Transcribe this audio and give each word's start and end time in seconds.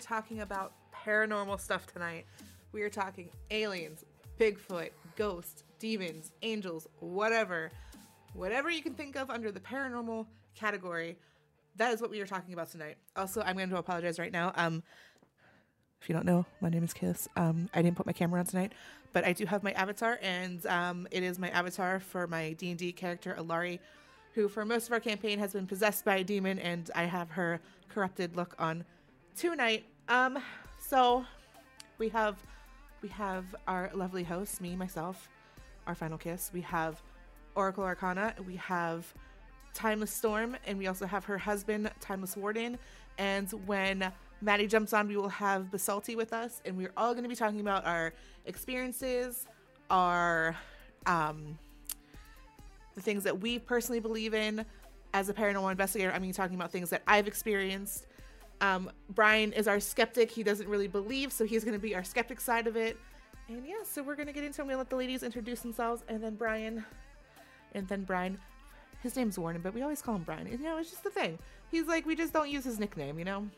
are 0.00 0.20
talking 0.20 0.40
about 0.40 0.72
paranormal 1.04 1.60
stuff 1.60 1.86
tonight. 1.86 2.24
We 2.72 2.82
are 2.82 2.88
talking 2.88 3.28
aliens, 3.50 4.04
Bigfoot, 4.38 4.90
ghosts, 5.16 5.62
demons, 5.78 6.32
angels, 6.40 6.88
whatever. 7.00 7.70
Whatever 8.32 8.70
you 8.70 8.82
can 8.82 8.94
think 8.94 9.16
of 9.16 9.28
under 9.28 9.52
the 9.52 9.60
paranormal 9.60 10.26
category, 10.54 11.18
that 11.76 11.92
is 11.92 12.00
what 12.00 12.10
we 12.10 12.20
are 12.20 12.26
talking 12.26 12.54
about 12.54 12.70
tonight. 12.70 12.96
Also, 13.14 13.42
I'm 13.42 13.56
going 13.56 13.68
to 13.68 13.76
apologize 13.76 14.18
right 14.18 14.32
now. 14.32 14.52
Um, 14.56 14.82
if 16.00 16.08
you 16.08 16.14
don't 16.14 16.24
know, 16.24 16.46
my 16.62 16.70
name 16.70 16.82
is 16.82 16.94
Kiss. 16.94 17.28
Um, 17.36 17.68
I 17.74 17.82
didn't 17.82 17.96
put 17.96 18.06
my 18.06 18.12
camera 18.12 18.40
on 18.40 18.46
tonight, 18.46 18.72
but 19.12 19.26
I 19.26 19.34
do 19.34 19.44
have 19.44 19.62
my 19.62 19.72
avatar, 19.72 20.18
and 20.22 20.64
um, 20.64 21.08
it 21.10 21.22
is 21.22 21.38
my 21.38 21.50
avatar 21.50 22.00
for 22.00 22.26
my 22.26 22.54
D 22.54 22.70
and 22.70 22.78
D 22.78 22.90
character 22.92 23.36
Alari, 23.38 23.80
who 24.32 24.48
for 24.48 24.64
most 24.64 24.86
of 24.86 24.92
our 24.92 25.00
campaign 25.00 25.38
has 25.40 25.52
been 25.52 25.66
possessed 25.66 26.06
by 26.06 26.16
a 26.16 26.24
demon, 26.24 26.58
and 26.58 26.90
I 26.94 27.02
have 27.02 27.32
her 27.32 27.60
corrupted 27.90 28.34
look 28.34 28.54
on 28.58 28.84
tonight. 29.36 29.84
Um, 30.10 30.42
so 30.80 31.24
we 31.98 32.08
have 32.08 32.36
we 33.00 33.08
have 33.10 33.44
our 33.68 33.90
lovely 33.94 34.24
host, 34.24 34.60
me 34.60 34.74
myself, 34.74 35.28
our 35.86 35.94
final 35.94 36.18
kiss. 36.18 36.50
We 36.52 36.60
have 36.62 37.00
Oracle 37.54 37.84
Arcana. 37.84 38.34
We 38.44 38.56
have 38.56 39.06
Timeless 39.72 40.10
Storm, 40.10 40.56
and 40.66 40.76
we 40.78 40.88
also 40.88 41.06
have 41.06 41.24
her 41.24 41.38
husband, 41.38 41.90
Timeless 42.00 42.36
Warden. 42.36 42.76
And 43.18 43.48
when 43.66 44.12
Maddie 44.42 44.66
jumps 44.66 44.92
on, 44.92 45.06
we 45.06 45.16
will 45.16 45.28
have 45.28 45.70
Basalti 45.70 46.16
with 46.16 46.32
us, 46.32 46.60
and 46.64 46.76
we're 46.76 46.92
all 46.96 47.12
going 47.12 47.22
to 47.22 47.28
be 47.28 47.36
talking 47.36 47.60
about 47.60 47.86
our 47.86 48.12
experiences, 48.46 49.46
our 49.90 50.56
um, 51.06 51.56
the 52.96 53.00
things 53.00 53.22
that 53.22 53.40
we 53.40 53.60
personally 53.60 54.00
believe 54.00 54.34
in 54.34 54.66
as 55.14 55.28
a 55.28 55.34
paranormal 55.34 55.70
investigator. 55.70 56.12
I 56.12 56.18
mean, 56.18 56.32
talking 56.32 56.56
about 56.56 56.72
things 56.72 56.90
that 56.90 57.02
I've 57.06 57.28
experienced. 57.28 58.06
Um, 58.60 58.90
Brian 59.10 59.52
is 59.52 59.66
our 59.66 59.80
skeptic. 59.80 60.30
He 60.30 60.42
doesn't 60.42 60.68
really 60.68 60.88
believe, 60.88 61.32
so 61.32 61.44
he's 61.44 61.64
going 61.64 61.76
to 61.76 61.80
be 61.80 61.94
our 61.94 62.04
skeptic 62.04 62.40
side 62.40 62.66
of 62.66 62.76
it. 62.76 62.98
And 63.48 63.66
yeah, 63.66 63.82
so 63.84 64.02
we're 64.02 64.16
going 64.16 64.26
to 64.26 64.32
get 64.32 64.44
into 64.44 64.60
it. 64.60 64.62
I'm 64.62 64.68
going 64.68 64.74
to 64.74 64.78
let 64.78 64.90
the 64.90 64.96
ladies 64.96 65.22
introduce 65.22 65.60
themselves, 65.60 66.02
and 66.08 66.22
then 66.22 66.34
Brian, 66.34 66.84
and 67.74 67.88
then 67.88 68.04
Brian. 68.04 68.38
His 69.02 69.16
name's 69.16 69.38
Warren, 69.38 69.60
but 69.62 69.72
we 69.72 69.80
always 69.82 70.02
call 70.02 70.14
him 70.14 70.24
Brian. 70.24 70.46
You 70.46 70.58
know, 70.58 70.76
it's 70.76 70.90
just 70.90 71.02
the 71.02 71.10
thing. 71.10 71.38
He's 71.70 71.86
like, 71.86 72.04
we 72.04 72.14
just 72.14 72.32
don't 72.32 72.50
use 72.50 72.64
his 72.64 72.78
nickname, 72.78 73.18
you 73.18 73.24
know? 73.24 73.48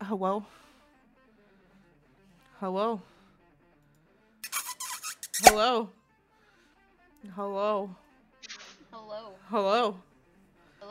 Hello? 0.00 0.44
Hello? 2.58 3.02
Hello? 5.44 5.90
Hello? 7.34 7.90
Hello. 8.90 9.34
Hello? 9.50 9.96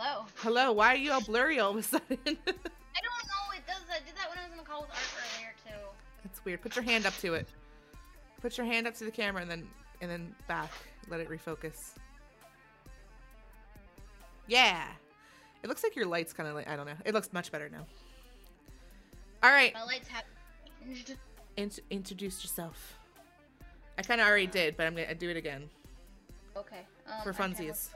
Hello. 0.01 0.25
Hello? 0.37 0.71
Why 0.71 0.93
are 0.93 0.97
you 0.97 1.11
all 1.11 1.21
blurry 1.21 1.59
all 1.59 1.69
of 1.69 1.77
a 1.77 1.83
sudden? 1.83 2.07
I 2.25 2.25
don't 2.25 2.35
know. 2.35 3.45
It 3.55 3.67
does. 3.67 3.83
I 3.87 3.99
did 4.03 4.15
that 4.17 4.29
when 4.29 4.39
I 4.39 4.45
was 4.45 4.51
in 4.51 4.57
the 4.57 4.63
call 4.63 4.81
with 4.81 4.89
Art 4.89 4.99
earlier 5.37 5.53
too. 5.63 5.79
It's 6.25 6.43
weird. 6.43 6.59
Put 6.59 6.75
your 6.75 6.83
hand 6.83 7.05
up 7.05 7.15
to 7.19 7.35
it. 7.35 7.47
Put 8.41 8.57
your 8.57 8.65
hand 8.65 8.87
up 8.87 8.95
to 8.95 9.03
the 9.03 9.11
camera 9.11 9.43
and 9.43 9.51
then 9.51 9.67
and 10.01 10.09
then 10.09 10.35
back. 10.47 10.71
Let 11.07 11.19
it 11.19 11.29
refocus. 11.29 11.93
Yeah. 14.47 14.87
It 15.61 15.67
looks 15.67 15.83
like 15.83 15.95
your 15.95 16.07
light's 16.07 16.33
kind 16.33 16.49
of 16.49 16.55
like 16.55 16.67
I 16.67 16.75
don't 16.75 16.87
know. 16.87 16.97
It 17.05 17.13
looks 17.13 17.31
much 17.31 17.51
better 17.51 17.69
now. 17.69 17.85
All 19.43 19.51
right. 19.51 19.71
My 19.75 19.83
lights 19.83 20.07
have 20.07 20.23
changed. 20.83 21.15
Int- 21.57 21.79
introduce 21.91 22.43
yourself. 22.43 22.97
I 23.99 24.01
kind 24.01 24.19
of 24.19 24.25
already 24.25 24.47
did, 24.47 24.77
but 24.77 24.87
I'm 24.87 24.95
gonna 24.95 25.13
do 25.13 25.29
it 25.29 25.37
again. 25.37 25.69
Okay. 26.57 26.87
Um, 27.05 27.21
For 27.21 27.33
funsies. 27.33 27.89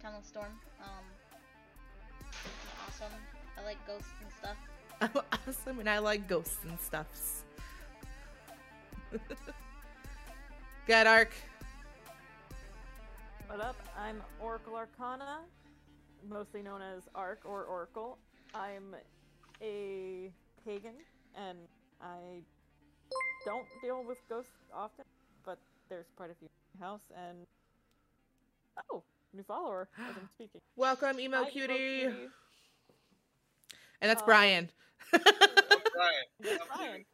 Storm. 0.00 0.14
I'm 0.14 0.22
Tunnel 0.22 0.22
Storm. 0.22 0.52
Um, 0.80 1.04
I'm 2.44 2.88
awesome. 2.88 3.12
I 3.58 3.64
like 3.64 3.86
ghosts 3.86 4.12
and 4.22 4.30
stuff. 4.38 4.56
I'm 5.00 5.10
awesome, 5.48 5.80
and 5.80 5.88
I 5.88 5.98
like 5.98 6.28
ghosts 6.28 6.58
and 6.68 6.78
stuffs. 6.80 7.42
Good 10.86 11.06
arc. 11.06 11.32
What 13.48 13.60
up? 13.60 13.76
I'm 13.98 14.22
Oracle 14.40 14.76
Arcana, 14.76 15.40
mostly 16.28 16.62
known 16.62 16.80
as 16.82 17.02
Arc 17.14 17.40
or 17.44 17.64
Oracle. 17.64 18.16
I'm 18.54 18.94
a 19.60 20.30
pagan, 20.64 20.94
and 21.36 21.58
I 22.00 22.40
don't 23.44 23.66
deal 23.82 24.04
with 24.06 24.18
ghosts 24.28 24.50
often, 24.72 25.04
but 25.44 25.58
there's 25.88 26.06
quite 26.16 26.30
a 26.30 26.34
few 26.34 26.48
in 26.48 26.80
my 26.80 26.86
house, 26.86 27.02
and 27.16 27.46
oh, 28.92 29.02
new 29.32 29.42
follower 29.44 29.88
as 29.98 30.16
I'm 30.16 30.28
speaking. 30.34 30.60
Welcome, 30.76 31.20
emo 31.20 31.44
Hi, 31.44 31.50
cutie. 31.50 31.74
Cutie. 31.74 32.06
And 34.00 34.10
that's 34.10 34.22
Um, 34.22 34.26
Brian. 34.26 34.68
Brian. 35.12 36.24
Yes, 36.42 36.60
Brian. 36.74 37.04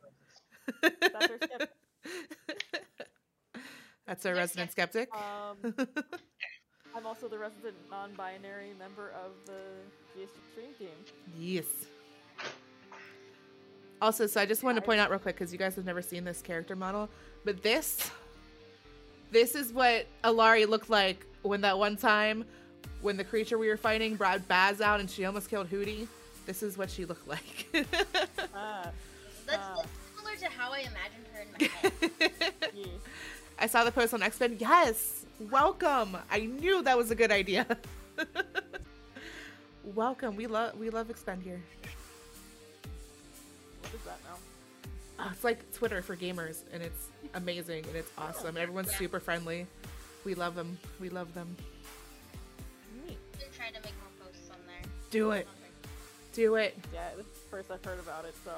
That's 1.01 1.15
our 1.31 1.39
skeptic. 1.43 1.71
That's 4.07 4.25
our 4.25 4.33
You're 4.33 4.39
resident 4.39 4.71
skeptic. 4.71 5.09
Um, 5.13 5.75
I'm 6.97 7.05
also 7.07 7.27
the 7.27 7.39
resident 7.39 7.75
non-binary 7.91 8.73
member 8.79 9.11
of 9.11 9.33
the 9.47 9.59
GSG 10.17 10.29
Stream 10.53 10.75
Team. 10.79 10.89
yes. 11.37 11.65
Also, 14.01 14.27
so 14.29 14.41
I 14.41 14.47
just 14.47 14.63
wanted 14.63 14.81
to 14.81 14.87
point 14.87 15.01
out 15.01 15.11
real 15.11 15.19
quick 15.19 15.35
because 15.35 15.53
you 15.53 15.59
guys 15.59 15.75
have 15.75 15.85
never 15.87 16.03
seen 16.03 16.23
this 16.23 16.41
character 16.41 16.77
model, 16.77 17.09
but 17.45 17.63
this, 17.65 18.11
this 19.33 19.57
is 19.57 19.73
what 19.73 20.07
Alari 20.23 20.69
looked 20.69 20.89
like 20.91 21.26
when 21.49 21.61
that 21.63 21.79
one 21.79 21.97
time 21.97 22.45
when 23.03 23.17
the 23.17 23.25
creature 23.25 23.59
we 23.59 23.69
were 23.69 23.77
fighting 23.77 24.17
brought 24.17 24.47
Baz 24.49 24.81
out 24.81 25.01
and 25.01 25.09
she 25.11 25.25
almost 25.25 25.49
killed 25.51 25.71
Hootie. 25.71 26.07
This 26.47 26.63
is 26.63 26.77
what 26.79 26.91
she 26.91 27.05
looked 27.05 27.27
like. 27.29 27.67
Ah, 28.55 28.91
That's, 29.47 29.63
Ah. 29.63 29.77
that's 29.77 29.89
similar 30.17 30.37
to 30.37 30.47
how 30.59 30.73
I 30.73 30.79
imagined 30.81 31.27
her 31.33 31.41
in 31.43 31.49
my 31.53 31.67
head. 31.81 32.53
yeah. 32.75 32.85
I 33.59 33.67
saw 33.69 33.85
the 33.85 33.93
post 33.93 34.13
on 34.15 34.23
X 34.23 34.39
Men. 34.41 34.57
Yes, 34.59 35.25
welcome. 35.51 36.17
I 36.31 36.41
knew 36.41 36.83
that 36.83 36.97
was 36.97 37.11
a 37.11 37.15
good 37.15 37.31
idea. 37.31 37.67
welcome. 39.95 40.37
We 40.37 40.47
love 40.47 40.79
we 40.79 40.91
love 40.91 41.11
Expend 41.11 41.43
here. 41.43 41.61
What 43.83 43.95
is 43.95 44.01
that 44.03 44.19
now? 44.25 44.37
Oh, 45.25 45.31
it's 45.33 45.45
like 45.45 45.73
Twitter 45.75 46.03
for 46.03 46.17
gamers, 46.17 46.59
and 46.73 46.83
it's 46.83 47.09
amazing 47.35 47.85
and 47.87 47.97
it's 47.97 48.11
awesome. 48.19 48.57
Everyone's 48.57 48.91
Yeah. 48.93 48.99
super 48.99 49.21
friendly. 49.21 49.67
We 50.27 50.35
love 50.35 50.57
them. 50.57 50.77
We 50.99 51.09
love 51.09 51.33
them. 51.35 51.57
Neat. 53.07 53.17
I've 53.39 53.47
trying 53.57 53.75
to 53.75 53.81
make 53.83 53.93
more 54.01 54.27
posts 54.27 54.51
on 54.51 54.57
there. 54.67 54.91
Do 55.13 55.31
it. 55.31 55.47
Do 56.33 56.57
it. 56.57 56.77
Yeah, 56.93 57.11
this 57.17 57.27
is 57.27 57.33
the 57.45 57.49
first 57.49 57.71
I've 57.71 57.85
heard 57.85 58.01
about 58.01 58.25
it, 58.25 58.35
so 58.45 58.51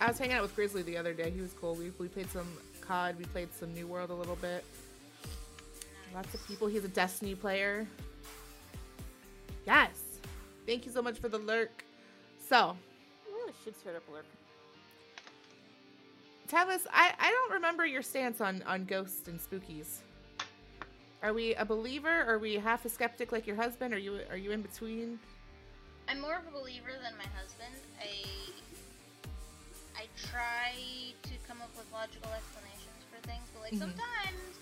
I 0.00 0.08
was 0.08 0.18
hanging 0.18 0.34
out 0.34 0.42
with 0.42 0.56
Grizzly 0.56 0.82
the 0.82 0.96
other 0.96 1.14
day. 1.14 1.30
He 1.30 1.40
was 1.40 1.52
cool. 1.52 1.76
We, 1.76 1.92
we 2.00 2.08
played 2.08 2.28
some 2.32 2.48
COD. 2.80 3.16
We 3.16 3.26
played 3.26 3.54
some 3.54 3.72
New 3.74 3.86
World 3.86 4.10
a 4.10 4.14
little 4.14 4.34
bit. 4.34 4.64
Lots 6.12 6.34
of 6.34 6.44
people. 6.48 6.66
He's 6.66 6.84
a 6.84 6.88
Destiny 6.88 7.36
player. 7.36 7.86
Yes. 9.68 10.02
Thank 10.66 10.84
you 10.84 10.90
so 10.90 11.00
much 11.00 11.20
for 11.20 11.28
the 11.28 11.38
lurk. 11.38 11.84
So, 12.48 12.76
really 13.32 13.52
should 13.62 13.78
start 13.78 13.94
up 13.94 14.02
lurk. 14.12 14.26
Tavis, 16.48 16.88
I, 16.92 17.12
I 17.20 17.30
don't 17.30 17.52
remember 17.52 17.86
your 17.86 18.02
stance 18.02 18.40
on, 18.40 18.64
on 18.66 18.84
ghosts 18.84 19.28
and 19.28 19.38
spookies. 19.38 19.98
Are 21.22 21.32
we 21.32 21.54
a 21.54 21.64
believer? 21.64 22.24
Are 22.26 22.38
we 22.38 22.54
half 22.54 22.84
a 22.84 22.88
skeptic 22.88 23.32
like 23.32 23.46
your 23.46 23.56
husband? 23.56 23.92
Are 23.94 23.98
you 23.98 24.20
are 24.30 24.36
you 24.36 24.50
in 24.52 24.62
between? 24.62 25.18
I'm 26.08 26.20
more 26.20 26.36
of 26.36 26.46
a 26.46 26.50
believer 26.50 26.90
than 27.02 27.14
my 27.16 27.24
husband. 27.40 27.74
I 28.00 28.24
I 29.98 30.06
try 30.30 30.72
to 31.22 31.30
come 31.48 31.60
up 31.62 31.70
with 31.76 31.90
logical 31.92 32.30
explanations 32.32 33.04
for 33.10 33.20
things, 33.26 33.42
but 33.54 33.62
like 33.62 33.72
Mhm. 33.72 33.78
sometimes 33.78 34.58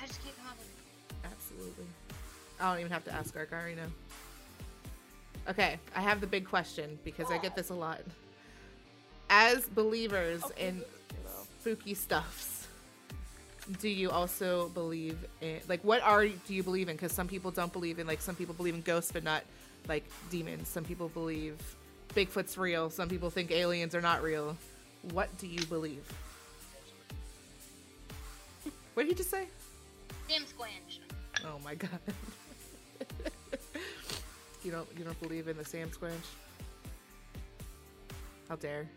I 0.00 0.06
just 0.06 0.22
can't 0.22 0.36
come 0.38 0.46
up 0.46 0.58
with 0.58 0.68
it. 0.68 1.26
Absolutely. 1.30 1.86
I 2.60 2.70
don't 2.70 2.80
even 2.80 2.92
have 2.92 3.04
to 3.04 3.12
ask 3.12 3.36
Ark. 3.36 3.50
I 3.52 3.56
already 3.56 3.74
know. 3.76 3.92
Okay, 5.48 5.78
I 5.94 6.00
have 6.00 6.20
the 6.20 6.26
big 6.26 6.46
question 6.48 6.98
because 7.04 7.30
I 7.30 7.38
get 7.38 7.56
this 7.56 7.70
a 7.70 7.74
lot. 7.74 8.00
As 9.28 9.68
believers 9.68 10.44
Okay, 10.44 10.68
in 10.68 10.84
spooky 11.60 11.94
stuffs, 11.94 12.61
do 13.80 13.88
you 13.88 14.10
also 14.10 14.68
believe 14.70 15.24
in 15.40 15.60
like 15.68 15.82
what 15.82 16.02
are 16.02 16.26
do 16.26 16.54
you 16.54 16.62
believe 16.62 16.88
in? 16.88 16.96
Because 16.96 17.12
some 17.12 17.28
people 17.28 17.50
don't 17.50 17.72
believe 17.72 17.98
in 17.98 18.06
like 18.06 18.20
some 18.20 18.34
people 18.34 18.54
believe 18.54 18.74
in 18.74 18.82
ghosts 18.82 19.12
but 19.12 19.24
not 19.24 19.42
like 19.88 20.04
demons. 20.30 20.68
Some 20.68 20.84
people 20.84 21.08
believe 21.08 21.56
Bigfoot's 22.14 22.58
real. 22.58 22.90
Some 22.90 23.08
people 23.08 23.30
think 23.30 23.50
aliens 23.50 23.94
are 23.94 24.00
not 24.00 24.22
real. 24.22 24.56
What 25.12 25.36
do 25.38 25.46
you 25.46 25.64
believe? 25.66 26.04
What 28.94 29.04
did 29.04 29.10
you 29.10 29.16
just 29.16 29.30
say? 29.30 29.46
Damn 30.28 30.42
squanch. 30.42 30.98
Oh 31.44 31.58
my 31.64 31.74
god. 31.74 31.90
you 34.64 34.70
don't 34.70 34.88
you 34.96 35.04
don't 35.04 35.20
believe 35.20 35.48
in 35.48 35.56
the 35.56 35.64
Sam 35.64 35.90
Squinch? 35.90 36.12
How 38.48 38.56
dare. 38.56 38.88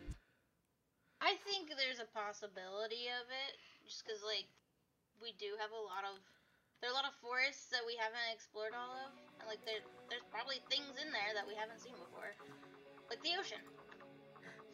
I 1.22 1.36
think 1.48 1.70
there's 1.70 2.00
a 2.00 2.06
possibility 2.14 3.08
of 3.08 3.26
it, 3.32 3.58
just 3.88 4.06
because 4.06 4.22
like 4.22 4.46
we 5.22 5.34
do 5.40 5.56
have 5.60 5.72
a 5.72 5.82
lot 5.84 6.04
of 6.08 6.20
there 6.82 6.90
are 6.92 6.94
a 6.94 6.98
lot 7.00 7.08
of 7.08 7.16
forests 7.24 7.68
that 7.72 7.82
we 7.88 7.96
haven't 7.96 8.20
explored 8.36 8.76
all 8.76 8.94
of, 9.08 9.12
and 9.40 9.48
like 9.48 9.64
there, 9.66 9.80
there's 10.12 10.28
probably 10.30 10.60
things 10.70 10.92
in 11.02 11.10
there 11.12 11.32
that 11.34 11.48
we 11.48 11.56
haven't 11.56 11.80
seen 11.80 11.94
before, 11.98 12.36
like 13.10 13.24
the 13.24 13.32
ocean. 13.40 13.64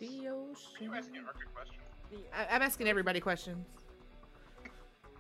The 0.01 0.07
Are 0.07 0.33
you 0.33 0.49
ocean. 0.51 0.91
asking 0.97 1.21
Ark 1.23 1.37
a 1.45 1.49
question? 1.53 1.77
The, 2.09 2.17
I- 2.35 2.55
I'm 2.55 2.61
asking 2.63 2.89
everybody 2.89 3.19
questions. 3.21 3.67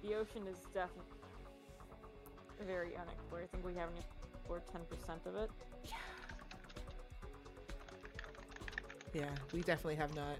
the 0.01 0.15
ocean 0.15 0.41
is 0.49 0.57
definitely 0.73 1.05
very 2.65 2.97
unexplored. 2.97 3.43
I 3.45 3.47
think 3.53 3.63
we 3.65 3.75
haven't 3.77 4.01
explored 4.33 4.63
10% 4.73 5.25
of 5.29 5.35
it. 5.37 5.49
Yeah, 5.85 5.95
Yeah, 9.13 9.29
we 9.53 9.61
definitely 9.61 9.95
have 9.95 10.13
not. 10.15 10.37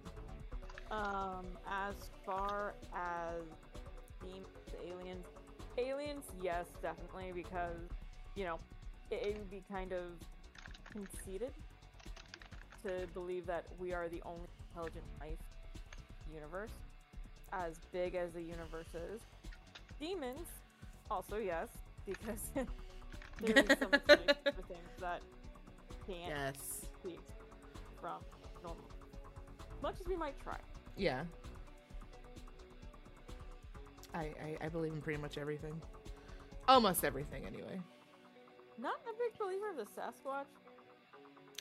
Um, 0.91 1.45
as 1.69 1.95
far 2.25 2.73
as 2.93 3.43
themes, 4.79 4.93
aliens, 4.93 5.25
aliens, 5.77 6.23
yes, 6.41 6.65
definitely, 6.81 7.31
because 7.33 7.77
you 8.35 8.45
know, 8.45 8.59
it, 9.09 9.21
it 9.23 9.37
would 9.37 9.49
be 9.51 9.63
kind 9.71 9.91
of 9.91 10.03
conceited 10.91 11.51
to 12.83 13.07
believe 13.13 13.45
that 13.45 13.65
we 13.79 13.93
are 13.93 14.07
the 14.09 14.21
only 14.25 14.47
intelligent 14.69 15.03
life 15.19 15.37
universe, 16.33 16.71
as 17.53 17.75
big 17.91 18.15
as 18.15 18.31
the 18.31 18.41
universe 18.41 18.87
is. 19.13 19.21
Demons, 19.99 20.47
also 21.09 21.37
yes, 21.37 21.67
because 22.05 22.39
there 23.41 23.57
is 23.57 23.77
some 23.79 23.91
space 23.91 24.35
for 24.55 24.61
things 24.67 24.89
that 24.99 25.21
can't 26.07 26.29
Yes. 26.29 26.85
be 27.03 27.17
from 27.99 28.19
normal. 28.63 28.89
Much 29.83 29.95
as 29.99 30.07
we 30.07 30.15
might 30.15 30.39
try. 30.41 30.57
Yeah. 30.97 31.23
I, 34.13 34.31
I 34.43 34.65
I 34.65 34.69
believe 34.69 34.93
in 34.93 35.01
pretty 35.01 35.21
much 35.21 35.37
everything. 35.37 35.79
Almost 36.67 37.03
everything, 37.03 37.45
anyway. 37.45 37.79
Not 38.77 38.95
a 39.09 39.13
big 39.17 39.37
believer 39.39 39.69
of 39.69 39.77
the 39.77 39.83
Sasquatch. 39.83 40.45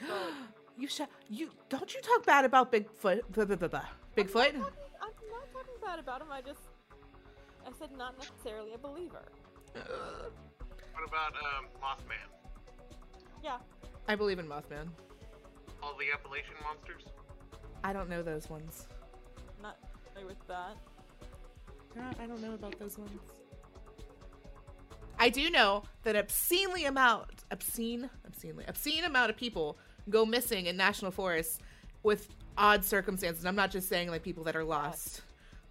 But 0.01 0.33
you 0.79 0.89
should. 0.89 1.09
You 1.29 1.51
don't 1.69 1.93
you 1.95 2.01
talk 2.01 2.25
bad 2.27 2.45
about 2.45 2.73
Bigfoot? 2.73 3.23
Blah, 3.33 3.45
blah, 3.45 3.57
blah, 3.57 3.69
blah. 3.69 3.85
Bigfoot. 4.17 4.55
I'm 4.55 4.61
not, 4.61 4.73
talking, 4.73 4.91
I'm 5.01 5.31
not 5.31 5.53
talking 5.53 5.75
bad 5.83 5.99
about 5.99 6.21
him. 6.23 6.29
I 6.31 6.41
just 6.41 6.61
I 7.67 7.71
said 7.79 7.91
not 7.97 8.15
necessarily 8.19 8.73
a 8.75 8.79
believer. 8.79 9.23
What 9.75 11.09
about 11.09 11.33
um, 11.35 11.67
Mothman? 11.83 12.29
Yeah, 13.43 13.59
I 14.09 14.15
believe 14.17 14.39
in 14.39 14.47
Mothman. 14.47 14.89
All 15.83 15.95
the 15.99 16.07
Appalachian 16.13 16.55
monsters? 16.63 17.05
I 17.83 17.93
don't 17.93 18.09
know 18.11 18.23
those 18.23 18.51
ones. 18.51 18.87
not 19.63 19.79
familiar 20.09 20.29
with 20.29 20.47
that. 20.49 20.77
I 21.97 22.27
don't 22.27 22.41
know 22.43 22.55
about 22.55 22.79
those 22.79 22.99
ones. 22.99 23.11
I 25.19 25.29
do 25.29 25.51
know 25.51 25.83
that 26.05 26.17
obscenely 26.17 26.87
amount, 26.87 27.45
obscene, 27.51 28.09
obscenely, 28.27 28.65
obscene 28.67 29.05
amount 29.05 29.31
of 29.31 29.37
people 29.37 29.77
go 30.09 30.25
missing 30.25 30.67
in 30.67 30.77
national 30.77 31.11
forests 31.11 31.59
with 32.03 32.29
odd 32.57 32.85
circumstances. 32.85 33.45
I'm 33.45 33.55
not 33.57 33.71
just 33.71 33.89
saying 33.89 34.09
like 34.09 34.23
people 34.23 34.45
that 34.45 34.57
are 34.57 34.65
lost, 34.65 35.23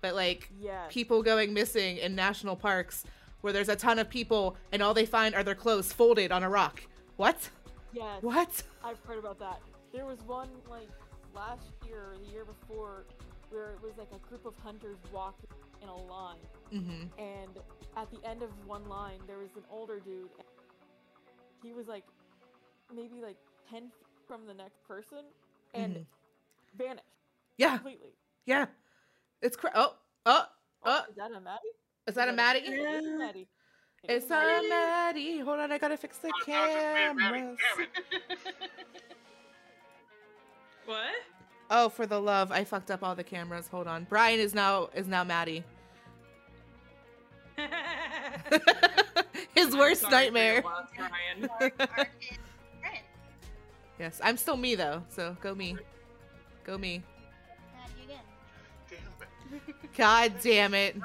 but 0.02 0.14
like 0.14 0.50
Yes. 0.60 0.92
people 0.94 1.24
going 1.24 1.54
missing 1.54 1.98
in 1.98 2.16
national 2.16 2.56
parks 2.56 3.04
where 3.42 3.52
there's 3.52 3.70
a 3.70 3.76
ton 3.76 3.98
of 3.98 4.10
people 4.10 4.56
and 4.72 4.84
all 4.84 4.94
they 4.94 5.06
find 5.06 5.34
are 5.34 5.44
their 5.44 5.56
clothes 5.56 5.92
folded 5.92 6.32
on 6.32 6.44
a 6.44 6.50
rock. 6.50 6.84
What? 7.16 7.50
Yes. 7.92 8.22
What? 8.22 8.62
I've 8.84 9.00
heard 9.06 9.18
about 9.18 9.40
that. 9.40 9.60
There 9.92 10.06
was 10.06 10.20
one 10.28 10.50
like 10.70 10.90
last 11.34 11.64
year 11.88 12.12
or 12.12 12.18
the 12.24 12.32
year 12.32 12.46
before 12.46 13.06
where 13.50 13.72
it 13.72 13.82
was 13.82 13.94
like 13.98 14.10
a 14.14 14.20
group 14.28 14.46
of 14.46 14.54
hunters 14.64 14.98
walking 15.12 15.50
in 15.82 15.90
a 15.90 15.96
line 15.96 16.38
Mm-hmm. 16.74 17.08
and 17.18 17.58
at 17.98 18.10
the 18.12 18.24
end 18.30 18.44
of 18.44 18.50
one 18.68 18.88
line 18.88 19.20
there 19.28 19.40
was 19.40 19.50
an 19.56 19.64
older 19.72 20.00
dude 20.00 20.30
and 20.38 20.48
he 21.64 21.74
was 21.74 21.88
like 21.88 22.04
maybe 22.96 23.22
like 23.22 23.38
10 23.72 23.84
feet 23.84 23.92
from 24.28 24.46
the 24.46 24.54
next 24.54 24.84
person 24.88 25.26
and 25.74 25.96
Mhm. 25.96 26.06
vanished 26.78 27.06
Yeah, 27.58 27.78
completely 27.78 28.10
yeah. 28.46 28.68
It's 29.42 29.56
cra- 29.58 29.72
oh, 29.76 29.96
oh, 30.26 30.46
oh. 30.84 31.04
is 31.10 31.16
that 31.16 31.32
a 31.32 31.40
Maddie? 31.40 31.74
Is 32.08 32.16
that 32.16 32.30
a 32.30 32.34
Maddie? 32.34 32.60
It 32.60 32.74
is 32.74 33.06
a 33.06 33.18
Maddie. 33.18 33.48
It's 34.04 34.26
a 34.26 34.30
Maddie. 34.30 34.70
Maddie. 34.70 35.40
Hold 35.40 35.60
on, 35.60 35.72
I 35.72 35.78
gotta 35.78 35.98
fix 35.98 36.18
the 36.20 36.28
Oh, 36.28 36.32
no, 36.32 36.38
it's 36.38 36.46
just 36.46 36.88
me 36.96 37.02
and 37.04 37.18
Maddie. 37.18 37.38
cameras. 37.40 37.58
What? 40.86 41.14
Oh, 41.72 41.90
for 41.90 42.08
the 42.08 42.20
love, 42.20 42.52
I 42.52 42.64
fucked 42.64 42.90
up 42.90 43.04
all 43.04 43.14
the 43.16 43.24
cameras. 43.24 43.68
Hold 43.68 43.88
on. 43.88 44.06
Brian 44.10 44.40
is 44.40 44.56
now 44.56 44.90
is 44.96 45.08
now 45.08 45.24
Maddie. 45.24 45.64
His 49.56 49.76
worst 49.76 50.06
I'm 50.06 50.12
sorry 50.12 50.24
nightmare. 50.26 50.62
loss, 50.64 50.88
Ryan. 50.98 51.50
Ark, 51.62 51.74
Ark 51.80 52.10
Brian. 52.82 53.04
Yes, 54.00 54.20
I'm 54.24 54.38
still 54.38 54.58
me 54.58 54.76
though. 54.76 55.04
So 55.10 55.36
go 55.42 55.54
me. 55.54 55.78
Go 56.64 56.78
me. 56.78 57.04
Mad 57.76 57.90
you 57.98 58.04
again. 58.06 58.24
Damn 58.90 59.04
it. 59.54 59.98
God 59.98 60.34
damn 60.42 60.74
it. 60.74 60.96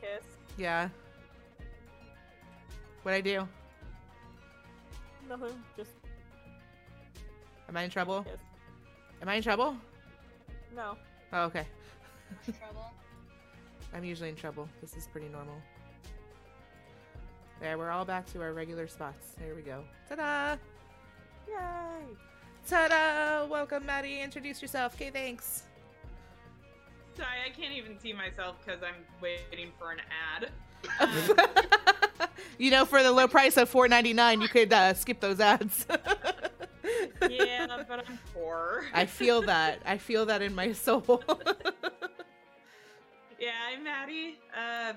Kiss. 0.00 0.24
yeah. 0.58 0.88
What 3.02 3.14
I 3.14 3.20
do? 3.20 3.46
Nothing. 5.28 5.62
Just 5.76 5.90
Am 7.74 7.78
I 7.78 7.82
in 7.82 7.90
trouble? 7.90 8.24
Yes. 8.24 8.38
Am 9.20 9.28
I 9.28 9.34
in 9.34 9.42
trouble? 9.42 9.76
No. 10.76 10.96
Oh, 11.32 11.42
okay. 11.46 11.66
Trouble. 12.44 12.92
I'm 13.92 14.04
usually 14.04 14.28
in 14.28 14.36
trouble. 14.36 14.68
This 14.80 14.94
is 14.94 15.08
pretty 15.08 15.26
normal. 15.26 15.56
There, 17.60 17.76
we're 17.76 17.90
all 17.90 18.04
back 18.04 18.32
to 18.32 18.40
our 18.42 18.52
regular 18.52 18.86
spots. 18.86 19.32
There 19.40 19.56
we 19.56 19.62
go. 19.62 19.82
Ta-da! 20.08 20.56
Yay! 21.48 22.06
Ta-da! 22.68 23.44
Welcome, 23.46 23.84
Maddie. 23.84 24.20
Introduce 24.20 24.62
yourself. 24.62 24.94
Okay, 24.94 25.10
thanks. 25.10 25.64
Sorry, 27.16 27.26
I 27.44 27.50
can't 27.50 27.72
even 27.72 27.98
see 27.98 28.12
myself 28.12 28.54
because 28.64 28.84
I'm 28.84 29.02
waiting 29.20 29.72
for 29.80 29.90
an 29.90 29.98
ad. 30.32 30.52
you 32.58 32.70
know, 32.70 32.84
for 32.84 33.02
the 33.02 33.10
low 33.10 33.26
price 33.26 33.56
of 33.56 33.68
four 33.68 33.88
ninety 33.88 34.12
nine, 34.12 34.40
you 34.40 34.46
could 34.46 34.72
uh, 34.72 34.94
skip 34.94 35.18
those 35.18 35.40
ads. 35.40 35.88
Yeah, 37.28 37.84
but 37.88 38.06
I'm 38.06 38.18
poor. 38.32 38.84
I 38.92 39.06
feel 39.06 39.42
that. 39.42 39.80
I 39.84 39.98
feel 39.98 40.26
that 40.26 40.42
in 40.42 40.54
my 40.54 40.72
soul. 40.72 41.22
Yeah, 43.44 43.52
I'm 43.70 43.84
Maddie. 43.84 44.38
Uh, 44.56 44.94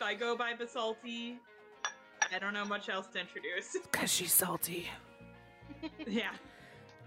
I 0.00 0.14
go 0.14 0.36
by 0.36 0.52
Basalti. 0.52 1.38
I 2.32 2.38
don't 2.38 2.54
know 2.54 2.64
much 2.64 2.88
else 2.88 3.08
to 3.08 3.20
introduce. 3.20 3.76
Cause 3.92 4.12
she's 4.12 4.32
salty. 4.32 4.88
yeah. 6.06 6.30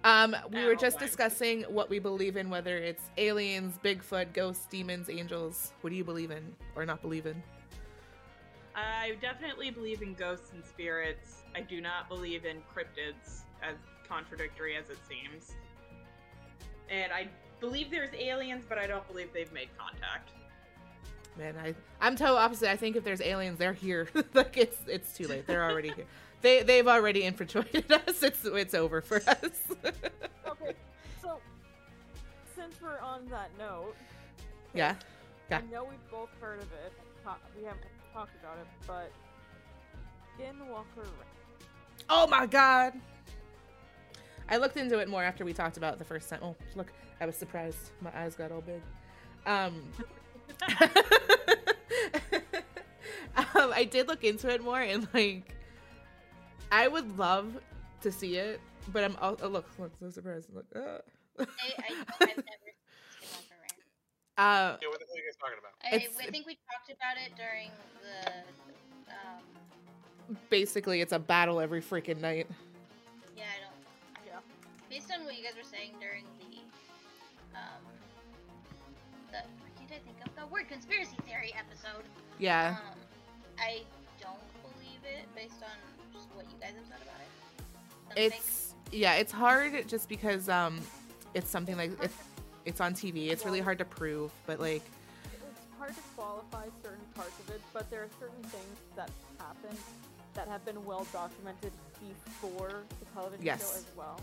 Um, 0.03 0.35
we 0.51 0.65
were 0.65 0.75
just 0.75 0.99
discussing 0.99 1.63
what 1.63 1.89
we 1.89 1.99
believe 1.99 2.35
in, 2.35 2.49
whether 2.49 2.75
it's 2.77 3.03
aliens, 3.17 3.79
Bigfoot, 3.81 4.33
ghosts, 4.33 4.67
demons, 4.69 5.09
angels. 5.09 5.71
What 5.81 5.89
do 5.91 5.95
you 5.95 6.03
believe 6.03 6.31
in 6.31 6.53
or 6.75 6.85
not 6.85 7.01
believe 7.01 7.25
in? 7.25 7.41
I 8.75 9.13
definitely 9.21 9.71
believe 9.71 10.01
in 10.01 10.15
ghosts 10.15 10.51
and 10.53 10.65
spirits. 10.65 11.43
I 11.55 11.61
do 11.61 11.79
not 11.79 12.09
believe 12.09 12.43
in 12.45 12.57
cryptids, 12.75 13.43
as 13.63 13.75
contradictory 14.09 14.75
as 14.75 14.89
it 14.89 14.97
seems. 15.07 15.51
And 16.89 17.11
I 17.11 17.27
believe 17.59 17.91
there's 17.91 18.13
aliens, 18.13 18.65
but 18.67 18.77
I 18.77 18.87
don't 18.87 19.07
believe 19.07 19.33
they've 19.33 19.51
made 19.51 19.69
contact. 19.77 20.31
Man, 21.37 21.55
I 21.63 21.75
I'm 22.01 22.15
total 22.15 22.37
opposite. 22.37 22.69
I 22.69 22.75
think 22.75 22.95
if 22.95 23.03
there's 23.03 23.21
aliens, 23.21 23.59
they're 23.59 23.73
here. 23.73 24.07
like 24.33 24.57
it's 24.57 24.77
it's 24.87 25.15
too 25.15 25.27
late. 25.27 25.45
They're 25.47 25.63
already 25.63 25.89
here. 25.89 26.05
They 26.39 26.61
they've 26.61 26.87
already 26.87 27.23
infiltrated 27.23 27.91
us. 28.07 28.21
It's 28.21 28.45
it's 28.45 28.75
over 28.75 29.01
for 29.01 29.17
us. 29.27 29.59
Okay, 29.83 30.75
so 31.19 31.39
since 32.55 32.79
we're 32.79 32.99
on 32.99 33.25
that 33.29 33.49
note, 33.57 33.95
yeah. 34.75 34.93
Yeah. 35.49 35.61
I 35.67 35.73
know 35.73 35.83
we've 35.85 36.11
both 36.11 36.29
heard 36.39 36.59
of 36.59 36.71
it. 36.85 36.93
We 37.57 37.63
haven't 37.63 37.81
talked 38.13 38.35
about 38.39 38.57
it, 38.59 38.67
but 38.85 39.11
Skinwalker 40.37 40.97
Ranch. 40.97 42.05
Oh 42.07 42.27
my 42.27 42.45
god. 42.45 42.93
I 44.49 44.57
looked 44.57 44.77
into 44.77 44.99
it 44.99 45.09
more 45.09 45.23
after 45.23 45.43
we 45.45 45.53
talked 45.53 45.77
about 45.77 45.93
it 45.93 45.99
the 45.99 46.05
first 46.05 46.29
time. 46.29 46.39
Oh, 46.41 46.55
look, 46.75 46.91
I 47.19 47.25
was 47.25 47.35
surprised. 47.35 47.91
My 48.01 48.11
eyes 48.17 48.35
got 48.35 48.51
all 48.51 48.61
big. 48.61 48.81
Um, 49.45 49.81
um 53.37 53.71
I 53.73 53.87
did 53.89 54.07
look 54.07 54.23
into 54.23 54.49
it 54.49 54.63
more 54.63 54.81
and 54.81 55.07
like 55.13 55.55
I 56.71 56.87
would 56.87 57.17
love 57.17 57.57
to 58.01 58.11
see 58.11 58.35
it, 58.35 58.59
but 58.91 59.03
I'm 59.03 59.15
all 59.21 59.37
oh, 59.41 59.47
look, 59.47 59.67
look, 59.79 59.91
so 59.99 60.09
surprised. 60.09 60.53
Look. 60.53 60.65
Uh. 60.75 60.99
I, 61.39 61.43
I, 61.43 61.45
I've 61.45 62.27
never 62.27 62.33
seen 62.35 62.43
Skinwalker 63.21 63.77
uh 64.37 64.77
Yeah, 64.81 64.87
what 64.89 64.99
the 64.99 65.05
hell 65.05 65.15
are 65.15 65.17
you 65.17 65.23
guys 65.23 65.37
talking 65.39 65.57
about? 65.59 65.73
I, 65.83 66.27
I 66.27 66.31
think 66.31 66.47
we 66.47 66.57
talked 66.69 66.89
about 66.89 67.17
it 67.23 67.35
during 67.37 67.71
the. 68.01 68.31
Um, 69.11 70.37
basically 70.49 71.01
it's 71.01 71.13
a 71.13 71.19
battle 71.19 71.59
every 71.59 71.81
freaking 71.81 72.19
night. 72.19 72.47
Based 74.97 75.11
on 75.13 75.25
what 75.25 75.37
you 75.37 75.43
guys 75.43 75.53
were 75.55 75.61
saying 75.69 75.91
during 76.01 76.23
the. 76.39 76.57
Um, 77.55 77.85
the. 79.31 79.37
I 79.37 79.69
can't 79.77 79.91
I 79.91 79.99
think 80.03 80.17
of 80.25 80.35
the 80.35 80.47
word 80.51 80.67
conspiracy 80.67 81.15
theory 81.27 81.53
episode. 81.55 82.03
Yeah. 82.39 82.77
Um, 82.79 82.97
I 83.59 83.81
don't 84.19 84.39
believe 84.63 84.97
it 85.03 85.27
based 85.35 85.61
on 85.61 85.77
just 86.11 86.25
what 86.33 86.45
you 86.45 86.57
guys 86.59 86.71
have 86.73 86.87
said 86.89 86.97
about 87.03 87.21
it. 87.21 88.09
Doesn't 88.09 88.31
make- 88.31 88.33
It's 88.41 88.73
yeah, 88.91 89.13
it's 89.21 89.31
hard 89.31 89.87
just 89.87 90.09
because 90.09 90.49
um 90.49 90.81
it's 91.35 91.51
something 91.51 91.77
like 91.77 91.91
it's 92.01 92.15
it's 92.65 92.81
on 92.81 92.95
TV. 92.95 93.27
It's 93.29 93.45
really 93.45 93.61
hard 93.61 93.77
to 93.77 93.85
prove, 93.85 94.31
but 94.47 94.59
like 94.59 94.81
It's 95.25 95.77
hard 95.77 95.93
to 95.93 96.01
qualify 96.15 96.65
certain 96.81 97.05
parts 97.13 97.39
of 97.41 97.53
it, 97.53 97.61
but 97.71 97.87
there 97.91 98.01
are 98.01 98.09
certain 98.19 98.41
things 98.49 98.77
that 98.95 99.11
happen 99.37 99.77
that 100.33 100.47
have 100.47 100.65
been 100.65 100.83
well 100.85 101.05
documented 101.13 101.71
before 102.01 102.81
the 102.99 103.05
television 103.13 103.45
Yes. 103.45 103.61
show 103.61 103.77
as 103.77 103.85
well. 103.95 104.19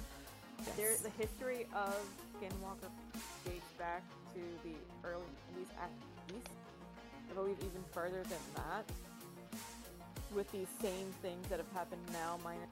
There, 0.77 0.95
the 1.03 1.11
history 1.19 1.67
of 1.75 1.97
Skinwalker 2.37 2.91
dates 3.45 3.73
back 3.79 4.03
to 4.35 4.41
the 4.69 4.75
early 5.07 5.23
90s 5.57 5.83
at 5.83 5.91
least. 6.33 6.49
I 7.31 7.35
believe 7.35 7.57
even 7.61 7.85
further 7.93 8.23
than 8.23 8.39
that. 8.57 8.85
With 10.35 10.51
these 10.53 10.69
same 10.83 11.13
things 11.23 11.47
that 11.49 11.59
have 11.59 11.71
happened 11.73 12.03
now, 12.13 12.39
minus 12.43 12.69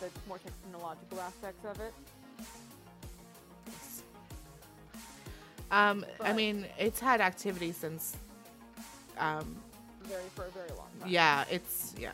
the 0.00 0.08
more 0.28 0.38
technological 0.38 1.20
aspects 1.20 1.64
of 1.64 1.80
it. 1.80 1.94
Um, 5.70 6.04
I 6.20 6.32
mean, 6.34 6.66
it's 6.78 7.00
had 7.00 7.20
activity 7.20 7.72
since. 7.72 8.16
Um, 9.18 9.56
Very 10.02 10.22
for 10.34 10.44
a 10.44 10.50
very 10.50 10.68
long 10.70 10.88
time. 11.00 11.08
yeah, 11.08 11.44
it's 11.50 11.94
yeah. 11.98 12.10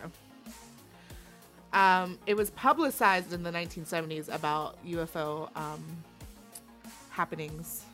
Um, 1.72 2.18
it 2.26 2.34
was 2.34 2.50
publicized 2.50 3.32
in 3.32 3.42
the 3.42 3.50
1970s 3.50 4.32
about 4.34 4.84
UFO 4.86 5.54
um, 5.56 5.84
happenings, 7.10 7.84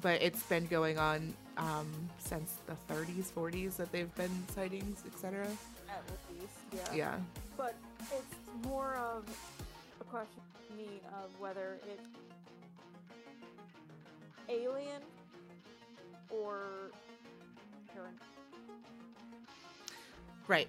but 0.00 0.22
it's 0.22 0.42
been 0.44 0.66
going 0.66 0.98
on 0.98 1.34
um, 1.56 1.90
since 2.18 2.58
the 2.66 2.76
30s, 2.92 3.32
40s 3.32 3.76
that 3.76 3.90
they've 3.90 4.14
been 4.14 4.30
sightings, 4.54 5.02
etc. 5.06 5.46
At 5.88 6.02
least, 6.40 6.52
yeah. 6.72 6.94
Yeah. 6.94 7.14
But 7.56 7.74
it's 8.00 8.66
more 8.66 8.96
of 8.96 9.24
a 10.00 10.04
question 10.04 10.42
to 10.68 10.76
me 10.76 11.00
of 11.22 11.30
whether 11.40 11.78
it's 11.90 12.08
alien 14.48 15.02
or 16.30 16.90
parent. 17.92 18.16
Right. 20.48 20.68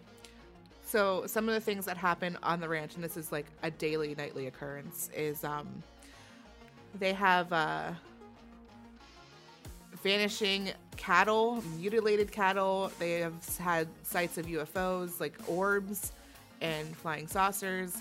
So 0.93 1.23
some 1.25 1.49
of 1.49 1.55
the 1.55 1.59
things 1.59 1.85
that 1.85 1.97
happen 1.97 2.37
on 2.43 2.59
the 2.59 2.69
ranch, 2.69 2.93
and 2.93 3.03
this 3.03 3.17
is 3.17 3.31
like 3.31 3.47
a 3.63 3.71
daily, 3.71 4.13
nightly 4.13 4.45
occurrence, 4.45 5.09
is 5.17 5.43
um, 5.43 5.67
they 6.99 7.13
have 7.13 7.51
uh, 7.51 7.93
vanishing 10.03 10.69
cattle, 10.95 11.63
mutilated 11.79 12.31
cattle. 12.31 12.91
They 12.99 13.21
have 13.21 13.33
had 13.57 13.87
sights 14.03 14.37
of 14.37 14.45
UFOs, 14.45 15.19
like 15.19 15.33
orbs 15.47 16.11
and 16.61 16.95
flying 16.95 17.25
saucers, 17.25 17.97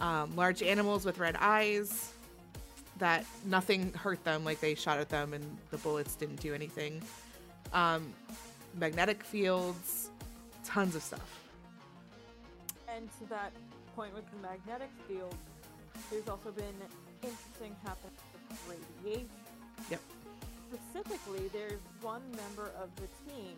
um, 0.00 0.34
large 0.34 0.60
animals 0.60 1.04
with 1.04 1.18
red 1.18 1.36
eyes. 1.38 2.14
That 2.98 3.24
nothing 3.46 3.92
hurt 3.92 4.24
them, 4.24 4.44
like 4.44 4.58
they 4.58 4.74
shot 4.74 4.98
at 4.98 5.08
them 5.08 5.34
and 5.34 5.56
the 5.70 5.78
bullets 5.78 6.16
didn't 6.16 6.40
do 6.40 6.52
anything. 6.52 7.00
Um, 7.72 8.12
magnetic 8.76 9.22
fields, 9.22 10.10
tons 10.64 10.96
of 10.96 11.02
stuff. 11.04 11.43
And 12.94 13.10
to 13.18 13.28
that 13.30 13.52
point 13.96 14.14
with 14.14 14.24
the 14.30 14.36
magnetic 14.46 14.90
field, 15.08 15.34
there's 16.10 16.28
also 16.28 16.52
been 16.52 16.74
interesting 17.22 17.74
happenings 17.82 18.20
with 18.48 18.78
radiation. 19.02 19.28
Yep. 19.90 20.00
Specifically, 20.72 21.50
there's 21.52 21.80
one 22.02 22.22
member 22.36 22.70
of 22.80 22.94
the 22.96 23.08
team 23.28 23.56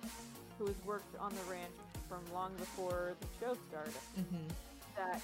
who 0.59 0.67
has 0.67 0.77
worked 0.87 1.15
on 1.21 1.33
the 1.35 1.53
ranch 1.53 1.73
from 2.09 2.21
long 2.33 2.53
before 2.57 3.15
the 3.21 3.27
show 3.41 3.57
started. 3.69 3.93
Mm-hmm. 4.19 4.47
that 4.97 5.21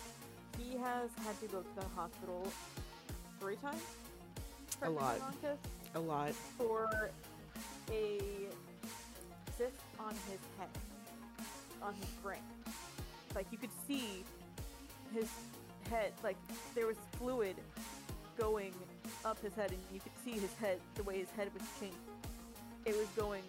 he 0.59 0.76
has 0.76 1.09
had 1.25 1.40
to 1.40 1.47
go 1.47 1.61
to 1.61 1.75
the 1.76 1.87
hospital 1.95 2.47
three 3.40 3.57
times. 3.57 3.83
A 4.83 4.90
lot. 4.90 5.16
A 5.95 6.00
lot. 6.00 6.33
For 6.59 7.11
a 7.90 8.19
cyst 9.57 9.73
on 9.99 10.14
his 10.28 10.40
head, 10.59 10.69
on 11.83 11.95
his 11.95 12.09
brain. 12.23 12.40
Like 13.35 13.47
you 13.51 13.59
could 13.59 13.71
see 13.87 14.25
his 15.15 15.29
head, 15.91 16.12
like 16.23 16.37
there 16.75 16.87
was 16.87 16.97
fluid 17.19 17.57
going 18.39 18.73
up 19.25 19.41
his 19.43 19.55
head, 19.55 19.71
and 19.71 19.81
you 19.93 20.01
could 20.01 20.12
see 20.25 20.33
his 20.33 20.53
head, 20.55 20.79
the 20.95 21.03
way 21.03 21.19
his 21.19 21.31
head 21.31 21.49
was 21.53 21.62
changing. 21.79 21.99
It 22.85 22.97
was 22.97 23.09
going. 23.17 23.43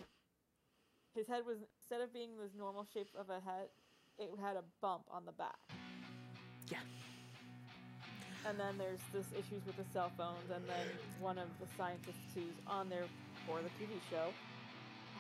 His 1.16 1.28
head 1.28 1.44
was 1.46 1.58
instead 1.80 2.02
of 2.02 2.13
being 2.13 2.32
this 2.42 2.52
normal 2.58 2.86
shape 2.94 3.10
of 3.18 3.30
a 3.30 3.40
head, 3.40 3.68
it 4.18 4.30
had 4.42 4.56
a 4.56 4.63
bump 4.82 5.04
on 5.12 5.25
the 5.25 5.32
back. 5.32 5.58
Yeah. 6.70 6.80
And 8.48 8.60
then 8.60 8.78
there's 8.78 9.00
this 9.13 9.25
issues 9.32 9.66
with 9.66 9.78
the 9.78 9.86
cell 9.94 10.12
phones, 10.18 10.50
and 10.54 10.63
then 10.68 10.88
one 11.20 11.38
of 11.38 11.48
the 11.60 11.68
scientists 11.78 12.34
who's 12.36 12.58
on 12.68 12.90
there 12.90 13.06
for 13.48 13.60
the 13.62 13.70
TV 13.80 13.94
show 14.10 14.30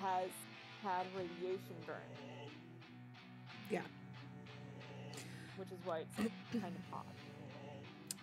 has 0.01 0.29
had 0.83 1.05
radiation 1.15 1.75
burn, 1.85 1.95
Yeah. 3.69 3.81
Which 5.57 5.69
is 5.69 5.77
why 5.85 5.99
it's 5.99 6.17
kind 6.51 6.65
of 6.65 6.93
odd. 6.93 7.01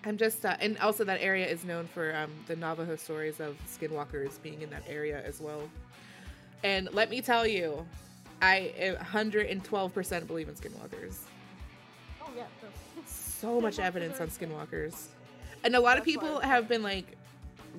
I'm 0.05 0.17
just, 0.17 0.47
uh, 0.47 0.57
and 0.61 0.79
also 0.79 1.05
that 1.05 1.21
area 1.21 1.47
is 1.47 1.65
known 1.65 1.87
for 1.87 2.17
um, 2.17 2.31
the 2.47 2.57
Navajo 2.57 2.97
stories 2.97 3.39
of 3.39 3.57
skinwalkers 3.67 4.43
being 4.43 4.63
in 4.63 4.71
that 4.71 4.83
area 4.89 5.23
as 5.27 5.41
well. 5.41 5.69
And 6.65 6.89
let 6.93 7.11
me 7.11 7.21
tell 7.21 7.47
you, 7.47 7.87
I 8.41 8.97
uh, 8.99 9.05
112% 9.05 10.27
believe 10.27 10.49
in 10.49 10.55
skinwalkers. 10.55 11.19
Oh 12.23 12.31
yeah. 12.35 12.45
So 13.07 13.61
much 13.61 13.79
evidence 13.79 14.21
on 14.21 14.29
skinwalkers. 14.29 15.07
And 15.65 15.77
a 15.77 15.81
lot 15.81 15.99
of 15.99 16.05
That's 16.05 16.17
people 16.17 16.41
have 16.41 16.67
been 16.67 16.83
like, 16.83 17.17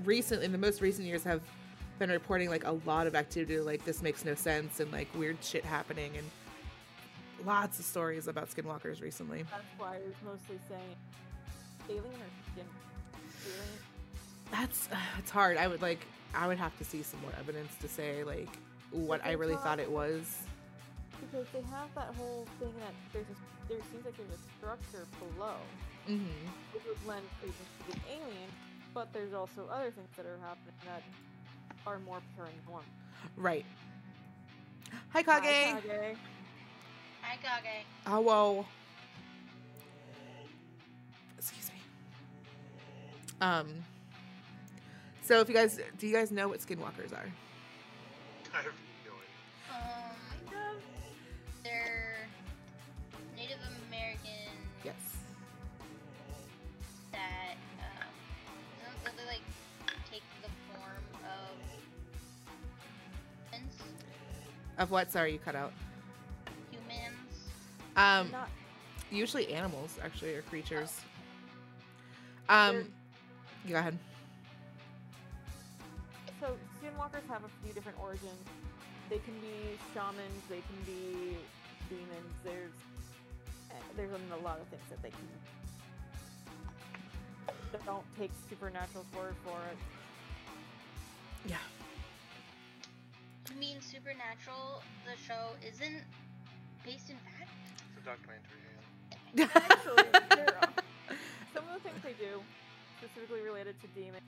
recent, 0.03 0.43
in 0.43 0.51
the 0.51 0.57
most 0.57 0.81
recent 0.81 1.07
years, 1.07 1.23
have 1.23 1.41
been 1.97 2.11
reporting 2.11 2.49
like 2.49 2.65
a 2.65 2.77
lot 2.85 3.07
of 3.07 3.15
activity, 3.15 3.59
like 3.59 3.83
this 3.83 4.01
makes 4.01 4.25
no 4.25 4.35
sense 4.35 4.79
and 4.79 4.91
like 4.91 5.07
weird 5.15 5.37
shit 5.43 5.65
happening 5.65 6.11
and 6.17 6.25
lots 7.45 7.79
of 7.79 7.85
stories 7.85 8.27
about 8.27 8.49
skinwalkers 8.49 9.01
recently. 9.01 9.43
that's 9.43 9.63
why 9.77 9.95
I 9.95 9.99
was 9.99 10.15
mostly 10.25 10.59
saying 10.69 10.95
alien 11.89 12.03
or 12.05 12.51
skin. 12.51 12.65
Alien. 13.45 13.79
That's 14.51 14.89
it's 15.17 15.31
hard. 15.31 15.57
I 15.57 15.67
would 15.67 15.81
like 15.81 16.05
I 16.33 16.47
would 16.47 16.57
have 16.57 16.77
to 16.77 16.83
see 16.83 17.03
some 17.03 17.21
more 17.21 17.31
evidence 17.39 17.73
to 17.81 17.87
say 17.87 18.23
like 18.23 18.49
what 18.91 19.23
I 19.25 19.31
really 19.33 19.55
thought 19.55 19.79
it 19.79 19.89
was. 19.91 20.43
Because 21.21 21.45
they 21.53 21.61
have 21.69 21.87
that 21.95 22.13
whole 22.17 22.45
thing 22.59 22.73
that 22.79 22.93
there's 23.13 23.25
a, 23.27 23.69
there 23.69 23.77
seems 23.91 24.05
like 24.05 24.17
there's 24.17 24.29
a 24.31 24.57
structure 24.57 25.05
below, 25.19 25.55
Mm-hmm. 26.09 26.25
which 26.73 26.83
would 26.87 27.07
lend 27.07 27.23
credence 27.39 27.57
to 27.87 27.91
the 27.91 27.99
alien, 28.11 28.49
but 28.93 29.13
there's 29.13 29.33
also 29.33 29.67
other 29.71 29.91
things 29.91 30.09
that 30.17 30.25
are 30.25 30.39
happening 30.41 30.73
that 30.85 31.03
are 31.85 31.99
more 31.99 32.19
paranormal. 32.37 32.81
Right. 33.37 33.65
Hi, 35.09 35.21
Kage. 35.21 35.43
Hi, 35.43 35.79
Kage. 35.81 36.17
Kage. 37.21 37.39
Hi, 37.43 37.59
Kage. 37.61 37.85
Oh, 38.07 38.19
whoa. 38.21 38.65
Excuse 41.37 41.69
me. 41.71 41.79
Um. 43.41 43.67
So, 45.23 45.39
if 45.39 45.47
you 45.47 45.55
guys 45.55 45.79
do, 45.97 46.07
you 46.07 46.13
guys 46.13 46.31
know 46.31 46.47
what 46.47 46.59
skinwalkers 46.59 47.13
are? 47.13 47.31
I 48.53 48.57
have 48.57 48.65
no 49.05 49.13
idea. 49.13 50.51
Um, 50.51 50.75
they're 51.63 52.27
Native 53.37 53.59
American 53.87 54.51
Yes. 54.83 54.95
that 57.13 57.55
um, 57.79 58.07
don't 59.05 59.15
they 59.17 59.25
like 59.25 59.41
take 60.11 60.23
the 60.41 60.49
form 60.73 61.03
of? 61.23 61.57
Of 64.81 64.91
what? 64.91 65.11
Sorry, 65.11 65.31
you 65.33 65.39
cut 65.39 65.55
out. 65.55 65.71
Humans. 68.01 68.27
Um. 68.27 68.31
Not 68.31 68.49
Usually 69.11 69.53
animals, 69.53 69.99
actually, 70.03 70.35
or 70.35 70.41
creatures. 70.43 71.01
Um. 72.49 72.91
Go 73.67 73.75
ahead. 73.75 73.97
So 76.39 76.55
skinwalkers 76.79 77.27
have 77.29 77.43
a 77.43 77.49
few 77.63 77.73
different 77.73 77.99
origins. 78.01 78.47
They 79.09 79.19
can 79.19 79.33
be 79.35 79.77
shamans. 79.93 80.43
They 80.49 80.61
can 80.61 80.83
be 80.85 81.37
demons. 81.89 82.33
There's 82.43 82.71
eh, 83.69 83.75
there's 83.95 84.11
a 84.11 84.43
lot 84.43 84.59
of 84.59 84.67
things 84.67 84.83
that 84.89 85.01
they 85.03 85.09
can. 85.09 85.19
Don't 87.85 88.05
take 88.17 88.31
supernatural's 88.49 89.07
word 89.15 89.35
for 89.43 89.57
it. 89.71 89.77
Yeah. 91.47 91.57
You 93.49 93.59
mean 93.59 93.81
Supernatural? 93.81 94.83
The 95.05 95.21
show 95.21 95.55
isn't 95.67 96.03
based 96.85 97.09
in 97.09 97.17
fact. 97.17 97.40
It's 98.01 98.09
documentary. 98.09 98.57
Yeah. 99.37 99.45
Actually, 99.69 100.09
some 101.53 101.63
of 101.69 101.73
the 101.77 101.83
things 101.85 102.01
they 102.03 102.13
do, 102.17 102.41
specifically 102.97 103.41
related 103.41 103.79
to 103.81 103.87
demons, 103.93 104.21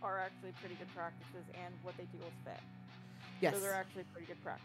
are 0.00 0.20
actually 0.20 0.52
pretty 0.60 0.76
good 0.76 0.86
practices 0.94 1.42
and 1.58 1.74
what 1.82 1.96
they 1.98 2.04
do 2.04 2.18
with 2.22 2.32
fit. 2.44 2.60
Yes. 3.40 3.54
So 3.54 3.60
they're 3.60 3.74
actually 3.74 4.04
pretty 4.12 4.28
good 4.28 4.40
crack. 4.44 4.60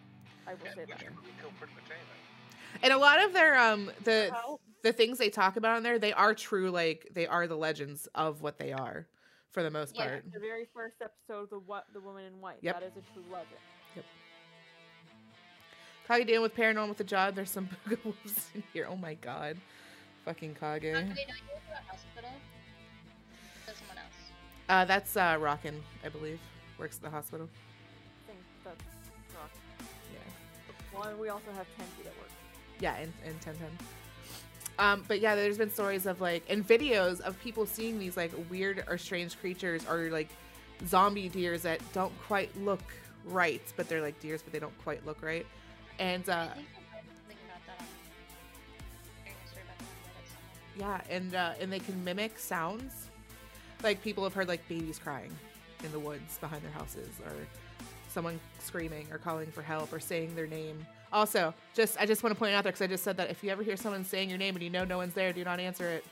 I 0.48 0.54
will 0.54 0.60
Yeah, 0.66 0.75
say 0.75 0.86
that. 0.86 1.00
can 1.00 1.14
kill 1.42 1.50
pretty 1.58 1.74
much 1.74 1.90
anything. 1.90 2.84
And 2.84 2.94
a 2.94 2.98
lot 2.98 3.24
of 3.24 3.34
their 3.34 3.58
um 3.58 3.90
the 4.04 4.30
Well, 4.32 4.60
the 4.84 4.94
things 4.94 5.18
they 5.18 5.30
talk 5.30 5.58
about 5.58 5.78
in 5.78 5.84
there, 5.84 5.98
they 5.98 6.14
are 6.14 6.36
true. 6.36 6.70
Like 6.70 7.08
they 7.14 7.25
are 7.25 7.48
the 7.48 7.58
legends 7.58 8.08
of 8.14 8.42
what 8.44 8.60
they 8.60 8.72
are, 8.74 9.08
for 9.52 9.64
the 9.64 9.72
most 9.72 9.96
Yeah. 9.96 10.06
part. 10.06 10.32
the 10.32 10.40
very 10.40 10.68
first 10.74 10.98
episode, 11.02 11.50
the 11.50 11.60
what 11.60 11.86
the 11.94 12.00
woman 12.00 12.25
in 12.25 12.40
white. 12.40 12.60
Yep. 12.62 12.80
That 12.80 12.86
is 12.86 12.92
a 12.98 13.02
true 13.14 13.24
legend. 13.32 13.60
How 16.08 16.18
you 16.18 16.26
dealing 16.26 16.44
with 16.44 16.56
paranormal 16.56 16.90
with 16.90 16.98
the 17.00 17.04
job? 17.04 17.36
There's 17.36 17.50
some 17.50 17.68
boogaloos 17.88 18.54
in 18.54 18.64
here. 18.74 18.88
Oh 18.90 18.96
my 18.96 19.16
god, 19.16 19.58
fucking 20.24 20.56
Kage. 20.56 20.84
Wait, 20.84 20.94
don't 20.94 21.08
you 21.10 21.16
go 21.16 21.16
to 21.16 21.82
hospital? 21.90 22.30
Or 23.68 23.74
someone 23.74 23.98
else? 23.98 24.14
Uh, 24.70 24.86
that's 24.86 25.18
uh 25.18 25.38
Rockin, 25.40 25.82
I 26.04 26.10
believe, 26.10 26.40
works 26.78 26.98
at 26.98 27.04
the 27.04 27.10
hospital. 27.10 27.50
I 27.52 28.28
think 28.28 28.40
that's 28.64 28.84
rock. 29.36 29.50
Yeah. 30.14 31.00
Well, 31.00 31.10
and 31.10 31.20
we 31.20 31.30
also 31.30 31.52
have 31.56 31.66
Tenji 31.80 32.04
that 32.04 32.14
works. 32.20 32.34
Yeah, 32.80 32.98
in, 32.98 33.12
in 33.26 33.34
1010. 33.34 33.68
Um, 34.78 35.04
but 35.08 35.22
yeah, 35.22 35.36
there's 35.36 35.58
been 35.58 35.72
stories 35.72 36.06
of 36.06 36.22
like, 36.22 36.44
and 36.50 36.68
videos 36.68 37.22
of 37.22 37.40
people 37.42 37.66
seeing 37.66 37.98
these 37.98 38.18
like 38.18 38.32
weird 38.50 38.84
or 38.88 38.98
strange 38.98 39.40
creatures 39.40 39.84
or 39.90 40.10
like 40.10 40.30
zombie 40.86 41.30
deers 41.30 41.62
that 41.64 41.80
don't 41.94 42.14
quite 42.28 42.56
look 42.62 42.84
right, 43.26 43.62
but 43.76 43.88
they're 43.88 44.02
like 44.02 44.20
deers, 44.20 44.42
but 44.42 44.54
they 44.54 44.60
don't 44.60 44.78
quite 44.84 45.04
look 45.06 45.24
right. 45.24 45.46
And 46.00 46.28
uh, 46.30 46.34
I 46.34 46.56
think 46.56 46.68
I 46.92 46.96
read 46.96 47.04
something 47.16 47.38
about 47.46 47.62
that 47.68 47.80
on 47.80 47.88
hearing 49.24 49.38
a 49.44 49.48
story 49.48 49.64
about 49.64 49.78
that 49.80 49.86
on 49.86 50.04
Reddit 50.06 50.28
somewhere. 50.78 51.02
yeah, 51.10 51.16
and 51.16 51.36
uh, 51.36 51.54
and 51.62 51.72
they 51.72 51.80
can 51.80 52.04
mimic 52.04 52.38
sounds. 52.40 53.10
Like 53.84 54.02
people 54.02 54.24
have 54.24 54.34
heard 54.34 54.48
like 54.48 54.68
babies 54.68 55.00
crying 55.00 55.32
in 55.84 55.92
the 55.92 56.00
woods 56.00 56.38
behind 56.40 56.64
their 56.64 56.72
houses, 56.72 57.10
or 57.25 57.32
someone 58.10 58.40
screaming 58.60 59.08
or 59.12 59.18
calling 59.18 59.52
for 59.52 59.62
help 59.62 59.92
or 59.94 60.00
saying 60.00 60.36
their 60.36 60.48
name. 60.48 60.86
Also, 61.14 61.54
just 61.74 61.98
I 62.00 62.06
just 62.06 62.24
want 62.24 62.36
to 62.36 62.40
point 62.40 62.56
out 62.56 62.64
there 62.64 62.72
because 62.74 62.82
I 62.82 62.88
just 62.88 63.04
said 63.04 63.16
that 63.18 63.30
if 63.30 63.44
you 63.44 63.50
ever 63.52 63.64
hear 63.64 63.78
someone 63.78 64.04
saying 64.04 64.30
your 64.30 64.38
name 64.40 64.56
and 64.56 64.64
you 64.64 64.70
know 64.70 64.84
no 64.86 64.98
one's 64.98 65.14
there, 65.14 65.32
do 65.32 65.44
not 65.44 65.60
answer 65.60 65.88
it. 65.88 66.06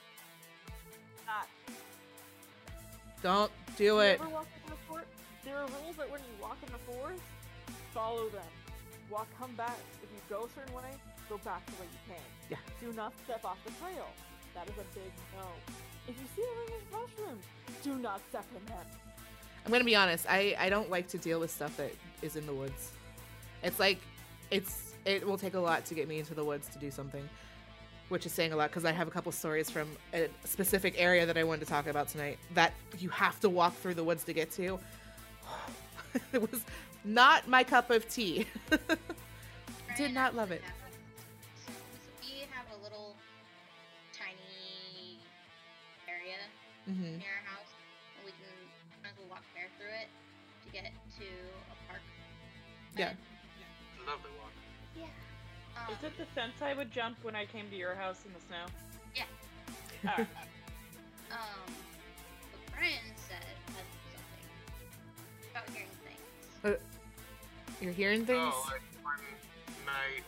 Not. 1.25 1.47
Don't 3.21 3.51
do 3.77 3.83
You 3.83 3.99
it. 3.99 4.19
ever 4.21 4.29
walk 4.29 4.47
in 4.65 4.69
the? 4.69 5.01
There 5.43 5.57
are 5.57 5.67
rules 5.67 5.95
that 5.97 6.09
when 6.09 6.21
you 6.21 6.41
walk 6.41 6.57
in 6.65 6.71
the 6.71 6.79
forest, 6.93 7.21
follow 7.93 8.29
them. 8.29 8.43
Walk, 9.13 9.27
come 9.37 9.53
back. 9.53 9.77
If 10.01 10.09
you 10.09 10.19
go 10.27 10.45
a 10.45 10.49
certain 10.59 10.73
way, 10.73 10.89
go 11.29 11.37
back 11.45 11.63
the 11.67 11.73
way 11.73 11.85
you 11.85 12.13
came. 12.13 12.23
Yeah. 12.49 12.57
Do 12.81 12.91
not 12.97 13.13
step 13.23 13.45
off 13.45 13.57
the 13.63 13.71
trail. 13.73 14.07
That 14.55 14.67
is 14.67 14.73
a 14.73 14.97
big 14.97 15.11
no. 15.37 15.45
If 16.07 16.15
you 16.19 16.25
see 16.35 16.41
a 16.41 16.59
ring 16.59 16.81
of 16.81 16.99
mushrooms, 16.99 17.43
do 17.83 17.93
not 17.99 18.21
step 18.29 18.45
in 18.57 18.65
them. 18.65 18.85
I'm 19.65 19.71
gonna 19.71 19.83
be 19.83 19.95
honest. 19.95 20.25
I 20.27 20.55
I 20.57 20.69
don't 20.69 20.89
like 20.89 21.07
to 21.09 21.19
deal 21.19 21.39
with 21.39 21.51
stuff 21.51 21.77
that 21.77 21.91
is 22.23 22.35
in 22.35 22.47
the 22.47 22.55
woods. 22.55 22.91
It's 23.61 23.79
like 23.79 23.99
it's 24.49 24.95
it 25.05 25.27
will 25.27 25.37
take 25.37 25.53
a 25.53 25.59
lot 25.59 25.85
to 25.85 25.93
get 25.93 26.07
me 26.07 26.17
into 26.17 26.33
the 26.33 26.43
woods 26.43 26.67
to 26.69 26.79
do 26.79 26.89
something, 26.89 27.29
which 28.09 28.25
is 28.25 28.31
saying 28.31 28.51
a 28.51 28.55
lot 28.55 28.71
because 28.71 28.83
I 28.83 28.91
have 28.93 29.07
a 29.07 29.11
couple 29.11 29.31
stories 29.31 29.69
from 29.69 29.89
a 30.15 30.27
specific 30.43 30.95
area 30.97 31.27
that 31.27 31.37
I 31.37 31.43
wanted 31.43 31.65
to 31.65 31.71
talk 31.71 31.85
about 31.85 32.07
tonight 32.07 32.39
that 32.55 32.73
you 32.97 33.09
have 33.09 33.39
to 33.41 33.49
walk 33.49 33.75
through 33.75 33.93
the 33.93 34.03
woods 34.03 34.23
to 34.23 34.33
get 34.33 34.49
to. 34.53 34.79
it 36.33 36.41
was 36.41 36.65
not 37.03 37.47
my 37.47 37.63
cup 37.63 37.89
of 37.89 38.07
tea. 38.09 38.45
Did 39.97 40.13
not 40.13 40.35
love 40.35 40.51
it. 40.51 40.61
have 40.63 40.73
so 41.65 41.71
we 42.21 42.47
have 42.51 42.65
a 42.79 42.83
little 42.83 43.15
tiny 44.17 45.19
area 46.07 46.37
hmm 46.85 47.17
near 47.17 47.29
our 47.37 47.45
house, 47.53 47.69
and 48.17 48.25
we 48.25 48.31
can 48.31 48.49
might 49.03 49.11
as 49.11 49.17
well 49.19 49.27
walk 49.29 49.43
there 49.53 49.69
through 49.77 49.93
it 50.01 50.09
to 50.65 50.71
get 50.73 50.83
to 51.17 51.25
a 51.25 51.75
park. 51.87 52.01
Yeah. 52.97 53.11
It's 53.11 54.01
a 54.01 54.09
lovely 54.09 54.31
walk. 54.39 54.51
Yeah. 54.97 55.05
Um, 55.77 55.93
Is 55.93 56.03
it 56.03 56.17
the 56.17 56.25
fence 56.33 56.53
I 56.61 56.73
would 56.73 56.91
jump 56.91 57.17
when 57.23 57.35
I 57.35 57.45
came 57.45 57.69
to 57.69 57.75
your 57.75 57.95
house 57.95 58.23
in 58.25 58.33
the 58.33 58.39
snow? 58.47 58.65
Yeah. 59.15 60.09
Alright. 60.09 60.27
Um, 61.31 61.65
what 62.51 62.61
Brian 62.77 62.99
said 63.15 63.41
something 63.65 63.85
about 65.49 65.67
hearing 65.73 65.89
things. 66.05 66.77
You're 67.81 67.91
hearing 67.93 68.25
things. 68.25 68.53
Oh, 68.55 68.65
like 68.71 68.81
one 69.03 69.15
night 69.85 70.23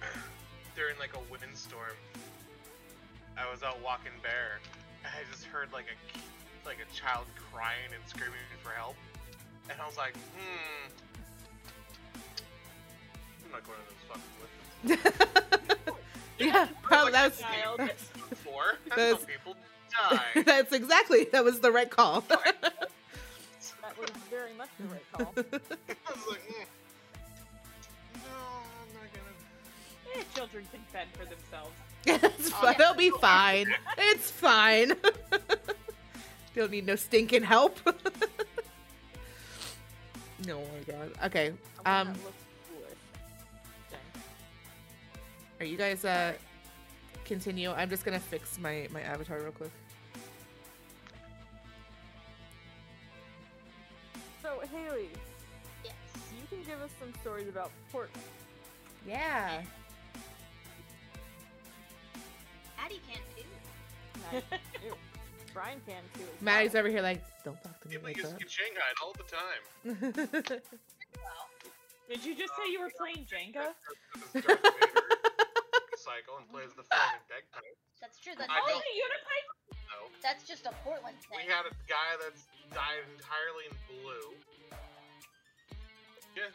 during 0.76 0.98
like 0.98 1.14
a 1.16 1.20
windstorm, 1.32 1.96
I 3.36 3.50
was 3.50 3.62
out 3.62 3.80
walking 3.82 4.12
bare, 4.22 4.60
and 5.04 5.12
I 5.14 5.30
just 5.32 5.44
heard 5.44 5.72
like 5.72 5.86
a 5.86 6.18
like 6.68 6.78
a 6.78 6.94
child 6.94 7.26
crying 7.52 7.90
and 7.94 8.02
screaming 8.08 8.38
for 8.62 8.70
help, 8.70 8.96
and 9.70 9.80
I 9.80 9.86
was 9.86 9.96
like, 9.96 10.14
hmm, 10.36 10.90
I'm 13.46 13.52
not 13.52 13.64
going 13.66 13.78
to 13.80 13.86
those 13.90 14.04
fucking 14.08 15.42
woods. 15.86 15.98
yeah, 16.38 16.68
probably 16.82 17.12
Like, 17.12 17.22
that's 17.30 17.40
child. 17.40 17.78
that's, 17.80 18.08
Before, 18.28 18.74
that's 18.88 18.96
That's- 18.96 19.24
people 19.24 19.56
die. 20.10 20.20
that's 20.44 20.72
exactly 20.72 21.24
that 21.32 21.42
was 21.44 21.58
the 21.60 21.72
right 21.72 21.90
call. 21.90 22.22
That 24.00 24.14
was 24.14 24.22
very 24.30 24.52
much 24.54 24.68
the 24.78 24.86
right 24.86 25.12
call. 25.12 25.32
I 25.36 25.42
was 26.12 26.26
like, 26.28 26.48
mm. 26.48 26.66
no, 28.14 28.20
I'm 28.80 28.94
not 28.94 29.08
gonna. 29.12 30.16
Eh, 30.16 30.22
children 30.34 30.66
can 30.72 30.80
fend 30.90 31.10
for 31.12 31.24
themselves. 31.26 31.74
it's 32.38 32.50
fine. 32.50 32.74
They'll 32.78 32.94
be 32.94 33.10
fine. 33.20 33.66
It's 33.98 34.30
fine. 34.30 34.92
Don't 36.54 36.70
need 36.70 36.86
no 36.86 36.96
stinking 36.96 37.42
help. 37.42 37.78
no, 40.46 40.58
oh 40.58 40.60
my 40.60 40.92
god. 40.92 41.12
Okay. 41.26 41.48
Um, 41.48 41.54
that 41.84 42.06
looks 42.08 42.44
foolish. 42.68 42.98
Dang. 43.90 44.00
are 45.60 45.66
you 45.66 45.76
guys 45.76 46.04
uh 46.04 46.32
continue? 47.24 47.70
I'm 47.70 47.90
just 47.90 48.04
gonna 48.04 48.18
fix 48.18 48.58
my 48.58 48.88
my 48.92 49.02
avatar 49.02 49.40
real 49.40 49.52
quick. 49.52 49.70
Haley, 54.72 55.08
Yes. 55.84 55.94
you 56.32 56.46
can 56.48 56.62
give 56.64 56.80
us 56.82 56.90
some 56.98 57.12
stories 57.20 57.48
about 57.48 57.70
Portland. 57.90 58.22
Yeah. 59.06 59.62
Addie 62.78 63.00
can 63.08 63.20
too. 63.36 63.44
Maddie 64.32 64.44
too. 64.88 64.94
Brian 65.52 65.80
can 65.86 66.02
too. 66.14 66.22
as 66.36 66.42
Maddie's 66.42 66.74
over 66.74 66.88
here 66.88 67.02
like, 67.02 67.22
don't 67.44 67.60
talk 67.62 67.80
to 67.80 67.88
me 67.88 67.94
People 67.96 68.08
like 68.08 68.16
used 68.16 68.30
to 68.32 68.38
get 68.38 68.50
Shanghai 68.50 68.90
all 69.02 69.12
the 69.18 69.24
time. 69.26 69.62
Did 72.10 72.24
you 72.26 72.34
just 72.34 72.52
say 72.58 72.66
you 72.70 72.80
were 72.80 72.90
playing 72.98 73.26
Jenga? 73.26 73.70
This 74.34 74.42
Darth 74.42 74.62
Vader 74.62 75.06
cycle 75.98 76.38
and 76.42 76.46
plays 76.50 76.70
the 76.74 76.82
flaming 76.86 77.22
bagpipe. 77.30 77.76
That's 78.02 78.18
true. 78.18 78.34
That's 78.38 78.50
I 78.50 78.58
Oh, 78.58 78.66
don't- 78.66 78.82
the 78.82 78.94
Unipipe! 78.98 79.48
No. 79.90 80.06
that's 80.22 80.42
just 80.46 80.66
a 80.66 80.72
Portland 80.82 81.18
thing. 81.30 81.38
We 81.38 81.46
had 81.50 81.66
a 81.66 81.74
guy 81.86 82.14
that's 82.22 82.46
dyed 82.74 83.04
entirely 83.14 83.66
in 83.70 83.74
blue. 83.90 84.34
Yeah. 86.40 86.48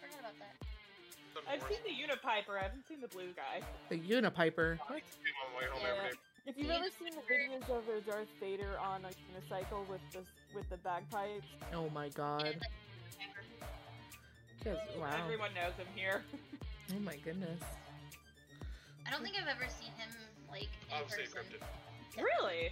Forgot 0.00 0.20
about 0.20 0.36
that. 0.42 0.56
some 1.34 1.42
I've 1.48 1.62
seen 1.70 1.78
the 1.86 1.94
Unipiper, 1.94 2.58
I 2.58 2.62
haven't 2.64 2.86
seen 2.88 3.00
the 3.00 3.08
blue 3.08 3.30
guy. 3.36 3.62
the 3.88 3.98
Unipiper. 3.98 4.78
What? 4.86 4.98
Came 5.22 5.36
on 5.38 5.52
my 5.54 5.58
way 5.58 5.66
home 5.70 5.80
Yeah. 5.82 6.10
If 6.46 6.58
you've 6.58 6.70
ever 6.70 6.86
seen 6.98 7.10
the 7.14 7.22
videos 7.32 7.68
of 7.70 7.84
a 7.88 8.00
Darth 8.00 8.28
Vader 8.40 8.78
on 8.80 9.04
a 9.04 9.08
unicycle 9.30 9.86
with 9.88 10.00
the 10.12 10.20
with 10.54 10.68
the 10.70 10.78
bagpipes, 10.78 11.46
Oh 11.74 11.88
my 11.90 12.08
god. 12.10 12.56
Just- 14.64 14.98
wow. 14.98 15.10
Everyone 15.24 15.54
knows 15.54 15.74
him 15.76 15.86
here. 15.94 16.22
Oh 16.94 16.98
my 17.00 17.16
goodness. 17.16 17.60
I 19.06 19.10
don't 19.10 19.22
think 19.22 19.36
I've 19.40 19.48
ever 19.48 19.68
seen 19.70 19.92
him 19.96 20.10
like 20.50 20.68
in 20.90 20.96
Obviously 21.00 21.24
person. 21.24 21.56
encrypted. 21.60 22.22
Really? 22.22 22.70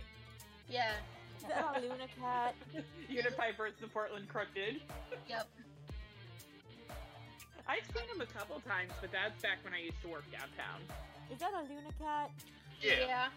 Yeah. 0.69 0.93
is 1.39 1.45
that 1.49 1.81
Luna 1.81 2.09
cat? 2.21 2.55
Unipiper 3.09 3.69
is 3.69 3.75
the 3.81 3.87
Portland 3.89 4.27
cryptid. 4.29 4.81
Yep. 5.29 5.49
I've 7.69 7.85
seen 7.95 8.09
him 8.09 8.21
a 8.21 8.27
couple 8.27 8.61
times, 8.61 8.93
but 9.01 9.13
that's 9.13 9.41
back 9.43 9.59
when 9.63 9.75
I 9.75 9.81
used 9.81 10.01
to 10.03 10.09
work 10.09 10.25
downtown. 10.33 10.81
Is 11.31 11.39
that 11.41 11.53
a 11.53 11.63
Luna 11.69 11.93
cat? 12.01 12.31
Yeah. 12.81 13.29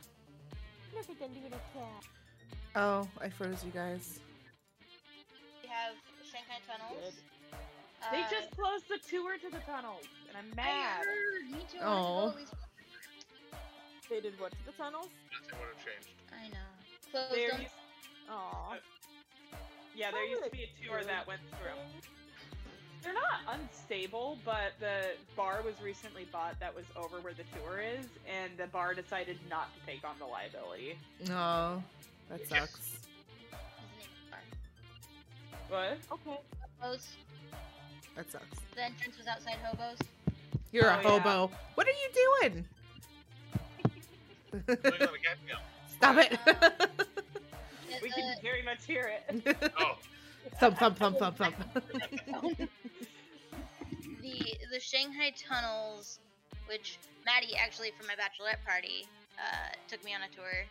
Look 0.96 1.10
at 1.10 1.20
the 1.20 1.28
Luna 1.28 1.60
cat. 1.74 2.04
Oh, 2.76 3.08
I 3.22 3.30
froze 3.30 3.63
you 3.65 3.72
guys. 3.72 4.20
We 5.62 5.67
have 5.70 5.94
Shanghai 6.24 6.60
tunnels. 6.67 7.15
They 8.12 8.24
Uh, 8.24 8.30
just 8.32 8.52
closed 8.56 8.88
the 8.88 8.98
tour 8.98 9.38
to 9.38 9.50
the 9.52 9.60
tunnels, 9.60 10.06
and 10.30 10.38
I'm 10.38 10.52
I 10.54 10.56
mad. 10.56 11.06
heard. 11.06 11.52
Me 11.52 11.65
too. 11.72 11.80
I 11.80 11.84
Aw. 11.86 12.24
want 12.24 12.38
to 12.38 12.44
go 12.46 12.48
at 12.48 12.50
least- 12.50 12.54
They 14.10 14.22
did 14.22 14.39
what 14.39 14.52
to 14.54 14.63
the 14.65 14.72
tunnels? 14.72 15.10
Nothing 15.32 15.60
would 15.60 15.67
have 15.76 15.86
changed. 15.86 16.10
I 16.32 16.48
know. 16.48 16.67
Closed 17.12 17.34
There 17.36 17.52
them. 17.52 17.62
used, 17.62 17.76
Aw. 18.30 18.78
yeah, 19.96 20.12
there 20.12 20.26
used 20.26 20.44
to 20.46 20.50
be 20.50 20.63
a 20.63 20.88
tour 20.88 21.04
that 21.04 21.28
went 21.28 21.41
through. 21.60 22.02
They're 23.02 23.14
not 23.14 23.60
unstable, 23.60 24.38
but 24.46 24.74
the 24.80 25.14
bar 25.36 25.62
was 25.66 25.74
recently 25.84 26.26
bought 26.32 26.60
that 26.60 26.76
was 26.76 26.86
over 26.96 27.20
where 27.20 27.34
the 27.34 27.44
tour 27.58 27.80
is, 27.80 28.06
and 28.30 28.52
the 28.58 28.68
bar 28.68 28.94
decided 28.94 29.38
not 29.50 29.70
to 29.74 29.86
take 29.92 30.04
on 30.08 30.16
the 30.20 30.26
liability. 30.26 30.98
Oh, 31.32 31.82
that 32.30 32.48
sucks. 32.48 32.80
His 32.80 33.10
name 33.98 34.10
is 34.14 34.30
Bar. 34.30 34.40
What? 35.70 35.98
Okay. 36.12 36.40
Closed. 36.80 37.08
That 38.16 38.32
sucks. 38.32 38.60
The 38.76 38.84
entrance 38.84 39.18
was 39.18 39.26
outside 39.28 39.58
hobos. 39.64 39.98
You're 40.72 40.88
a 40.90 41.00
Oh, 41.04 41.16
yeah. 41.16 41.20
hobo. 41.20 41.52
What 41.76 41.88
are 41.88 41.90
you 41.92 42.40
doing? 42.42 42.66
Living 44.68 44.86
on 44.86 44.92
a 44.92 44.98
cattail. 44.98 45.60
Stop 45.98 46.18
it. 46.18 46.38
The- 46.46 46.90
We 48.02 48.10
can 48.10 48.24
uh, 48.24 48.36
very 48.42 48.64
much 48.64 48.86
hear 48.86 49.12
it. 49.30 49.58
Oh, 49.78 49.98
thump, 50.60 50.78
thump, 50.78 50.98
thump, 50.98 51.18
thump, 51.18 51.38
thump. 51.38 51.56
the 54.22 54.58
the 54.72 54.80
Shanghai 54.80 55.34
tunnels, 55.38 56.20
which 56.68 56.98
Maddie 57.26 57.56
actually 57.58 57.92
from 57.98 58.08
my 58.08 58.14
bachelorette 58.14 58.64
party 58.66 59.06
uh, 59.38 59.70
took 59.88 60.04
me 60.04 60.14
on 60.14 60.22
a 60.22 60.36
tour. 60.36 60.66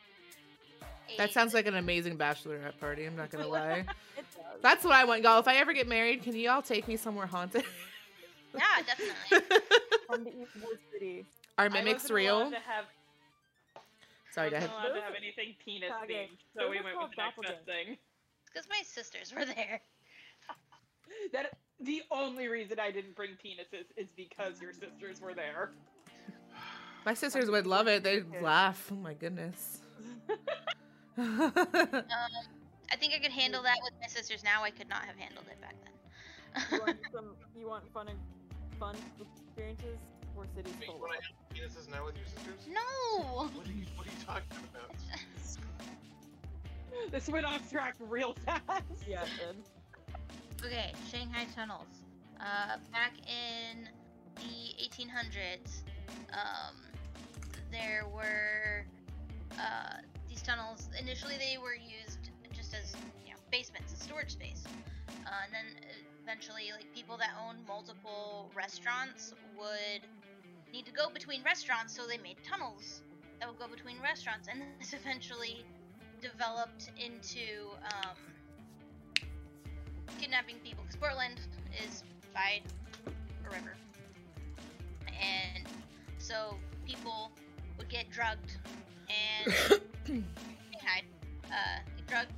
That 1.18 1.32
sounds 1.32 1.54
like 1.54 1.66
an 1.66 1.74
amazing 1.76 2.16
bachelorette 2.16 2.78
party. 2.78 3.04
I'm 3.04 3.16
not 3.16 3.30
gonna 3.30 3.48
lie. 3.58 3.84
It 4.16 4.24
does. 4.36 4.60
That's 4.62 4.84
what 4.84 4.94
I 4.94 5.04
want, 5.04 5.22
y'all. 5.22 5.40
If 5.40 5.48
I 5.48 5.56
ever 5.56 5.72
get 5.72 5.88
married, 5.88 6.22
can 6.22 6.34
you 6.36 6.50
all 6.50 6.62
take 6.62 6.86
me 6.86 6.96
somewhere 6.96 7.26
haunted? 7.26 7.64
yeah, 8.54 8.62
definitely. 8.86 9.56
From 10.06 10.24
the 10.24 10.30
Eastwood 10.30 10.78
City. 10.92 11.26
Are 11.58 11.66
I 11.66 11.68
mimics 11.68 12.04
wasn't 12.04 12.16
real? 12.16 12.38
allowed 12.42 12.50
To 12.50 12.56
have, 12.60 12.84
Sorry, 14.32 14.46
I 14.46 14.50
go 14.50 14.56
ahead. 14.56 14.70
wasn't 14.70 14.86
allowed 14.86 14.94
to 14.94 15.02
have 15.02 15.14
anything 15.16 15.54
penis 15.64 15.90
themed, 16.08 16.28
so 16.56 16.70
we 16.70 16.78
are 16.78 16.84
went 16.84 16.96
called 16.96 17.10
with 17.10 17.16
the 17.16 17.22
next 17.22 17.40
best 17.42 17.66
thing. 17.66 17.96
Because 18.52 18.68
my 18.68 18.82
sisters 18.84 19.32
were 19.34 19.44
there. 19.44 19.80
That 21.32 21.58
the 21.80 22.02
only 22.10 22.46
reason 22.48 22.78
I 22.78 22.90
didn't 22.92 23.16
bring 23.16 23.30
penises 23.30 23.86
is 23.96 24.06
because 24.16 24.60
your 24.62 24.72
sisters 24.72 25.20
were 25.20 25.34
there. 25.34 25.72
My 27.04 27.14
sisters 27.14 27.50
would 27.50 27.66
love 27.66 27.88
it. 27.88 28.04
They'd 28.04 28.24
laugh. 28.40 28.90
Oh 28.92 28.96
my 28.96 29.14
goodness. 29.14 29.80
Um, 31.18 32.06
I 32.90 32.96
think 32.96 33.12
I 33.12 33.18
could 33.18 33.32
handle 33.32 33.62
that 33.62 33.76
with 33.82 33.92
my 34.00 34.06
sisters 34.06 34.42
now. 34.42 34.62
I 34.62 34.70
could 34.70 34.88
not 34.88 35.04
have 35.04 35.16
handled 35.16 35.44
it 35.50 35.60
back 35.60 35.74
then. 35.84 35.92
You 36.70 36.78
then. 36.78 36.80
want 36.80 36.98
some? 37.12 37.34
You 37.58 37.68
want 37.68 37.92
fun 37.92 38.08
and 38.08 38.18
fun 38.78 38.96
experiences? 39.20 39.98
Or 40.36 40.46
cities 40.56 40.72
wait, 40.80 40.86
full 40.86 40.96
you 40.96 41.00
wanna 41.02 41.14
have 41.14 41.22
penises 41.52 41.90
now 41.90 42.06
with 42.06 42.16
your 42.16 42.26
sisters? 42.26 42.66
no. 42.68 43.50
What 43.52 43.66
are 43.66 43.72
you, 43.72 43.84
what 43.96 44.06
are 44.06 44.10
you 44.10 44.24
talking 44.24 44.64
about? 44.72 44.94
This 47.10 47.28
went 47.28 47.46
off 47.46 47.70
track 47.70 47.94
real 47.98 48.34
fast. 48.44 48.84
Yeah, 49.08 49.22
it 49.22 49.28
did. 50.58 50.66
Okay, 50.66 50.92
Shanghai 51.10 51.46
tunnels. 51.54 51.88
Uh, 52.38 52.76
back 52.92 53.12
in 53.26 53.88
the 54.36 54.74
1800s, 54.82 55.82
um, 56.32 56.76
there 57.70 58.06
were 58.14 58.84
uh, 59.58 59.98
these 60.28 60.42
tunnels. 60.42 60.88
Initially, 60.98 61.36
they 61.38 61.56
were 61.62 61.74
used 61.74 62.30
just 62.52 62.74
as 62.74 62.94
you 63.24 63.32
know 63.32 63.38
basements, 63.50 63.92
a 63.92 63.96
storage 63.96 64.32
space. 64.32 64.64
Uh, 65.26 65.30
and 65.44 65.52
then 65.52 65.84
eventually, 66.22 66.70
like 66.74 66.86
people 66.94 67.16
that 67.16 67.30
owned 67.46 67.58
multiple 67.66 68.50
restaurants 68.54 69.34
would 69.58 70.02
need 70.72 70.86
to 70.86 70.92
go 70.92 71.10
between 71.10 71.42
restaurants, 71.42 71.94
so 71.94 72.06
they 72.06 72.18
made 72.18 72.36
tunnels 72.48 73.02
that 73.38 73.48
would 73.48 73.58
go 73.58 73.66
between 73.66 73.96
restaurants, 74.02 74.48
and 74.48 74.62
this 74.78 74.92
eventually 75.00 75.64
developed 76.20 76.90
into 76.98 77.70
um, 77.84 78.16
kidnapping 80.18 80.56
people 80.64 80.84
because 80.84 80.96
Portland 80.96 81.40
is 81.84 82.04
by 82.34 82.60
a 83.06 83.50
river, 83.50 83.74
and 85.06 85.66
so 86.18 86.56
people 86.86 87.30
would 87.78 87.88
get 87.88 88.10
drugged 88.10 88.56
and 89.08 89.52
Shanghai, 90.06 91.02
uh, 91.46 91.80
get 91.96 92.06
drugged, 92.06 92.32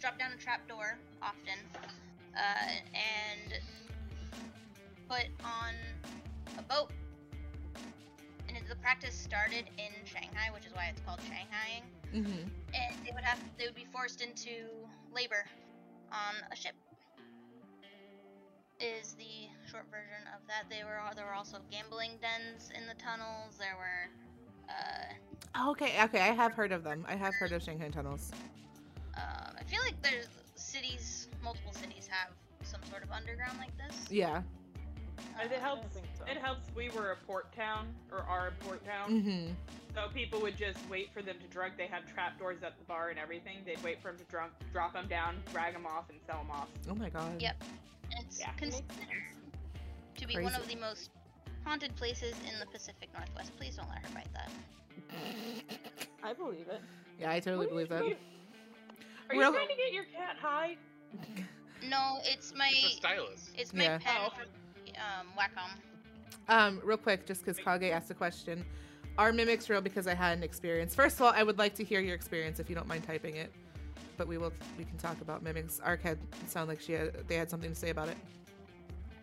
drop 0.00 0.18
down 0.18 0.32
a 0.32 0.36
trap 0.36 0.66
door 0.68 0.98
often, 1.22 1.58
uh, 2.36 2.68
and 2.94 3.60
put 5.08 5.26
on 5.44 5.74
a 6.58 6.62
boat. 6.62 6.90
And 8.48 8.56
the 8.68 8.76
practice 8.76 9.14
started 9.14 9.64
in 9.78 9.92
Shanghai, 10.04 10.50
which 10.52 10.66
is 10.66 10.74
why 10.74 10.90
it's 10.90 11.00
called 11.06 11.20
Shanghaiing. 11.20 12.24
Hmm 12.24 12.48
and 12.74 12.94
they 13.04 13.12
would 13.14 13.24
have 13.24 13.38
they 13.58 13.66
would 13.66 13.74
be 13.74 13.86
forced 13.92 14.20
into 14.22 14.50
labor 15.14 15.44
on 16.12 16.34
a 16.52 16.56
ship 16.56 16.74
is 18.80 19.14
the 19.14 19.48
short 19.70 19.84
version 19.90 20.24
of 20.34 20.40
that 20.48 20.64
they 20.70 20.82
were 20.84 20.98
there 21.14 21.26
were 21.26 21.34
also 21.34 21.58
gambling 21.70 22.12
dens 22.20 22.70
in 22.76 22.86
the 22.86 22.94
tunnels 22.94 23.56
there 23.58 23.76
were 23.76 24.08
uh, 24.68 25.14
Oh, 25.56 25.72
okay, 25.72 26.00
okay. 26.04 26.20
I 26.20 26.32
have 26.32 26.52
heard 26.52 26.70
of 26.70 26.84
them. 26.84 27.04
I 27.08 27.16
have 27.16 27.34
heard 27.34 27.50
of 27.50 27.60
Shanghai 27.62 27.88
tunnels. 27.88 28.30
um, 29.16 29.54
i 29.58 29.62
feel 29.64 29.80
like 29.84 30.00
there's 30.02 30.28
cities 30.54 31.28
multiple 31.42 31.72
cities 31.72 32.08
have 32.08 32.30
some 32.62 32.80
sort 32.88 33.02
of 33.02 33.10
underground 33.10 33.58
like 33.58 33.76
this 33.76 34.06
Yeah. 34.10 34.42
And 35.40 35.50
it 35.50 35.58
helps. 35.60 35.94
so. 36.18 36.24
It 36.30 36.36
helps. 36.38 36.66
We 36.76 36.90
were 36.90 37.12
a 37.12 37.16
port 37.26 37.54
town, 37.54 37.88
or 38.12 38.18
are 38.18 38.48
a 38.48 38.64
port 38.64 38.84
town, 38.84 39.20
hmm 39.22 39.52
so 39.92 40.02
people 40.14 40.40
would 40.40 40.56
just 40.56 40.78
wait 40.88 41.12
for 41.12 41.20
them 41.20 41.34
to 41.42 41.48
drug. 41.48 41.72
They 41.76 41.88
had 41.88 42.06
trap 42.06 42.38
doors 42.38 42.58
at 42.62 42.78
the 42.78 42.84
bar 42.84 43.08
and 43.08 43.18
everything. 43.18 43.56
They'd 43.66 43.82
wait 43.82 44.00
for 44.00 44.08
them 44.12 44.18
to 44.18 44.24
drunk, 44.30 44.52
drop 44.72 44.92
them 44.92 45.08
down, 45.08 45.42
drag 45.52 45.72
them 45.72 45.84
off, 45.84 46.08
and 46.10 46.18
sell 46.28 46.38
them 46.38 46.50
off. 46.52 46.68
Oh 46.88 46.94
my 46.94 47.08
god. 47.10 47.42
Yep. 47.42 47.56
it's 48.20 48.38
Yeah. 48.38 48.52
considered 48.52 48.84
to 50.16 50.26
be 50.28 50.38
one 50.38 50.54
of 50.54 50.68
the 50.68 50.76
most 50.76 51.10
haunted 51.64 51.96
places 51.96 52.34
in 52.52 52.60
the 52.60 52.66
pacific 52.66 53.08
northwest 53.14 53.50
please 53.56 53.76
don't 53.76 53.88
let 53.88 53.98
her 54.04 54.14
bite 54.14 54.32
that 54.32 54.50
I 56.22 56.32
believe 56.34 56.68
it. 56.68 56.80
Yeah, 57.18 57.32
I 57.32 57.40
totally 57.40 57.66
believe 57.66 57.88
that. 57.88 58.02
Are 58.02 58.06
Real- 59.30 59.50
you 59.50 59.52
trying 59.56 59.68
to 59.68 59.74
get 59.76 59.92
your 59.92 60.04
cat 60.04 60.36
high? 60.40 60.76
no 61.88 62.18
it's 62.24 62.54
my 62.54 62.70
It's 62.72 62.94
a 62.94 62.96
stylus. 62.96 63.50
it's 63.56 63.72
my 63.74 63.82
Yeah. 63.84 63.98
pen 63.98 64.16
Oh. 64.20 64.32
For 65.00 65.20
um, 65.20 65.26
wacom 65.38 65.70
Um, 66.48 66.80
real 66.84 66.96
quick, 66.96 67.26
just 67.26 67.44
because 67.44 67.58
Kage 67.58 67.90
asked 67.90 68.10
a 68.10 68.14
question. 68.14 68.64
Are 69.18 69.32
mimics 69.32 69.68
real? 69.68 69.80
Because 69.80 70.06
I 70.06 70.14
had 70.14 70.36
an 70.36 70.44
experience. 70.44 70.94
First 70.94 71.16
of 71.16 71.22
all, 71.22 71.32
I 71.34 71.42
would 71.42 71.58
like 71.58 71.74
to 71.76 71.84
hear 71.84 72.00
your 72.00 72.14
experience 72.14 72.58
if 72.58 72.68
you 72.68 72.76
don't 72.76 72.88
mind 72.88 73.04
typing 73.04 73.36
it. 73.36 73.52
But 74.16 74.28
we 74.28 74.38
will. 74.38 74.52
We 74.78 74.84
can 74.84 74.98
talk 74.98 75.20
about 75.20 75.42
mimics. 75.42 75.80
Ark 75.80 76.02
had 76.02 76.18
sound 76.46 76.68
like 76.68 76.80
she 76.80 76.92
had. 76.92 77.28
They 77.28 77.36
had 77.36 77.50
something 77.50 77.70
to 77.70 77.76
say 77.76 77.90
about 77.90 78.08
it. 78.08 78.16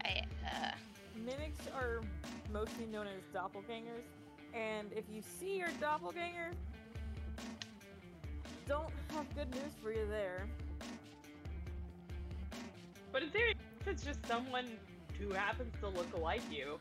I 0.03 0.23
uh, 0.45 0.71
Mimics 1.23 1.67
are 1.75 2.01
mostly 2.51 2.85
known 2.85 3.07
as 3.07 3.21
doppelgangers, 3.35 4.05
and 4.53 4.91
if 4.93 5.05
you 5.11 5.21
see 5.21 5.57
your 5.57 5.69
doppelganger, 5.79 6.51
don't 8.67 8.89
have 9.09 9.33
good 9.35 9.49
news 9.51 9.73
for 9.81 9.91
you 9.91 10.07
there. 10.09 10.47
But 13.11 13.23
in 13.23 13.29
theory, 13.29 13.55
if 13.81 13.87
it's 13.87 14.03
just 14.03 14.25
someone 14.25 14.65
who 15.19 15.33
happens 15.33 15.73
to 15.81 15.87
look 15.87 16.07
like 16.21 16.41
you. 16.51 16.79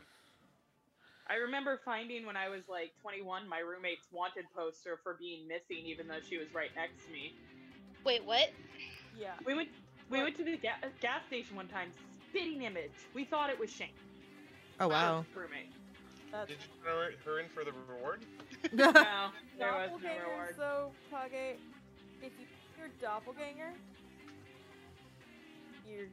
I 1.29 1.35
remember 1.35 1.79
finding 1.83 2.25
when 2.25 2.37
I 2.37 2.47
was 2.49 2.61
like 2.69 2.91
21 3.01 3.49
my 3.49 3.59
roommate's 3.59 4.07
wanted 4.11 4.45
poster 4.55 4.99
for 5.03 5.15
being 5.19 5.47
missing, 5.47 5.83
even 5.85 6.07
though 6.07 6.21
she 6.27 6.37
was 6.37 6.47
right 6.53 6.69
next 6.75 7.05
to 7.05 7.11
me. 7.11 7.33
wait, 8.05 8.23
what? 8.23 8.49
Yeah. 9.19 9.33
We 9.45 9.53
went 9.55 9.69
we 10.09 10.21
went 10.21 10.37
to 10.37 10.43
the 10.43 10.57
ga- 10.57 10.87
gas 11.01 11.21
station 11.27 11.55
one 11.55 11.67
time, 11.67 11.91
spitting 12.29 12.63
image. 12.63 12.95
We 13.13 13.25
thought 13.25 13.49
it 13.49 13.59
was 13.59 13.69
Shane. 13.69 13.89
Oh 14.79 14.87
wow. 14.87 15.25
Roommate. 15.35 15.71
That's 16.31 16.47
Did 16.47 16.57
you 16.59 16.67
throw 16.83 17.33
her 17.33 17.39
in 17.39 17.49
for 17.49 17.63
the 17.63 17.71
reward? 17.89 18.23
No, 18.73 18.91
there 19.57 19.71
was 19.91 20.01
no 20.01 20.09
reward. 20.09 20.55
though, 20.57 20.91
Kage. 21.09 21.57
If 22.21 22.31
you 22.39 22.45
your 22.77 22.89
doppelganger, 23.01 23.73
you're 25.87 26.07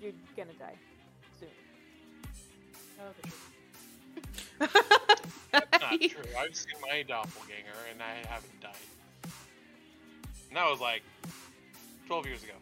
you're 0.00 0.12
gonna 0.36 0.52
die 0.58 0.74
soon. 1.38 1.48
That's 5.52 5.70
not 5.80 6.00
true. 6.00 6.22
I've 6.38 6.54
seen 6.54 6.74
my 6.82 7.02
doppelganger 7.02 7.76
and 7.92 8.02
I 8.02 8.26
haven't 8.28 8.60
died. 8.60 8.74
And 10.48 10.56
that 10.56 10.68
was 10.70 10.80
like 10.80 11.02
12 12.06 12.26
years 12.26 12.42
ago. 12.42 12.52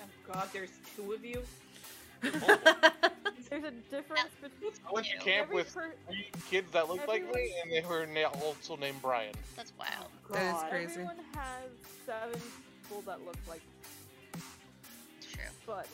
Oh 0.00 0.32
God, 0.32 0.48
there's 0.52 0.70
two 0.96 1.12
of 1.12 1.24
you. 1.24 1.42
There's 2.22 2.34
a 3.64 3.70
difference 3.90 4.30
between 4.42 4.72
I 4.88 4.92
went 4.92 5.06
to 5.06 5.16
camp 5.18 5.44
every 5.44 5.54
with 5.56 5.74
per- 5.74 5.94
three 6.08 6.30
kids 6.50 6.70
that 6.72 6.88
looked 6.88 7.08
like 7.08 7.22
me, 7.34 7.54
and 7.62 7.72
they 7.72 7.82
were 7.88 8.06
na- 8.06 8.28
also 8.44 8.76
named 8.76 9.00
Brian. 9.02 9.34
That's 9.56 9.72
wild. 9.78 10.10
That 10.30 10.56
is 10.56 10.62
crazy. 10.70 10.92
everyone 10.92 11.16
has 11.34 11.70
seven 12.06 12.40
people 12.82 13.02
that 13.06 13.24
look 13.24 13.36
like, 13.48 13.60
It's 13.60 13.64
true. 13.64 13.79
But 15.70 15.86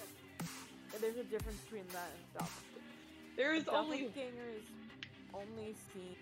there's 1.02 1.16
a 1.16 1.24
difference 1.24 1.60
between 1.62 1.84
that 1.92 2.08
and 2.08 2.24
doppelganger. 2.32 2.80
There 3.36 3.54
is 3.54 3.68
only 3.68 4.08
Doppelganger 4.08 4.48
is 4.56 4.64
only 5.34 5.74
seen. 5.92 6.16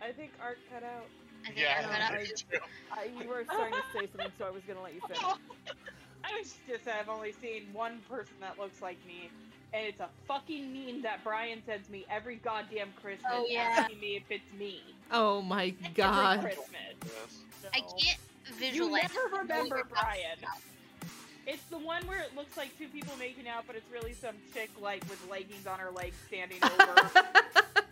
I 0.00 0.12
think 0.12 0.30
art 0.40 0.58
cut 0.72 0.84
out. 0.84 1.08
I 1.46 1.52
Yeah, 1.56 1.74
I 1.80 1.82
cut 1.82 2.00
out. 2.00 2.12
I- 2.12 3.00
I, 3.00 3.04
you 3.20 3.28
were 3.28 3.44
starting 3.44 3.74
to 3.74 3.98
say 3.98 4.06
something, 4.06 4.32
so 4.38 4.46
I 4.46 4.50
was 4.50 4.62
gonna 4.66 4.82
let 4.82 4.94
you 4.94 5.00
finish. 5.02 5.20
I 6.24 6.38
was 6.38 6.54
just 6.68 6.86
I've 6.86 7.08
only 7.08 7.32
seen 7.32 7.64
one 7.72 7.98
person 8.08 8.34
that 8.40 8.58
looks 8.58 8.80
like 8.80 8.98
me, 9.06 9.30
and 9.74 9.84
it's 9.86 10.00
a 10.00 10.08
fucking 10.28 10.72
meme 10.72 11.02
that 11.02 11.24
Brian 11.24 11.62
sends 11.66 11.88
me 11.90 12.06
every 12.10 12.36
goddamn 12.36 12.88
Christmas 13.02 13.32
Oh, 13.34 13.46
yeah. 13.48 13.74
asking 13.78 14.00
me 14.00 14.16
if 14.16 14.22
it's 14.30 14.58
me. 14.58 14.80
oh 15.10 15.42
my 15.42 15.70
god. 15.70 15.78
Every 15.78 15.94
god. 15.94 16.40
Christmas. 16.40 16.94
Yes. 17.04 17.72
I 17.74 17.80
No. 17.80 17.96
Can't. 18.48 18.60
visualize. 18.60 19.02
never 19.14 19.36
remember 19.42 19.82
Brian. 19.88 20.38
It's 21.46 21.64
the 21.70 21.78
one 21.78 22.06
where 22.06 22.20
it 22.20 22.36
looks 22.36 22.56
like 22.56 22.76
two 22.78 22.88
people 22.88 23.14
making 23.18 23.48
out, 23.48 23.64
but 23.66 23.76
it's 23.76 23.90
really 23.90 24.12
some 24.14 24.36
chick 24.52 24.70
like 24.80 25.02
with 25.08 25.24
leggings 25.30 25.66
on 25.66 25.78
her 25.78 25.90
legs 25.90 26.16
standing 26.26 26.58
over. 26.62 27.10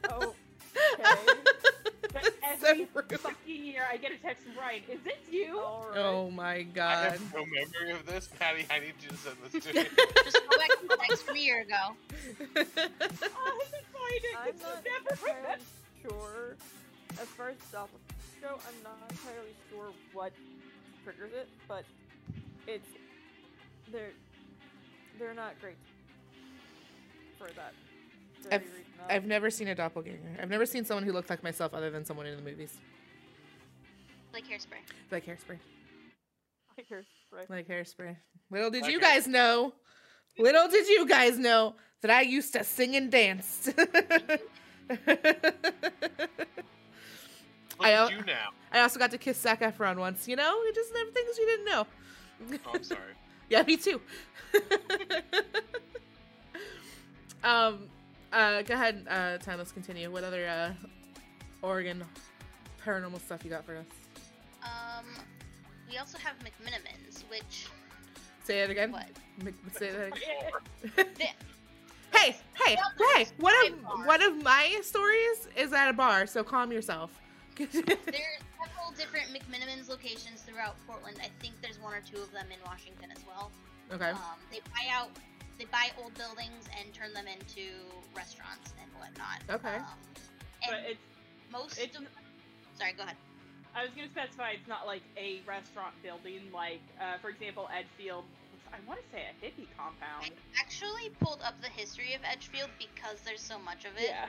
Oh, 0.08 0.34
okay. 1.00 1.40
but 2.12 2.24
So 2.60 2.66
every 2.68 2.88
rude. 2.94 3.20
fucking 3.20 3.64
year, 3.64 3.82
I 3.90 3.96
get 3.96 4.12
a 4.12 4.16
text 4.16 4.44
from 4.44 4.54
Brian. 4.54 4.82
Is 4.88 5.00
this 5.04 5.14
you? 5.30 5.58
All 5.58 5.86
oh 5.94 5.94
right. 5.94 5.98
Oh 5.98 6.30
my 6.30 6.62
god! 6.62 6.98
I 6.98 7.10
god. 7.10 7.12
have 7.12 7.34
no 7.34 7.44
memory 7.46 7.92
of 7.92 8.06
this, 8.06 8.28
Patty. 8.38 8.66
I 8.70 8.78
need 8.80 8.94
you 9.02 9.08
to 9.10 9.16
send 9.16 9.36
this 9.42 9.56
to 9.64 9.74
me. 9.74 9.84
Just 10.24 10.38
go 10.48 10.56
back 10.56 10.70
to 10.80 10.86
the 10.88 10.96
text 10.96 11.24
from 11.24 11.36
a 11.36 11.38
year 11.40 11.62
ago. 11.62 11.96
Oh, 13.34 13.60
I 13.60 13.64
can 13.70 13.84
find 13.92 14.22
it. 14.24 14.38
I'm 14.38 14.48
It's 14.48 14.62
not 14.62 14.84
never 14.84 15.10
entirely 15.10 15.60
sure. 16.02 16.56
As 17.20 17.28
far 17.28 17.48
as 17.50 17.56
doppelganger 18.46 18.60
I'm 18.68 18.82
not 18.82 18.96
entirely 19.10 19.54
sure 19.70 19.92
what 20.12 20.32
triggers 21.04 21.32
it, 21.32 21.48
but 21.68 21.84
it's 22.66 22.86
they're 23.92 24.10
they're 25.18 25.34
not 25.34 25.54
great 25.60 25.76
for 27.38 27.48
that. 27.48 27.72
very 28.42 28.54
I've- 28.54 28.66
I've 29.08 29.24
never 29.26 29.50
seen 29.50 29.68
a 29.68 29.74
doppelganger. 29.74 30.36
I've 30.40 30.50
never 30.50 30.66
seen 30.66 30.84
someone 30.84 31.04
who 31.04 31.12
looked 31.12 31.30
like 31.30 31.42
myself 31.42 31.74
other 31.74 31.90
than 31.90 32.04
someone 32.04 32.26
in 32.26 32.36
the 32.36 32.42
movies. 32.42 32.76
Like 34.32 34.44
hairspray. 34.48 34.82
Like 35.12 35.26
hairspray. 35.26 35.58
like 36.76 36.88
her, 36.88 37.04
right? 37.30 37.48
Like 37.48 37.68
hairspray. 37.68 38.16
Little 38.50 38.70
did 38.70 38.82
Like 38.82 38.92
you 38.92 39.00
guys 39.00 39.26
know. 39.28 39.74
Little 40.38 40.68
did 40.68 40.88
you 40.88 41.06
guys 41.06 41.38
know 41.38 41.76
that 42.02 42.10
I 42.10 42.22
used 42.22 42.52
to 42.54 42.64
sing 42.64 42.96
and 42.96 43.10
dance. 43.10 43.70
Look 47.78 47.88
I 47.88 47.92
at 47.92 48.10
you 48.10 48.22
now. 48.24 48.50
I 48.72 48.80
also 48.80 48.98
got 48.98 49.10
to 49.12 49.18
kiss 49.18 49.40
Zac 49.40 49.60
Efron 49.60 49.96
once, 49.98 50.26
you 50.28 50.36
know? 50.36 50.60
It 50.64 50.74
just 50.74 50.92
never 50.94 51.10
things 51.10 51.38
you 51.38 51.46
didn't 51.46 51.66
know. 51.66 51.86
Oh, 52.66 52.72
I'm 52.74 52.84
sorry. 52.84 53.00
yeah, 53.50 53.62
me 53.62 53.76
too. 53.76 54.00
um 57.44 57.88
uh 58.32 58.62
go 58.62 58.74
ahead, 58.74 59.06
uh 59.08 59.38
time 59.38 59.58
let's 59.58 59.72
continue. 59.72 60.10
What 60.10 60.24
other 60.24 60.46
uh 60.46 60.72
Oregon 61.62 62.04
paranormal 62.84 63.20
stuff 63.20 63.44
you 63.44 63.50
got 63.50 63.64
for 63.64 63.76
us? 63.76 63.86
Um, 64.62 65.04
we 65.90 65.98
also 65.98 66.18
have 66.18 66.36
McMenamins, 66.40 67.22
which 67.30 67.68
Say 68.44 68.60
it 68.60 68.70
again. 68.70 68.92
what? 68.92 69.08
Mc- 69.42 69.54
Say 69.72 69.90
that 69.90 70.12
again. 70.96 71.06
Hey, 72.12 72.34
hey, 72.64 72.76
hey! 73.14 73.26
One 73.38 73.54
of 73.66 74.06
one 74.06 74.22
of 74.22 74.42
my 74.42 74.80
stories 74.82 75.48
is 75.54 75.72
at 75.72 75.90
a 75.90 75.92
bar, 75.92 76.26
so 76.26 76.42
calm 76.42 76.72
yourself. 76.72 77.10
There's 77.72 78.40
several 78.60 78.92
different 78.96 79.32
McMenamins 79.32 79.88
locations 79.88 80.42
throughout 80.42 80.76
Portland. 80.86 81.18
I 81.22 81.30
think 81.40 81.54
there's 81.62 81.80
one 81.80 81.94
or 81.94 82.02
two 82.04 82.20
of 82.20 82.30
them 82.32 82.46
in 82.52 82.58
Washington 82.66 83.10
as 83.10 83.22
well. 83.26 83.50
okay. 83.92 84.10
Um, 84.10 84.36
they 84.50 84.60
buy 84.72 84.86
out, 84.92 85.08
they 85.58 85.64
buy 85.66 85.90
old 86.00 86.12
buildings 86.14 86.68
and 86.78 86.92
turn 86.92 87.12
them 87.14 87.24
into 87.26 87.72
restaurants 88.14 88.74
and 88.80 88.90
whatnot. 89.00 89.40
Okay. 89.48 89.76
Um, 89.76 89.98
But 90.68 90.80
it's 90.84 91.00
most 91.50 91.78
it's 91.78 91.96
of, 91.96 92.04
sorry, 92.74 92.92
go 92.92 93.04
ahead. 93.04 93.16
I 93.74 93.82
was 93.84 93.92
going 93.96 94.08
to 94.08 94.12
specify 94.12 94.50
it's 94.56 94.68
not 94.68 94.86
like 94.86 95.02
a 95.16 95.40
restaurant 95.46 95.94
building, 96.02 96.48
like, 96.52 96.80
uh, 97.00 97.18
for 97.20 97.28
example, 97.28 97.68
Edgefield. 97.72 98.24
I 98.72 98.80
want 98.88 99.00
to 99.00 99.06
say 99.12 99.22
a 99.28 99.34
hippie 99.44 99.68
compound. 99.76 100.24
I 100.24 100.30
actually 100.60 101.08
pulled 101.20 101.40
up 101.44 101.60
the 101.60 101.68
history 101.68 102.14
of 102.14 102.20
Edgefield 102.24 102.70
because 102.78 103.20
there's 103.24 103.40
so 103.40 103.58
much 103.60 103.84
of 103.84 103.92
it. 103.96 104.08
Yeah. 104.08 104.26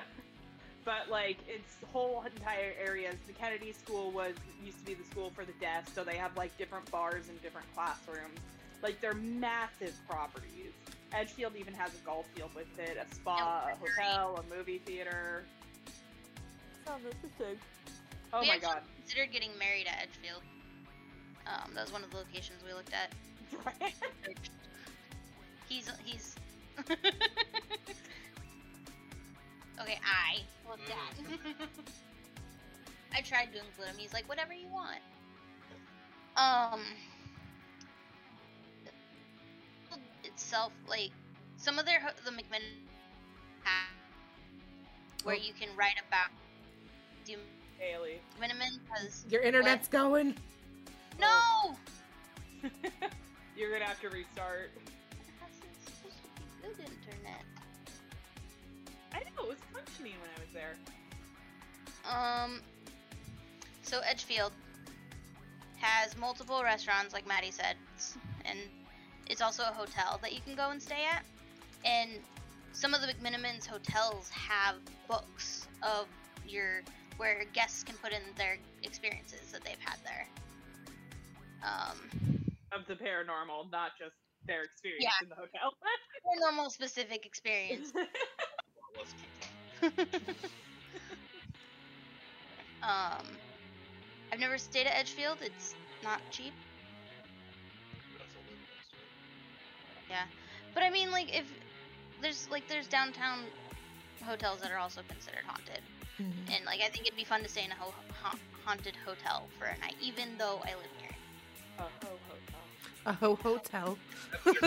But 0.88 1.10
like 1.12 1.38
its 1.50 1.76
whole 1.92 2.24
entire 2.26 2.72
areas, 2.82 3.16
the 3.28 3.34
Kennedy 3.34 3.74
School 3.74 4.10
was 4.10 4.32
used 4.64 4.80
to 4.80 4.86
be 4.86 4.94
the 4.94 5.04
school 5.04 5.30
for 5.36 5.44
the 5.44 5.52
deaf, 5.60 5.94
so 5.94 6.06
they 6.06 6.16
have 6.16 6.38
like 6.38 6.58
different 6.58 6.90
bars 6.90 7.28
and 7.28 7.42
different 7.42 7.68
classrooms. 7.76 8.40
Like 8.82 9.02
they're 9.02 9.14
massive 9.14 9.94
properties. 10.08 10.72
Edgefield 11.12 11.58
even 11.58 11.74
has 11.74 11.92
a 11.94 12.06
golf 12.06 12.26
field 12.36 12.52
with 12.56 12.80
it, 12.80 12.98
a 12.98 13.14
spa, 13.14 13.70
a 13.70 13.76
hotel, 13.76 14.42
a 14.42 14.56
movie 14.56 14.78
theater. 14.78 15.44
Sounds 16.86 17.04
interesting. 17.04 17.60
Oh 18.32 18.40
we 18.40 18.48
my 18.48 18.58
god. 18.58 18.80
considered 19.02 19.34
getting 19.34 19.52
married 19.60 19.88
at 19.88 20.04
Edgefield. 20.04 20.42
Um, 21.48 21.74
that 21.74 21.84
was 21.84 21.92
one 21.92 22.06
of 22.06 22.12
the 22.12 22.18
locations 22.18 22.64
we 22.66 22.72
looked 22.72 22.94
at. 22.94 23.12
He's 25.68 25.92
he's. 26.06 26.36
okay, 29.82 30.00
I 30.06 30.40
looked 30.70 30.90
at. 30.90 31.68
I 33.14 33.22
tried 33.22 33.52
to 33.54 33.60
include 33.60 33.88
him. 33.88 33.96
He's 33.98 34.14
like, 34.14 34.28
whatever 34.30 34.54
you 34.54 34.68
want. 34.68 35.00
Um. 36.36 36.82
Itself, 40.24 40.72
like 40.88 41.12
some 41.58 41.80
of 41.80 41.86
their 41.86 42.00
the 42.26 42.32
McMinn 42.32 42.62
where 45.24 45.36
Oh. 45.36 45.40
you 45.40 45.54
can 45.54 45.70
write 45.76 45.96
about 46.08 46.30
do 47.26 47.36
Haley. 47.80 48.22
Miniman 48.40 48.80
because 48.88 49.26
Your 49.30 49.42
internet's 49.42 49.88
going. 49.88 50.36
no. 51.20 51.76
You're 53.58 53.72
gonna 53.72 53.86
have 53.86 54.00
to 54.02 54.10
restart. 54.10 54.72
This 54.76 55.58
is 55.58 55.96
supposed 55.96 56.18
to 56.18 56.24
be 56.24 56.46
good 56.62 56.80
internet. 56.80 57.44
I 59.18 59.24
know, 59.36 59.44
it 59.44 59.50
was 59.50 59.58
functioning 59.74 60.14
when 60.22 60.30
I 60.36 60.40
was 60.40 60.54
there. 60.54 60.76
Um, 62.10 62.62
so 63.82 64.00
Edgefield 64.08 64.52
has 65.78 66.16
multiple 66.18 66.64
restaurants, 66.64 67.14
like 67.14 67.28
Maddie 67.28 67.52
said, 67.52 67.76
and 68.46 68.60
it's 69.30 69.42
also 69.42 69.64
a 69.64 69.74
hotel 69.74 70.20
that 70.22 70.34
you 70.34 70.42
can 70.42 70.56
go 70.56 70.70
and 70.70 70.82
stay 70.82 71.04
at. 71.12 71.24
And 71.86 72.12
some 72.74 72.94
of 72.94 73.02
the 73.02 73.08
McMenamins 73.08 73.66
hotels 73.66 74.30
have 74.30 74.76
books 75.08 75.68
of 75.84 76.08
your 76.48 76.82
where 77.18 77.46
guests 77.54 77.84
can 77.84 77.96
put 77.96 78.12
in 78.14 78.22
their 78.38 78.58
experiences 78.84 79.52
that 79.52 79.64
they've 79.64 79.80
had 79.84 79.98
there. 80.04 80.28
Um, 81.64 82.42
Of 82.72 82.86
the 82.88 82.94
paranormal, 82.94 83.72
not 83.72 83.92
just 84.00 84.14
their 84.46 84.64
experience 84.64 85.04
Yeah. 85.04 85.24
in 85.24 85.30
the 85.30 85.36
hotel. 85.36 85.74
paranormal 86.26 86.72
specific 86.72 87.26
experience. 87.26 87.92
Let's 88.98 89.14
keep 89.14 89.32
talking. 90.12 90.36
Um, 92.84 93.26
I've 94.32 94.40
never 94.40 94.58
stayed 94.58 94.88
at 94.88 94.96
Edgefield. 94.96 95.38
It's 95.42 95.74
not 96.04 96.22
cheap. 96.32 96.54
That's 98.18 98.34
a 98.34 98.38
little 98.38 98.54
close. 98.68 100.10
Yeah, 100.10 100.24
but 100.74 100.84
I 100.84 100.90
mean, 100.90 101.12
like, 101.12 101.36
if 101.36 101.46
there's 102.22 102.48
like 102.52 102.68
there's 102.70 102.88
downtown 102.88 103.40
hotels 104.24 104.62
that 104.62 104.72
are 104.72 104.78
also 104.78 105.02
considered 105.10 105.44
haunted, 105.46 105.82
Mhm. 106.20 106.56
and 106.56 106.66
like 106.66 106.82
I 106.82 106.88
think 106.90 107.06
it'd 107.08 107.18
be 107.18 107.24
fun 107.24 107.42
to 107.44 107.50
stay 107.50 107.66
in 107.66 107.72
a 107.72 107.76
ho- 107.76 107.94
ha- 108.22 108.38
haunted 108.66 108.96
hotel 109.06 109.48
for 109.58 109.66
a 109.66 109.78
night, 109.80 109.96
even 110.02 110.38
though 110.38 110.62
I 110.66 110.76
live 110.76 110.92
near 111.02 111.10
it. 111.10 111.16
a 111.80 111.84
ho 111.84 112.20
hotel. 112.30 112.64
A 113.06 113.14
ho 113.14 113.36
hotel. 113.36 113.98
That's 114.46 114.62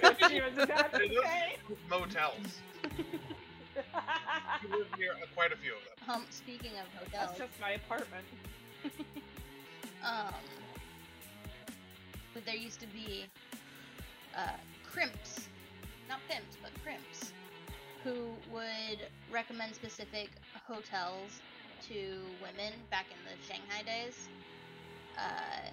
different. 0.00 0.32
She 0.32 0.40
was 0.40 0.56
about 0.58 0.92
to 0.94 0.98
say. 1.22 1.56
Motels. 1.90 2.60
You 4.62 4.70
live 4.70 4.88
near 4.98 5.12
uh, 5.12 5.26
quite 5.34 5.52
a 5.52 5.56
few 5.56 5.72
of 5.72 5.82
them. 5.84 6.14
Um, 6.14 6.26
speaking 6.30 6.72
of 6.78 6.86
hotels, 6.94 7.10
That's 7.12 7.32
hotels, 7.32 7.50
just 7.50 7.60
my 7.60 7.70
apartment. 7.72 8.24
um, 10.02 10.34
but 12.32 12.46
there 12.46 12.56
used 12.56 12.80
to 12.80 12.86
be 12.86 13.26
uh, 14.34 14.56
crimps, 14.82 15.48
not 16.08 16.20
pimps, 16.28 16.56
but 16.62 16.70
crimps, 16.82 17.32
who 18.02 18.34
would 18.50 19.08
recommend 19.30 19.74
specific 19.74 20.30
hotels 20.66 21.42
to 21.88 22.34
women 22.40 22.72
back 22.90 23.06
in 23.10 23.18
the 23.24 23.36
Shanghai 23.42 23.82
days. 23.84 24.28
Uh, 25.18 25.70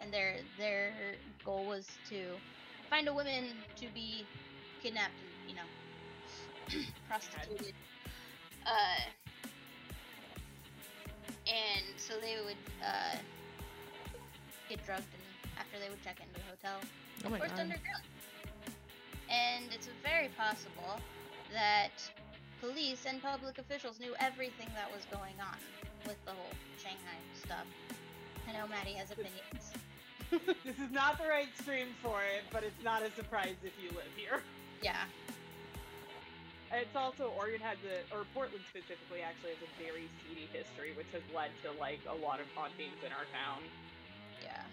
and 0.00 0.12
their 0.12 0.40
their 0.58 1.16
goal 1.44 1.66
was 1.66 1.98
to 2.08 2.40
find 2.90 3.08
a 3.08 3.12
woman 3.12 3.64
to 3.76 3.86
be 3.94 4.26
kidnapped 4.82 5.20
and 5.20 5.28
you 5.46 5.54
know 5.54 5.62
prostituted. 7.08 7.74
Uh, 8.66 9.00
and 11.46 11.84
so 11.96 12.14
they 12.20 12.36
would 12.44 12.56
uh, 12.84 13.16
get 14.68 14.84
drugged 14.86 15.02
and 15.12 15.58
after 15.58 15.78
they 15.78 15.88
would 15.88 16.02
check 16.02 16.18
into 16.20 16.40
a 16.40 16.44
hotel 16.50 16.78
Oh 17.26 17.30
my 17.30 17.38
forced 17.38 17.54
god. 17.56 17.62
underground. 17.62 18.04
And 19.28 19.64
it's 19.72 19.88
very 20.02 20.28
possible 20.38 21.00
that 21.52 21.90
police 22.60 23.04
and 23.06 23.22
public 23.22 23.58
officials 23.58 23.98
knew 23.98 24.14
everything 24.20 24.68
that 24.74 24.90
was 24.92 25.04
going 25.10 25.34
on 25.40 25.58
with 26.06 26.22
the 26.24 26.30
whole 26.32 26.54
Shanghai 26.78 27.18
stuff. 27.42 27.66
I 28.48 28.52
know 28.52 28.66
Maddie 28.68 28.92
has 28.94 29.10
opinions. 29.10 29.72
This 30.64 30.78
is 30.78 30.90
not 30.90 31.18
the 31.18 31.28
right 31.28 31.48
stream 31.60 31.88
for 32.02 32.20
it, 32.22 32.44
but 32.50 32.62
it's 32.62 32.82
not 32.82 33.02
a 33.02 33.10
surprise 33.10 33.56
if 33.62 33.72
you 33.82 33.90
live 33.90 34.08
here. 34.16 34.40
Yeah. 34.82 34.96
It's 36.72 36.96
also 36.96 37.32
Oregon 37.36 37.60
has 37.60 37.76
a, 37.84 38.00
or 38.16 38.24
Portland 38.32 38.64
specifically, 38.72 39.20
actually 39.20 39.52
has 39.52 39.60
a 39.60 39.72
very 39.76 40.08
seedy 40.24 40.48
history, 40.56 40.96
which 40.96 41.12
has 41.12 41.20
led 41.36 41.52
to 41.68 41.70
like 41.76 42.00
a 42.08 42.16
lot 42.24 42.40
of 42.40 42.48
hauntings 42.56 42.96
in 43.04 43.12
our 43.12 43.28
town. 43.28 43.60
Yeah. 44.40 44.64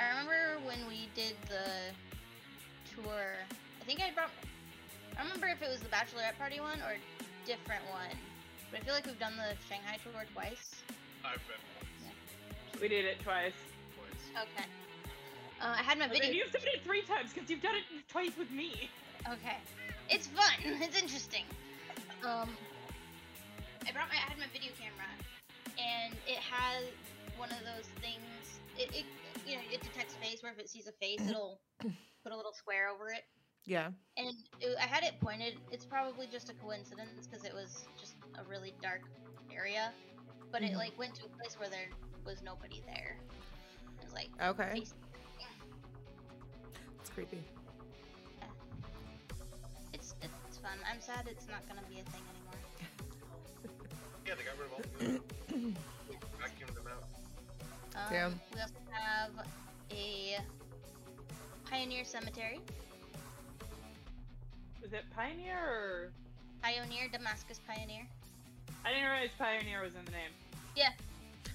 I 0.00 0.08
remember 0.08 0.56
when 0.64 0.88
we 0.88 1.12
did 1.14 1.36
the 1.52 1.92
tour. 2.96 3.36
I 3.44 3.84
think 3.84 4.00
I 4.00 4.10
brought. 4.16 4.32
I 5.18 5.22
remember 5.22 5.48
if 5.48 5.60
it 5.60 5.68
was 5.68 5.80
the 5.80 5.92
bachelorette 5.92 6.38
party 6.38 6.60
one 6.60 6.80
or 6.80 6.96
a 6.96 7.02
different 7.44 7.84
one, 7.92 8.16
but 8.70 8.80
I 8.80 8.84
feel 8.84 8.94
like 8.94 9.04
we've 9.04 9.20
done 9.20 9.36
the 9.36 9.52
Shanghai 9.68 9.98
tour 10.00 10.24
twice. 10.32 10.80
I've 11.24 11.44
been 11.44 11.60
once. 11.76 12.80
We 12.80 12.88
did 12.88 13.04
it 13.04 13.20
twice. 13.20 13.52
Twice. 13.98 14.48
Okay. 14.48 14.64
Uh, 15.60 15.74
I 15.78 15.82
had 15.82 15.98
my 15.98 16.08
video. 16.08 16.30
you've 16.30 16.52
done 16.52 16.62
it 16.66 16.82
three 16.84 17.02
times 17.02 17.32
because 17.34 17.50
you've 17.50 17.62
done 17.62 17.74
it 17.74 17.84
twice 18.08 18.30
with 18.38 18.50
me. 18.50 18.88
Okay. 19.28 19.56
It's 20.08 20.26
fun. 20.28 20.52
It's 20.80 21.00
interesting. 21.00 21.44
Um, 22.22 22.48
I 23.86 23.92
brought 23.92 24.08
my, 24.08 24.14
I 24.14 24.28
had 24.30 24.38
my 24.38 24.46
video 24.52 24.70
camera, 24.78 25.06
and 25.78 26.14
it 26.26 26.38
has 26.38 26.84
one 27.36 27.50
of 27.50 27.58
those 27.66 27.86
things. 28.00 28.60
It, 28.76 28.90
it 28.94 29.04
you 29.46 29.56
know, 29.56 29.62
it 29.72 29.80
detects 29.82 30.14
face. 30.16 30.42
Where 30.42 30.52
if 30.52 30.58
it 30.58 30.68
sees 30.68 30.86
a 30.86 30.92
face, 30.92 31.20
it'll 31.28 31.60
put 31.80 32.32
a 32.32 32.36
little 32.36 32.52
square 32.52 32.88
over 32.88 33.08
it. 33.10 33.22
Yeah. 33.66 33.88
And 34.16 34.28
it, 34.60 34.76
I 34.80 34.86
had 34.86 35.02
it 35.04 35.14
pointed. 35.20 35.54
It's 35.72 35.84
probably 35.84 36.26
just 36.30 36.50
a 36.50 36.54
coincidence 36.54 37.26
because 37.26 37.44
it 37.44 37.52
was 37.52 37.84
just 38.00 38.14
a 38.38 38.44
really 38.48 38.74
dark 38.82 39.02
area, 39.54 39.92
but 40.52 40.62
it 40.62 40.72
Mhm. 40.72 40.76
like 40.76 40.98
went 40.98 41.14
to 41.16 41.24
a 41.26 41.28
place 41.28 41.58
where 41.58 41.68
there 41.68 41.88
was 42.24 42.42
nobody 42.42 42.82
there. 42.86 43.16
It 43.98 44.04
was 44.04 44.12
like 44.14 44.28
Okay. 44.40 44.80
face. 44.80 44.94
It's 47.18 47.30
creepy. 47.30 47.44
It's 49.92 50.14
it's 50.22 50.58
fun. 50.58 50.78
I'm 50.88 51.00
sad 51.00 51.26
it's 51.28 51.48
not 51.48 51.66
gonna 51.66 51.86
be 51.88 51.98
a 51.98 52.04
thing 52.10 52.22
anymore. 52.30 52.54
Yeah, 54.26 54.34
they 54.34 54.44
got 54.44 54.58
rid 54.58 54.66
of 54.66 54.72
all 54.74 54.82
the 54.98 55.04
vacuumed 56.38 56.74
them 56.74 56.84
out. 56.86 57.04
Um, 57.96 58.12
Damn. 58.12 58.40
We 58.54 58.60
also 58.60 58.74
have 58.90 59.30
a 59.90 60.38
Pioneer 61.68 62.04
Cemetery. 62.04 62.60
Is 64.84 64.92
it 64.92 65.04
Pioneer 65.16 65.56
or 65.58 66.10
Pioneer, 66.62 67.08
Damascus 67.10 67.58
Pioneer. 67.66 68.06
I 68.84 68.90
didn't 68.90 69.10
realize 69.10 69.30
Pioneer 69.38 69.82
was 69.82 69.94
in 69.94 70.04
the 70.04 70.10
name. 70.10 70.30
Yeah. 70.76 70.90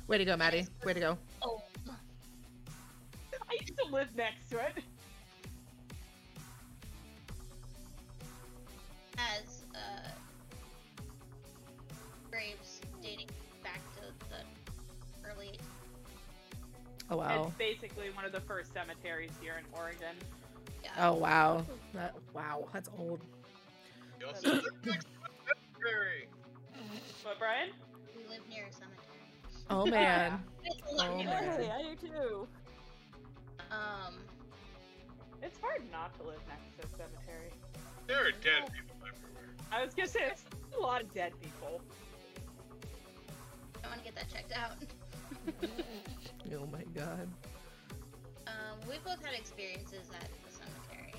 Way 0.08 0.18
to 0.18 0.26
go, 0.26 0.36
Maddie. 0.36 0.66
Way 0.84 0.94
to 0.94 1.00
go. 1.00 1.18
Oh, 1.44 1.62
I 1.94 3.54
used 3.62 3.78
to 3.78 3.86
live 3.92 4.08
next 4.16 4.50
to 4.50 4.58
it. 4.58 4.84
Has 9.18 9.64
uh, 9.76 10.10
graves 12.32 12.82
dating 13.02 13.28
back 13.64 13.80
to 13.96 14.02
the 14.30 15.30
early. 15.30 15.52
Oh 17.10 17.18
wow. 17.18 17.46
It's 17.48 17.56
basically 17.58 18.10
one 18.12 18.26
of 18.26 18.32
the 18.32 18.42
first 18.42 18.74
cemeteries 18.74 19.32
here 19.42 19.56
in 19.60 19.66
Oregon. 19.80 20.16
Yeah. 20.84 20.90
Oh 21.00 21.14
wow. 21.14 21.66
That, 21.94 22.16
wow. 22.34 22.68
That's 22.74 22.90
old. 22.98 23.22
You 24.20 24.28
also 24.28 24.54
live 24.54 24.64
next 24.86 25.06
to 25.06 25.20
a 25.20 25.56
cemetery. 25.76 26.28
But 27.24 27.40
Brian? 27.40 27.70
We 28.16 28.24
live 28.30 28.42
near 28.50 28.66
a 28.66 28.74
cemetery. 28.74 29.00
Oh 29.70 29.86
man. 29.86 30.44
It's 30.66 30.92
a 30.94 30.96
lot 30.96 31.10
Oh, 31.12 31.18
man. 31.18 31.62
Hey, 31.62 31.72
I 31.72 31.82
do 31.82 32.08
too. 32.08 32.48
Um, 33.70 34.14
It's 35.42 35.58
hard 35.60 35.84
not 35.92 36.18
to 36.20 36.24
live 36.24 36.40
next 36.48 36.80
to 36.80 36.88
a 36.88 36.90
cemetery. 36.92 37.52
There 38.08 38.18
are 38.18 38.32
dead 38.32 38.72
people 38.72 38.93
everywhere. 38.93 38.93
I 39.74 39.84
was 39.84 39.94
gonna 39.94 40.08
say 40.08 40.20
it's 40.30 40.44
a 40.78 40.80
lot 40.80 41.02
of 41.02 41.14
dead 41.14 41.34
people. 41.42 41.82
I 43.84 43.88
want 43.88 44.00
to 44.00 44.06
get 44.06 44.16
that 44.16 44.30
checked 44.32 44.54
out. 44.54 44.72
Oh 46.56 46.68
my 46.72 46.84
god. 46.94 47.28
Um, 48.46 48.78
we 48.88 48.96
both 49.04 49.26
had 49.26 49.34
experiences 49.34 50.10
at 50.14 50.30
the 50.46 50.52
cemetery. 50.52 51.14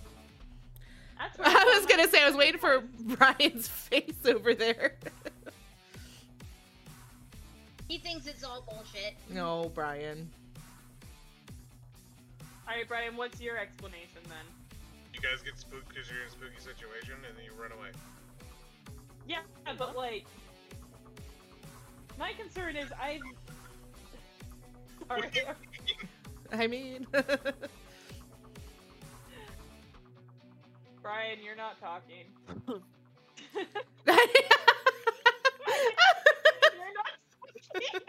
That's 1.19 1.37
where 1.38 1.49
I 1.49 1.77
was 1.77 1.87
gonna 1.87 2.07
say 2.09 2.23
I 2.23 2.27
was 2.27 2.37
waiting 2.37 2.61
for 2.61 2.85
Brian's 3.01 3.67
face 3.90 4.14
over 4.25 4.55
there. 4.55 4.95
He 7.88 7.99
thinks 7.99 8.27
it's 8.27 8.45
all 8.45 8.64
bullshit. 8.69 9.14
no, 9.29 9.73
Brian. 9.75 10.31
Alright, 12.69 12.87
Brian, 12.87 13.17
what's 13.17 13.40
your 13.40 13.59
explanation 13.59 14.21
then? 14.29 14.47
You 15.12 15.21
guys 15.21 15.43
get 15.43 15.59
spooked 15.59 15.88
because 15.88 16.09
you're 16.11 16.21
in 16.21 16.29
a 16.29 16.31
spooky 16.31 16.61
situation 16.61 17.14
and 17.29 17.37
then 17.37 17.45
you 17.45 17.53
run 17.61 17.73
away. 17.73 17.90
Yeah, 19.26 19.40
but 19.78 19.96
like, 19.96 20.26
my 22.18 22.32
concern 22.32 22.76
is 22.76 22.90
I. 22.92 23.20
Sorry. 25.08 25.30
I 26.52 26.66
mean, 26.66 27.06
Brian, 31.02 31.38
you're 31.44 31.56
not 31.56 31.80
talking. 31.80 32.26
you're 32.68 32.76
not 34.06 34.26
talking. 37.66 38.00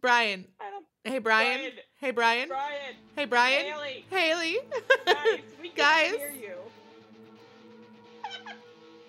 Brian. 0.00 0.46
I 0.60 0.70
don't. 0.70 0.86
Hey, 1.06 1.18
Brian. 1.20 1.60
Brian. 1.60 1.72
Hey, 2.00 2.10
Brian. 2.10 2.48
Brian. 2.48 2.94
Hey, 3.14 3.24
Brian. 3.26 3.64
Haley. 3.64 4.04
Haley. 4.10 4.58
Guys, 5.06 5.38
we 5.62 5.68
can't 5.68 5.76
Guys. 5.76 6.14
hear 6.16 6.32
you. 6.32 6.56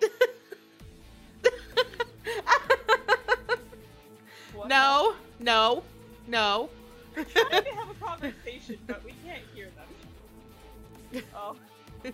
No, 4.66 5.14
no, 5.40 5.82
no. 6.26 6.68
We're 7.16 7.24
trying 7.24 7.64
to 7.64 7.70
have 7.74 7.88
a 7.88 7.94
conversation, 8.04 8.76
but 8.86 9.02
we 9.02 9.14
can't 9.24 9.42
hear 9.54 9.68
them. 11.12 11.22
Oh, 11.34 11.56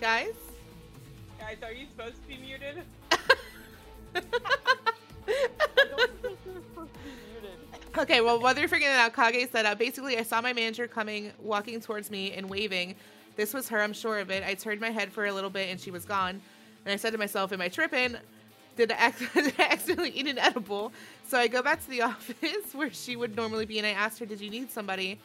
Guys. 0.00 0.34
Guys, 1.38 1.56
are 1.62 1.72
you 1.72 1.86
supposed 1.86 2.16
to 2.16 2.28
be 2.28 2.36
muted? 2.36 2.82
Okay, 7.96 8.22
well, 8.22 8.40
while 8.40 8.54
they're 8.54 8.68
figuring 8.68 8.94
it 8.94 8.98
out, 8.98 9.14
Kage 9.14 9.50
said, 9.50 9.66
uh, 9.66 9.74
basically, 9.74 10.16
I 10.16 10.22
saw 10.22 10.40
my 10.40 10.54
manager 10.54 10.86
coming, 10.86 11.30
walking 11.38 11.78
towards 11.78 12.10
me 12.10 12.32
and 12.32 12.48
waving. 12.48 12.94
This 13.36 13.52
was 13.52 13.68
her, 13.68 13.82
I'm 13.82 13.92
sure 13.92 14.18
of 14.18 14.30
it. 14.30 14.42
I 14.42 14.54
turned 14.54 14.80
my 14.80 14.88
head 14.88 15.12
for 15.12 15.26
a 15.26 15.32
little 15.32 15.50
bit 15.50 15.68
and 15.70 15.78
she 15.78 15.90
was 15.90 16.06
gone. 16.06 16.40
And 16.86 16.92
I 16.92 16.96
said 16.96 17.12
to 17.12 17.18
myself, 17.18 17.52
Am 17.52 17.60
I 17.60 17.68
tripping? 17.68 18.16
Did 18.76 18.92
I, 18.92 19.08
ac- 19.08 19.28
did 19.34 19.54
I 19.58 19.64
accidentally 19.64 20.10
eat 20.10 20.26
an 20.26 20.38
edible? 20.38 20.90
So 21.28 21.36
I 21.38 21.48
go 21.48 21.60
back 21.62 21.82
to 21.84 21.90
the 21.90 22.00
office 22.12 22.72
where 22.74 22.90
she 22.92 23.14
would 23.14 23.36
normally 23.36 23.66
be 23.66 23.76
and 23.78 23.86
I 23.86 23.90
asked 23.90 24.18
her, 24.20 24.26
Did 24.26 24.40
you 24.40 24.48
need 24.48 24.70
somebody? 24.70 25.18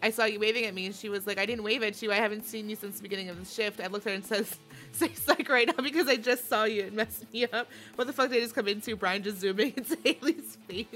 I 0.00 0.10
saw 0.10 0.24
you 0.24 0.38
waving 0.38 0.66
at 0.66 0.74
me 0.74 0.86
and 0.86 0.94
she 0.94 1.08
was 1.08 1.26
like, 1.26 1.38
I 1.38 1.46
didn't 1.46 1.64
wave 1.64 1.82
at 1.82 2.00
you. 2.00 2.12
I 2.12 2.16
haven't 2.16 2.44
seen 2.44 2.68
you 2.70 2.76
since 2.76 2.96
the 2.96 3.02
beginning 3.02 3.28
of 3.28 3.40
the 3.40 3.44
shift. 3.44 3.80
I 3.80 3.88
looked 3.88 4.06
at 4.06 4.10
her 4.10 4.14
and 4.14 4.24
says, 4.24 4.56
Say 4.92 5.12
psych 5.14 5.48
right 5.48 5.66
now 5.66 5.82
because 5.82 6.06
I 6.06 6.16
just 6.16 6.48
saw 6.48 6.62
you. 6.64 6.82
It 6.82 6.92
messed 6.92 7.24
me 7.32 7.44
up. 7.46 7.68
What 7.96 8.06
the 8.06 8.12
fuck 8.12 8.30
did 8.30 8.38
I 8.38 8.40
just 8.40 8.54
come 8.54 8.68
into? 8.68 8.94
Brian 8.94 9.24
just 9.24 9.40
zooming 9.40 9.74
into 9.76 9.98
Haley's 10.04 10.58
face. 10.68 10.86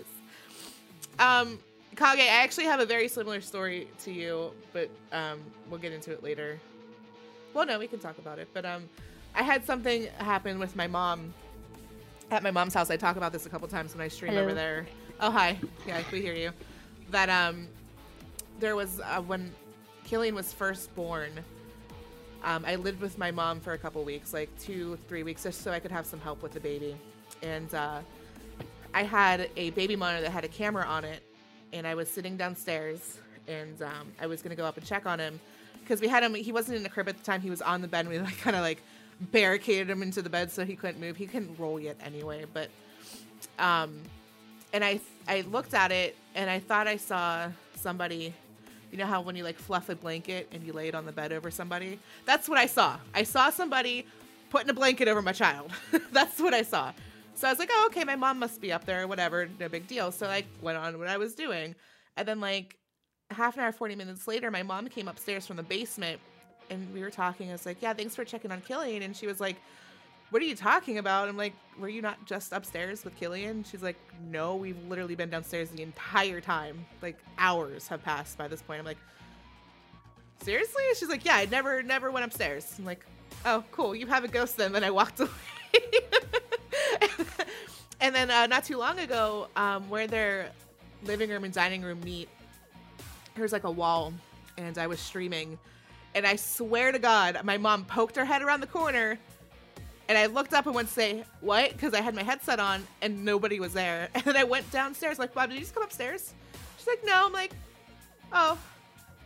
Um, 1.18 1.58
Kage, 1.96 2.20
I 2.20 2.26
actually 2.26 2.66
have 2.66 2.80
a 2.80 2.86
very 2.86 3.08
similar 3.08 3.40
story 3.40 3.88
to 4.04 4.12
you, 4.12 4.52
but 4.72 4.88
um, 5.12 5.40
we'll 5.68 5.80
get 5.80 5.92
into 5.92 6.12
it 6.12 6.22
later. 6.22 6.60
Well, 7.54 7.66
no, 7.66 7.78
we 7.78 7.88
can 7.88 7.98
talk 7.98 8.18
about 8.18 8.38
it. 8.38 8.48
But 8.54 8.64
um, 8.64 8.88
I 9.34 9.42
had 9.42 9.64
something 9.64 10.06
happen 10.18 10.58
with 10.58 10.76
my 10.76 10.86
mom 10.86 11.34
at 12.30 12.42
my 12.42 12.50
mom's 12.50 12.74
house. 12.74 12.90
I 12.90 12.96
talk 12.96 13.16
about 13.16 13.32
this 13.32 13.46
a 13.46 13.48
couple 13.48 13.66
times 13.68 13.94
when 13.94 14.04
I 14.04 14.08
stream 14.08 14.32
Hello. 14.32 14.44
over 14.44 14.54
there. 14.54 14.86
Oh, 15.20 15.30
hi. 15.30 15.58
Yeah, 15.86 16.02
we 16.12 16.20
hear 16.20 16.34
you. 16.34 16.52
That 17.10 17.28
um, 17.28 17.66
there 18.60 18.76
was 18.76 19.00
uh, 19.00 19.20
when 19.22 19.52
Killian 20.04 20.34
was 20.34 20.52
first 20.52 20.94
born. 20.94 21.30
Um, 22.44 22.64
I 22.64 22.76
lived 22.76 23.00
with 23.00 23.18
my 23.18 23.32
mom 23.32 23.58
for 23.58 23.72
a 23.72 23.78
couple 23.78 24.04
weeks, 24.04 24.32
like 24.32 24.48
two, 24.60 24.96
three 25.08 25.24
weeks, 25.24 25.42
just 25.42 25.62
so 25.62 25.72
I 25.72 25.80
could 25.80 25.90
have 25.90 26.06
some 26.06 26.20
help 26.20 26.42
with 26.42 26.52
the 26.52 26.60
baby. 26.60 26.96
And 27.42 27.74
uh, 27.74 28.00
I 28.98 29.04
had 29.04 29.48
a 29.56 29.70
baby 29.70 29.94
monitor 29.94 30.22
that 30.22 30.32
had 30.32 30.44
a 30.44 30.48
camera 30.48 30.84
on 30.84 31.04
it, 31.04 31.22
and 31.72 31.86
I 31.86 31.94
was 31.94 32.08
sitting 32.08 32.36
downstairs, 32.36 33.20
and 33.46 33.80
um, 33.80 34.08
I 34.20 34.26
was 34.26 34.42
gonna 34.42 34.56
go 34.56 34.64
up 34.64 34.76
and 34.76 34.84
check 34.84 35.06
on 35.06 35.20
him 35.20 35.38
because 35.78 36.00
we 36.00 36.08
had 36.08 36.24
him. 36.24 36.34
He 36.34 36.50
wasn't 36.50 36.78
in 36.78 36.82
the 36.82 36.88
crib 36.88 37.08
at 37.08 37.16
the 37.16 37.22
time; 37.22 37.40
he 37.40 37.48
was 37.48 37.62
on 37.62 37.80
the 37.80 37.86
bed. 37.86 38.06
And 38.06 38.08
we 38.08 38.18
like 38.18 38.36
kind 38.38 38.56
of 38.56 38.62
like 38.62 38.82
barricaded 39.20 39.88
him 39.88 40.02
into 40.02 40.20
the 40.20 40.28
bed 40.28 40.50
so 40.50 40.64
he 40.64 40.74
couldn't 40.74 41.00
move. 41.00 41.16
He 41.16 41.28
couldn't 41.28 41.56
roll 41.60 41.78
yet 41.78 41.96
anyway, 42.04 42.44
but 42.52 42.70
um, 43.60 44.00
and 44.72 44.84
I 44.84 44.98
I 45.28 45.42
looked 45.42 45.74
at 45.74 45.92
it 45.92 46.16
and 46.34 46.50
I 46.50 46.58
thought 46.58 46.88
I 46.88 46.96
saw 46.96 47.52
somebody. 47.76 48.34
You 48.90 48.98
know 48.98 49.06
how 49.06 49.20
when 49.20 49.36
you 49.36 49.44
like 49.44 49.60
fluff 49.60 49.90
a 49.90 49.94
blanket 49.94 50.48
and 50.50 50.64
you 50.64 50.72
lay 50.72 50.88
it 50.88 50.96
on 50.96 51.06
the 51.06 51.12
bed 51.12 51.32
over 51.32 51.52
somebody? 51.52 52.00
That's 52.24 52.48
what 52.48 52.58
I 52.58 52.66
saw. 52.66 52.98
I 53.14 53.22
saw 53.22 53.50
somebody 53.50 54.06
putting 54.50 54.70
a 54.70 54.74
blanket 54.74 55.06
over 55.06 55.22
my 55.22 55.32
child. 55.32 55.70
That's 56.10 56.40
what 56.40 56.52
I 56.52 56.62
saw. 56.62 56.92
So 57.38 57.46
I 57.46 57.52
was 57.52 57.60
like, 57.60 57.70
oh, 57.72 57.84
okay, 57.88 58.02
my 58.02 58.16
mom 58.16 58.40
must 58.40 58.60
be 58.60 58.72
up 58.72 58.84
there, 58.84 59.06
whatever, 59.06 59.48
no 59.60 59.68
big 59.68 59.86
deal. 59.86 60.10
So 60.10 60.26
I 60.26 60.42
went 60.60 60.76
on 60.76 60.98
what 60.98 61.06
I 61.06 61.18
was 61.18 61.36
doing. 61.36 61.76
And 62.16 62.26
then, 62.26 62.40
like, 62.40 62.76
half 63.30 63.56
an 63.56 63.62
hour, 63.62 63.70
40 63.70 63.94
minutes 63.94 64.26
later, 64.26 64.50
my 64.50 64.64
mom 64.64 64.88
came 64.88 65.06
upstairs 65.06 65.46
from 65.46 65.56
the 65.56 65.62
basement 65.62 66.20
and 66.68 66.92
we 66.92 67.00
were 67.00 67.10
talking. 67.10 67.48
I 67.48 67.52
was 67.52 67.64
like, 67.64 67.80
"Yeah, 67.80 67.94
thanks 67.94 68.16
for 68.16 68.24
checking 68.24 68.50
on 68.50 68.60
Killian." 68.62 69.02
And 69.04 69.16
she 69.16 69.28
was 69.28 69.38
like, 69.38 69.54
"What 70.30 70.42
are 70.42 70.46
you 70.46 70.56
talking 70.56 70.98
about?" 70.98 71.28
I'm 71.28 71.36
like, 71.36 71.54
"Were 71.78 71.88
you 71.88 72.02
not 72.02 72.26
just 72.26 72.52
upstairs 72.52 73.04
with 73.04 73.14
Killian?" 73.14 73.62
She's 73.62 73.82
like, 73.84 73.96
"No, 74.28 74.56
we've 74.56 74.76
literally 74.88 75.14
been 75.14 75.30
downstairs 75.30 75.70
the 75.70 75.82
entire 75.82 76.40
time. 76.40 76.84
Like 77.02 77.18
hours 77.38 77.86
have 77.86 78.02
passed 78.02 78.36
by 78.36 78.48
this 78.48 78.62
point." 78.62 78.80
I'm 78.80 78.84
like, 78.84 78.98
"Seriously?" 80.42 80.82
She's 80.98 81.08
like, 81.08 81.24
"Yeah, 81.24 81.36
I 81.36 81.44
never, 81.46 81.84
never 81.84 82.10
went 82.10 82.26
upstairs." 82.26 82.74
I'm 82.78 82.84
like, 82.84 83.06
"Oh, 83.46 83.62
cool. 83.70 83.94
You 83.94 84.08
have 84.08 84.24
a 84.24 84.28
ghost 84.28 84.56
then." 84.56 84.72
Then 84.72 84.82
I 84.82 84.90
walked 84.90 85.20
away. 85.20 85.30
And 88.00 88.14
then 88.14 88.30
uh, 88.30 88.46
not 88.46 88.64
too 88.64 88.78
long 88.78 88.98
ago, 88.98 89.48
um, 89.56 89.88
where 89.88 90.06
their 90.06 90.50
living 91.04 91.30
room 91.30 91.44
and 91.44 91.52
dining 91.52 91.82
room 91.82 92.00
meet, 92.00 92.28
there's 93.34 93.52
like 93.52 93.64
a 93.64 93.70
wall, 93.70 94.12
and 94.56 94.78
I 94.78 94.86
was 94.86 95.00
streaming, 95.00 95.58
and 96.14 96.26
I 96.26 96.36
swear 96.36 96.92
to 96.92 96.98
God, 96.98 97.40
my 97.44 97.56
mom 97.56 97.84
poked 97.84 98.16
her 98.16 98.24
head 98.24 98.42
around 98.42 98.60
the 98.60 98.66
corner, 98.66 99.18
and 100.08 100.16
I 100.16 100.26
looked 100.26 100.54
up 100.54 100.66
and 100.66 100.74
went 100.74 100.88
to 100.88 100.94
say 100.94 101.24
what 101.40 101.72
because 101.72 101.92
I 101.92 102.00
had 102.00 102.14
my 102.14 102.22
headset 102.22 102.58
on 102.60 102.86
and 103.02 103.24
nobody 103.24 103.60
was 103.60 103.72
there, 103.72 104.08
and 104.14 104.24
then 104.24 104.36
I 104.36 104.44
went 104.44 104.70
downstairs 104.70 105.18
like, 105.18 105.34
Bob, 105.34 105.50
did 105.50 105.56
you 105.56 105.60
just 105.60 105.74
come 105.74 105.82
upstairs? 105.82 106.34
She's 106.78 106.86
like, 106.86 107.04
no. 107.04 107.26
I'm 107.26 107.32
like, 107.32 107.52
oh, 108.32 108.58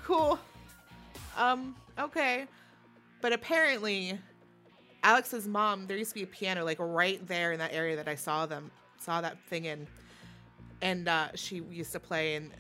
cool. 0.02 0.38
Um, 1.36 1.76
okay, 1.98 2.46
but 3.20 3.32
apparently. 3.32 4.18
Alex's 5.02 5.48
mom, 5.48 5.86
there 5.86 5.96
used 5.96 6.10
to 6.10 6.14
be 6.14 6.22
a 6.22 6.26
piano 6.26 6.64
like 6.64 6.78
right 6.78 7.26
there 7.26 7.52
in 7.52 7.58
that 7.58 7.72
area 7.72 7.96
that 7.96 8.08
I 8.08 8.14
saw 8.14 8.46
them 8.46 8.70
saw 9.02 9.20
that 9.20 9.38
thing 9.48 9.64
in, 9.64 9.86
and 10.80 11.08
uh, 11.08 11.28
she 11.34 11.56
used 11.70 11.92
to 11.92 12.00
play. 12.00 12.36
And 12.36 12.50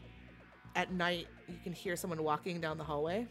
at 0.74 0.92
night, 0.92 1.28
you 1.48 1.56
can 1.62 1.72
hear 1.72 1.96
someone 1.96 2.22
walking 2.22 2.60
down 2.60 2.78
the 2.78 2.84
hallway. 2.84 3.26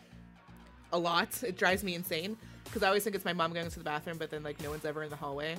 A 0.94 0.98
lot. 0.98 1.44
It 1.44 1.58
drives 1.58 1.84
me 1.84 1.96
insane 1.96 2.38
because 2.66 2.84
I 2.84 2.88
always 2.88 3.04
think 3.04 3.16
it's 3.16 3.26
my 3.26 3.34
mom 3.34 3.54
going 3.54 3.70
to 3.70 3.78
the 3.78 3.86
bathroom, 3.86 4.18
but 4.18 4.30
then 4.30 4.44
like 4.44 4.62
no 4.62 4.70
one's 4.70 4.86
ever 4.86 5.04
in 5.04 5.10
the 5.10 5.16
hallway. 5.16 5.56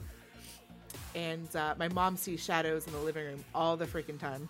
And 1.15 1.55
uh, 1.57 1.75
my 1.79 1.89
mom 1.89 2.17
sees 2.17 2.43
shadows 2.43 2.87
in 2.87 2.93
the 2.93 2.99
living 2.99 3.25
room 3.25 3.45
all 3.55 3.77
the 3.77 3.87
freaking 3.87 4.19
time. 4.19 4.49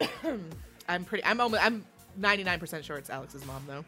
I'm 0.88 1.04
pretty. 1.04 1.24
I'm 1.24 1.40
almost. 1.40 1.64
I'm 1.64 1.84
99% 2.20 2.82
sure 2.82 2.98
it's 2.98 3.08
Alex's 3.08 3.46
mom 3.46 3.62
though. 3.66 3.84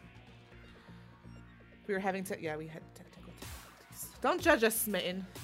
We 1.87 1.93
were 1.93 1.99
having 1.99 2.23
to. 2.25 2.41
Yeah, 2.41 2.57
we 2.57 2.67
had 2.67 2.81
technical 2.95 3.31
difficulties. 3.39 4.09
Don't 4.21 4.41
judge 4.41 4.63
us, 4.63 4.75
Smitten. 4.79 5.25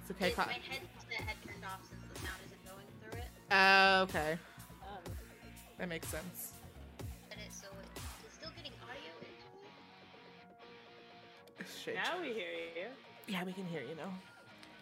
It's 0.00 0.10
okay. 0.12 0.28
It- 0.30 0.36
my 0.38 0.44
headset 0.44 1.20
had 1.26 1.36
turned 1.46 1.64
off 1.64 1.80
since 1.88 2.00
the 2.14 2.18
sound 2.20 2.40
isn't 2.46 2.64
going 2.64 2.86
through 3.02 3.20
it. 3.20 3.28
Uh, 3.52 4.06
okay, 4.08 4.38
Um, 4.82 5.02
that 5.78 5.88
makes 5.88 6.08
sense. 6.08 6.52
And 7.30 7.38
it 7.40 7.52
so 7.52 7.66
it's 8.24 8.34
still 8.34 8.50
getting 8.56 8.72
audio 8.82 9.12
into. 11.60 11.70
Shit. 11.84 11.94
Now 11.96 12.20
we 12.22 12.28
hear 12.28 12.48
you. 12.74 12.88
Yeah, 13.26 13.44
we 13.44 13.52
can 13.52 13.66
hear 13.66 13.82
you 13.82 13.94
now. 13.96 14.10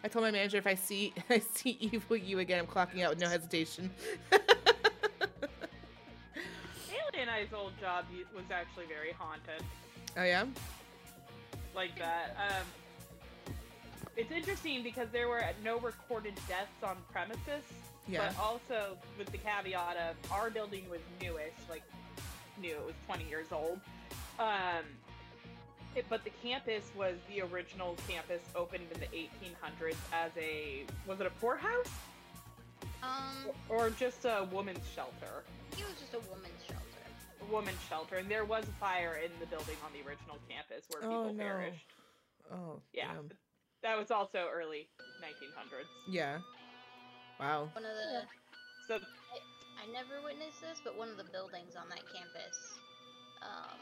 I 0.04 0.08
told 0.08 0.24
my 0.24 0.30
manager 0.30 0.58
if 0.58 0.66
I 0.68 0.76
see 0.76 1.12
I 1.30 1.40
see 1.40 1.76
evil 1.80 2.16
you 2.16 2.38
again, 2.38 2.60
I'm 2.60 2.66
clocking 2.68 3.02
out 3.02 3.10
with 3.10 3.18
no 3.20 3.28
hesitation. 3.28 3.90
Haley 6.88 7.18
and 7.20 7.30
I's 7.30 7.52
old 7.52 7.72
job 7.80 8.04
u- 8.14 8.26
was 8.34 8.44
actually 8.52 8.86
very 8.86 9.10
haunted. 9.12 9.62
Oh 10.16 10.22
yeah. 10.24 10.44
like 11.74 11.96
that. 11.98 12.36
Um, 12.38 13.52
it's 14.16 14.30
interesting 14.32 14.82
because 14.82 15.08
there 15.12 15.28
were 15.28 15.42
no 15.62 15.78
recorded 15.78 16.34
deaths 16.48 16.82
on 16.82 16.96
premises, 17.12 17.62
Yeah. 18.08 18.28
but 18.32 18.42
also 18.42 18.96
with 19.18 19.30
the 19.30 19.38
caveat 19.38 19.96
of 19.96 20.32
our 20.32 20.48
building 20.50 20.88
was 20.90 21.00
newish, 21.20 21.52
like 21.68 21.82
new, 22.60 22.70
it 22.76 22.86
was 22.86 22.94
20 23.06 23.24
years 23.28 23.48
old. 23.52 23.78
Um, 24.38 24.84
it, 25.94 26.06
but 26.08 26.24
the 26.24 26.30
campus 26.42 26.84
was 26.96 27.14
the 27.28 27.42
original 27.42 27.96
campus 28.08 28.40
opened 28.54 28.84
in 28.94 29.00
the 29.00 29.06
1800s 29.06 29.96
as 30.12 30.30
a 30.38 30.84
was 31.06 31.20
it 31.20 31.26
a 31.26 31.30
poorhouse 31.30 31.88
Um, 33.02 33.52
or 33.68 33.90
just 33.90 34.24
a 34.24 34.46
woman's 34.50 34.84
shelter? 34.94 35.44
it 35.72 35.84
was 35.84 35.94
just 36.00 36.14
a 36.14 36.18
woman's 36.30 36.52
shelter. 36.65 36.65
A 36.65 36.65
woman's 37.44 37.80
shelter, 37.88 38.16
and 38.16 38.28
there 38.30 38.44
was 38.44 38.64
a 38.64 38.72
fire 38.80 39.20
in 39.24 39.30
the 39.40 39.46
building 39.46 39.76
on 39.84 39.92
the 39.92 40.00
original 40.08 40.36
campus 40.48 40.84
where 40.90 41.02
Oh, 41.02 41.10
people 41.10 41.32
no. 41.34 41.44
perished. 41.44 41.88
Oh 42.52 42.80
Yeah, 42.92 43.12
damn. 43.14 43.30
that 43.82 43.98
was 43.98 44.10
also 44.10 44.48
early 44.52 44.88
1900s. 45.22 45.88
Yeah. 46.08 46.38
Wow. 47.40 47.68
One 47.72 47.84
of 47.84 47.92
the 47.92 48.22
So 48.88 48.98
I 49.76 49.84
never 49.92 50.22
witnessed 50.24 50.60
this, 50.60 50.80
but 50.82 50.96
one 50.96 51.08
of 51.08 51.16
the 51.16 51.28
buildings 51.30 51.76
on 51.76 51.88
that 51.90 52.02
campus 52.12 52.78
um, 53.42 53.78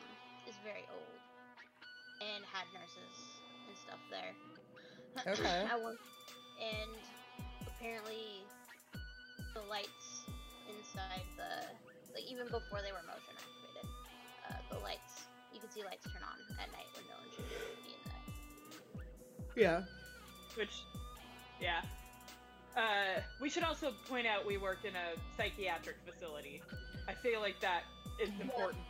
is 0.49 0.55
very 0.65 0.85
old 0.91 1.21
and 2.21 2.45
had 2.45 2.67
nurses 2.75 3.17
and 3.69 3.77
stuff 3.77 4.01
there. 4.11 4.35
Okay. 5.27 5.67
I 5.71 5.77
went, 5.77 5.99
and 6.59 6.91
apparently 7.67 8.43
the 9.55 9.63
lights 9.71 10.27
inside 10.67 11.23
the 11.37 11.63
like 12.15 12.25
even 12.31 12.47
before 12.47 12.81
they 12.83 12.93
were 12.93 13.03
motion 13.07 13.35
activated, 13.37 13.89
uh, 14.49 14.55
the 14.71 14.79
lights 14.79 15.27
you 15.53 15.61
can 15.61 15.71
see 15.71 15.83
lights 15.85 16.07
turn 16.13 16.23
on 16.23 16.39
at 16.63 16.71
night 16.73 16.89
when 16.95 17.05
no 17.07 17.15
one 17.19 17.29
should 17.31 17.47
be 17.85 17.95
in 17.95 18.01
there. 18.07 18.35
Yeah. 19.57 19.83
which 20.57 20.85
yeah 21.61 21.83
uh, 22.77 23.21
we 23.41 23.49
should 23.49 23.63
also 23.63 23.93
point 24.09 24.27
out 24.27 24.45
we 24.45 24.57
work 24.57 24.79
in 24.85 24.95
a 24.97 25.17
psychiatric 25.37 25.97
facility 26.05 26.61
i 27.09 27.13
feel 27.15 27.41
like 27.41 27.61
that 27.61 27.85
is 28.21 28.31
important 28.41 28.83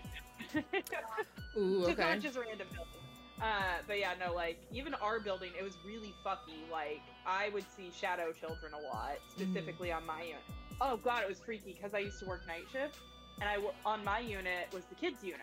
Ooh. 1.57 1.81
Just 1.87 1.99
Okay. 1.99 2.03
not 2.03 2.20
just 2.20 2.37
random 2.39 2.66
building 2.72 3.03
uh, 3.43 3.83
but 3.87 3.99
yeah 3.99 4.12
no 4.18 4.33
like 4.35 4.59
even 4.72 4.95
our 4.95 5.20
building 5.20 5.51
it 5.59 5.62
was 5.62 5.77
really 5.85 6.14
fucky 6.25 6.68
like 6.70 7.03
i 7.27 7.51
would 7.51 7.64
see 7.77 7.91
shadow 7.91 8.33
children 8.33 8.72
a 8.72 8.79
lot 8.79 9.16
specifically 9.29 9.93
on 9.93 10.07
my 10.07 10.22
unit 10.22 10.43
oh 10.81 10.97
god 10.97 11.22
it 11.22 11.29
was 11.29 11.41
freaky 11.41 11.75
because 11.75 11.93
i 11.95 11.99
used 11.99 12.18
to 12.18 12.25
work 12.27 12.47
night 12.47 12.64
shift 12.72 12.99
and 13.41 13.49
i 13.49 13.57
on 13.85 14.05
my 14.05 14.18
unit 14.18 14.68
was 14.72 14.85
the 14.85 14.95
kids 14.95 15.22
unit 15.22 15.41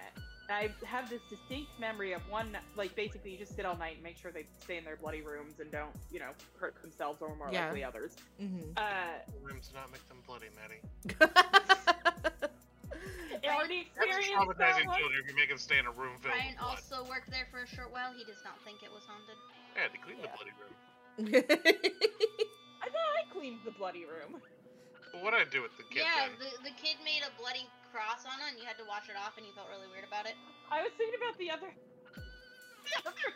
and 0.50 0.56
i 0.58 0.70
have 0.86 1.10
this 1.10 1.22
distinct 1.30 1.72
memory 1.80 2.14
of 2.14 2.22
one 2.30 2.56
like 2.76 2.96
basically 2.96 3.32
you 3.32 3.38
just 3.38 3.56
sit 3.56 3.66
all 3.66 3.78
night 3.78 3.96
and 3.96 4.04
make 4.04 4.18
sure 4.18 4.32
they 4.32 4.46
stay 4.62 4.78
in 4.78 4.84
their 4.84 4.96
bloody 4.98 5.22
rooms 5.22 5.60
and 5.60 5.72
don't 5.72 5.92
you 6.12 6.20
know 6.20 6.32
hurt 6.60 6.80
themselves 6.82 7.22
or 7.22 7.36
more 7.36 7.50
Yeah. 7.52 7.66
likely 7.66 7.84
others 7.84 8.16
hmm 8.40 8.60
uh 8.78 8.84
Rooms 9.42 9.68
do 9.70 9.76
not 9.76 9.92
make 9.92 10.08
them 10.08 10.18
bloody, 10.28 10.48
Maddie. 10.56 10.82
I 13.44 13.58
already 13.58 13.90
That's 13.98 14.06
experienced 14.08 14.38
traumatizing 14.38 14.86
that 14.86 14.98
children 15.02 15.20
if 15.24 15.28
you 15.30 15.36
make 15.36 15.50
them 15.50 15.58
stay 15.58 15.80
in 15.80 15.86
a 15.90 15.92
room 15.92 16.14
filled 16.22 16.36
Ryan 16.38 16.56
with 16.56 16.62
also 16.62 17.04
worked 17.10 17.32
there 17.32 17.48
for 17.50 17.64
a 17.64 17.68
short 17.68 17.92
while. 17.92 18.14
He 18.14 18.24
does 18.24 18.40
not 18.46 18.56
think 18.64 18.84
it 18.86 18.92
was 18.94 19.04
haunted. 19.10 19.36
Yeah, 19.76 19.90
they 19.90 19.98
clean 20.00 20.22
Yeah. 20.22 20.30
the 20.30 20.36
bloody 20.38 20.54
room. 20.56 20.74
i 22.82 22.88
thought 22.88 23.14
i 23.20 23.24
cleaned 23.34 23.60
the 23.66 23.72
bloody 23.76 24.06
room 24.08 24.40
But 25.12 25.20
what 25.24 25.32
do 25.36 25.38
I 25.44 25.46
do 25.50 25.62
with 25.62 25.76
the 25.76 25.84
kid 25.92 26.08
yeah, 26.08 26.30
then? 26.32 26.40
the, 26.40 26.70
the 26.70 26.76
kid 26.80 26.96
made 27.04 27.20
a 27.28 27.32
bloody 27.36 27.68
cross 27.92 28.24
on 28.26 28.40
it, 28.40 28.56
and 28.56 28.58
you 28.60 28.66
had 28.66 28.80
to 28.80 28.88
wash 28.88 29.12
it 29.12 29.20
off, 29.20 29.36
and 29.38 29.46
you 29.46 29.52
felt 29.54 29.68
really 29.70 29.88
weird 29.92 30.08
about 30.08 30.26
it. 30.26 30.36
I 30.72 30.82
was 30.82 30.92
thinking 30.98 31.20
about 31.20 31.38
the 31.38 31.52
other. 31.52 31.70
The 32.82 32.98
other. 33.08 33.30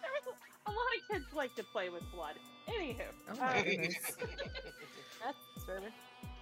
there 0.00 0.12
was 0.16 0.32
a, 0.32 0.70
a 0.70 0.72
lot 0.72 0.90
of 0.96 1.00
kids 1.12 1.26
like 1.34 1.54
to 1.56 1.62
play 1.62 1.90
with 1.90 2.02
blood. 2.10 2.36
Anywho, 2.68 3.04
Oh 3.30 3.36
my 3.38 3.58
um, 3.58 3.64
goodness. 3.64 4.16
that's 5.22 5.64
fair. 5.66 5.80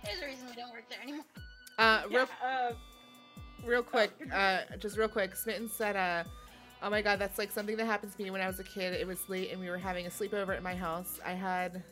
There's 0.05 0.23
a 0.23 0.27
reason 0.27 0.47
we 0.49 0.55
don't 0.55 0.71
work 0.71 0.85
there 0.89 1.01
anymore. 1.03 1.25
Uh, 1.77 2.03
real 2.09 2.29
yeah, 2.41 2.71
uh, 2.71 2.73
real 3.67 3.83
quick, 3.83 4.13
uh, 4.33 4.61
just 4.79 4.97
real 4.97 5.09
quick. 5.09 5.35
Smitten 5.35 5.69
said, 5.69 5.97
uh, 5.97 6.23
"Oh 6.83 6.89
my 6.89 7.03
god, 7.03 7.19
that's 7.19 7.37
like 7.37 7.51
something 7.51 7.77
that 7.77 7.87
happened 7.87 8.13
to 8.17 8.23
me 8.23 8.31
when 8.31 8.41
I 8.41 8.47
was 8.47 8.61
a 8.61 8.65
kid. 8.65 8.95
It 8.95 9.07
was 9.07 9.29
late 9.29 9.51
and 9.51 9.61
we 9.61 9.69
were 9.69 9.79
having 9.79 10.07
a 10.07 10.11
sleepover 10.11 10.57
at 10.57 10.63
my 10.63 10.75
house. 10.77 11.19
I 11.27 11.33
had, 11.33 11.83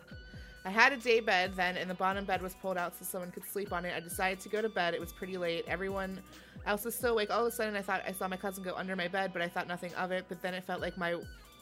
I 0.65 0.71
had 0.71 0.93
a 0.93 0.97
day 0.97 1.21
bed 1.21 1.55
then, 1.57 1.77
and 1.77 1.91
the 1.91 1.95
bottom 1.95 2.25
bed 2.25 2.41
was 2.41 2.55
pulled 2.55 2.77
out 2.77 2.97
so 2.97 3.05
someone 3.05 3.33
could 3.33 3.45
sleep 3.45 3.73
on 3.73 3.85
it. 3.85 3.95
I 3.97 4.01
decided 4.01 4.39
to 4.41 4.49
go 4.49 4.63
to 4.63 4.69
bed. 4.69 4.95
It 4.95 5.01
was 5.01 5.13
pretty 5.13 5.37
late. 5.37 5.65
Everyone 5.67 6.21
else 6.67 6.85
was 6.85 6.95
still 6.95 7.13
awake. 7.13 7.31
All 7.31 7.41
of 7.45 7.53
a 7.53 7.57
sudden, 7.57 7.75
I 7.75 7.83
thought 7.83 8.03
I 8.07 8.13
saw 8.13 8.29
my 8.29 8.37
cousin 8.37 8.63
go 8.63 8.75
under 8.77 8.95
my 8.95 9.09
bed, 9.09 9.33
but 9.33 9.43
I 9.43 9.49
thought 9.49 9.67
nothing 9.67 9.93
of 9.95 10.13
it. 10.13 10.27
But 10.29 10.41
then 10.41 10.55
it 10.55 10.63
felt 10.63 10.81
like 10.81 10.97
my, 10.97 11.17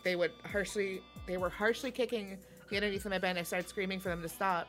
they 0.04 0.16
would 0.16 0.32
harshly, 0.44 1.00
they 1.26 1.38
were 1.38 1.48
harshly 1.48 1.90
kicking 1.90 2.36
the 2.68 2.76
underneath 2.76 3.04
of 3.06 3.10
my 3.10 3.18
bed. 3.18 3.30
and 3.30 3.38
I 3.38 3.42
started 3.42 3.68
screaming 3.68 4.00
for 4.00 4.10
them 4.10 4.22
to 4.22 4.28
stop." 4.28 4.68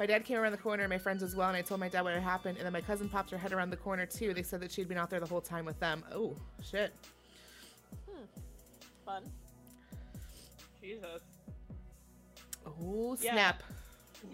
My 0.00 0.06
dad 0.06 0.24
came 0.24 0.38
around 0.38 0.50
the 0.50 0.58
corner, 0.58 0.88
my 0.88 0.98
friends 0.98 1.22
as 1.22 1.36
well, 1.36 1.48
and 1.48 1.56
I 1.56 1.62
told 1.62 1.78
my 1.78 1.88
dad 1.88 2.02
what 2.02 2.14
had 2.14 2.22
happened. 2.22 2.56
And 2.56 2.66
then 2.66 2.72
my 2.72 2.80
cousin 2.80 3.08
popped 3.08 3.30
her 3.30 3.38
head 3.38 3.52
around 3.52 3.70
the 3.70 3.76
corner 3.76 4.06
too. 4.06 4.34
They 4.34 4.42
said 4.42 4.60
that 4.60 4.72
she'd 4.72 4.88
been 4.88 4.98
out 4.98 5.08
there 5.08 5.20
the 5.20 5.26
whole 5.26 5.40
time 5.40 5.64
with 5.64 5.78
them. 5.78 6.02
Oh, 6.12 6.34
shit. 6.60 6.92
Hmm. 8.10 8.24
Fun. 9.04 9.22
Jesus. 10.82 11.22
Oh, 12.66 13.16
Yeah. 13.20 13.32
snap. 13.32 13.62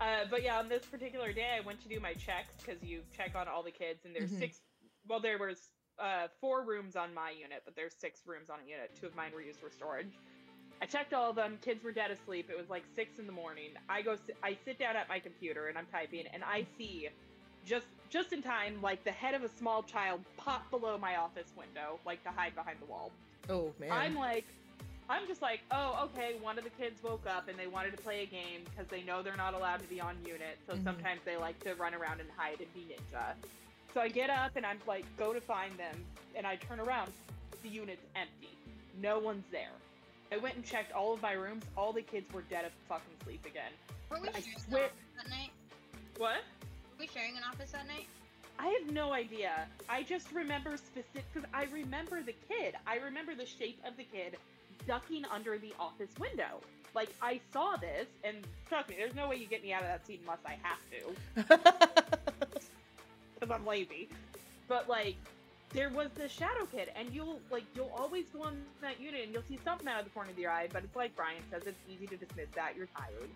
uh, 0.00 0.24
but 0.30 0.42
yeah, 0.42 0.58
on 0.58 0.68
this 0.68 0.84
particular 0.86 1.32
day, 1.32 1.56
I 1.56 1.60
went 1.60 1.80
to 1.82 1.88
do 1.88 2.00
my 2.00 2.14
checks 2.14 2.54
because 2.64 2.82
you 2.82 3.02
check 3.16 3.34
on 3.36 3.46
all 3.48 3.62
the 3.62 3.70
kids, 3.70 4.04
and 4.04 4.14
there's 4.14 4.30
Mhm. 4.32 4.38
six. 4.38 4.60
Well, 5.06 5.20
there 5.20 5.38
was 5.38 5.68
uh, 5.98 6.26
four 6.40 6.62
rooms 6.64 6.96
on 6.96 7.14
my 7.14 7.30
unit, 7.30 7.62
but 7.64 7.76
there's 7.76 7.94
six 7.94 8.26
rooms 8.26 8.50
on 8.50 8.58
a 8.66 8.68
unit. 8.68 8.90
Two 9.00 9.06
of 9.06 9.14
mine 9.14 9.30
were 9.32 9.40
used 9.40 9.60
for 9.60 9.70
storage. 9.70 10.10
I 10.82 10.86
checked 10.86 11.14
all 11.14 11.30
of 11.30 11.36
them. 11.36 11.56
Kids 11.62 11.84
were 11.84 11.92
dead 11.92 12.10
asleep. 12.10 12.50
It 12.50 12.58
was 12.58 12.68
like 12.68 12.82
six 12.96 13.20
in 13.20 13.26
the 13.26 13.32
morning. 13.32 13.70
I 13.88 14.02
go. 14.02 14.16
I 14.42 14.58
sit 14.64 14.78
down 14.80 14.96
at 14.96 15.08
my 15.08 15.20
computer 15.20 15.68
and 15.68 15.78
I'm 15.78 15.86
typing, 15.86 16.26
and 16.32 16.42
I 16.42 16.66
see 16.76 17.08
just 17.64 17.86
just 18.10 18.32
in 18.32 18.42
time, 18.42 18.82
like 18.82 19.04
the 19.04 19.12
head 19.12 19.34
of 19.34 19.44
a 19.44 19.48
small 19.48 19.84
child 19.84 20.20
popped 20.36 20.70
below 20.72 20.98
my 20.98 21.14
office 21.16 21.52
window, 21.56 22.00
like 22.04 22.22
to 22.24 22.30
hide 22.30 22.56
behind 22.56 22.80
the 22.80 22.86
wall. 22.86 23.12
Oh 23.48 23.72
man. 23.78 23.92
I'm 23.92 24.16
like, 24.16 24.46
I'm 25.08 25.26
just 25.26 25.42
like, 25.42 25.60
oh, 25.70 26.08
okay. 26.14 26.36
One 26.40 26.56
of 26.58 26.64
the 26.64 26.70
kids 26.70 27.02
woke 27.02 27.26
up 27.26 27.48
and 27.48 27.58
they 27.58 27.66
wanted 27.66 27.96
to 27.96 28.02
play 28.02 28.22
a 28.22 28.26
game 28.26 28.62
because 28.64 28.86
they 28.88 29.02
know 29.02 29.22
they're 29.22 29.36
not 29.36 29.54
allowed 29.54 29.80
to 29.80 29.88
be 29.88 30.00
on 30.00 30.16
unit. 30.24 30.58
So 30.66 30.74
Mhm. 30.74 30.84
sometimes 30.84 31.20
they 31.24 31.36
like 31.36 31.58
to 31.64 31.74
run 31.74 31.94
around 31.94 32.20
and 32.20 32.30
hide 32.36 32.60
and 32.60 32.72
be 32.74 32.80
ninja. 32.94 33.34
So 33.92 34.00
I 34.00 34.08
get 34.08 34.30
up 34.30 34.56
and 34.56 34.64
I'm 34.64 34.80
like, 34.86 35.04
go 35.16 35.32
to 35.32 35.40
find 35.40 35.76
them, 35.78 36.04
and 36.34 36.46
I 36.46 36.56
turn 36.56 36.80
around. 36.80 37.12
The 37.62 37.68
unit's 37.68 38.04
empty. 38.16 38.56
No 39.00 39.18
one's 39.18 39.44
there. 39.50 39.72
I 40.32 40.36
went 40.38 40.56
and 40.56 40.64
checked 40.64 40.92
all 40.92 41.12
of 41.12 41.22
my 41.22 41.32
rooms. 41.32 41.64
All 41.76 41.92
the 41.92 42.02
kids 42.02 42.32
were 42.32 42.42
dead 42.42 42.64
of 42.64 42.72
fucking 42.88 43.14
sleep 43.24 43.44
again. 43.46 43.72
Were 44.10 44.18
we 44.20 44.28
I 44.28 44.32
sharing 44.40 44.54
an 44.54 44.60
swear- 44.60 44.84
office 44.86 44.96
that 45.16 45.28
night? 45.28 45.50
What? 46.16 46.36
Were 46.92 46.98
we 46.98 47.06
sharing 47.08 47.36
an 47.36 47.44
office 47.44 47.70
that 47.72 47.86
night? 47.86 48.06
I 48.58 48.68
have 48.68 48.90
no 48.90 49.12
idea. 49.12 49.68
I 49.88 50.02
just 50.02 50.30
remember 50.32 50.76
specific 50.76 51.24
because 51.32 51.48
I 51.52 51.64
remember 51.64 52.22
the 52.22 52.34
kid. 52.48 52.74
I 52.86 52.96
remember 52.96 53.34
the 53.34 53.46
shape 53.46 53.80
of 53.84 53.96
the 53.96 54.04
kid 54.04 54.36
ducking 54.86 55.24
under 55.32 55.58
the 55.58 55.72
office 55.78 56.10
window. 56.18 56.60
Like 56.94 57.10
I 57.20 57.40
saw 57.52 57.76
this, 57.76 58.06
and 58.22 58.36
trust 58.68 58.88
me, 58.88 58.94
there's 58.96 59.14
no 59.16 59.28
way 59.28 59.36
you 59.36 59.46
get 59.46 59.62
me 59.64 59.72
out 59.72 59.82
of 59.82 59.88
that 59.88 60.06
seat 60.06 60.20
unless 60.22 60.38
I 60.46 60.56
have 60.62 60.78
to, 60.90 62.28
because 63.34 63.50
I'm 63.50 63.66
lazy. 63.66 64.08
But 64.68 64.88
like, 64.88 65.16
there 65.72 65.90
was 65.90 66.08
the 66.14 66.28
shadow 66.28 66.66
kid, 66.70 66.90
and 66.96 67.12
you'll 67.12 67.40
like 67.50 67.64
you'll 67.74 67.92
always 67.98 68.26
go 68.32 68.44
on 68.44 68.56
that 68.80 69.00
unit, 69.00 69.24
and 69.24 69.32
you'll 69.32 69.42
see 69.42 69.58
something 69.64 69.88
out 69.88 69.98
of 69.98 70.04
the 70.04 70.10
corner 70.12 70.30
of 70.30 70.38
your 70.38 70.50
eye. 70.52 70.68
But 70.72 70.84
it's 70.84 70.94
like 70.96 71.14
Brian 71.16 71.42
says, 71.50 71.62
it's 71.66 71.78
easy 71.92 72.06
to 72.06 72.16
dismiss 72.16 72.48
that. 72.54 72.74
You're 72.76 72.88
tired. 72.96 73.28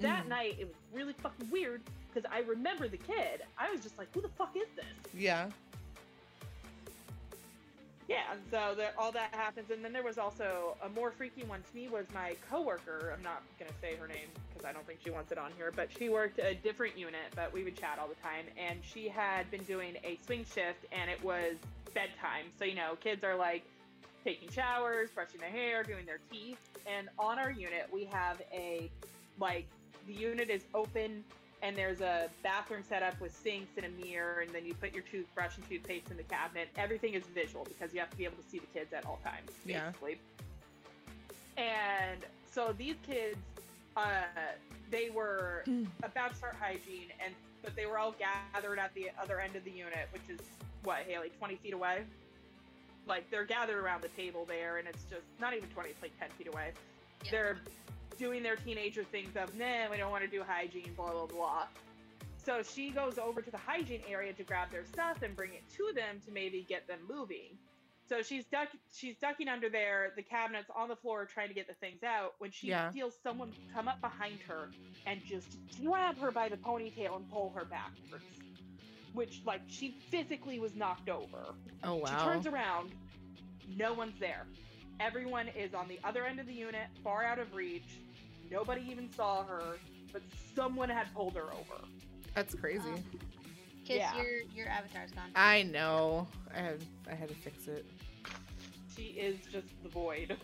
That 0.00 0.24
Mhm. 0.26 0.28
night, 0.28 0.56
it 0.58 0.66
was 0.66 0.76
really 0.94 1.12
fucking 1.14 1.50
weird 1.50 1.82
because 2.12 2.30
I 2.32 2.40
remember 2.40 2.86
the 2.88 2.96
kid. 2.96 3.42
I 3.58 3.70
was 3.70 3.82
just 3.82 3.98
like, 3.98 4.08
who 4.14 4.20
the 4.22 4.28
fuck 4.28 4.54
is 4.56 4.68
this? 4.76 5.12
yeah. 5.14 5.48
Yeah, 8.10 8.22
and 8.32 8.40
so 8.50 8.74
there, 8.76 8.90
all 8.98 9.12
that 9.12 9.32
happens, 9.36 9.70
and 9.70 9.84
then 9.84 9.92
there 9.92 10.02
was 10.02 10.18
also 10.18 10.76
a 10.82 10.88
more 10.88 11.12
freaky 11.12 11.44
one 11.44 11.62
to 11.62 11.76
me 11.76 11.88
was 11.88 12.06
my 12.12 12.34
coworker. 12.50 13.14
I'm 13.16 13.22
not 13.22 13.44
gonna 13.56 13.70
say 13.80 13.94
her 13.94 14.08
name 14.08 14.26
because 14.48 14.68
I 14.68 14.72
don't 14.72 14.84
think 14.84 14.98
she 15.04 15.10
wants 15.10 15.30
it 15.30 15.38
on 15.38 15.52
here, 15.56 15.72
but 15.76 15.90
she 15.96 16.08
worked 16.08 16.40
a 16.40 16.54
different 16.54 16.98
unit, 16.98 17.20
but 17.36 17.52
we 17.52 17.62
would 17.62 17.76
chat 17.76 18.00
all 18.00 18.08
the 18.08 18.16
time, 18.16 18.46
and 18.58 18.80
she 18.82 19.08
had 19.08 19.48
been 19.52 19.62
doing 19.62 19.96
a 20.02 20.18
swing 20.26 20.44
shift, 20.44 20.86
and 20.90 21.08
it 21.08 21.22
was 21.22 21.54
bedtime. 21.94 22.46
So 22.58 22.64
you 22.64 22.74
know, 22.74 22.96
kids 23.00 23.22
are 23.22 23.36
like 23.36 23.62
taking 24.24 24.50
showers, 24.50 25.10
brushing 25.14 25.38
their 25.38 25.48
hair, 25.48 25.84
doing 25.84 26.04
their 26.04 26.18
teeth, 26.32 26.58
and 26.88 27.08
on 27.16 27.38
our 27.38 27.52
unit 27.52 27.86
we 27.92 28.06
have 28.06 28.42
a 28.52 28.90
like 29.38 29.68
the 30.08 30.14
unit 30.14 30.50
is 30.50 30.64
open 30.74 31.22
and 31.62 31.76
there's 31.76 32.00
a 32.00 32.28
bathroom 32.42 32.82
set 32.88 33.02
up 33.02 33.20
with 33.20 33.34
sinks 33.36 33.72
and 33.76 33.86
a 33.86 34.06
mirror, 34.06 34.40
and 34.40 34.50
then 34.54 34.64
you 34.64 34.74
put 34.74 34.92
your 34.94 35.02
toothbrush 35.10 35.56
and 35.56 35.68
toothpaste 35.68 36.10
in 36.10 36.16
the 36.16 36.22
cabinet. 36.24 36.68
Everything 36.76 37.14
is 37.14 37.24
visual 37.34 37.64
because 37.64 37.92
you 37.92 38.00
have 38.00 38.10
to 38.10 38.16
be 38.16 38.24
able 38.24 38.36
to 38.36 38.48
see 38.48 38.58
the 38.58 38.66
kids 38.78 38.92
at 38.92 39.04
all 39.06 39.18
times, 39.24 39.50
Yeah. 39.64 39.86
basically. 39.88 40.18
And 41.56 42.24
so 42.50 42.74
these 42.76 42.96
kids, 43.06 43.36
uh, 43.96 44.22
they 44.90 45.10
were 45.10 45.64
about 46.02 46.30
to 46.30 46.36
start 46.36 46.56
hygiene, 46.60 47.08
and 47.24 47.34
but 47.62 47.76
they 47.76 47.84
were 47.84 47.98
all 47.98 48.14
gathered 48.18 48.78
at 48.78 48.94
the 48.94 49.10
other 49.22 49.38
end 49.40 49.54
of 49.56 49.64
the 49.64 49.70
unit, 49.70 50.08
which 50.12 50.22
is 50.30 50.40
what 50.84 51.00
Haley, 51.06 51.30
twenty 51.38 51.56
feet 51.56 51.74
away. 51.74 52.04
Like 53.06 53.30
they're 53.30 53.44
gathered 53.44 53.78
around 53.82 54.02
the 54.02 54.08
table 54.08 54.44
there, 54.46 54.78
and 54.78 54.88
it's 54.88 55.04
just 55.10 55.26
not 55.40 55.54
even 55.54 55.68
twenty; 55.70 55.90
it's 55.90 56.00
like 56.02 56.18
ten 56.18 56.30
feet 56.38 56.48
away. 56.48 56.72
Yeah. 57.24 57.30
They're 57.30 57.58
doing 58.20 58.42
their 58.42 58.54
teenager 58.56 59.02
things 59.02 59.34
of, 59.34 59.56
nah, 59.56 59.90
we 59.90 59.96
don't 59.96 60.10
want 60.12 60.22
to 60.22 60.30
do 60.30 60.42
hygiene, 60.46 60.92
blah 60.94 61.10
blah 61.10 61.26
blah. 61.26 61.66
So 62.44 62.62
she 62.62 62.90
goes 62.90 63.18
over 63.18 63.40
to 63.42 63.50
the 63.50 63.58
hygiene 63.58 64.02
area 64.08 64.32
to 64.34 64.44
grab 64.44 64.70
their 64.70 64.84
stuff 64.84 65.22
and 65.22 65.34
bring 65.34 65.54
it 65.54 65.64
to 65.76 65.92
them 65.94 66.20
to 66.26 66.30
maybe 66.30 66.64
get 66.68 66.86
them 66.86 66.98
moving. 67.08 67.56
So 68.08 68.22
she's 68.22 68.44
duck 68.46 68.68
she's 68.92 69.16
ducking 69.18 69.48
under 69.48 69.68
there, 69.70 70.12
the 70.16 70.22
cabinets 70.22 70.68
on 70.74 70.88
the 70.88 70.96
floor 70.96 71.24
trying 71.26 71.48
to 71.48 71.54
get 71.54 71.66
the 71.66 71.74
things 71.74 72.02
out 72.02 72.34
when 72.38 72.50
she 72.50 72.68
Yeah. 72.68 72.90
feels 72.90 73.14
someone 73.22 73.52
come 73.74 73.88
up 73.88 74.00
behind 74.00 74.40
her 74.48 74.68
and 75.06 75.20
just 75.24 75.56
grab 75.82 76.18
her 76.18 76.30
by 76.30 76.48
the 76.48 76.56
ponytail 76.56 77.16
and 77.16 77.30
pull 77.30 77.52
her 77.56 77.64
backwards. 77.64 78.24
Which 79.12 79.42
like 79.44 79.62
she 79.68 79.96
physically 80.10 80.58
was 80.60 80.74
knocked 80.74 81.08
over. 81.08 81.54
Oh 81.84 81.96
wow. 81.96 82.06
She 82.06 82.24
turns 82.24 82.46
around, 82.46 82.90
no 83.76 83.92
one's 83.94 84.18
there. 84.20 84.46
Everyone 84.98 85.48
is 85.48 85.72
on 85.72 85.88
the 85.88 85.98
other 86.04 86.26
end 86.26 86.40
of 86.40 86.46
the 86.46 86.52
unit, 86.52 86.88
far 87.02 87.24
out 87.24 87.38
of 87.38 87.54
reach. 87.54 88.00
Nobody 88.50 88.82
even 88.90 89.10
saw 89.12 89.44
her, 89.44 89.76
but 90.12 90.22
someone 90.54 90.88
had 90.88 91.12
pulled 91.14 91.34
her 91.34 91.52
over. 91.52 91.84
That's 92.34 92.54
crazy. 92.54 92.88
Um, 92.88 93.02
Kiss, 93.84 93.96
Yeah. 93.98 94.16
your 94.16 94.40
your 94.54 94.68
avatar's 94.68 95.10
gone. 95.10 95.30
I 95.34 95.62
know. 95.64 96.26
I 96.54 96.60
had 96.60 96.84
I 97.10 97.14
had 97.14 97.28
to 97.28 97.34
fix 97.34 97.66
it. 97.68 97.86
She 98.96 99.02
is 99.04 99.38
just 99.50 99.68
the 99.82 99.88
void. 99.88 100.36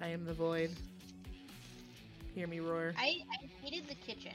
I 0.00 0.08
am 0.08 0.24
the 0.24 0.32
void. 0.32 0.70
Hear 2.34 2.46
me 2.48 2.58
roar. 2.60 2.94
I, 2.98 3.18
I 3.32 3.46
hated 3.62 3.88
the 3.88 3.94
kitchen. 3.94 4.34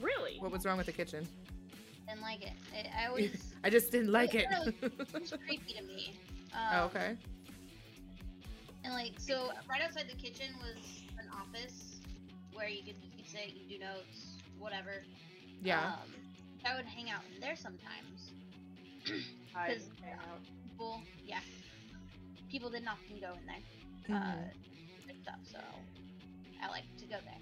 Really? 0.00 0.38
What 0.40 0.50
was 0.50 0.64
wrong 0.64 0.78
with 0.78 0.86
the 0.86 0.92
kitchen? 0.92 1.26
Didn't 2.08 2.22
like 2.22 2.42
it. 2.42 2.52
I, 2.74 3.04
I 3.04 3.06
always 3.08 3.54
I 3.64 3.70
just 3.70 3.92
didn't 3.92 4.10
like 4.10 4.34
it. 4.34 4.46
No, 4.50 4.64
it 4.82 5.12
was 5.20 5.32
creepy 5.46 5.74
to 5.74 5.82
me. 5.84 6.14
Um, 6.52 6.60
oh, 6.74 6.84
okay. 6.86 7.16
And 8.84 8.94
like, 8.94 9.12
so 9.18 9.50
right 9.70 9.80
outside 9.80 10.06
the 10.08 10.16
kitchen 10.20 10.46
was 10.60 10.74
an 10.74 11.01
office 11.52 12.00
where 12.54 12.68
you 12.68 12.82
could 12.82 12.96
you 13.02 13.10
could 13.16 13.26
sit, 13.30 13.52
you 13.54 13.78
do 13.78 13.84
notes, 13.84 14.36
whatever. 14.58 15.02
Yeah. 15.62 15.94
Um, 15.94 16.10
I 16.64 16.76
would 16.76 16.86
hang 16.86 17.10
out 17.10 17.22
in 17.34 17.40
there 17.40 17.56
sometimes. 17.56 18.32
Because. 19.52 19.90
People, 20.70 21.02
yeah, 21.26 21.40
people 22.50 22.70
didn't 22.70 22.88
often 22.88 23.20
go 23.20 23.34
in 23.38 23.46
there. 23.46 24.16
Mhm. 24.16 24.48
Uh, 24.48 25.12
stuff. 25.22 25.38
So 25.44 25.58
I 26.62 26.68
like 26.68 26.84
to 26.96 27.04
go 27.04 27.16
there. 27.22 27.38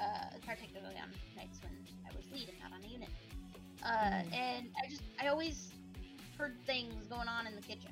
Uh, 0.00 0.26
particularly 0.46 0.94
on 0.96 1.10
nights 1.36 1.58
when 1.62 1.72
I 2.08 2.16
was 2.16 2.24
lead 2.32 2.48
and 2.48 2.58
not 2.60 2.72
on 2.72 2.84
a 2.84 2.86
unit. 2.86 3.08
Uh, 3.82 3.88
Mhm. 3.88 4.32
and 4.32 4.70
I 4.80 4.88
just 4.88 5.02
I 5.20 5.26
always 5.26 5.72
heard 6.38 6.54
things 6.66 7.04
going 7.08 7.26
on 7.26 7.48
in 7.48 7.56
the 7.56 7.62
kitchen. 7.62 7.90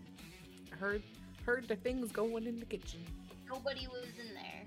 heard 0.78 1.02
heard 1.44 1.66
the 1.66 1.76
things 1.76 2.12
going 2.12 2.46
in 2.46 2.60
the 2.60 2.66
kitchen. 2.66 3.04
Nobody 3.48 3.88
was 3.88 4.06
in 4.20 4.32
there. 4.34 4.61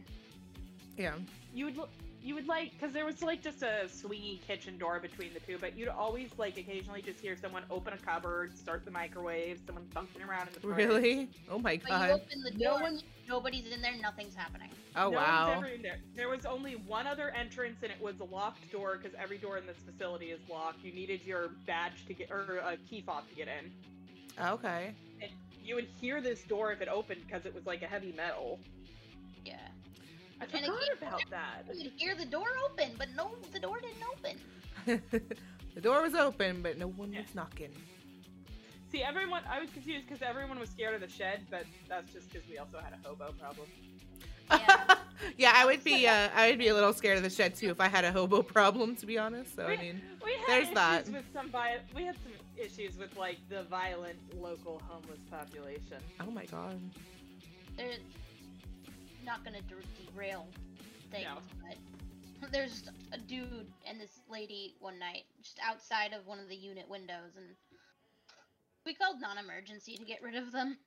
Yeah. 0.98 1.14
You 1.54 1.66
would 1.66 1.80
you 2.22 2.34
would 2.34 2.48
like 2.48 2.72
because 2.72 2.92
there 2.92 3.06
was 3.06 3.22
like 3.22 3.44
just 3.44 3.62
a 3.62 3.84
swingy 3.88 4.42
kitchen 4.42 4.78
door 4.80 5.00
between 5.00 5.32
the 5.34 5.40
two, 5.40 5.58
but 5.60 5.78
you'd 5.78 5.90
always 5.90 6.30
like 6.38 6.58
occasionally 6.58 7.02
just 7.02 7.20
hear 7.20 7.36
someone 7.38 7.64
open 7.70 7.94
a 7.94 7.98
cupboard, 7.98 8.58
start 8.58 8.84
the 8.84 8.90
microwave, 8.92 9.60
someone 9.66 9.86
bunking 9.94 10.24
around 10.24 10.48
in 10.48 10.54
the 10.56 10.60
fridge. 10.60 10.76
Really? 10.76 11.30
Oh 11.50 11.60
my 11.60 11.78
But 11.78 11.92
you 12.02 12.08
god. 12.08 12.10
open 12.12 12.42
the 12.44 12.52
No 12.58 12.72
door, 12.72 12.82
one- 12.82 13.00
nobody's 13.28 13.68
in 13.72 13.82
there, 13.82 13.96
nothing's 14.02 14.34
happening. 14.36 14.70
Oh 14.96 15.10
no 15.12 15.18
wow. 15.18 15.48
one's 15.50 15.58
ever 15.58 15.74
in 15.76 15.82
there. 15.84 16.00
There 16.16 16.30
was 16.30 16.46
only 16.46 16.76
one 16.76 17.06
other 17.06 17.30
entrance, 17.30 17.84
and 17.84 17.92
it 17.92 18.02
was 18.02 18.20
a 18.20 18.24
locked 18.26 18.72
door 18.72 18.98
because 18.98 19.14
every 19.22 19.38
door 19.38 19.58
in 19.58 19.66
this 19.68 19.78
facility 19.86 20.28
is 20.32 20.40
locked. 20.50 20.84
You 20.84 20.94
needed 20.94 21.22
your 21.26 21.50
badge 21.68 22.06
to 22.08 22.14
get 22.14 22.32
or 22.32 22.58
a 22.58 22.78
key 22.90 23.02
fob 23.02 23.30
to 23.30 23.36
get 23.36 23.48
in. 23.48 23.72
Okay. 24.44 24.96
And 25.22 25.32
You 25.64 25.76
would 25.76 25.88
hear 26.02 26.22
this 26.22 26.44
door 26.44 26.72
if 26.72 26.82
it 26.82 26.88
opened 26.88 27.22
because 27.28 27.46
it 27.46 27.54
was 27.54 27.66
like 27.68 27.84
a 27.84 27.88
heavy 27.88 28.14
metal. 28.14 28.60
Yeah. 29.46 29.58
I 30.42 30.46
And 30.46 30.54
it 30.54 30.66
forgot 30.66 30.80
keeps- 30.82 31.02
about 31.02 31.22
that. 31.30 31.76
You 31.76 31.84
could 31.90 31.94
hear 32.00 32.16
the 32.16 32.26
door 32.26 32.48
open, 32.70 32.92
but 32.98 33.08
no, 33.16 33.32
the 33.54 33.60
door 33.60 33.80
didn't 33.80 34.04
open. 34.14 35.02
the 35.76 35.82
door 35.82 36.02
was 36.02 36.14
open, 36.14 36.62
but 36.62 36.78
no 36.78 36.88
one 36.88 37.14
Yeah. 37.14 37.22
was 37.22 37.34
knocking. 37.36 37.72
See, 38.92 39.02
everyone, 39.02 39.42
I 39.50 39.60
was 39.60 39.70
confused 39.72 40.08
because 40.08 40.22
everyone 40.22 40.60
was 40.60 40.70
scared 40.70 40.94
of 40.96 41.02
the 41.02 41.10
shed, 41.10 41.46
but 41.50 41.66
that's 41.90 42.12
just 42.14 42.32
because 42.32 42.48
we 42.50 42.58
also 42.58 42.80
had 42.80 42.94
a 42.94 43.08
hobo 43.08 43.32
problem. 43.34 43.68
Yeah. 44.50 44.96
yeah, 45.38 45.52
I 45.56 45.66
would 45.66 45.84
be. 45.84 46.08
Uh, 46.16 46.30
I 46.36 46.50
would 46.50 46.60
be 46.60 46.68
a 46.68 46.74
little 46.74 46.94
scared 46.94 47.18
of 47.18 47.24
the 47.24 47.30
shed 47.30 47.56
too 47.56 47.70
if 47.72 47.82
I 47.82 47.88
had 47.88 48.06
a 48.06 48.12
hobo 48.12 48.42
problem, 48.44 48.96
to 48.98 49.06
be 49.06 49.18
honest. 49.18 49.56
So 49.56 49.64
I 49.64 49.70
We- 49.72 49.78
mean, 49.78 50.02
we 50.24 50.34
had 50.34 50.48
there's 50.48 50.64
issues 50.66 50.76
that. 50.76 51.10
with 51.10 51.26
some 51.34 51.50
vi- 51.50 51.80
we 51.96 52.04
had 52.04 52.16
some 52.24 52.34
issues 52.58 52.98
with 52.98 53.16
like 53.18 53.38
the 53.50 53.64
violent 53.64 54.20
local 54.40 54.82
homeless 54.88 55.20
population. 55.32 55.98
oh 56.22 56.30
my 56.32 56.46
god. 56.46 56.80
They're 57.76 57.98
not 59.26 59.44
gonna 59.44 59.62
der- 59.64 59.82
derail 60.14 60.46
things, 61.12 61.26
No. 61.26 61.42
but 61.68 62.52
there's 62.52 62.84
a 63.12 63.18
dude 63.18 63.68
and 63.88 64.00
this 64.00 64.22
lady 64.30 64.76
one 64.80 65.00
night 65.00 65.24
just 65.42 65.60
outside 65.64 66.14
of 66.14 66.26
one 66.28 66.40
of 66.40 66.48
the 66.50 66.56
unit 66.56 66.88
windows, 66.90 67.36
and 67.38 67.48
we 68.86 68.94
called 68.94 69.18
non-emergency 69.20 69.98
to 69.98 70.06
get 70.06 70.22
rid 70.22 70.36
of 70.36 70.52
them. 70.52 70.78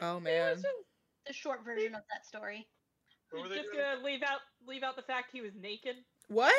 Oh 0.00 0.18
man. 0.20 0.54
just, 0.56 0.66
The 1.26 1.32
short 1.32 1.64
version 1.64 1.94
of 1.94 2.02
that 2.10 2.24
story. 2.26 2.66
Were 3.32 3.48
they 3.48 3.56
just 3.56 3.70
doing? 3.72 3.84
gonna 3.84 4.02
leave 4.04 4.22
out 4.22 4.40
leave 4.66 4.82
out 4.82 4.96
the 4.96 5.02
fact 5.02 5.30
he 5.32 5.40
was 5.40 5.52
naked. 5.60 5.96
What? 6.28 6.54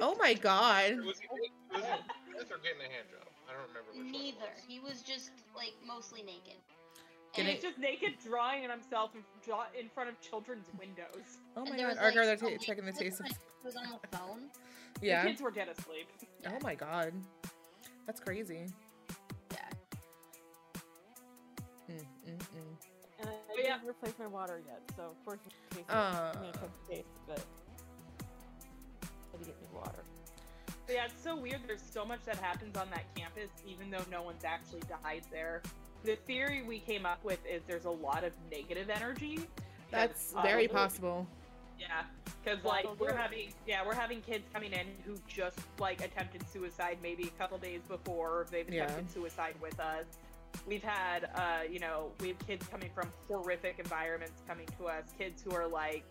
Oh 0.00 0.14
my 0.18 0.34
god. 0.34 0.96
Was 1.04 1.18
he, 1.18 1.26
was 1.72 1.82
he 1.82 2.52
or 2.52 2.58
getting 2.58 2.80
a 2.80 2.90
hand 2.92 3.08
job? 3.10 3.26
I 3.48 3.52
don't 3.52 3.68
remember 3.68 3.90
which 3.92 3.98
one 3.98 4.06
it 4.08 4.12
Neither. 4.12 4.52
was. 4.54 4.64
He 4.68 4.80
was 4.80 5.02
just 5.02 5.30
like 5.56 5.72
mostly 5.86 6.22
naked. 6.22 6.56
And 7.38 7.48
He's 7.48 7.62
just 7.62 7.78
naked 7.78 8.14
drawing 8.22 8.64
on 8.64 8.70
himself 8.70 9.12
in, 9.14 9.88
front 9.88 10.10
of 10.10 10.20
children's 10.20 10.66
windows. 10.78 11.38
Oh 11.56 11.64
my 11.64 11.76
god. 11.76 11.88
was, 11.88 11.98
Argar, 11.98 12.26
like, 12.26 12.40
they're 12.40 12.50
a 12.50 12.56
ta- 12.56 12.62
checking 12.64 12.84
the 12.84 12.92
taste 12.92 13.20
of. 13.20 13.26
him, 13.26 13.32
was 13.64 13.74
on 13.76 13.84
the 13.84 14.16
phone. 14.16 14.40
Yeah. 15.00 15.22
The 15.22 15.30
kids 15.30 15.40
were 15.40 15.50
dead 15.50 15.68
asleep. 15.68 16.08
Oh 16.46 16.58
my 16.62 16.74
god. 16.74 17.14
That's 18.06 18.20
crazy. 18.20 18.66
Yeah. 19.50 19.58
Mm, 21.90 21.94
mm, 21.96 22.36
mm. 22.36 22.38
And 23.20 23.28
I 23.28 23.32
But 23.48 23.64
yeah. 23.64 23.76
didn't 23.78 23.88
replace 23.88 24.14
my 24.18 24.26
water 24.26 24.60
yet, 24.66 24.82
so 24.94 25.04
of 25.04 25.24
course 25.24 25.40
it's 25.46 25.54
tasting. 25.70 25.94
Uh. 25.94 26.32
I 26.36 26.40
mean, 26.40 26.50
it 26.50 26.60
comes 26.60 26.72
taste, 26.88 27.06
but 27.26 27.40
I 28.20 29.06
had 29.32 29.40
to 29.40 29.46
get 29.46 29.60
me 29.60 29.68
water. 29.74 30.04
But 30.86 30.94
yeah, 30.96 31.04
it's 31.06 31.22
so 31.22 31.34
weird. 31.36 31.60
There's 31.66 31.82
so 31.82 32.04
much 32.04 32.24
that 32.26 32.36
happens 32.36 32.76
on 32.76 32.90
that 32.90 33.04
campus, 33.14 33.50
even 33.66 33.90
though 33.90 34.04
no 34.10 34.22
one's 34.22 34.44
actually 34.44 34.82
died 35.02 35.22
there. 35.30 35.62
The 36.04 36.16
theory 36.26 36.62
we 36.62 36.78
came 36.80 37.06
up 37.06 37.22
with 37.24 37.38
is 37.46 37.62
there's 37.66 37.84
a 37.84 37.90
lot 37.90 38.24
of 38.24 38.32
negative 38.50 38.90
energy. 38.90 39.40
That's 39.90 40.34
very 40.42 40.66
the- 40.66 40.72
possible. 40.74 41.26
Yeah, 41.78 42.02
because 42.44 42.64
like 42.64 42.86
we're 43.00 43.10
it. 43.10 43.16
having 43.16 43.52
yeah 43.66 43.84
we're 43.84 43.94
having 43.94 44.20
kids 44.20 44.44
coming 44.54 44.72
in 44.72 44.86
who 45.04 45.16
just 45.26 45.58
like 45.80 46.00
attempted 46.04 46.48
suicide 46.48 46.98
maybe 47.02 47.24
a 47.24 47.40
couple 47.42 47.58
days 47.58 47.80
before 47.88 48.46
they've 48.52 48.68
Yeah. 48.68 48.84
attempted 48.84 49.10
suicide 49.10 49.54
with 49.60 49.78
us. 49.80 50.04
We've 50.66 50.82
had 50.82 51.30
uh 51.34 51.62
you 51.68 51.80
know 51.80 52.12
we 52.20 52.28
have 52.28 52.38
kids 52.46 52.66
coming 52.68 52.90
from 52.94 53.10
horrific 53.26 53.80
environments 53.80 54.42
coming 54.46 54.68
to 54.78 54.86
us. 54.86 55.04
Kids 55.18 55.42
who 55.42 55.50
are 55.56 55.66
like 55.66 56.04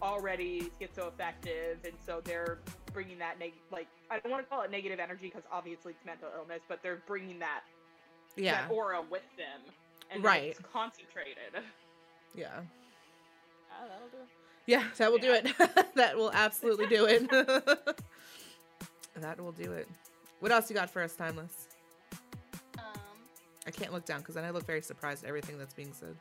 already 0.00 0.70
schizoaffective, 0.80 1.82
and 1.84 1.94
so 2.04 2.20
they're 2.22 2.58
bringing 2.92 3.18
that 3.18 3.38
neg 3.40 3.52
like 3.72 3.88
I 4.10 4.20
don't 4.20 4.30
want 4.30 4.44
to 4.44 4.48
call 4.48 4.62
it 4.62 4.70
negative 4.70 5.00
energy 5.00 5.26
because 5.26 5.42
obviously 5.50 5.92
it's 5.92 6.04
mental 6.06 6.28
illness, 6.36 6.60
but 6.68 6.82
they're 6.84 7.02
bringing 7.08 7.38
that 7.40 7.62
Yeah. 8.36 8.62
that 8.66 8.70
aura 8.70 9.00
with 9.10 9.22
them, 9.36 9.60
and 10.10 10.22
Right. 10.22 10.44
It's 10.50 10.60
concentrated. 10.72 11.36
Yeah. 12.34 12.48
Ah, 13.70 13.86
that'll 13.88 14.08
do. 14.08 14.18
Yeah, 14.66 14.84
that 14.98 15.10
will 15.10 15.18
do 15.18 15.32
it. 15.32 15.48
that 15.94 16.16
will 16.18 16.30
absolutely 16.32 16.86
do 16.86 17.06
it. 17.06 17.30
that 19.16 19.40
will 19.40 19.52
do 19.52 19.72
it. 19.72 19.88
What 20.40 20.52
else 20.52 20.68
you 20.68 20.76
got 20.76 20.90
for 20.90 21.00
us, 21.02 21.14
Timeless? 21.16 21.68
Um, 22.78 22.84
I 23.66 23.70
can't 23.70 23.90
look 23.90 24.04
down 24.04 24.18
because 24.20 24.34
then 24.34 24.44
I 24.44 24.50
look 24.50 24.66
very 24.66 24.82
surprised 24.82 25.24
at 25.24 25.28
everything 25.28 25.56
that's 25.56 25.72
being 25.72 25.94
said. 25.94 26.14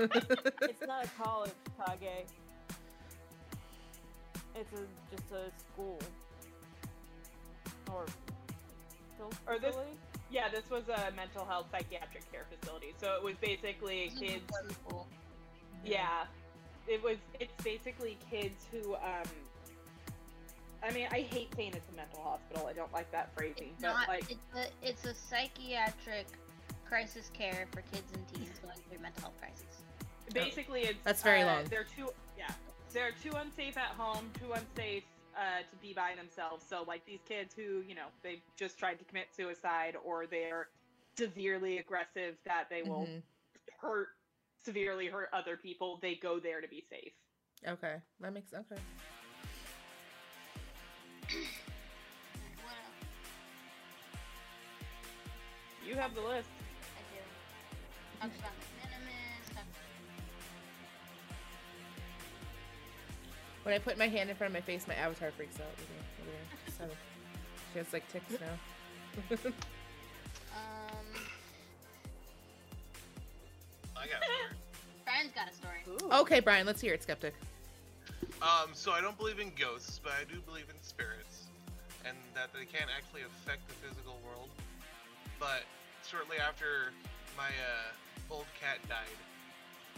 It's 0.00 0.80
not 0.84 1.04
a 1.04 1.08
college, 1.22 1.52
Kage. 2.00 2.26
It's 4.56 4.72
a 4.72 5.14
just 5.14 5.30
a 5.30 5.50
school. 5.72 5.98
Or 7.92 8.04
Or 9.46 9.58
this- 9.60 9.66
facility? 9.76 9.90
Yeah, 10.30 10.48
this 10.48 10.68
was 10.70 10.84
a 10.88 11.12
mental 11.14 11.44
health 11.44 11.66
psychiatric 11.70 12.30
care 12.32 12.46
facility. 12.50 12.94
So 13.00 13.14
it 13.16 13.22
was 13.22 13.34
basically 13.40 14.10
this 14.10 14.18
kids. 14.18 14.42
before. 14.66 15.04
Yeah, 15.84 16.24
it 16.88 17.02
was. 17.02 17.16
It's 17.38 17.62
basically 17.62 18.18
kids 18.30 18.66
who. 18.72 18.94
um 18.94 19.28
I 20.82 20.92
mean, 20.92 21.08
I 21.10 21.20
hate 21.20 21.48
saying 21.56 21.72
it's 21.74 21.88
a 21.92 21.96
mental 21.96 22.20
hospital. 22.22 22.66
I 22.68 22.72
don't 22.72 22.92
like 22.92 23.10
that 23.10 23.30
phrasing, 23.36 23.70
It's 23.72 23.82
but 23.82 23.92
not. 23.92 24.08
like, 24.08 24.30
it's 24.30 24.54
a 24.54 24.88
it's 24.88 25.04
a 25.04 25.14
psychiatric 25.14 26.26
crisis 26.84 27.30
care 27.32 27.66
for 27.72 27.82
kids 27.92 28.12
and 28.14 28.28
teens 28.28 28.58
going 28.62 28.76
through 28.88 29.00
mental 29.00 29.22
health 29.22 29.34
crises. 29.40 29.64
basically, 30.32 30.82
it's 30.82 30.98
That's 31.02 31.22
very 31.22 31.42
uh, 31.42 31.46
long. 31.46 31.64
They're 31.70 31.84
too. 31.96 32.08
Yeah, 32.38 32.50
they're 32.92 33.12
too 33.22 33.32
unsafe 33.36 33.76
at 33.76 33.94
home. 33.96 34.30
Too 34.40 34.52
unsafe. 34.52 35.04
Uh, 35.36 35.60
to 35.70 35.76
be 35.82 35.92
by 35.92 36.14
themselves. 36.16 36.64
So, 36.66 36.82
like 36.88 37.04
these 37.04 37.20
kids 37.28 37.52
who, 37.54 37.82
you 37.86 37.94
know, 37.94 38.06
they've 38.22 38.40
just 38.56 38.78
tried 38.78 38.98
to 39.00 39.04
commit 39.04 39.26
suicide 39.36 39.94
or 40.02 40.26
they're 40.26 40.68
severely 41.18 41.76
aggressive 41.76 42.38
that 42.46 42.70
they 42.70 42.82
will 42.82 43.06
Mhm. 43.06 43.22
hurt, 43.78 44.08
severely 44.64 45.08
hurt 45.08 45.28
other 45.34 45.58
people, 45.58 45.98
they 45.98 46.14
go 46.14 46.40
there 46.40 46.62
to 46.62 46.68
be 46.68 46.80
safe. 46.88 47.12
Okay, 47.66 48.00
that 48.20 48.32
makes 48.32 48.48
sense. 48.50 48.66
okay. 48.72 48.80
Alright, 51.28 51.46
what 52.62 52.72
else? 52.72 52.94
You 55.86 55.96
have 55.96 56.14
the 56.14 56.22
list. 56.22 56.48
I 58.22 58.26
do. 58.26 58.32
When 63.66 63.74
I 63.74 63.80
put 63.80 63.98
my 63.98 64.06
hand 64.06 64.30
in 64.30 64.36
front 64.36 64.54
of 64.54 64.54
my 64.54 64.60
face, 64.60 64.86
my 64.86 64.94
avatar 64.94 65.32
freaks 65.32 65.56
out. 65.56 65.66
Look 65.76 65.88
at 65.90 65.96
her, 66.22 66.86
look. 66.86 66.88
So, 66.88 66.96
she 67.72 67.78
has 67.80 67.92
like 67.92 68.06
ticks 68.12 68.30
now. 68.30 68.46
Um, 70.54 71.06
I 73.96 74.06
got 74.06 74.20
weird. 74.20 74.54
Brian's 75.04 75.32
got 75.34 75.50
a 75.50 75.52
story. 75.52 75.82
Ooh. 75.88 76.20
okay, 76.20 76.38
Brian, 76.38 76.64
let's 76.64 76.80
hear 76.80 76.94
it, 76.94 77.02
skeptic. 77.02 77.34
Um, 78.40 78.70
so 78.72 78.92
I 78.92 79.00
don't 79.00 79.18
believe 79.18 79.40
in 79.40 79.50
ghosts, 79.58 79.98
but 80.00 80.12
I 80.12 80.22
do 80.32 80.40
believe 80.42 80.66
in 80.70 80.80
spirits, 80.80 81.46
and 82.04 82.16
that 82.36 82.52
they 82.54 82.66
can't 82.66 82.90
actually 82.96 83.22
affect 83.22 83.66
the 83.66 83.74
physical 83.74 84.20
world. 84.24 84.48
But 85.40 85.64
shortly 86.08 86.36
after 86.38 86.92
my 87.36 87.48
uh, 87.48 88.32
old 88.32 88.46
cat 88.60 88.78
died, 88.88 89.18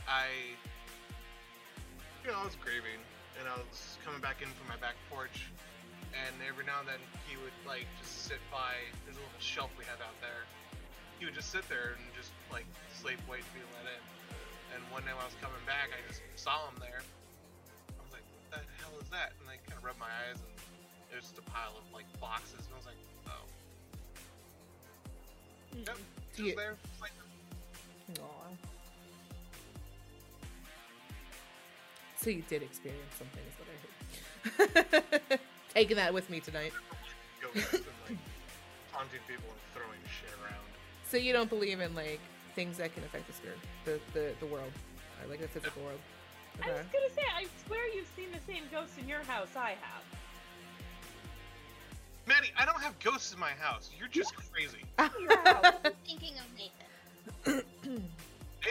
I, 0.08 0.24
you 2.24 2.30
know, 2.30 2.38
I 2.38 2.44
was 2.46 2.56
grieving, 2.56 3.04
and 3.38 3.46
I 3.48 3.54
was 3.56 3.96
coming 4.04 4.20
back 4.20 4.42
in 4.42 4.48
from 4.58 4.66
my 4.68 4.76
back 4.82 4.96
porch, 5.10 5.46
and 6.14 6.34
every 6.46 6.64
now 6.66 6.80
and 6.82 6.88
then 6.88 7.02
he 7.28 7.36
would 7.40 7.54
like 7.66 7.86
just 8.02 8.26
sit 8.26 8.40
by. 8.50 8.74
There's 9.06 9.16
a 9.16 9.22
little 9.22 9.42
shelf 9.42 9.70
we 9.78 9.84
have 9.86 10.00
out 10.02 10.16
there. 10.20 10.44
He 11.18 11.26
would 11.26 11.34
just 11.34 11.50
sit 11.50 11.66
there 11.70 11.98
and 11.98 12.02
just 12.14 12.30
like 12.50 12.66
sleep, 12.94 13.18
wait 13.30 13.42
to 13.42 13.52
be 13.54 13.62
let 13.78 13.86
in. 13.90 14.02
And 14.74 14.80
one 14.94 15.02
day 15.06 15.14
when 15.14 15.22
I 15.22 15.28
was 15.30 15.38
coming 15.42 15.62
back, 15.66 15.90
I 15.94 15.98
just 16.06 16.22
saw 16.38 16.68
him 16.70 16.78
there. 16.78 17.02
I 17.02 18.00
was 18.04 18.12
like, 18.14 18.26
what 18.26 18.46
the 18.54 18.62
hell 18.82 18.94
is 19.00 19.08
that? 19.10 19.34
And 19.42 19.46
I 19.50 19.56
kind 19.66 19.78
of 19.78 19.84
rubbed 19.86 19.98
my 20.02 20.10
eyes, 20.28 20.38
and 20.38 20.52
it 21.10 21.16
was 21.18 21.26
just 21.30 21.38
a 21.40 21.46
pile 21.50 21.74
of 21.78 21.84
like 21.94 22.06
boxes, 22.22 22.62
and 22.66 22.72
I 22.74 22.78
was 22.78 22.88
like, 22.88 23.00
oh. 23.30 23.44
Mm-hmm. 25.74 25.86
Yep, 25.86 25.98
Do 25.98 26.02
just 26.36 26.38
you- 26.42 26.56
there. 26.56 26.74
Just 26.78 27.02
like, 27.02 27.14
Aw. 28.24 28.48
So 32.20 32.30
you 32.30 32.42
did 32.48 32.62
experience 32.62 33.14
something, 33.16 33.42
is 33.46 33.54
what 33.58 34.70
I 34.70 35.32
heard. 35.32 35.40
Taking 35.74 35.96
that 35.96 36.12
with 36.12 36.28
me 36.30 36.40
tonight. 36.40 36.72
ghosts 37.40 37.72
and 37.74 37.84
like 38.08 38.18
taunting 38.92 39.20
people 39.28 39.48
and 39.50 39.60
throwing 39.72 40.00
shit 40.20 40.30
around. 40.42 40.64
So 41.08 41.16
you 41.16 41.32
don't 41.32 41.48
believe 41.48 41.80
in 41.80 41.94
like 41.94 42.20
things 42.56 42.78
that 42.78 42.92
can 42.92 43.04
affect 43.04 43.28
the 43.28 43.32
spirit, 43.32 43.58
the 43.84 44.00
the, 44.14 44.32
the 44.40 44.46
world, 44.46 44.72
or, 45.22 45.28
like 45.28 45.40
the 45.40 45.48
physical 45.48 45.82
world. 45.82 46.00
I 46.60 46.66
was 46.66 46.76
uh-huh. 46.76 46.84
gonna 46.92 47.14
say, 47.14 47.22
I 47.36 47.46
swear 47.66 47.86
you've 47.94 48.10
seen 48.16 48.32
the 48.32 48.52
same 48.52 48.64
ghost 48.72 48.98
in 48.98 49.08
your 49.08 49.22
house 49.22 49.54
I 49.56 49.70
have. 49.80 50.02
Maddie, 52.26 52.50
I 52.58 52.66
don't 52.66 52.80
have 52.82 52.98
ghosts 52.98 53.32
in 53.32 53.38
my 53.38 53.52
house. 53.52 53.90
You're 53.96 54.08
just 54.08 54.34
crazy. 54.34 54.84
Your 54.98 55.38
house. 55.44 55.74
I'm 55.84 55.92
thinking 56.04 56.34
of 56.38 57.54
Nathan. 57.54 57.64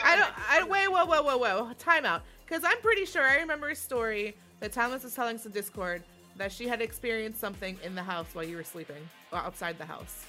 I 0.03 0.15
don't. 0.15 0.31
I 0.49 0.63
wait. 0.63 0.91
Whoa, 0.91 1.05
whoa, 1.05 1.23
whoa, 1.23 1.37
whoa. 1.37 1.73
Time 1.79 2.05
out. 2.05 2.23
Because 2.47 2.63
I'm 2.63 2.79
pretty 2.81 3.05
sure 3.05 3.23
I 3.23 3.37
remember 3.37 3.69
a 3.69 3.75
story 3.75 4.35
that 4.61 4.71
Thomas 4.71 5.03
was 5.03 5.13
telling 5.13 5.35
us 5.35 5.45
in 5.45 5.51
Discord 5.51 6.03
that 6.37 6.51
she 6.51 6.67
had 6.67 6.81
experienced 6.81 7.41
something 7.41 7.77
in 7.83 7.93
the 7.93 8.03
house 8.03 8.27
while 8.33 8.45
you 8.45 8.55
were 8.55 8.63
sleeping, 8.63 9.09
or 9.33 9.39
outside 9.39 9.77
the 9.77 9.85
house. 9.85 10.23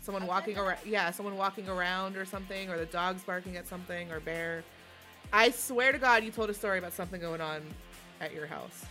Someone 0.00 0.24
Outside 0.24 0.34
walking 0.34 0.58
around. 0.58 0.78
Yeah, 0.84 1.10
someone 1.12 1.36
walking 1.36 1.68
around 1.68 2.16
or 2.16 2.24
something, 2.24 2.68
or 2.70 2.76
the 2.76 2.86
dogs 2.86 3.22
barking 3.22 3.56
at 3.56 3.68
something, 3.68 4.10
or 4.10 4.18
bear. 4.18 4.64
I 5.32 5.50
swear 5.50 5.92
to 5.92 5.98
God, 5.98 6.24
you 6.24 6.32
told 6.32 6.50
a 6.50 6.54
story 6.54 6.78
about 6.78 6.92
something 6.92 7.20
going 7.20 7.40
on 7.40 7.62
at 8.20 8.34
your 8.34 8.46
house. 8.46 8.84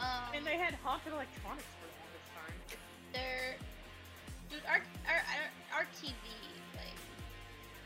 Um, 0.00 0.34
and 0.34 0.44
they 0.44 0.56
had 0.56 0.74
haunted 0.82 1.12
electronics 1.12 1.62
for 1.78 1.86
the 1.86 1.94
longest 2.00 2.26
time. 2.34 2.78
they're 3.12 3.56
dude 4.48 4.60
our 4.66 4.80
our 5.06 5.20
our, 5.20 5.78
our 5.80 5.86
TV 6.00 6.16
like 6.74 6.96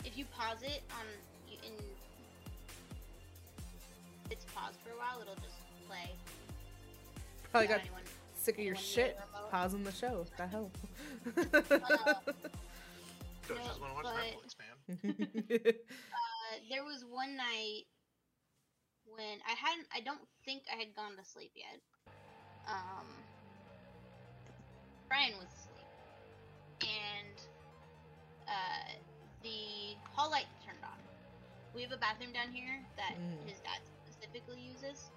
if 0.05 0.17
you 0.17 0.25
pause 0.27 0.63
it 0.63 0.83
on 0.93 1.05
you 1.05 1.11
in 1.11 1.34
it's 4.31 4.45
paused 4.55 4.79
for 4.83 4.91
a 4.91 4.97
while 4.99 5.21
it'll 5.21 5.35
just 5.37 5.57
play. 5.87 6.11
Probably 7.51 7.69
got 7.69 7.81
anyone- 7.81 8.03
sick 8.37 8.59
of 8.59 8.65
your 8.65 8.77
shit. 8.77 9.19
Pausing 9.51 9.85
the 9.85 9.93
show. 9.93 10.27
The 10.37 10.47
hell. 10.47 10.71
No, 11.37 11.43
just 13.57 13.81
want 13.81 14.05
to 14.07 14.13
watch 14.13 14.55
but- 14.59 15.75
Uh, 16.55 16.57
there 16.71 16.85
was 16.85 17.05
one 17.09 17.37
night 17.37 17.85
when 19.07 19.39
I 19.49 19.53
hadn't 19.57 19.87
I 19.95 20.01
don't 20.01 20.21
think 20.45 20.63
I 20.73 20.77
had 20.77 20.95
gone 20.95 21.17
to 21.17 21.25
sleep 21.25 21.53
yet. 21.55 21.81
Um 22.69 23.07
Brian 25.09 25.33
was 25.39 25.49
asleep. 25.49 25.89
And 26.83 27.37
uh 28.49 28.93
the 29.43 29.97
hall 30.13 30.31
light 30.31 30.47
turned 30.65 30.83
on. 30.85 30.99
We 31.75 31.83
have 31.83 31.93
a 31.93 31.97
bathroom 31.97 32.33
down 32.33 32.53
here 32.53 32.81
that 32.97 33.15
Mm. 33.19 33.49
his 33.49 33.59
dad 33.61 33.81
specifically 34.25 34.63
uses. 34.63 35.11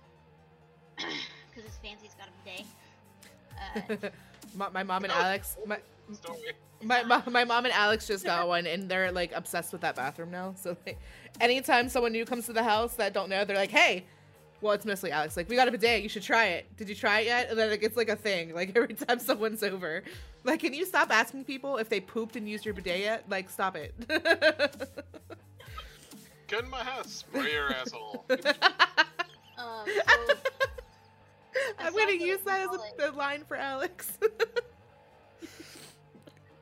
Because 1.50 1.72
his 1.72 1.80
fancy's 1.84 2.14
got 2.14 2.28
a 2.28 3.86
bidet. 3.90 4.06
Uh, 4.06 4.10
my, 4.56 4.70
my 4.70 4.84
mom 4.84 5.04
and 5.06 5.14
Oh. 5.14 5.16
Alex. 5.20 5.58
My, 5.66 5.80
My, 6.84 7.02
my, 7.02 7.24
my 7.28 7.44
mom 7.44 7.66
and 7.66 7.74
Alex 7.74 8.06
just 8.06 8.24
got 8.24 8.48
one, 8.56 8.68
and 8.68 8.88
they're 8.88 9.12
like 9.12 9.32
obsessed 9.34 9.72
with 9.72 9.82
that 9.82 9.96
bathroom 9.96 10.30
now. 10.30 10.54
So 10.56 10.78
they, 10.86 10.96
anytime 11.42 11.90
someone 11.90 12.12
new 12.12 12.26
comes 12.26 12.46
to 12.46 12.54
the 12.54 12.62
house 12.64 12.94
that 12.96 13.12
don't 13.14 13.30
know, 13.30 13.44
they're 13.44 13.58
like, 13.58 13.72
"Hey, 13.72 14.06
well, 14.62 14.74
it's 14.74 14.86
mostly 14.86 15.10
Alex. 15.12 15.36
Like, 15.36 15.50
we 15.50 15.56
got 15.56 15.68
a 15.68 15.72
bidet. 15.72 16.04
You 16.04 16.10
should 16.10 16.22
try 16.22 16.46
it. 16.50 16.68
Did 16.78 16.88
you 16.90 16.94
try 16.94 17.22
it 17.22 17.26
yet?" 17.26 17.50
And 17.50 17.58
then 17.58 17.72
it 17.72 17.82
gets 17.82 17.98
like 17.98 18.10
a 18.10 18.16
thing. 18.16 18.54
Like 18.54 18.74
every 18.76 18.94
time 18.94 19.18
someone's 19.18 19.64
over, 19.64 20.04
like, 20.44 20.60
can 20.60 20.76
you 20.76 20.86
stop 20.86 21.10
asking 21.10 21.46
people 21.46 21.78
if 21.78 21.90
they 21.90 22.00
pooped 22.00 22.36
and 22.36 22.48
used 22.48 22.64
your 22.64 22.76
bidet 22.76 23.00
yet? 23.00 23.24
Like, 23.28 23.50
stop 23.50 23.76
it. 23.76 23.96
Get 26.48 26.64
in 26.64 26.70
my 26.70 26.84
house, 26.84 27.12
spray 27.12 27.52
your 27.52 27.70
asshole. 27.74 28.24
Um, 28.30 28.38
so 29.86 29.94
I'm 31.80 31.94
gonna 31.94 32.12
use 32.14 32.40
that 32.46 32.62
as 32.62 32.68
wallet. 32.70 32.94
a, 33.00 33.12
the 33.12 33.18
line 33.18 33.44
for 33.48 33.58
Alex. 33.58 34.18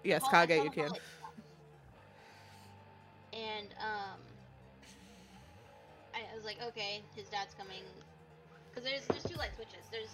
yes, 0.04 0.22
Well, 0.24 0.32
I 0.42 0.48
Kage, 0.48 0.64
you 0.64 0.72
can. 0.72 0.90
And 3.34 3.68
um, 3.80 4.20
I, 6.16 6.20
I 6.32 6.36
was 6.36 6.46
like, 6.46 6.58
okay, 6.70 7.04
his 7.16 7.28
dad's 7.28 7.54
coming. 7.56 7.84
Cause 8.74 8.84
there's 8.84 9.06
there's 9.08 9.24
two 9.24 9.36
light 9.38 9.52
switches. 9.56 9.86
There's 9.92 10.10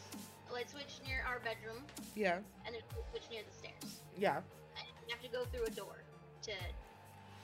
a 0.49 0.53
light 0.53 0.69
switch 0.69 0.99
near 1.07 1.23
our 1.27 1.39
bedroom, 1.39 1.83
Yeah, 2.15 2.37
and 2.65 2.75
there's 2.75 2.83
a 2.91 3.09
switch 3.11 3.23
near 3.31 3.41
the 3.47 3.53
stairs. 3.57 4.01
yeah. 4.17 4.37
And 4.77 4.85
you 5.07 5.13
have 5.15 5.21
to 5.23 5.29
go 5.29 5.45
through 5.45 5.63
a 5.65 5.71
door 5.71 6.03
to 6.43 6.51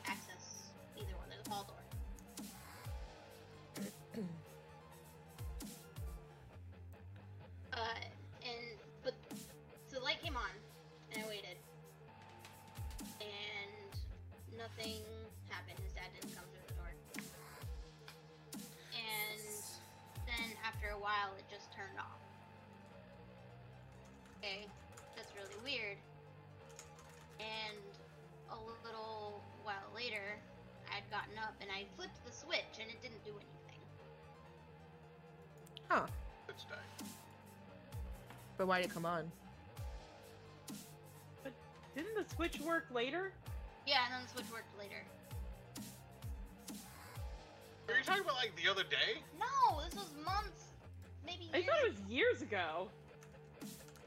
access 0.05 0.69
either 0.97 1.15
one. 1.17 1.29
There's 1.29 1.45
a 1.47 1.49
hall 1.49 1.63
door. 1.67 1.76
And 8.43 8.77
but 9.03 9.13
so 9.87 9.99
the 9.99 10.03
light 10.03 10.21
came 10.23 10.35
on, 10.35 10.51
and 11.11 11.23
I 11.23 11.27
waited, 11.27 11.57
and 13.21 13.91
nothing 14.57 15.01
happened. 15.49 15.79
His 15.83 15.93
dad 15.93 16.09
didn't 16.13 16.35
come 16.35 16.45
through 16.51 16.65
the 16.67 16.73
door, 16.75 16.91
and 18.93 19.41
then 20.25 20.47
after 20.65 20.89
a 20.89 20.99
while, 20.99 21.33
it 21.37 21.45
just 21.49 21.71
turned 21.73 21.97
off. 21.99 22.21
Okay, 24.39 24.67
that's 25.15 25.31
really 25.35 25.57
weird. 25.63 25.97
And 27.39 27.77
a 28.49 28.57
little 28.85 29.41
while 29.63 29.89
later, 29.95 30.39
I'd 30.93 31.09
gotten 31.11 31.37
up 31.37 31.53
and 31.61 31.69
I 31.69 31.85
flipped 31.95 32.23
the 32.25 32.31
switch 32.31 32.79
and 32.79 32.89
it 32.89 33.01
didn't 33.01 33.23
do 33.25 33.31
anything. 33.31 33.56
But 38.57 38.67
why 38.67 38.81
did 38.81 38.89
it 38.89 38.93
come 38.93 39.05
on? 39.05 39.31
But 41.43 41.53
Didn't 41.95 42.15
the 42.15 42.35
switch 42.35 42.59
work 42.59 42.87
later? 42.93 43.31
Yeah, 43.85 43.99
and 44.05 44.15
then 44.15 44.21
the 44.23 44.33
switch 44.33 44.51
worked 44.51 44.77
later. 44.77 45.03
Are 47.87 47.97
you 47.97 48.03
talking 48.03 48.23
about 48.23 48.35
like 48.35 48.53
the 48.61 48.69
other 48.69 48.83
day? 48.83 49.21
No, 49.39 49.79
this 49.85 49.95
was 49.95 50.09
months, 50.25 50.65
maybe 51.25 51.49
I 51.53 51.57
years. 51.57 51.69
thought 51.69 51.85
it 51.85 51.89
was 51.93 52.11
years 52.11 52.41
ago. 52.41 52.89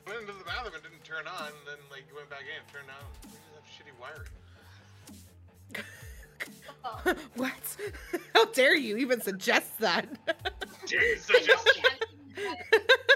Went 0.06 0.20
into 0.20 0.32
the 0.32 0.44
bathroom 0.44 0.74
and 0.74 0.82
didn't 0.82 1.04
turn 1.04 1.26
on, 1.26 1.52
then 1.66 1.78
like 1.90 2.02
you 2.10 2.16
went 2.16 2.28
back 2.28 2.42
in, 2.42 2.60
and 2.60 2.68
turned 2.68 2.90
on. 2.90 3.06
We 3.22 3.30
just 3.30 3.54
have 3.54 3.64
shitty 3.64 3.94
wiring. 3.98 4.28
Oh. 6.84 7.14
what? 7.36 7.76
How 8.34 8.44
dare 8.46 8.76
you 8.76 8.96
even 8.98 9.20
suggest 9.20 9.78
that? 9.78 10.08
Jeez, 10.86 11.30
I 11.30 11.38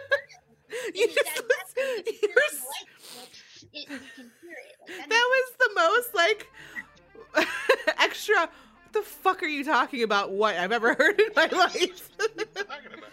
I 0.87 0.91
just 0.91 0.95
we 0.95 0.95
have 0.95 0.95
you 0.95 1.07
His 1.07 1.15
just, 1.15 1.25
dad 1.25 1.43
definitely 1.75 2.19
you're 2.23 2.31
turned 2.31 2.39
on 2.39 2.45
s- 2.45 2.61
the 2.61 2.69
light 2.69 2.91
switch. 3.01 3.41
It, 3.73 3.91
you 3.91 3.99
can 4.17 4.31
hear 4.43 4.59
it. 4.69 4.77
Like, 4.81 4.99
that 4.99 5.09
that 5.09 5.27
was 5.35 5.47
the 5.59 5.71
most 5.75 6.11
like 6.15 6.41
extra. 8.01 8.37
What 8.41 8.93
the 8.93 9.03
fuck 9.03 9.43
are 9.43 9.47
you 9.47 9.65
talking 9.65 10.03
about? 10.05 10.31
What 10.33 10.57
I've 10.57 10.71
ever 10.73 10.95
heard 10.95 11.19
in 11.21 11.29
my 11.35 11.47
life. 11.53 11.53
what 11.53 11.75
are 11.75 11.79
you 11.79 11.89
talking 11.89 12.93
about? 12.93 13.13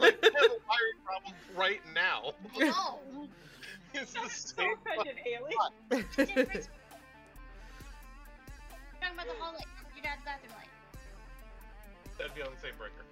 like, 0.00 0.20
we 0.22 0.28
have 0.28 0.44
a 0.44 0.58
wiring 0.68 1.00
problem 1.04 1.34
right 1.56 1.80
now. 1.94 2.32
means- 2.58 2.74
no. 2.76 3.28
It's 3.94 4.12
the 4.12 4.28
same. 4.28 4.74
offended, 4.86 5.16
Haley. 5.16 5.54
Talking 5.80 6.68
about 9.14 9.26
the 9.26 9.34
hall 9.40 9.52
your 9.94 10.02
dad's 10.04 10.22
bathroom 10.24 10.52
light. 10.56 10.68
That'd 12.18 12.34
be 12.34 12.42
on 12.42 12.50
the 12.54 12.60
same 12.60 12.74
breaker. 12.78 13.04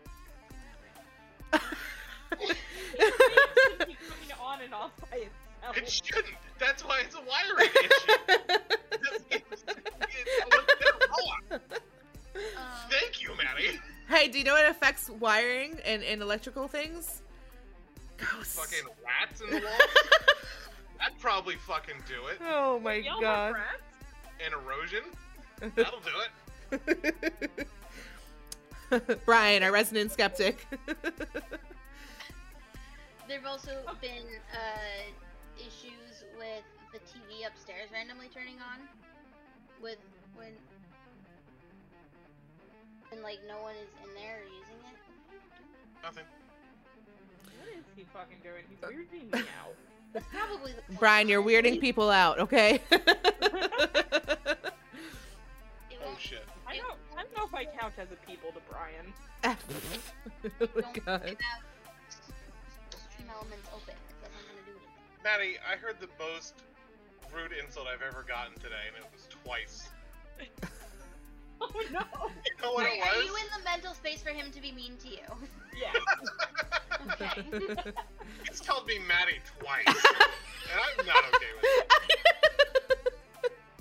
It 2.40 3.14
should 3.78 3.86
be 3.88 3.96
coming 4.08 4.32
on 4.40 4.60
and 4.62 4.74
off 4.74 4.90
by 5.10 5.16
itself. 5.18 5.76
It 5.76 5.88
shouldn't. 5.90 6.34
That's 6.58 6.82
why 6.84 7.00
it's 7.04 7.14
a 7.14 7.20
wiring 7.20 7.70
issue. 7.70 8.12
Um, 12.34 12.42
Thank 12.90 13.22
you, 13.22 13.30
Maddie. 13.36 13.78
hey, 14.08 14.28
do 14.28 14.38
you 14.38 14.44
know 14.44 14.52
what 14.52 14.68
affects 14.68 15.08
wiring 15.08 15.78
and, 15.84 16.02
and 16.02 16.20
electrical 16.22 16.68
things? 16.68 17.22
Ghosts. 18.18 18.58
Fucking 18.58 18.86
rats 19.04 19.40
in 19.40 19.50
the 19.50 19.60
walls. 19.60 19.80
That'd 20.98 21.18
probably 21.18 21.56
fucking 21.56 21.96
do 22.08 22.26
it. 22.28 22.38
oh 22.46 22.78
my 22.80 22.94
Y'all 22.94 23.20
god. 23.20 23.54
rats? 23.54 23.82
And 24.44 24.54
erosion. 24.54 25.02
That'll 25.76 26.00
do 26.00 26.12
it. 29.00 29.20
Brian, 29.24 29.62
our 29.62 29.72
resident 29.72 30.12
skeptic. 30.12 30.66
There've 33.28 33.46
also 33.46 33.70
been 34.00 34.26
uh, 34.52 35.58
issues 35.58 36.24
with 36.38 36.62
the 36.92 36.98
TV 37.00 37.46
upstairs 37.46 37.88
randomly 37.92 38.28
turning 38.32 38.56
on, 38.56 38.86
with 39.82 39.98
when 40.36 40.52
and 43.12 43.22
like 43.22 43.38
no 43.48 43.60
one 43.62 43.74
is 43.74 43.88
in 44.04 44.14
there 44.14 44.38
using 44.44 44.76
it. 44.90 44.96
Nothing. 46.02 46.24
What 47.58 47.68
is 47.76 47.84
he 47.96 48.04
fucking 48.12 48.38
doing? 48.42 48.64
He's 48.68 48.78
weirding 48.78 49.32
me 49.32 49.40
out. 49.60 49.74
That's 50.12 50.26
probably 50.32 50.72
Brian, 50.98 51.28
you're 51.28 51.42
weirding 51.42 51.80
people 51.80 52.10
out, 52.10 52.38
okay? 52.38 52.80
Oh 56.16 56.18
shit. 56.18 56.44
I 56.66 56.76
don't, 56.76 56.96
I 57.16 57.22
don't 57.22 57.36
know 57.36 57.44
if 57.44 57.54
I 57.54 57.64
count 57.78 57.92
as 57.98 58.08
a 58.10 58.16
people 58.26 58.50
to 58.52 58.60
Brian. 58.70 59.12
oh 60.60 60.68
my 60.74 61.00
god. 61.04 61.36
Have 63.36 63.42
elements 63.42 63.68
open. 63.74 63.94
It 63.94 64.16
doesn't 64.22 64.40
want 64.48 64.58
to 64.58 64.64
do 64.64 64.76
anything. 64.76 65.24
Maddie, 65.24 65.56
I 65.60 65.76
heard 65.76 65.96
the 66.00 66.08
most 66.18 66.54
rude 67.34 67.52
insult 67.52 67.86
I've 67.86 68.02
ever 68.02 68.24
gotten 68.26 68.54
today, 68.54 68.88
and 68.88 68.96
it 68.96 69.08
was 69.12 69.28
twice. 69.44 69.88
Oh 71.58 71.70
no! 71.72 71.80
You 71.80 72.52
know 72.62 72.72
what 72.74 72.84
Are, 72.84 72.88
it 72.88 73.00
are 73.00 73.22
you 73.22 73.34
in 73.34 73.48
the 73.56 73.64
mental 73.64 73.94
space 73.94 74.20
for 74.22 74.28
him 74.28 74.50
to 74.52 74.60
be 74.60 74.72
mean 74.72 74.98
to 74.98 75.08
you? 75.08 75.24
Yeah. 75.80 75.92
Okay. 77.12 77.48
He's 78.48 78.60
called 78.60 78.86
me 78.86 78.98
Maddie 79.08 79.40
twice, 79.58 79.86
and 79.86 80.76
I'm 80.76 81.06
not 81.06 81.24
okay 81.34 81.46
with 81.56 81.64
it. 81.64 83.12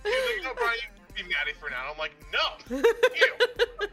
He's 0.03 0.13
like, 0.13 0.43
no, 0.43 0.53
Brian, 0.55 0.79
you 0.79 1.13
can 1.13 1.25
be 1.27 1.33
Maddie 1.33 1.53
for 1.59 1.69
now. 1.69 1.91
I'm 1.91 1.97
like, 1.97 2.15
no, 2.31 2.79
you. 3.13 3.87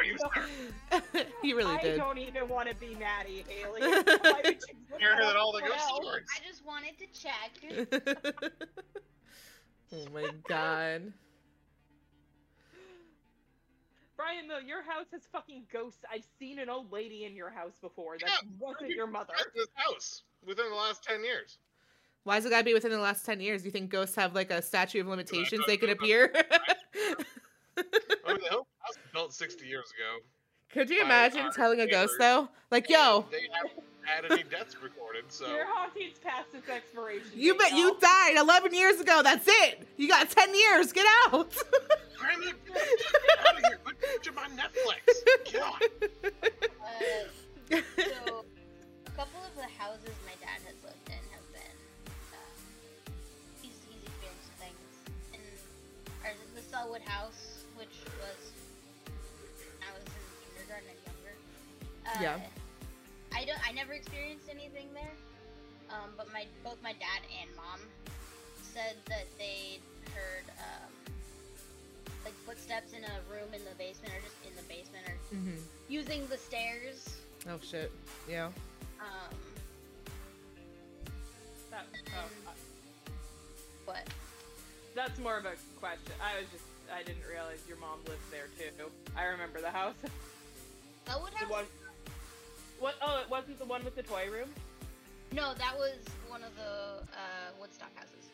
How 0.00 0.32
dare 0.32 1.02
you, 1.02 1.02
sir? 1.12 1.24
he 1.42 1.52
really 1.52 1.72
I 1.72 1.80
did. 1.80 1.94
I 2.00 2.04
don't 2.04 2.18
even 2.18 2.48
want 2.48 2.68
to 2.68 2.74
be 2.74 2.94
Maddie, 2.96 3.44
Haley. 3.48 3.80
Why 3.82 4.40
would 4.44 4.54
you 4.54 4.74
put 4.90 5.00
Hear 5.00 5.16
that 5.16 5.26
that 5.26 5.36
all 5.36 5.52
the 5.52 5.60
ghost 5.60 5.74
else? 5.88 6.06
words. 6.06 6.28
I 6.36 6.46
just 6.46 6.64
wanted 6.64 6.98
to 6.98 7.06
check. 7.12 8.52
oh 9.92 10.06
my 10.12 10.28
god. 10.48 11.12
Brian, 14.16 14.48
though, 14.48 14.58
your 14.58 14.82
house 14.82 15.06
has 15.12 15.22
fucking 15.32 15.64
ghosts. 15.72 16.04
I've 16.12 16.26
seen 16.38 16.58
an 16.58 16.68
old 16.68 16.92
lady 16.92 17.24
in 17.24 17.34
your 17.34 17.48
house 17.48 17.78
before. 17.80 18.18
That 18.18 18.28
Yeah, 18.28 18.48
wasn't 18.58 18.90
your 18.90 19.06
mother. 19.06 19.32
This 19.54 19.68
house 19.74 20.24
within 20.46 20.68
the 20.68 20.76
last 20.76 21.02
ten 21.02 21.24
years. 21.24 21.58
Why 22.24 22.36
does 22.36 22.44
it 22.44 22.50
gotta 22.50 22.64
be 22.64 22.74
within 22.74 22.90
the 22.90 22.98
last 22.98 23.24
10 23.24 23.40
years? 23.40 23.62
Do 23.62 23.68
you 23.68 23.72
think 23.72 23.90
ghosts 23.90 24.14
have 24.16 24.34
like 24.34 24.50
a 24.50 24.60
statute 24.60 25.00
of 25.00 25.06
limitations 25.06 25.62
oh, 25.64 25.66
they 25.66 25.78
can 25.78 25.88
don't 25.88 25.98
appear? 25.98 26.32
I 28.26 28.32
mean, 28.32 28.38
the 28.42 28.50
whole 28.50 28.66
house 28.80 28.96
was 28.96 29.12
built 29.12 29.32
60 29.34 29.66
years 29.66 29.90
ago. 29.96 30.24
Could 30.72 30.88
you 30.90 31.02
imagine 31.02 31.50
telling 31.52 31.80
a 31.80 31.86
ghost 31.86 32.14
though? 32.18 32.48
Like, 32.70 32.88
yo, 32.88 33.26
They 33.30 33.40
haven't 33.52 33.84
had 34.02 34.30
any 34.30 34.44
deaths 34.44 34.76
recorded, 34.82 35.24
so. 35.28 35.46
Your 35.48 35.66
haunting's 35.66 36.18
past 36.18 36.46
its 36.54 36.68
expiration. 36.68 37.30
you 37.34 37.56
bet 37.56 37.72
you 37.72 37.96
died 38.00 38.36
11 38.38 38.72
years 38.74 39.00
ago. 39.00 39.20
That's 39.22 39.46
it. 39.48 39.86
You 39.96 40.08
got 40.08 40.30
10 40.30 40.54
years. 40.54 40.92
Get 40.92 41.06
out. 41.26 41.50
Grammy, 42.20 42.52
get 42.66 42.76
out 43.46 43.56
of 43.56 43.64
here. 43.64 43.78
Quit 43.82 43.96
watching 44.16 44.34
my 44.34 44.48
Netflix. 44.62 45.52
God. 45.52 45.82
Uh, 47.70 47.76
so, 47.96 48.44
a 49.06 49.10
couple 49.12 49.40
of 49.46 49.54
the 49.54 49.62
houses 49.78 50.10
my 50.26 50.34
dad 50.40 50.58
has 50.66 50.74
lived 50.82 51.06
in 51.06 51.22
have 51.30 51.46
been. 51.52 51.76
Uh, 52.32 52.36
he's, 53.62 53.78
he's 53.88 54.02
experienced 54.02 54.50
things. 54.58 54.74
And 55.32 55.42
our, 56.24 56.32
the 56.56 56.62
Sellwood 56.62 57.02
house, 57.06 57.49
Uh, 62.14 62.22
Yeah. 62.22 62.40
I 63.32 63.44
don't. 63.44 63.60
I 63.66 63.72
never 63.72 63.92
experienced 63.92 64.48
anything 64.50 64.88
there. 64.92 65.12
Um, 65.90 66.10
but 66.16 66.32
my 66.32 66.44
both 66.64 66.82
my 66.82 66.92
dad 66.92 67.22
and 67.40 67.48
mom 67.56 67.80
said 68.74 68.96
that 69.06 69.26
they'd 69.38 69.80
heard 70.14 70.44
um, 70.58 70.90
like 72.24 72.34
footsteps 72.46 72.92
in 72.92 73.04
a 73.04 73.14
room 73.32 73.48
in 73.54 73.60
the 73.64 73.74
basement, 73.78 74.12
or 74.14 74.20
just 74.22 74.36
in 74.46 74.54
the 74.56 74.62
basement, 74.68 75.06
or 75.06 75.14
Mm-hmm. 75.34 75.60
using 75.88 76.26
the 76.26 76.36
stairs. 76.36 77.18
Oh 77.48 77.58
shit. 77.62 77.90
Yeah. 78.28 78.46
Um, 79.00 79.34
That, 81.70 81.86
oh, 82.16 82.48
uh, 82.48 82.52
what? 83.84 84.08
that's 84.96 85.18
more 85.20 85.38
of 85.38 85.44
a 85.44 85.54
question. 85.78 86.12
I 86.20 86.40
was 86.40 86.48
just 86.50 86.64
I 86.92 87.04
didn't 87.04 87.22
realize 87.30 87.60
your 87.68 87.78
mom 87.78 88.00
lived 88.08 88.26
there 88.32 88.48
too. 88.58 88.90
I 89.16 89.24
remember 89.26 89.60
the 89.60 89.70
house. 89.70 89.94
Elwood 91.08 91.30
the 91.32 91.38
House? 91.38 91.50
one. 91.50 91.64
What? 92.80 92.94
Oh, 93.02 93.20
it 93.22 93.30
wasn't 93.30 93.58
the 93.58 93.64
one 93.66 93.84
with 93.84 93.94
the 93.94 94.02
toy 94.02 94.26
room. 94.32 94.48
No, 95.32 95.54
that 95.54 95.76
was 95.76 96.00
one 96.28 96.42
of 96.42 96.50
the 96.56 97.04
uh, 97.14 97.52
Woodstock 97.60 97.94
houses. 97.94 98.32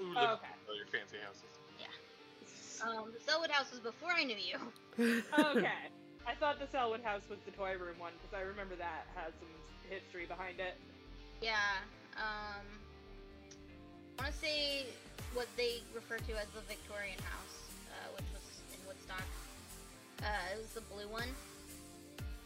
Ooh, 0.00 0.12
Oh, 0.16 0.34
okay. 0.40 0.50
oh, 0.68 0.74
your 0.74 0.86
fancy 0.90 1.18
houses. 1.22 1.46
Yeah. 1.78 1.86
Um, 2.82 3.12
the 3.14 3.20
Sellwood 3.22 3.50
House 3.50 3.70
was 3.70 3.78
before 3.78 4.10
I 4.10 4.24
knew 4.24 4.34
you. 4.40 4.58
okay. 5.38 5.86
I 6.26 6.34
thought 6.40 6.58
the 6.58 6.66
Sellwood 6.66 7.02
house 7.04 7.22
was 7.30 7.38
the 7.46 7.52
toy 7.52 7.74
room 7.78 7.98
one 7.98 8.12
because 8.18 8.34
I 8.34 8.42
remember 8.42 8.74
that 8.76 9.06
has 9.14 9.32
some 9.38 9.50
history 9.90 10.26
behind 10.26 10.58
it. 10.58 10.74
Yeah. 11.42 11.54
Um, 12.16 12.64
I 14.18 14.22
want 14.24 14.34
to 14.34 14.38
say 14.40 14.86
what 15.34 15.46
they 15.56 15.82
refer 15.94 16.18
to 16.18 16.32
as 16.40 16.46
the 16.54 16.62
Victorian 16.66 17.18
house, 17.22 17.56
uh, 17.90 18.08
which 18.16 18.26
was 18.34 18.42
in 18.74 18.80
Woodstock. 18.86 19.26
Uh, 20.22 20.54
it 20.54 20.58
was 20.58 20.70
the 20.74 20.82
blue 20.90 21.06
one. 21.10 21.30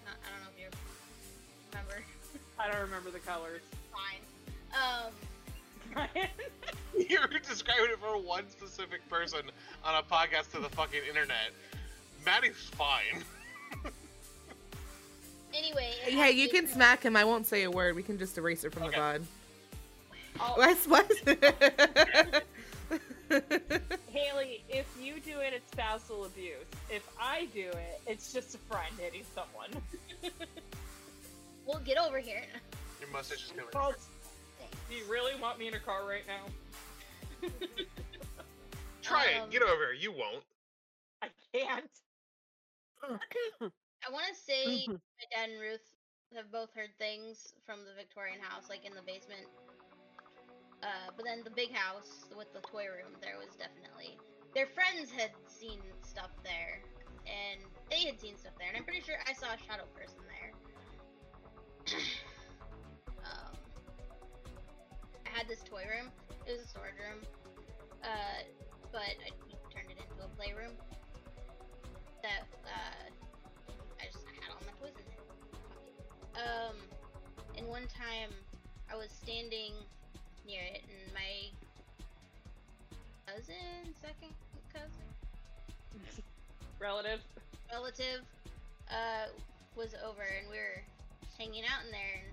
Uh, 0.05 0.13
I 0.13 0.27
don't 0.33 0.41
know 0.45 0.53
if 0.53 0.61
you 0.61 0.69
remember. 1.77 2.05
I 2.59 2.71
don't 2.71 2.81
remember 2.83 3.11
the 3.11 3.19
colors. 3.21 3.61
Fine. 3.93 4.21
Um, 5.95 6.07
You're 7.09 7.29
describing 7.47 7.91
it 7.91 7.99
for 7.99 8.19
one 8.21 8.49
specific 8.51 9.07
person 9.09 9.41
on 9.85 9.95
a 9.97 10.03
podcast 10.03 10.53
to 10.53 10.61
the 10.61 10.69
fucking 10.71 11.01
internet. 11.09 11.53
Maddie's 12.25 12.57
fine. 12.77 13.23
anyway. 15.55 15.93
it 16.07 16.13
hey, 16.15 16.31
you 16.33 16.49
the- 16.49 16.59
can 16.61 16.67
smack 16.69 17.03
him. 17.03 17.17
I 17.17 17.25
won't 17.25 17.47
say 17.47 17.63
a 17.65 17.71
word. 17.71 17.95
We 17.97 18.03
can 18.03 18.19
just 18.19 18.37
erase 18.39 18.65
it 18.65 18.73
from 18.73 18.85
Okay. 18.85 18.97
the 18.97 19.01
VOD. 19.01 19.23
I'll- 20.41 20.57
What? 20.57 20.77
What? 20.87 21.11
Haley, 24.13 24.63
if 24.69 24.87
you 25.01 25.15
do 25.21 25.41
it, 25.41 25.53
it's 25.53 25.71
spousal 25.73 26.25
abuse. 26.27 26.55
If 26.91 27.07
I 27.21 27.47
do 27.55 27.69
it, 27.69 28.01
it's 28.07 28.33
just 28.33 28.55
a 28.55 28.59
friend 28.59 28.95
hitting 28.99 29.25
someone. 29.35 29.71
Well, 31.67 31.81
get 31.85 31.99
over 31.99 32.19
here. 32.19 32.43
Your 33.01 33.11
mustache 33.11 33.45
is 33.45 33.51
coming. 33.51 33.67
Well, 33.75 33.93
do 34.89 34.95
you 34.95 35.05
really 35.11 35.33
want 35.41 35.59
me 35.59 35.67
in 35.69 35.75
a 35.75 35.81
car 35.81 36.07
right 36.09 36.23
now? 36.27 37.51
Try 39.03 39.35
um, 39.35 39.49
it. 39.49 39.51
Get 39.51 39.63
over 39.63 39.91
here. 39.91 39.99
You 39.99 40.13
won't. 40.13 40.45
I 41.23 41.29
can't. 41.53 41.91
I 43.03 44.11
want 44.11 44.27
to 44.31 44.35
say 44.35 44.87
my 44.89 45.27
dad 45.35 45.51
and 45.51 45.61
Ruth 45.61 45.83
have 46.35 46.51
both 46.51 46.71
heard 46.75 46.91
things 46.99 47.55
from 47.65 47.81
the 47.83 47.95
Victorian 47.97 48.39
house, 48.41 48.69
like 48.69 48.85
in 48.85 48.95
the 48.95 49.03
basement. 49.03 49.47
Uh, 50.83 51.11
but 51.17 51.25
then 51.25 51.43
the 51.43 51.51
big 51.51 51.75
house 51.75 52.27
with 52.37 52.53
the 52.53 52.61
toy 52.61 52.87
room, 52.87 53.17
there 53.23 53.39
was 53.39 53.57
definitely 53.59 54.15
their 54.55 54.67
friends 54.67 55.11
had 55.11 55.31
seen 55.47 55.81
stuff 56.03 56.31
there, 56.43 56.81
and 57.27 57.61
they 57.91 58.07
had 58.07 58.21
seen 58.21 58.37
stuff 58.37 58.53
there, 58.59 58.69
and 58.69 58.77
I'm 58.77 58.85
pretty 58.85 59.03
sure 59.03 59.17
I 59.27 59.33
saw 59.33 59.53
a 59.53 59.61
shadow 59.67 59.85
person 59.95 60.21
there. 60.31 60.46
Um, 61.95 63.55
I 65.25 65.29
had 65.31 65.47
this 65.49 65.61
toy 65.63 65.83
room. 65.89 66.11
It 66.47 66.53
was 66.53 66.63
a 66.63 66.69
storage 66.69 66.95
room, 66.99 67.23
uh, 68.03 68.43
but 68.93 69.01
I 69.03 69.31
turned 69.73 69.91
it 69.91 69.99
into 69.99 70.25
a 70.25 70.29
playroom. 70.37 70.73
That 72.23 72.43
uh, 72.65 73.11
I 74.01 74.07
just 74.07 74.25
had 74.41 74.51
all 74.51 74.63
my 74.67 74.73
toys 74.81 74.97
in 74.99 75.05
there. 76.35 76.45
Um, 76.45 76.77
and 77.57 77.67
one 77.69 77.87
time 77.87 78.31
I 78.93 78.97
was 78.97 79.11
standing 79.11 79.73
near 80.47 80.63
it, 80.63 80.83
and 80.83 81.13
my 81.15 81.51
cousin, 83.27 83.95
second 84.03 84.35
cousin, 84.73 84.91
Relative. 86.79 87.21
relative, 87.73 88.21
uh, 88.91 89.27
was 89.77 89.95
over, 90.05 90.23
and 90.23 90.51
we 90.51 90.57
were 90.57 90.83
hanging 91.39 91.65
out 91.65 91.85
in 91.85 91.93
there, 91.93 92.21
and 92.25 92.33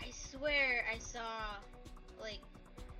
I 0.00 0.10
swear 0.10 0.84
I 0.92 0.98
saw, 0.98 1.58
like, 2.20 2.40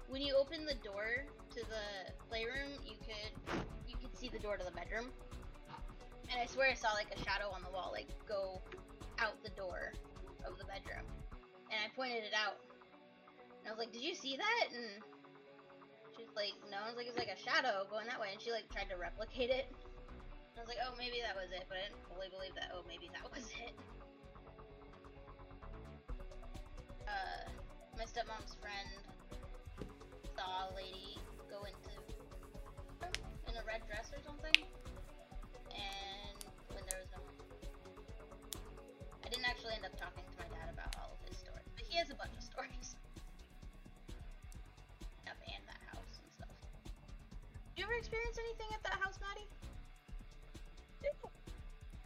when 0.08 0.22
you 0.22 0.34
open 0.36 0.66
the 0.66 0.74
door 0.82 1.24
to 1.54 1.60
the 1.70 1.86
playroom, 2.28 2.74
you 2.86 2.98
could 2.98 3.34
you 3.86 3.96
could 3.96 4.14
see 4.18 4.28
the 4.28 4.38
door 4.38 4.56
to 4.56 4.64
the 4.64 4.74
bedroom. 4.74 5.10
And 6.30 6.38
I 6.38 6.46
swear 6.46 6.70
I 6.70 6.74
saw 6.74 6.94
like 6.94 7.10
a 7.14 7.18
shadow 7.22 7.50
on 7.50 7.62
the 7.62 7.70
wall, 7.70 7.90
like 7.94 8.10
go 8.26 8.62
out 9.18 9.38
the 9.42 9.50
door 9.54 9.94
of 10.46 10.58
the 10.58 10.66
bedroom. 10.66 11.06
And 11.70 11.78
I 11.78 11.90
pointed 11.94 12.22
it 12.26 12.34
out. 12.34 12.58
And 13.62 13.66
I 13.66 13.70
was 13.70 13.78
like, 13.78 13.92
"Did 13.92 14.02
you 14.02 14.14
see 14.14 14.36
that?" 14.38 14.66
And 14.74 15.02
she's 16.14 16.30
like, 16.34 16.54
"No." 16.70 16.82
I 16.82 16.90
was 16.90 16.98
like, 16.98 17.06
"It's 17.06 17.18
like 17.18 17.30
a 17.30 17.38
shadow 17.38 17.86
going 17.90 18.06
that 18.06 18.18
way." 18.18 18.30
And 18.34 18.42
she 18.42 18.50
like 18.50 18.66
tried 18.70 18.90
to 18.90 18.98
replicate 18.98 19.50
it. 19.50 19.70
I 20.54 20.60
was 20.62 20.68
like, 20.70 20.82
"Oh, 20.82 20.94
maybe 20.98 21.22
that 21.22 21.34
was 21.34 21.50
it," 21.54 21.66
but 21.70 21.78
I 21.78 21.90
didn't 21.90 22.02
fully 22.10 22.30
believe 22.30 22.54
that. 22.58 22.74
Oh, 22.74 22.82
maybe 22.86 23.10
that 23.14 23.26
was 23.34 23.46
it. 23.62 23.74
Uh, 27.10 27.50
my 27.98 28.06
stepmom's 28.06 28.54
friend 28.62 28.86
saw 30.38 30.70
a 30.70 30.74
lady 30.78 31.18
go 31.50 31.66
into 31.66 31.90
in 33.50 33.54
a 33.58 33.64
red 33.66 33.82
dress 33.90 34.14
or 34.14 34.22
something, 34.22 34.54
and 35.74 36.38
when 36.70 36.86
there 36.86 37.02
was 37.02 37.10
no 37.10 37.18
one. 37.26 37.34
I 39.24 39.28
didn't 39.28 39.46
actually 39.50 39.74
end 39.74 39.84
up 39.90 39.98
talking 39.98 40.22
to 40.22 40.36
my 40.38 40.46
dad 40.54 40.70
about 40.70 40.94
all 41.02 41.18
of 41.18 41.20
his 41.26 41.34
stories, 41.42 41.66
but 41.74 41.82
he 41.82 41.98
has 41.98 42.10
a 42.10 42.16
bunch 42.16 42.34
of 42.38 42.44
stories. 42.46 42.94
Yep, 45.26 45.36
and 45.46 45.62
that 45.68 45.82
house 45.94 46.14
and 46.22 46.30
stuff. 46.34 46.54
Did 47.74 47.76
you 47.76 47.84
ever 47.84 47.94
experience 47.94 48.38
anything 48.38 48.70
at 48.74 48.82
that 48.86 48.98
house, 49.02 49.18
Maddie? 49.20 49.46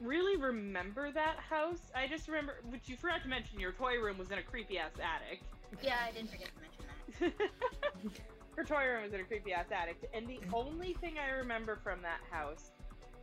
Really 0.01 0.36
remember 0.36 1.11
that 1.12 1.36
house? 1.38 1.80
I 1.95 2.07
just 2.07 2.26
remember, 2.28 2.57
which 2.68 2.88
you 2.88 2.97
forgot 2.97 3.22
to 3.22 3.28
mention, 3.28 3.59
your 3.61 3.72
toy 3.72 3.95
room 4.01 4.18
was 4.18 4.30
in 4.30 4.38
a 4.38 4.42
creepy 4.42 4.78
ass 4.78 4.92
attic. 4.99 5.42
Yeah, 5.82 5.95
I 6.07 6.12
didn't 6.12 6.30
forget 6.30 6.49
to 6.55 6.61
mention 6.61 7.34
that. 7.38 8.12
Her 8.57 8.64
toy 8.64 8.84
room 8.86 9.03
was 9.03 9.12
in 9.12 9.20
a 9.20 9.24
creepy 9.24 9.53
ass 9.53 9.66
attic, 9.72 10.09
and 10.14 10.28
the 10.28 10.40
only 10.53 10.95
thing 10.95 11.14
I 11.18 11.30
remember 11.30 11.76
from 11.82 12.03
that 12.03 12.20
house 12.30 12.72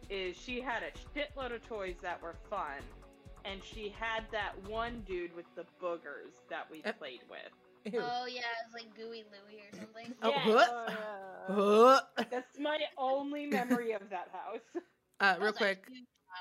is 0.10 0.36
she 0.36 0.60
had 0.60 0.82
a 0.84 0.92
shitload 1.18 1.54
of 1.56 1.66
toys 1.68 1.96
that 2.02 2.22
were 2.22 2.36
fun, 2.50 2.82
and 3.46 3.62
she 3.64 3.94
had 3.98 4.24
that 4.32 4.52
one 4.68 5.04
dude 5.08 5.34
with 5.36 5.46
the 5.56 5.66
boogers 5.82 6.36
that 6.50 6.70
we 6.72 6.82
Uh, 6.84 6.92
played 6.94 7.22
with. 7.30 7.94
Ew. 7.94 8.02
Oh 8.02 8.26
yeah, 8.28 8.42
it 8.42 8.66
was 8.66 8.74
like 8.74 8.96
Gooey 8.96 9.24
Louie 9.32 9.62
or 9.62 9.78
something. 9.78 10.14
Oh, 10.22 10.30
Yeah. 10.30 10.48
what? 11.48 12.10
Uh, 12.20 12.24
That's 12.30 12.60
my 12.60 12.78
only 12.98 13.46
memory 13.46 13.92
of 13.94 14.02
that 14.10 14.30
house. 14.34 14.84
uh, 15.20 15.36
real 15.38 15.48
was 15.48 15.56
a 15.56 15.58
quick, 15.58 15.86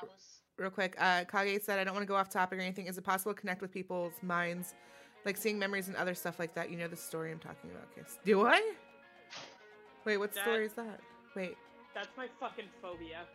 huge 0.00 0.10
house. 0.10 0.40
real 0.56 0.70
quick. 0.70 0.94
Uh, 0.98 1.24
Kage 1.24 1.62
said, 1.62 1.78
I 1.78 1.84
don't 1.84 1.94
want 1.94 2.02
to 2.02 2.08
go 2.08 2.16
off 2.16 2.28
topic 2.28 2.58
or 2.58 2.62
anything. 2.62 2.86
Is 2.86 2.98
it 2.98 3.02
possible 3.04 3.32
to 3.34 3.40
connect 3.40 3.60
with 3.62 3.72
people's 3.72 4.14
minds, 4.22 4.74
like 5.24 5.36
seeing 5.36 5.58
memories 5.58 5.88
and 5.88 5.96
other 5.96 6.14
stuff 6.14 6.38
like 6.38 6.54
that? 6.54 6.70
You 6.70 6.76
know 6.78 6.88
the 6.88 6.96
story 6.96 7.30
I'm 7.32 7.38
talking 7.38 7.70
about, 7.70 7.94
Kiss. 7.94 8.18
Do 8.24 8.46
I? 8.46 8.60
Wait, 10.04 10.16
what 10.18 10.32
That- 10.32 10.42
story 10.44 10.66
is 10.66 10.72
that? 10.74 11.00
Wait, 11.36 11.56
That's 11.94 12.08
my 12.16 12.28
fucking 12.38 12.68
phobia. 12.80 13.26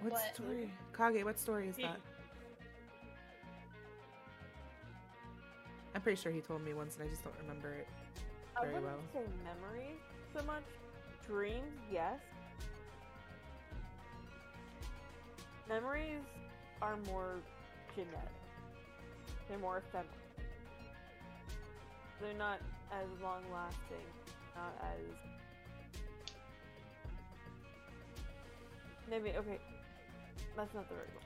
what, 0.00 0.12
What? 0.12 0.34
story? 0.34 0.72
Kage, 0.96 1.24
what 1.24 1.38
story 1.38 1.68
is 1.68 1.76
He- 1.76 1.82
that? 1.82 2.00
I'm 5.94 6.00
pretty 6.00 6.20
sure 6.20 6.32
he 6.32 6.40
told 6.40 6.62
me 6.62 6.74
once, 6.74 6.96
and 6.96 7.04
I 7.04 7.08
just 7.08 7.22
don't 7.22 7.36
remember 7.38 7.72
it. 7.72 7.86
very 7.86 8.26
I 8.56 8.60
Very 8.72 8.74
wouldn't 8.84 9.14
well. 9.14 9.24
say 9.24 9.30
memory 9.44 9.96
so 10.36 10.42
much. 10.44 10.64
Dreams, 11.26 11.78
yes. 11.90 12.20
Memories 15.68 16.22
are 16.82 16.96
more 17.06 17.36
genetic. 17.94 18.20
They're 19.48 19.58
more 19.58 19.78
ephemeral. 19.78 20.08
They're 22.20 22.34
not 22.34 22.60
as 22.92 23.08
long 23.22 23.42
lasting, 23.52 24.06
not 24.54 24.74
as 24.82 25.00
maybe 29.08 29.30
okay. 29.36 29.58
That's 30.56 30.72
not 30.74 30.88
the 30.88 30.94
right 30.94 31.14
word. 31.14 31.24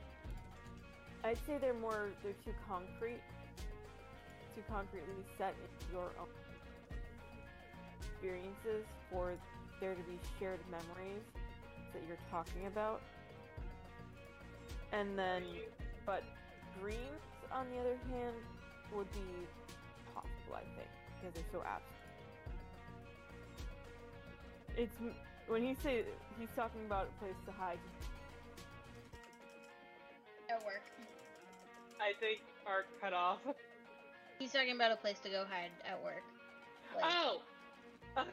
I'd 1.23 1.37
say 1.45 1.57
they're 1.59 1.73
more 1.73 2.09
they're 2.23 2.33
too 2.45 2.53
concrete, 2.67 3.21
too 4.55 4.63
concretely 4.69 5.23
set 5.37 5.53
in 5.53 5.95
your 5.95 6.11
own 6.19 6.27
experiences 8.01 8.85
for 9.11 9.33
there 9.79 9.95
to 9.95 10.03
be 10.03 10.19
shared 10.39 10.59
memories 10.71 11.23
that 11.93 12.01
you're 12.07 12.17
talking 12.31 12.67
about. 12.67 13.01
And 14.91 15.17
then, 15.17 15.43
but 16.05 16.23
dreams, 16.81 16.99
on 17.51 17.67
the 17.71 17.79
other 17.79 17.97
hand, 18.11 18.35
would 18.95 19.11
be 19.11 19.47
possible, 20.13 20.55
I 20.55 20.65
think, 20.75 20.89
because 21.19 21.33
they're 21.35 21.51
so 21.51 21.59
abstract. 21.59 21.95
It's 24.77 24.95
when 25.47 25.63
he 25.63 25.75
say 25.83 26.03
he's 26.39 26.49
talking 26.55 26.85
about 26.85 27.09
a 27.15 27.23
place 27.23 27.35
to 27.45 27.51
hide. 27.51 27.79
At 30.49 30.63
work. 30.65 30.81
I 31.99 32.13
think 32.19 32.39
Ark 32.65 32.87
cut 33.01 33.13
off. 33.13 33.39
He's 34.39 34.53
talking 34.53 34.73
about 34.73 34.91
a 34.91 34.95
place 34.95 35.19
to 35.19 35.29
go 35.29 35.45
hide 35.49 35.71
at 35.85 36.01
work. 36.03 36.23
Like, 36.95 37.03
Oh! 37.13 37.41
Okay. 38.17 38.29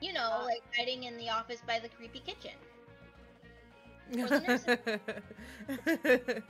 you 0.00 0.12
know, 0.12 0.30
uh, 0.40 0.44
like 0.44 0.62
hiding 0.76 1.04
in 1.04 1.16
the 1.18 1.28
office 1.28 1.60
by 1.66 1.78
the 1.78 1.88
creepy 1.90 2.20
kitchen. 2.20 2.56
Or 4.12 4.28
the 5.84 6.42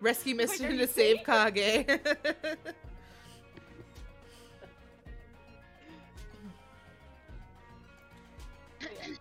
Rescue 0.00 0.34
mission 0.34 0.66
are 0.66 0.70
to 0.70 0.76
you 0.76 0.86
save 0.86 1.18
saying- 1.26 1.52
Kage. 1.54 2.00
Yeah. 8.80 9.14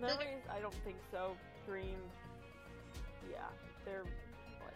Memories, 0.00 0.42
I 0.50 0.60
don't 0.60 0.74
think 0.84 0.96
so. 1.10 1.36
Dreams, 1.66 2.12
yeah, 3.30 3.38
they're 3.84 4.02
like 4.64 4.74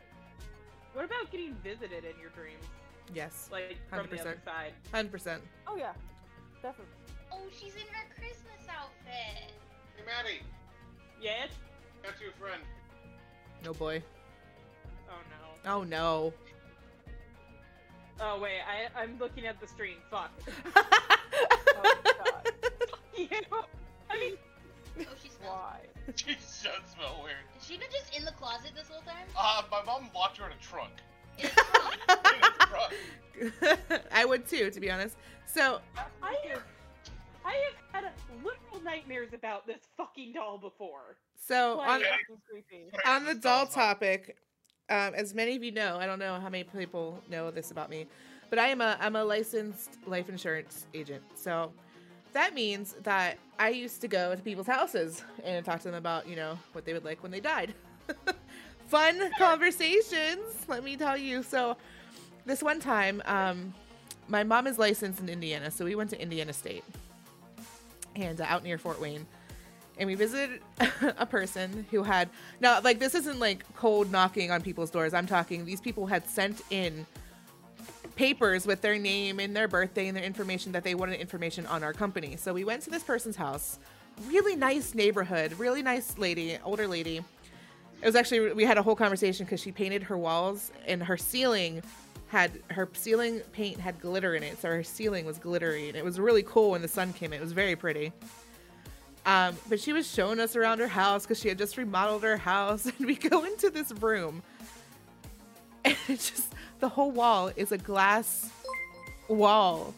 What 0.93 1.05
about 1.07 1.31
getting 1.33 1.55
visited 1.65 2.05
in 2.05 2.19
your 2.21 2.31
dreams? 2.31 2.63
yes, 3.13 3.49
Like, 3.51 3.77
from 3.89 4.07
the 4.11 4.21
other 4.21 4.39
100%. 4.41 4.45
side? 4.45 4.73
hundred 4.93 5.13
percent. 5.13 5.43
oh 5.67 5.77
yeah, 5.77 5.93
definitely. 6.63 6.93
Oh, 7.33 7.41
she's 7.51 7.75
in 7.75 7.87
her 7.93 8.07
Christmas 8.15 8.69
outfit. 8.69 9.51
Hey, 9.97 10.05
Maddie, 10.07 10.43
Yes? 11.21 11.49
Got 12.05 12.21
you 12.21 12.29
a 12.29 12.41
friend. 12.41 12.63
No 13.65 13.73
boy. 13.73 14.03
Oh 15.09 15.13
no. 15.65 15.71
Oh 15.73 15.83
no. 15.85 16.33
Oh 18.21 18.41
wait, 18.41 18.61
I, 18.61 19.01
I'm 19.01 19.19
looking 19.19 19.47
at 19.47 19.61
the 19.61 19.67
stream. 19.67 19.97
Fuck. 20.11 20.31
Oh 21.77 21.95
god, 22.05 22.53
you. 23.17 23.27
I 24.09 24.19
mean, 24.19 24.35
Oh, 25.01 25.03
she 25.21 25.29
smells. 25.29 25.53
why? 25.53 25.81
She 26.15 26.27
does 26.35 26.45
smell 26.95 27.21
weird. 27.25 27.35
Has 27.55 27.67
she 27.67 27.77
been 27.77 27.89
just 27.93 28.17
in 28.17 28.25
the 28.25 28.31
closet 28.33 28.71
this 28.77 28.89
whole 28.89 29.03
time? 29.03 29.27
Uh, 29.37 29.63
my 29.71 29.83
mom 29.85 30.09
locked 30.15 30.37
her 30.39 30.47
in 30.47 30.53
a 30.53 30.63
trunk. 30.63 30.93
In 31.39 31.49
the 31.49 31.63
trunk. 31.75 31.99
In 33.41 33.51
a 33.51 33.77
trunk. 33.81 34.01
I 34.13 34.25
would 34.25 34.47
too, 34.49 34.71
to 34.71 34.81
be 34.81 34.91
honest. 34.91 35.17
So 35.47 35.81
I 36.23 36.37
have, 36.49 36.63
I 37.45 37.55
have 37.93 38.05
had 38.05 38.13
literal 38.43 38.83
nightmares 38.83 39.33
about 39.33 39.67
this 39.67 39.81
fucking 39.97 40.33
doll 40.33 40.59
before. 40.59 41.17
so 41.39 41.77
Like- 41.79 42.03
on. 43.07 43.17
On 43.17 43.25
the 43.25 43.35
doll 43.35 43.67
topic, 43.67 44.37
um, 44.89 45.15
as 45.15 45.35
many 45.35 45.57
of 45.57 45.63
you 45.63 45.73
know, 45.73 45.99
I 45.99 46.07
don't 46.07 46.19
know 46.19 46.39
how 46.41 46.49
many 46.49 46.65
people 46.65 47.23
know 47.29 47.51
this 47.51 47.71
about 47.71 47.91
me, 47.91 48.07
but 48.51 48.59
I 48.59 48.69
am 48.69 48.81
a 48.81 48.97
I'm 49.01 49.17
a 49.17 49.25
licensed 49.25 49.99
life 50.07 50.29
insurance 50.29 50.87
agent. 50.95 51.23
So 51.35 51.73
that 52.33 52.55
means 52.55 52.95
that 53.03 53.39
I 53.59 53.71
used 53.71 54.01
to 54.03 54.09
go 54.09 54.35
to 54.35 54.43
people's 54.43 54.67
houses 54.67 55.23
and 55.45 55.65
talk 55.65 55.81
to 55.81 55.85
them 55.89 55.95
about 55.95 56.27
you 56.29 56.37
know 56.37 56.59
what 56.73 56.85
they 56.85 56.93
would 56.93 57.05
like 57.05 57.23
when 57.23 57.33
they 57.33 57.41
died. 57.41 57.75
Fun 58.89 59.31
conversations, 59.39 60.65
let 60.69 60.85
me 60.85 60.97
tell 60.97 61.17
you. 61.17 61.43
So 61.43 61.77
this 62.47 62.63
one 62.63 62.81
time, 62.81 63.23
um, 63.27 63.73
my 64.29 64.45
mom 64.45 64.67
is 64.67 64.79
licensed 64.79 65.21
in 65.21 65.29
Indiana, 65.29 65.71
so 65.71 65.85
we 65.85 65.95
went 65.95 66.11
to 66.11 66.21
Indiana 66.21 66.53
State 66.53 66.85
and 68.17 68.41
uh, 68.41 68.47
out 68.49 68.65
near 68.65 68.79
Fort 68.79 69.01
Wayne. 69.01 69.27
And 69.97 70.09
we 70.09 70.15
visited 70.17 70.61
a 71.19 71.27
person 71.27 71.87
who 71.91 72.03
had 72.03 72.29
now 72.61 72.81
like 72.81 72.99
this 72.99 73.15
isn't 73.15 73.39
like 73.39 73.65
cold 73.77 74.11
knocking 74.11 74.51
on 74.51 74.61
people's 74.61 74.91
doors. 74.91 75.15
I'm 75.15 75.27
talking 75.27 75.65
these 75.65 75.81
people 75.81 76.07
had 76.07 76.27
sent 76.27 76.63
in 76.71 77.07
papers 78.17 78.67
with 78.67 78.81
their 78.81 78.99
name 78.99 79.41
and 79.41 79.55
their 79.57 79.69
birthday 79.69 80.09
and 80.09 80.17
their 80.17 80.25
information 80.25 80.73
that 80.73 80.85
they 80.85 80.95
wanted 80.95 81.21
information 81.21 81.67
on 81.67 81.83
our 81.83 81.93
company. 81.93 82.37
So 82.37 82.53
we 82.53 82.65
went 82.65 82.83
to 82.83 82.91
this 82.91 83.03
person's 83.03 83.37
house. 83.37 83.79
Really 84.29 84.55
nice 84.57 84.95
neighborhood 84.95 85.59
really 85.59 85.83
nice 85.83 86.19
lady 86.19 86.59
older 86.65 86.89
lady. 86.89 87.21
It 88.03 88.07
was 88.07 88.17
actually 88.17 88.53
we 88.53 88.65
had 88.65 88.79
a 88.79 88.83
whole 88.83 88.97
conversation 88.97 89.47
because 89.47 89.61
she 89.61 89.71
painted 89.71 90.03
her 90.05 90.19
walls 90.19 90.73
and 90.87 91.03
her 91.03 91.17
ceiling 91.17 91.83
had 92.35 92.51
her 92.71 92.89
ceiling 92.95 93.41
paint 93.53 93.79
had 93.79 94.01
glitter 94.01 94.35
in 94.35 94.43
it 94.43 94.61
so 94.61 94.69
her 94.69 94.83
ceiling 94.83 95.25
was 95.25 95.39
glittery 95.39 95.89
and 95.89 95.97
it 95.97 96.05
was 96.05 96.19
really 96.19 96.43
cool 96.43 96.73
when 96.73 96.83
the 96.83 96.89
sun 96.89 97.13
came 97.13 97.33
in 97.33 97.39
it 97.39 97.43
was 97.43 97.53
very 97.53 97.77
pretty 97.77 98.13
um, 99.27 99.57
but 99.69 99.81
she 99.81 99.93
was 99.93 100.11
showing 100.11 100.39
us 100.39 100.55
around 100.55 100.81
her 100.81 100.89
house 100.89 101.23
because 101.23 101.41
she 101.41 101.49
had 101.49 101.57
just 101.57 101.77
remodeled 101.77 102.23
her 102.23 102.37
house. 102.37 102.91
And 102.99 103.07
we 103.07 103.15
go 103.15 103.45
into 103.45 103.71
this 103.71 103.91
room, 103.93 104.43
and 105.85 105.97
it's 106.09 106.31
just 106.31 106.53
the 106.81 106.89
whole 106.89 107.11
wall 107.11 107.51
is 107.57 107.73
a 107.73 107.79
glass 107.79 108.51
wall 109.29 109.95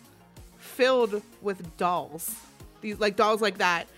filled 0.59 1.23
with 1.43 1.77
dolls. 1.77 2.37
These 2.81 3.01
like 3.01 3.17
dolls 3.17 3.41
like 3.41 3.59
that. 3.59 3.89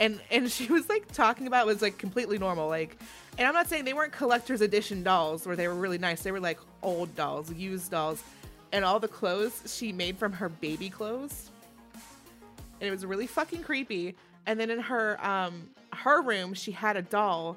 And 0.00 0.20
and 0.30 0.50
she 0.50 0.72
was 0.72 0.88
like 0.88 1.10
talking 1.12 1.46
about 1.46 1.66
it 1.66 1.70
was 1.70 1.82
like 1.82 1.98
completely 1.98 2.38
normal. 2.38 2.68
Like 2.68 2.96
and 3.36 3.46
I'm 3.46 3.54
not 3.54 3.68
saying 3.68 3.84
they 3.84 3.92
weren't 3.92 4.12
collector's 4.12 4.60
edition 4.62 5.02
dolls 5.02 5.46
where 5.46 5.56
they 5.56 5.68
were 5.68 5.74
really 5.74 5.98
nice. 5.98 6.22
They 6.22 6.32
were 6.32 6.40
like 6.40 6.58
old 6.82 7.14
dolls, 7.14 7.52
used 7.52 7.90
dolls. 7.90 8.22
And 8.70 8.84
all 8.84 9.00
the 9.00 9.08
clothes 9.08 9.74
she 9.74 9.92
made 9.92 10.18
from 10.18 10.32
her 10.32 10.48
baby 10.48 10.90
clothes. 10.90 11.50
And 11.94 12.88
it 12.88 12.90
was 12.90 13.06
really 13.06 13.26
fucking 13.26 13.62
creepy. 13.62 14.14
And 14.46 14.60
then 14.60 14.70
in 14.70 14.78
her 14.80 15.24
um 15.24 15.70
her 15.92 16.22
room, 16.22 16.54
she 16.54 16.72
had 16.72 16.96
a 16.96 17.02
doll 17.02 17.56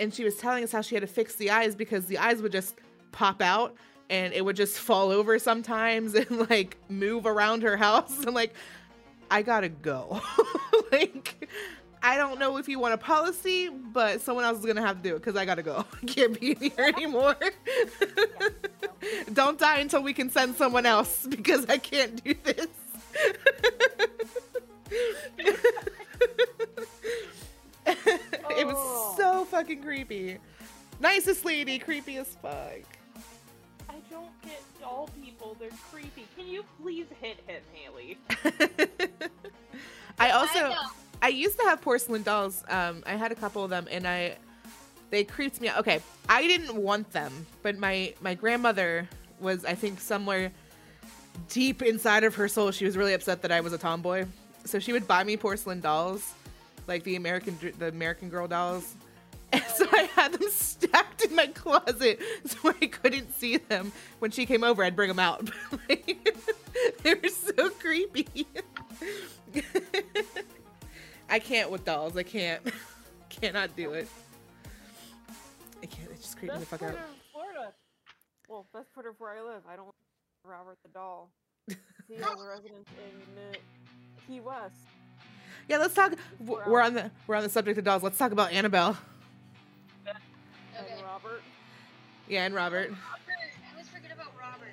and 0.00 0.12
she 0.12 0.24
was 0.24 0.36
telling 0.36 0.64
us 0.64 0.72
how 0.72 0.80
she 0.80 0.94
had 0.94 1.02
to 1.02 1.06
fix 1.06 1.36
the 1.36 1.50
eyes 1.50 1.74
because 1.74 2.06
the 2.06 2.18
eyes 2.18 2.40
would 2.42 2.52
just 2.52 2.76
pop 3.12 3.42
out 3.42 3.76
and 4.10 4.32
it 4.32 4.44
would 4.44 4.56
just 4.56 4.78
fall 4.78 5.10
over 5.10 5.38
sometimes 5.38 6.14
and 6.14 6.50
like 6.50 6.76
move 6.88 7.26
around 7.26 7.62
her 7.62 7.76
house. 7.76 8.24
I'm 8.26 8.34
like, 8.34 8.54
I 9.30 9.42
gotta 9.42 9.68
go. 9.68 10.20
like, 10.92 11.48
I 12.02 12.16
don't 12.16 12.38
know 12.40 12.56
if 12.56 12.68
you 12.68 12.78
want 12.80 12.94
a 12.94 12.98
policy, 12.98 13.68
but 13.68 14.20
someone 14.20 14.44
else 14.44 14.58
is 14.58 14.66
gonna 14.66 14.84
have 14.84 14.96
to 15.02 15.08
do 15.08 15.14
it 15.14 15.18
because 15.20 15.36
I 15.36 15.44
gotta 15.44 15.62
go. 15.62 15.84
I 16.02 16.06
can't 16.06 16.38
be 16.38 16.54
here 16.54 16.72
anymore. 16.78 17.36
don't 19.32 19.58
die 19.58 19.78
until 19.78 20.02
we 20.02 20.12
can 20.12 20.28
send 20.30 20.56
someone 20.56 20.84
else 20.86 21.26
because 21.30 21.64
I 21.66 21.78
can't 21.78 22.22
do 22.24 22.34
this. 22.42 22.66
it 27.86 28.66
was 28.66 28.76
Oh. 28.76 29.14
so 29.16 29.44
fucking 29.44 29.82
creepy. 29.82 30.38
Nicest 31.00 31.44
lady, 31.44 31.78
creepy 31.78 32.16
as 32.16 32.28
fuck. 32.40 32.82
I 33.88 33.94
don't 34.10 34.30
get 34.42 34.62
doll 34.80 35.08
people. 35.22 35.56
They're 35.58 35.68
creepy. 35.90 36.26
Can 36.36 36.46
you 36.48 36.64
please 36.80 37.06
hit 37.20 37.38
him, 37.46 37.62
Haley? 37.72 38.18
I 40.18 40.30
also 40.30 40.60
know. 40.70 40.76
I 41.22 41.28
used 41.28 41.58
to 41.60 41.64
have 41.64 41.80
porcelain 41.80 42.22
dolls. 42.22 42.62
Um, 42.68 43.02
I 43.06 43.14
had 43.14 43.32
a 43.32 43.36
couple 43.36 43.64
of 43.64 43.70
them, 43.70 43.86
and 43.90 44.06
I 44.06 44.36
they 45.10 45.24
creeped 45.24 45.60
me 45.60 45.68
out. 45.68 45.78
Okay, 45.78 46.00
I 46.28 46.46
didn't 46.46 46.74
want 46.74 47.10
them, 47.12 47.46
but 47.62 47.78
my 47.78 48.12
my 48.20 48.34
grandmother 48.34 49.08
was, 49.40 49.64
I 49.64 49.74
think, 49.74 50.00
somewhere 50.00 50.52
deep 51.48 51.82
inside 51.82 52.24
of 52.24 52.34
her 52.34 52.48
soul, 52.48 52.70
she 52.70 52.84
was 52.84 52.96
really 52.96 53.14
upset 53.14 53.42
that 53.42 53.52
I 53.52 53.60
was 53.60 53.72
a 53.72 53.78
tomboy. 53.78 54.26
So 54.64 54.78
she 54.78 54.92
would 54.92 55.06
buy 55.08 55.24
me 55.24 55.36
porcelain 55.36 55.80
dolls, 55.80 56.32
like 56.86 57.04
the 57.04 57.16
American 57.16 57.56
the 57.78 57.88
American 57.88 58.28
Girl 58.28 58.48
dolls. 58.48 58.94
And 59.54 59.62
so 59.64 59.86
I 59.92 60.08
had 60.16 60.32
them 60.32 60.48
stacked 60.48 61.26
in 61.26 61.36
my 61.36 61.46
closet 61.46 62.22
so 62.46 62.74
I 62.80 62.86
couldn't 62.86 63.34
see 63.34 63.58
them. 63.58 63.92
When 64.18 64.30
she 64.30 64.46
came 64.46 64.64
over, 64.64 64.82
I'd 64.82 64.96
bring 64.96 65.08
them 65.08 65.18
out. 65.18 65.50
They 67.02 67.14
were 67.14 67.28
so 67.28 67.68
creepy. 67.68 68.46
I 71.28 71.38
can't 71.38 71.70
with 71.70 71.84
dolls. 71.84 72.16
I 72.16 72.22
can't. 72.22 72.62
Cannot 73.28 73.74
do 73.76 73.92
it. 73.92 74.08
I 75.82 75.86
can't. 75.86 76.10
It 76.10 76.20
just 76.20 76.36
creeped 76.38 76.54
me 76.54 76.60
the 76.60 76.66
Best 76.66 76.70
fuck 76.70 76.82
out. 76.82 76.98
Florida. 77.32 77.72
Well, 78.48 78.66
best 78.74 78.92
part 78.94 79.06
of 79.06 79.14
where 79.18 79.30
I 79.30 79.40
live. 79.40 79.62
I 79.68 79.76
don't 79.76 79.86
like 79.86 79.94
Robert 80.44 80.78
the 80.82 80.90
doll. 80.90 81.30
He 82.08 82.16
has 82.16 82.24
a 82.24 82.46
residence 82.46 82.88
in 82.98 83.56
Key 84.26 84.40
West. 84.40 84.74
Yeah, 85.68 85.78
let's 85.78 85.94
talk. 85.94 86.12
We're 86.40 86.68
We're 86.68 86.82
on 86.82 86.92
the 86.92 87.10
we're 87.26 87.36
on 87.36 87.42
the 87.42 87.48
subject 87.48 87.78
of 87.78 87.84
dolls. 87.84 88.02
Let's 88.02 88.18
talk 88.18 88.32
about 88.32 88.52
Annabelle. 88.52 88.98
Okay. 90.06 90.18
And 90.76 91.02
Robert. 91.02 91.42
Yeah, 92.28 92.44
and 92.44 92.54
Robert. 92.54 92.90
Oh, 92.90 92.96
Robert. 93.10 93.22
I 93.66 93.72
always 93.72 93.88
forget 93.88 94.12
about 94.12 94.32
Robert. 94.38 94.68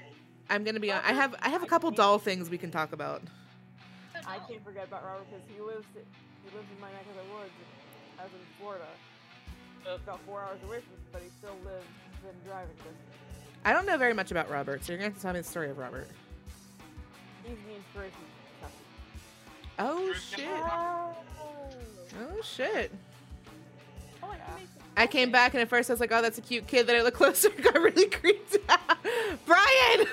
I'm 0.49 0.65
gonna 0.65 0.81
be. 0.81 0.91
on 0.91 1.01
I 1.05 1.13
have 1.13 1.35
I 1.41 1.49
have 1.49 1.63
a 1.63 1.67
couple 1.67 1.91
doll 1.91 2.17
things 2.19 2.49
we 2.49 2.57
can 2.57 2.71
talk 2.71 2.91
about. 2.91 3.21
Oh, 4.15 4.19
I 4.27 4.39
can't 4.49 4.63
forget 4.65 4.87
about 4.87 5.05
Robert 5.05 5.27
because 5.29 5.45
he 5.55 5.61
lives 5.61 5.85
he 6.49 6.57
lives 6.57 6.67
in 6.73 6.81
my 6.81 6.91
neck 6.91 7.05
of 7.09 7.15
the 7.15 7.33
woods, 7.33 7.51
as 8.19 8.25
in 8.31 8.39
Florida. 8.59 8.87
It's 9.85 10.03
about 10.03 10.19
four 10.25 10.41
hours 10.41 10.59
away 10.63 10.81
from 10.81 10.93
me, 10.93 11.03
but 11.11 11.21
he 11.21 11.29
still 11.37 11.55
lives 11.63 11.85
in 12.23 12.49
driving 12.49 12.75
distance. 12.77 12.97
I 13.65 13.73
don't 13.73 13.85
know 13.85 13.97
very 13.97 14.13
much 14.13 14.31
about 14.31 14.49
Robert, 14.49 14.83
so 14.83 14.91
you're 14.91 14.97
gonna 14.97 15.09
have 15.09 15.17
to 15.17 15.21
tell 15.21 15.33
me 15.33 15.39
the 15.39 15.47
story 15.47 15.69
of 15.69 15.77
Robert. 15.77 16.07
He's 17.43 17.57
the 17.67 17.75
inspiration. 17.75 18.17
Oh, 19.79 20.09
oh 20.09 20.13
shit! 20.13 20.47
Oh. 20.49 21.15
Oh 22.19 22.41
shit! 22.41 22.91
Oh, 24.21 24.29
I 24.29 24.35
can 24.37 24.55
make 24.55 24.67
some 24.73 24.83
I 24.97 25.07
came 25.07 25.31
back 25.31 25.53
and 25.53 25.61
at 25.61 25.69
first 25.69 25.89
I 25.89 25.93
was 25.93 25.99
like, 25.99 26.11
"Oh, 26.11 26.21
that's 26.21 26.37
a 26.37 26.41
cute 26.41 26.67
kid." 26.67 26.87
Then 26.87 26.97
I 26.97 27.01
looked 27.01 27.17
closer, 27.17 27.49
got 27.61 27.75
really 27.75 28.07
creeped 28.07 28.57
out. 28.67 28.97
Brian. 29.45 30.07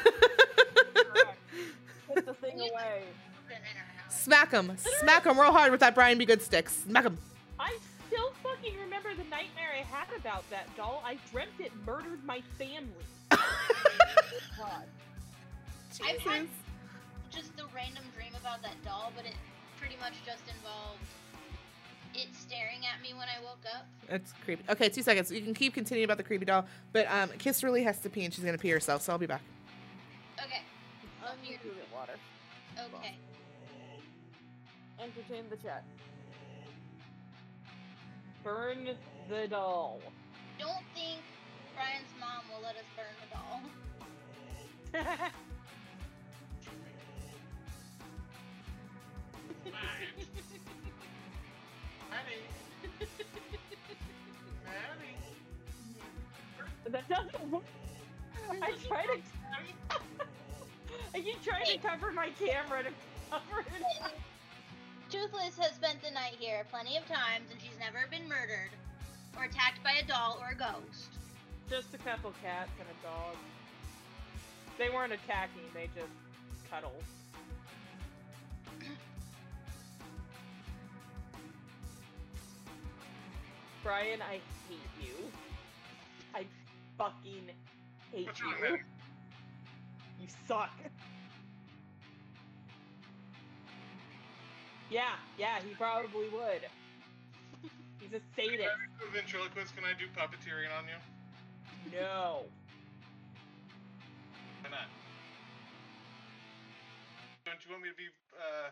Put 2.14 2.26
the 2.26 2.34
thing 2.34 2.60
away. 2.60 3.02
Smack 4.26 4.50
him. 4.50 4.72
Smack 4.98 5.24
him 5.24 5.38
real 5.38 5.52
hard 5.52 5.70
with 5.70 5.78
that 5.78 5.94
Brian 5.94 6.18
Be 6.18 6.26
Good 6.26 6.42
stick. 6.42 6.68
Smack 6.68 7.04
him. 7.04 7.16
I 7.60 7.78
still 8.08 8.32
fucking 8.42 8.76
remember 8.76 9.10
the 9.10 9.22
nightmare 9.30 9.70
I 9.72 9.84
had 9.84 10.08
about 10.18 10.50
that 10.50 10.66
doll. 10.76 11.00
I 11.06 11.16
dreamt 11.30 11.52
it 11.60 11.70
murdered 11.86 12.24
my 12.24 12.42
family. 12.58 12.90
God. 13.30 13.40
I've 16.04 16.18
had 16.18 16.48
just 17.30 17.56
the 17.56 17.66
random 17.72 18.02
dream 18.16 18.32
about 18.34 18.62
that 18.62 18.74
doll, 18.84 19.12
but 19.14 19.26
it 19.26 19.36
pretty 19.78 19.94
much 20.00 20.14
just 20.26 20.42
involved 20.48 20.98
it 22.12 22.26
staring 22.34 22.80
at 22.92 23.00
me 23.00 23.14
when 23.16 23.28
I 23.28 23.40
woke 23.44 23.62
up. 23.76 23.86
It's 24.08 24.32
creepy. 24.44 24.64
Okay, 24.68 24.88
two 24.88 25.02
seconds. 25.02 25.30
You 25.30 25.42
can 25.42 25.54
keep 25.54 25.72
continuing 25.72 26.06
about 26.06 26.16
the 26.16 26.24
creepy 26.24 26.46
doll, 26.46 26.66
but 26.92 27.06
um, 27.12 27.28
Kiss 27.38 27.62
really 27.62 27.84
has 27.84 28.00
to 28.00 28.10
pee 28.10 28.24
and 28.24 28.34
she's 28.34 28.42
gonna 28.42 28.58
pee 28.58 28.70
herself, 28.70 29.02
so 29.02 29.12
I'll 29.12 29.18
be 29.18 29.26
back. 29.26 29.42
Okay, 30.44 30.62
I 31.24 31.30
need 31.42 31.50
here. 31.50 31.58
to 31.58 31.68
get 31.68 31.94
water. 31.94 32.14
okay. 32.92 33.14
Entertain 35.06 35.44
the 35.48 35.56
chat. 35.56 35.84
Burn 38.42 38.88
the 39.28 39.46
doll. 39.46 40.00
Don't 40.58 40.82
think 40.94 41.20
Brian's 41.76 42.12
mom 42.18 42.42
will 42.52 42.60
let 42.60 42.74
us 42.74 42.82
burn 42.96 43.14
the 43.22 43.28
doll. 43.32 43.60
Maddie. 49.64 50.26
Maddie. 54.64 55.16
that 56.90 57.08
doesn't 57.08 57.50
work. 57.52 57.62
I 58.50 58.72
try 58.88 59.06
to. 59.06 59.20
I 61.14 61.20
keep 61.20 61.40
trying 61.44 61.66
to 61.66 61.78
cover 61.78 62.10
my 62.10 62.30
camera 62.40 62.82
to 62.82 62.90
cover 63.30 63.60
it. 63.60 63.66
Toothless 65.08 65.56
has 65.58 65.72
spent 65.72 66.02
the 66.02 66.10
night 66.10 66.34
here 66.40 66.66
plenty 66.70 66.96
of 66.96 67.06
times, 67.06 67.48
and 67.52 67.60
she's 67.60 67.78
never 67.78 68.08
been 68.10 68.28
murdered 68.28 68.70
or 69.36 69.44
attacked 69.44 69.80
by 69.84 69.92
a 70.02 70.04
doll 70.04 70.36
or 70.40 70.48
a 70.50 70.54
ghost. 70.56 71.14
Just 71.70 71.94
a 71.94 71.98
couple 71.98 72.32
cats 72.42 72.72
and 72.80 72.88
a 72.88 72.94
dog. 73.06 73.36
They 74.78 74.90
weren't 74.90 75.12
attacking, 75.12 75.62
they 75.74 75.88
just 75.94 76.10
cuddled. 76.68 77.04
Brian, 83.84 84.20
I 84.20 84.40
hate 84.68 84.90
you. 85.00 85.30
I 86.34 86.46
fucking 86.98 87.52
hate 88.12 88.40
you. 88.40 88.78
You 90.20 90.26
suck. 90.48 90.72
Yeah, 94.90 95.18
yeah, 95.38 95.58
he 95.66 95.74
probably 95.74 96.28
would. 96.30 96.62
He's 97.98 98.12
a 98.12 98.22
sadist. 98.36 98.62
As 98.62 99.08
a 99.08 99.10
ventriloquist, 99.10 99.74
can 99.74 99.84
I 99.84 99.98
do 99.98 100.06
puppeteering 100.14 100.70
on 100.78 100.86
you? 100.86 101.98
No. 101.98 102.46
Why 104.62 104.70
not? 104.70 104.86
Don't 107.44 107.58
you 107.66 107.70
want 107.70 107.82
me 107.82 107.90
to 107.90 107.98
be 107.98 108.06
uh, 108.38 108.70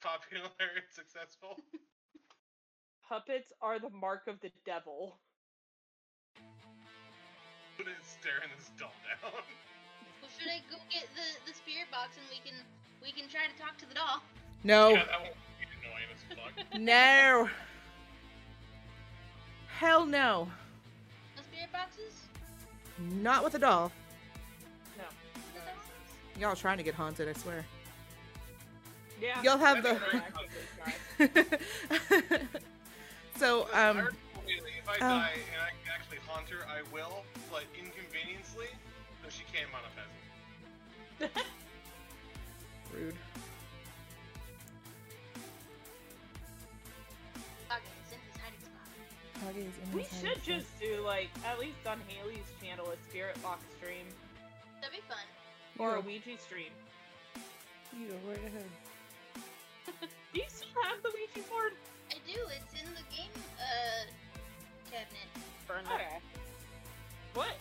popular 0.00 0.52
and 0.60 0.84
successful? 0.92 1.56
Puppets 3.08 3.52
are 3.60 3.78
the 3.78 3.90
mark 3.90 4.28
of 4.28 4.40
the 4.40 4.50
devil. 4.64 5.16
I'm 7.80 7.88
staring 8.04 8.52
this 8.56 8.70
doll 8.78 8.94
down. 9.04 9.32
Well, 10.20 10.30
should 10.38 10.48
I 10.48 10.62
go 10.70 10.78
get 10.92 11.08
the, 11.18 11.50
the 11.50 11.54
spirit 11.56 11.90
box 11.90 12.14
and 12.14 12.26
we 12.30 12.38
can 12.44 12.54
we 13.02 13.10
can 13.10 13.26
try 13.28 13.50
to 13.50 13.56
talk 13.58 13.74
to 13.82 13.86
the 13.88 13.94
doll? 13.98 14.22
No. 14.64 14.90
Yeah, 14.90 15.04
that 15.04 15.20
annoying 15.82 16.04
as 16.14 16.20
fuck. 16.36 16.80
No. 16.80 17.48
Hell 19.78 20.06
no. 20.06 20.48
No 21.36 21.42
spirit 21.42 21.72
boxes? 21.72 22.12
Not 22.98 23.42
with 23.42 23.54
a 23.54 23.58
doll. 23.58 23.90
No. 24.96 25.04
No? 25.54 26.40
Y'all 26.40 26.56
trying 26.56 26.78
to 26.78 26.84
get 26.84 26.94
haunted, 26.94 27.28
I 27.28 27.32
swear. 27.32 27.64
Yeah. 29.20 29.42
Y'all 29.42 29.58
have 29.58 29.82
That's 29.82 30.00
the. 31.18 32.40
so, 33.36 33.68
um, 33.72 34.08
if 34.46 34.88
I 34.88 34.96
oh. 34.96 34.98
die 34.98 35.30
and 35.52 35.62
I 35.62 35.70
can 35.70 35.92
actually 35.92 36.18
haunt 36.28 36.48
her, 36.48 36.66
I 36.68 36.82
will, 36.92 37.24
but 37.50 37.64
inconveniently, 37.76 38.66
so 39.22 39.28
she 39.28 39.44
can't 39.52 39.70
manifest. 39.72 41.46
rude. 42.92 43.14
Spot. 49.42 49.94
we 49.94 50.04
should 50.20 50.42
just 50.42 50.66
do 50.80 51.02
like 51.04 51.28
at 51.46 51.58
least 51.58 51.86
on 51.86 51.98
Haley's 52.08 52.46
channel 52.62 52.86
a 52.90 52.96
spirit 53.08 53.40
box 53.42 53.62
stream 53.78 54.06
That'd 54.80 54.96
be 54.96 55.02
fun. 55.08 55.24
or 55.78 55.96
a 55.96 56.00
Ouija 56.00 56.36
stream. 56.38 56.72
You 57.96 58.08
go 58.08 58.14
right 58.28 58.38
ahead. 58.38 58.64
Do 60.34 60.40
you 60.40 60.44
still 60.48 60.68
have 60.84 61.02
the 61.02 61.10
Ouija 61.10 61.48
board? 61.48 61.72
I 62.10 62.14
do. 62.26 62.38
It's 62.56 62.82
in 62.82 62.88
the 62.94 63.02
game 63.14 63.30
uh 63.60 64.10
cabinet. 64.90 65.28
Burn 65.68 65.84
it. 65.84 65.94
Okay. 65.94 66.18
What? 67.34 67.56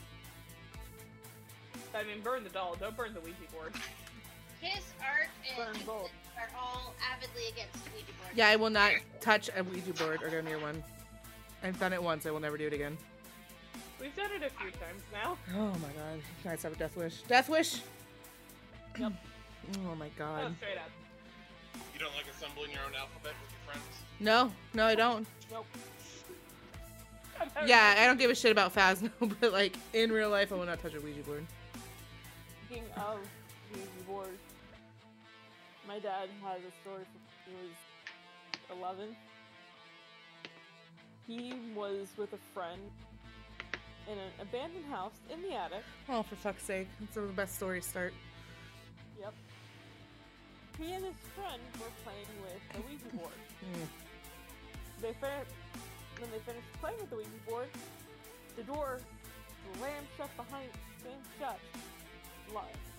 I 1.94 2.04
mean, 2.04 2.22
burn 2.24 2.44
the 2.44 2.50
doll. 2.50 2.76
Don't 2.80 2.96
burn 2.96 3.14
the 3.14 3.20
Ouija 3.20 3.36
board. 3.54 3.74
Kiss, 4.62 4.94
Art, 5.02 5.28
Burn 5.58 5.76
and 5.76 5.86
both. 5.86 6.12
Are 6.38 6.50
all 6.60 6.94
avidly 7.14 7.44
against 7.52 7.76
Ouija 7.94 8.06
boards. 8.20 8.36
Yeah, 8.36 8.48
I 8.50 8.56
will 8.56 8.70
not 8.70 8.92
touch 9.20 9.50
a 9.56 9.64
Ouija 9.64 9.94
board 9.94 10.24
or 10.24 10.30
go 10.30 10.42
near 10.42 10.60
one. 10.60 10.84
I've 11.64 11.80
done 11.80 11.94
it 11.94 12.02
once. 12.02 12.26
I 12.26 12.32
will 12.32 12.40
never 12.40 12.58
do 12.58 12.68
it 12.68 12.74
again. 12.74 12.98
We've 14.00 14.16
done 14.16 14.32
it 14.36 14.44
a 14.44 14.50
few 14.50 14.72
times 14.72 15.04
now. 15.14 15.38
Oh 15.56 15.68
my 15.80 15.90
god. 15.94 16.18
You 16.18 16.50
guys 16.50 16.64
have 16.64 16.74
a 16.74 16.76
death 16.76 16.96
wish. 16.98 17.22
Death 17.24 17.50
wish? 17.50 17.82
Yep. 19.00 19.14
Oh 19.86 19.96
my 19.96 20.08
Oh, 20.08 20.10
god. 20.18 20.56
straight 20.58 20.78
up. 20.78 20.90
You 21.94 22.00
don't 22.00 22.14
like 22.16 22.26
assembling 22.36 22.72
your 22.72 22.82
own 22.82 22.96
alphabet 22.96 23.34
with 23.42 23.52
your 23.52 23.62
friends? 23.68 23.86
No, 24.20 24.52
no, 24.74 24.86
I 24.88 24.96
don't. 24.96 25.28
Nope. 25.52 25.66
Yeah, 27.66 27.96
I 27.98 28.06
don't 28.08 28.18
give 28.20 28.32
a 28.32 28.36
shit 28.36 28.52
about 28.52 28.74
Phasmo, 28.74 29.12
but 29.40 29.52
like 29.54 29.76
in 29.94 30.12
real 30.12 30.30
life, 30.32 30.52
I 30.52 30.56
will 30.56 30.66
not 30.66 30.82
touch 30.82 30.96
a 30.96 31.00
Ouija 31.00 31.22
board. 31.22 31.46
Speaking 32.66 32.86
of 32.98 33.20
Ouija 33.72 33.88
boards, 34.08 34.42
my 35.88 36.00
dad 36.00 36.30
has 36.44 36.60
a 36.62 36.72
story 36.82 37.04
when 37.46 37.56
he 37.56 37.68
was 38.74 38.78
11. 38.80 39.16
He 41.28 41.54
was 41.76 42.08
with 42.18 42.34
a 42.34 42.38
friend 42.54 42.82
in 44.12 44.18
an 44.18 44.32
abandoned 44.42 44.86
house 44.90 45.14
in 45.32 45.42
the 45.42 45.54
attic. 45.56 45.84
Oh, 46.10 46.24
for 46.24 46.36
fuck's 46.36 46.64
sake. 46.64 46.88
That's 47.00 47.16
the 47.16 47.22
best 47.22 47.56
stories 47.56 47.86
start. 47.86 48.14
Yep. 49.20 49.34
He 50.80 50.94
and 50.94 51.06
his 51.06 51.14
friend 51.36 51.62
were 51.80 51.92
playing 52.04 52.26
with 52.42 52.62
the 52.74 52.82
Ouija 52.88 53.16
board. 53.18 53.34
Mm. 53.62 53.86
They 55.04 55.14
fin- 55.22 55.46
when 56.20 56.32
they 56.32 56.40
finished 56.40 56.66
playing 56.82 56.98
with 57.00 57.12
the 57.12 57.16
Ouija 57.18 57.30
board, 57.48 57.68
the 58.58 58.64
door 58.64 58.98
slammed 59.78 60.08
shut 60.18 60.36
behind, 60.36 60.70
slammed 61.04 61.22
shut, 61.40 61.60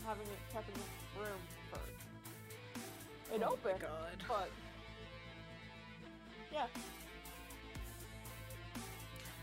having 0.07 0.23
it 0.27 0.39
kept 0.53 0.69
in 0.69 0.75
the 0.75 1.21
room 1.21 1.41
first. 1.73 3.35
It 3.35 3.43
Oh 3.45 3.55
opened, 3.55 3.81
God. 3.81 4.23
but 4.29 4.51
yeah, 6.53 6.67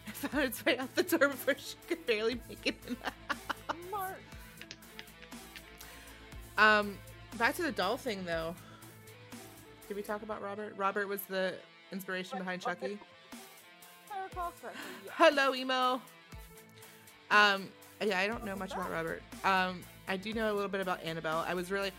I 0.23 0.27
found 0.27 0.43
its 0.45 0.65
way 0.65 0.77
out 0.77 0.93
the 0.95 1.03
door 1.03 1.29
before 1.29 1.55
she 1.57 1.75
could 1.87 2.05
barely 2.05 2.39
make 2.49 2.65
it 2.65 2.75
in 2.87 2.97
the 3.01 3.05
house. 3.05 3.77
smart. 3.87 4.19
Um, 6.57 6.97
back 7.37 7.55
to 7.55 7.61
the 7.61 7.71
doll 7.71 7.97
thing 7.97 8.25
though. 8.25 8.55
Did 9.87 9.97
we 9.97 10.03
talk 10.03 10.23
about 10.23 10.41
Robert? 10.41 10.73
Robert 10.77 11.07
was 11.07 11.21
the 11.23 11.53
inspiration 11.91 12.37
behind 12.37 12.61
Chucky. 12.61 12.97
If 13.31 14.11
I 14.11 14.23
recall 14.23 14.53
correctly, 14.61 14.81
yeah. 15.05 15.11
Hello, 15.15 15.55
emo. 15.55 16.01
Um, 17.31 17.69
yeah, 18.01 18.19
I 18.19 18.27
don't 18.27 18.45
know 18.45 18.55
much 18.55 18.73
about 18.73 18.91
Robert. 18.91 19.21
Um, 19.43 19.81
I 20.07 20.17
do 20.17 20.33
know 20.33 20.51
a 20.51 20.53
little 20.53 20.69
bit 20.69 20.81
about 20.81 21.03
Annabelle. 21.03 21.45
I 21.47 21.53
was 21.53 21.71
really, 21.71 21.91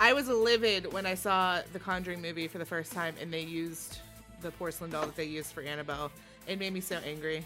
I 0.00 0.12
was 0.12 0.28
livid 0.28 0.92
when 0.92 1.06
I 1.06 1.14
saw 1.14 1.60
the 1.72 1.78
Conjuring 1.78 2.22
movie 2.22 2.48
for 2.48 2.58
the 2.58 2.64
first 2.64 2.92
time, 2.92 3.14
and 3.20 3.32
they 3.32 3.42
used 3.42 3.98
the 4.40 4.50
porcelain 4.52 4.90
doll 4.90 5.06
that 5.06 5.16
they 5.16 5.24
used 5.24 5.52
for 5.52 5.62
Annabelle. 5.62 6.10
It 6.46 6.58
made 6.58 6.72
me 6.72 6.80
so 6.80 6.96
angry. 7.04 7.44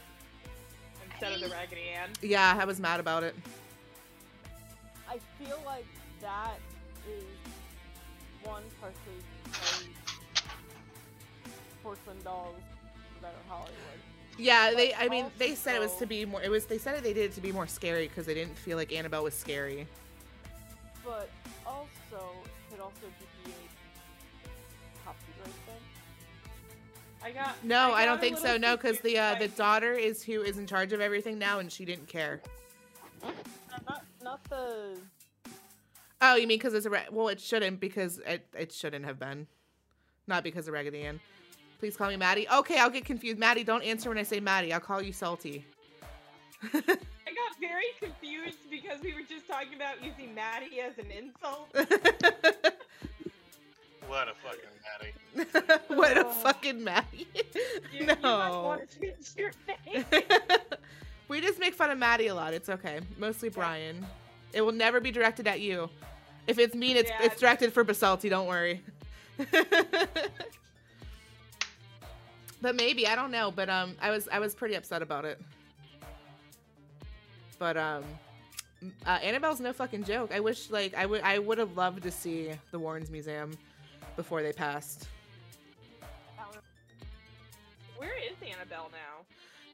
Instead 1.23 1.41
of 1.41 1.49
the 1.51 1.55
Raggedy 1.55 1.83
Ann. 1.95 2.09
Yeah, 2.21 2.59
I 2.61 2.65
was 2.65 2.81
mad 2.81 2.99
about 2.99 3.23
it. 3.23 3.37
I 5.09 5.19
feel 5.39 5.63
like 5.65 5.87
that 6.21 6.57
is 7.09 7.23
one 8.43 8.65
partially 8.81 9.93
porcelain 11.81 12.21
dolls 12.25 12.57
are 13.23 13.31
Hollywood. 13.49 13.77
Yeah, 14.37 14.73
they. 14.75 14.95
I 14.95 15.09
mean, 15.09 15.27
they 15.39 15.55
said 15.55 15.77
it 15.77 15.81
was 15.81 15.95
to 15.99 16.07
be 16.07 16.25
more. 16.25 16.43
It 16.43 16.51
was. 16.51 16.67
They 16.67 16.79
said 16.79 16.97
it. 16.97 17.05
They 17.05 17.13
did 17.13 17.31
it 17.31 17.35
to 17.35 17.41
be 17.41 17.53
more 17.53 17.69
scary 17.69 18.09
because 18.09 18.27
they 18.27 18.35
didn't 18.35 18.59
feel 18.59 18.77
like 18.77 18.93
Annabelle 18.93 19.23
was 19.23 19.35
scary. 19.35 19.87
but 21.05 21.31
also 21.65 22.33
could 22.69 22.81
also 22.81 23.07
be 23.21 23.27
I 27.25 27.31
got. 27.31 27.63
No, 27.65 27.89
got 27.89 27.95
I 27.95 28.05
don't 28.05 28.21
think 28.21 28.39
so. 28.39 28.57
No, 28.57 28.77
because 28.77 29.01
the 29.01 29.19
uh, 29.19 29.35
the 29.37 29.49
daughter 29.49 29.93
is 29.93 30.23
who 30.23 30.43
is 30.43 30.59
in 30.59 30.67
charge 30.67 30.93
of 30.93 31.01
everything 31.01 31.39
now, 31.39 31.59
and 31.59 31.71
she 31.71 31.85
didn't 31.85 32.09
care. 32.09 32.41
Not 33.87 34.05
not 34.23 34.45
the. 34.45 34.97
Oh, 36.21 36.37
you 36.37 36.47
mean 36.47 36.59
because 36.59 36.75
it's 36.75 36.87
a 36.87 36.91
re- 36.91 37.07
well? 37.11 37.29
It 37.29 37.41
shouldn't 37.41 37.81
because 37.81 38.19
it 38.27 38.47
it 38.57 38.73
shouldn't 38.73 39.05
have 39.05 39.19
been, 39.19 39.47
not 40.27 40.43
because 40.45 40.69
of 40.69 40.75
Raggedy 40.75 41.03
Ann. 41.03 41.21
Please 41.79 41.97
call 41.97 42.09
me 42.09 42.17
Maddie. 42.17 42.47
Okay, 42.49 42.79
I'll 42.79 42.91
get 42.91 43.05
confused. 43.05 43.39
Maddie, 43.39 43.65
don't 43.65 43.83
answer 43.83 44.09
when 44.09 44.19
I 44.19 44.23
say 44.23 44.39
Maddie. 44.39 44.73
I'll 44.73 44.81
call 44.81 45.03
you 45.03 45.13
Salty. 45.13 45.67
I 46.63 46.71
got 46.79 47.59
very 47.61 47.87
confused 47.99 48.71
because 48.71 49.01
we 49.03 49.15
were 49.15 49.27
just 49.29 49.49
talking 49.49 49.75
about 49.75 50.03
using 50.05 50.33
Maddie 50.33 50.81
as 50.81 50.97
an 50.99 51.11
insult. 51.11 51.75
What 54.07 54.29
a 54.29 54.33
fucking 54.35 54.71
Maddie. 54.85 55.85
what 55.95 56.17
a 56.19 56.27
Oh. 56.27 56.31
fucking 56.31 56.85
Maddie. 56.85 57.27
You, 57.35 57.43
you 58.01 58.07
must 58.07 58.23
no. 58.23 58.63
want 58.65 58.99
your 59.37 59.53
name. 59.67 60.05
we 61.29 61.41
just 61.41 61.59
make 61.59 61.75
fun 61.75 61.91
of 61.91 61.99
Maddie 61.99 62.27
a 62.29 62.35
lot. 62.35 62.53
It's 62.55 62.69
okay. 62.69 63.01
Mostly 63.19 63.49
Brian. 63.49 64.05
It 64.53 64.61
will 64.63 64.73
never 64.73 65.01
be 65.01 65.11
directed 65.11 65.47
at 65.47 65.61
you. 65.61 65.89
If 66.47 66.59
it's 66.59 66.75
mean, 66.75 66.97
it's 66.97 67.09
Yeah. 67.11 67.19
it's 67.27 67.41
directed 67.41 67.73
for 67.73 67.85
Basalti. 67.85 68.29
Don't 68.29 68.47
worry. 68.49 68.83
but 72.61 72.75
maybe 72.77 73.07
I 73.07 73.15
don't 73.15 73.31
know. 73.31 73.51
But 73.51 73.69
um, 73.71 73.97
I 74.01 74.11
was 74.11 74.29
I 74.31 74.39
was 74.41 74.55
pretty 74.55 74.75
upset 74.75 75.03
about 75.03 75.25
it. 75.25 75.41
But 77.59 77.77
um, 77.77 78.05
uh, 79.07 79.19
Annabelle's 79.23 79.61
no 79.61 79.73
fucking 79.73 80.05
joke. 80.05 80.33
I 80.35 80.41
wish 80.41 80.71
like 80.71 80.95
I 80.95 81.07
would 81.07 81.23
I 81.23 81.39
would 81.39 81.59
have 81.59 81.77
loved 81.77 82.03
to 82.03 82.11
see 82.11 82.51
the 82.73 82.79
Warrens 82.79 83.11
Museum 83.11 83.53
before 84.17 84.43
they 84.43 84.53
passed. 84.53 85.09
Where 87.97 88.17
is 88.19 88.33
Annabelle 88.43 88.91
now? 88.91 89.25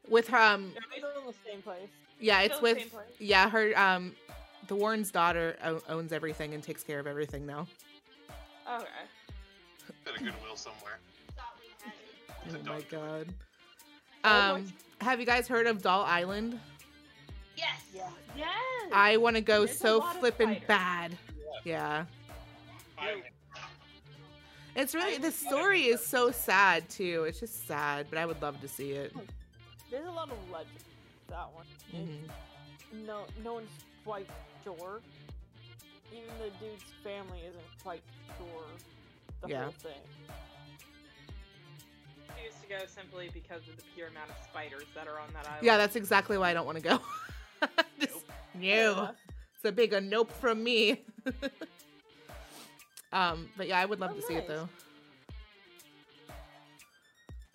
With 0.07 0.27
her 0.29 0.37
um 0.37 0.71
Still 0.95 1.09
in 1.21 1.25
the 1.27 1.33
same 1.45 1.61
place. 1.61 1.89
yeah, 2.19 2.41
it's 2.41 2.55
Still 2.55 2.67
the 2.67 2.73
with 2.73 2.77
same 2.79 2.89
place? 2.89 3.07
yeah 3.19 3.49
her 3.49 3.77
um 3.77 4.15
the 4.67 4.75
Warren's 4.75 5.09
daughter 5.11 5.55
owns 5.87 6.13
everything 6.13 6.53
and 6.53 6.61
takes 6.61 6.83
care 6.83 6.99
of 6.99 7.07
everything 7.07 7.45
now. 7.45 7.65
Okay. 8.71 8.85
Bit 10.05 10.15
of 10.15 10.19
goodwill 10.19 10.55
somewhere. 10.55 10.99
Oh 11.39 12.63
my 12.65 12.81
god. 12.81 13.27
Oh 14.23 14.55
Um, 14.55 14.73
have 15.01 15.19
you 15.19 15.25
guys 15.25 15.47
heard 15.47 15.65
of 15.65 15.81
Doll 15.81 16.03
Island? 16.03 16.59
Yes. 17.55 17.81
Yeah. 17.95 18.09
Yes. 18.37 18.47
I 18.91 19.17
want 19.17 19.37
to 19.37 19.41
go 19.41 19.65
There's 19.65 19.77
so 19.77 19.97
lot 19.97 20.13
of 20.15 20.19
flippin' 20.19 20.57
bad. 20.67 21.17
Yeah. 21.63 22.05
I- 22.97 23.23
It's 24.81 24.95
really 24.95 25.15
I 25.15 25.19
the 25.19 25.31
story 25.31 25.81
is 25.83 26.05
so 26.05 26.31
sad 26.31 26.87
too. 26.89 27.25
It's 27.27 27.39
just 27.39 27.67
sad, 27.67 28.07
but 28.09 28.17
I 28.17 28.25
would 28.25 28.41
love 28.41 28.59
to 28.61 28.67
see 28.67 28.91
it. 28.91 29.13
There's 29.91 30.07
a 30.07 30.11
lot 30.11 30.29
of 30.31 30.37
legend. 30.51 30.71
That 31.27 31.49
one. 31.53 31.65
It's- 31.93 32.01
Mhm. 32.07 33.05
No, 33.05 33.25
no 33.43 33.53
one's 33.55 33.69
quite 34.05 34.27
sure. 34.63 35.01
Even 36.11 36.29
the 36.39 36.49
dude's 36.65 36.83
family 37.03 37.41
isn't 37.41 37.83
quite 37.83 38.01
sure 38.37 38.65
the 39.41 39.49
Yeah. 39.49 39.63
whole 39.63 39.71
thing. 39.73 40.01
I 42.29 42.43
used 42.45 42.61
to 42.61 42.67
go 42.69 42.85
simply 42.87 43.29
because 43.33 43.67
of 43.67 43.75
the 43.75 43.83
pure 43.95 44.07
amount 44.07 44.29
of 44.31 44.37
spiders 44.49 44.85
that 44.95 45.07
are 45.07 45.19
on 45.19 45.31
that 45.33 45.45
island. 45.45 45.65
Yeah, 45.65 45.77
that's 45.77 45.95
exactly 45.95 46.37
why 46.37 46.49
I 46.49 46.53
don't 46.53 46.65
want 46.65 46.77
to 46.77 46.83
go. 46.83 46.99
Just, 47.99 48.25
no, 48.55 48.91
enough. 48.93 49.15
it's 49.55 49.65
a 49.65 49.71
big 49.71 49.91
a 49.93 49.99
nope 50.01 50.31
from 50.31 50.63
me. 50.63 51.03
um, 53.11 53.49
but 53.57 53.67
yeah, 53.67 53.79
I 53.79 53.85
would 53.85 53.99
love 53.99 54.11
Oh, 54.13 54.19
to 54.19 54.21
see 54.21 54.35
it 54.35 54.47
though. 54.47 54.67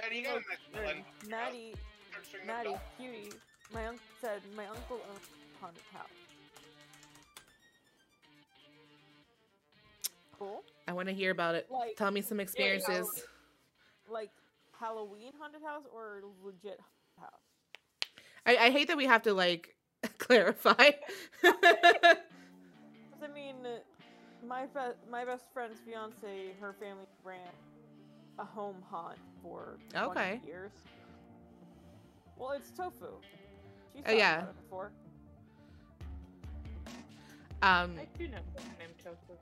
Maddie, 0.00 0.16
you 0.16 0.24
got 0.24 0.36
a 0.36 0.40
nice 0.82 0.94
Uh. 1.24 1.28
Maddie, 1.28 1.74
Start 2.28 2.46
Maddie, 2.46 2.74
up 2.74 2.82
cutie. 2.98 3.30
My 3.72 3.86
uncle 3.86 4.04
said 4.20 4.40
my 4.56 4.66
uncle 4.66 5.00
owns 5.10 5.20
a 5.20 5.60
haunted 5.64 5.82
house. 5.92 6.08
Cool. 10.38 10.62
I 10.88 10.92
want 10.92 11.08
to 11.08 11.14
hear 11.14 11.30
about 11.30 11.54
it. 11.54 11.66
Like, 11.70 11.96
Tell 11.96 12.10
me 12.10 12.20
some 12.20 12.40
experiences. 12.40 13.08
like 14.10 14.30
Halloween 14.78 15.32
haunted 15.40 15.62
house 15.62 15.84
or 15.94 16.20
legit 16.44 16.78
haunted 17.18 17.20
house. 17.20 17.40
I, 18.46 18.66
I 18.66 18.70
hate 18.70 18.88
that 18.88 18.96
we 18.96 19.06
have 19.06 19.22
to 19.22 19.32
like 19.32 19.74
clarify. 20.18 20.74
'Cause, 21.42 21.52
I 23.22 23.28
mean, 23.34 23.54
uh, 23.64 23.78
my 24.46 24.66
be- 24.66 25.10
my 25.10 25.24
best 25.24 25.44
friend's 25.52 25.78
fiance, 25.80 26.52
her 26.60 26.74
family 26.74 27.06
ran 27.24 27.38
a 28.38 28.44
home 28.44 28.76
haunt 28.90 29.18
for 29.42 29.76
20 29.92 30.10
Okay. 30.10 30.40
years. 30.46 30.72
Well, 32.36 32.50
it's 32.52 32.70
tofu. 32.70 33.06
She's 33.94 34.02
Oh, 34.06 34.12
yeah. 34.12 34.38
about 34.38 34.50
it 34.50 34.62
before. 34.62 34.90
um, 37.62 37.94
I 37.98 38.06
do 38.18 38.28
know 38.28 38.38
someone 38.56 38.74
named 38.78 38.94
Tofu. 39.02 39.38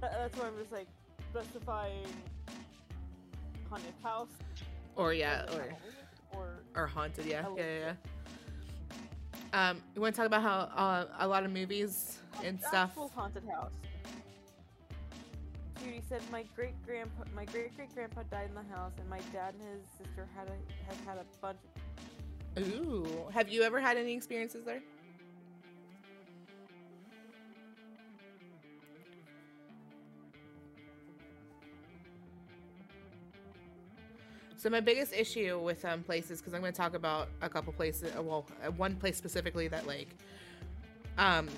Tha- 0.00 0.10
That's 0.12 0.36
why 0.38 0.46
I'm 0.46 0.56
just 0.58 0.72
like 0.72 0.86
specifying 1.30 2.06
haunted 3.68 3.92
house. 4.02 4.28
or 4.96 5.12
yeah, 5.12 5.44
or 5.52 5.60
or 6.32 6.38
or 6.40 6.58
or 6.82 6.86
haunted. 6.86 7.26
Yeah, 7.26 7.46
yeah, 7.56 7.62
yeah. 7.64 7.94
yeah. 9.52 9.70
Um, 9.70 9.82
you 9.94 10.00
want 10.00 10.14
to 10.14 10.18
talk 10.20 10.26
about 10.26 10.42
how 10.42 10.58
uh, 10.76 11.06
a 11.18 11.26
lot 11.26 11.44
of 11.44 11.50
movies 11.50 12.18
and 12.44 12.60
stuff. 12.60 12.90
Actual 12.90 13.08
haunted 13.14 13.42
house. 13.50 13.72
Judy 15.82 16.02
said 16.08 16.22
my 16.30 16.44
great 16.54 16.74
grandpa, 16.84 17.24
my 17.34 17.44
great 17.44 17.74
great 17.76 17.94
grandpa 17.94 18.22
died 18.30 18.48
in 18.48 18.54
the 18.54 18.74
house, 18.74 18.92
and 18.98 19.08
my 19.08 19.20
dad 19.32 19.54
and 19.54 19.62
his 19.62 19.88
sister 19.96 20.28
had 20.36 20.48
a 20.48 20.56
has 20.88 20.98
had 21.06 21.18
a 21.18 21.24
bunch. 21.40 21.58
Ooh, 22.58 23.26
have 23.32 23.48
you 23.48 23.62
ever 23.62 23.80
had 23.80 23.96
any 23.96 24.14
experiences 24.14 24.64
there? 24.64 24.82
So 34.58 34.68
my 34.68 34.80
biggest 34.80 35.12
issue 35.12 35.60
with 35.60 35.84
um, 35.84 36.02
places, 36.02 36.40
because 36.40 36.52
I'm 36.52 36.60
going 36.60 36.72
to 36.72 36.76
talk 36.76 36.94
about 36.94 37.28
a 37.42 37.48
couple 37.48 37.72
places, 37.72 38.12
well, 38.16 38.44
one 38.76 38.96
place 38.96 39.16
specifically 39.16 39.68
that 39.68 39.86
like, 39.86 40.08
um, 41.16 41.48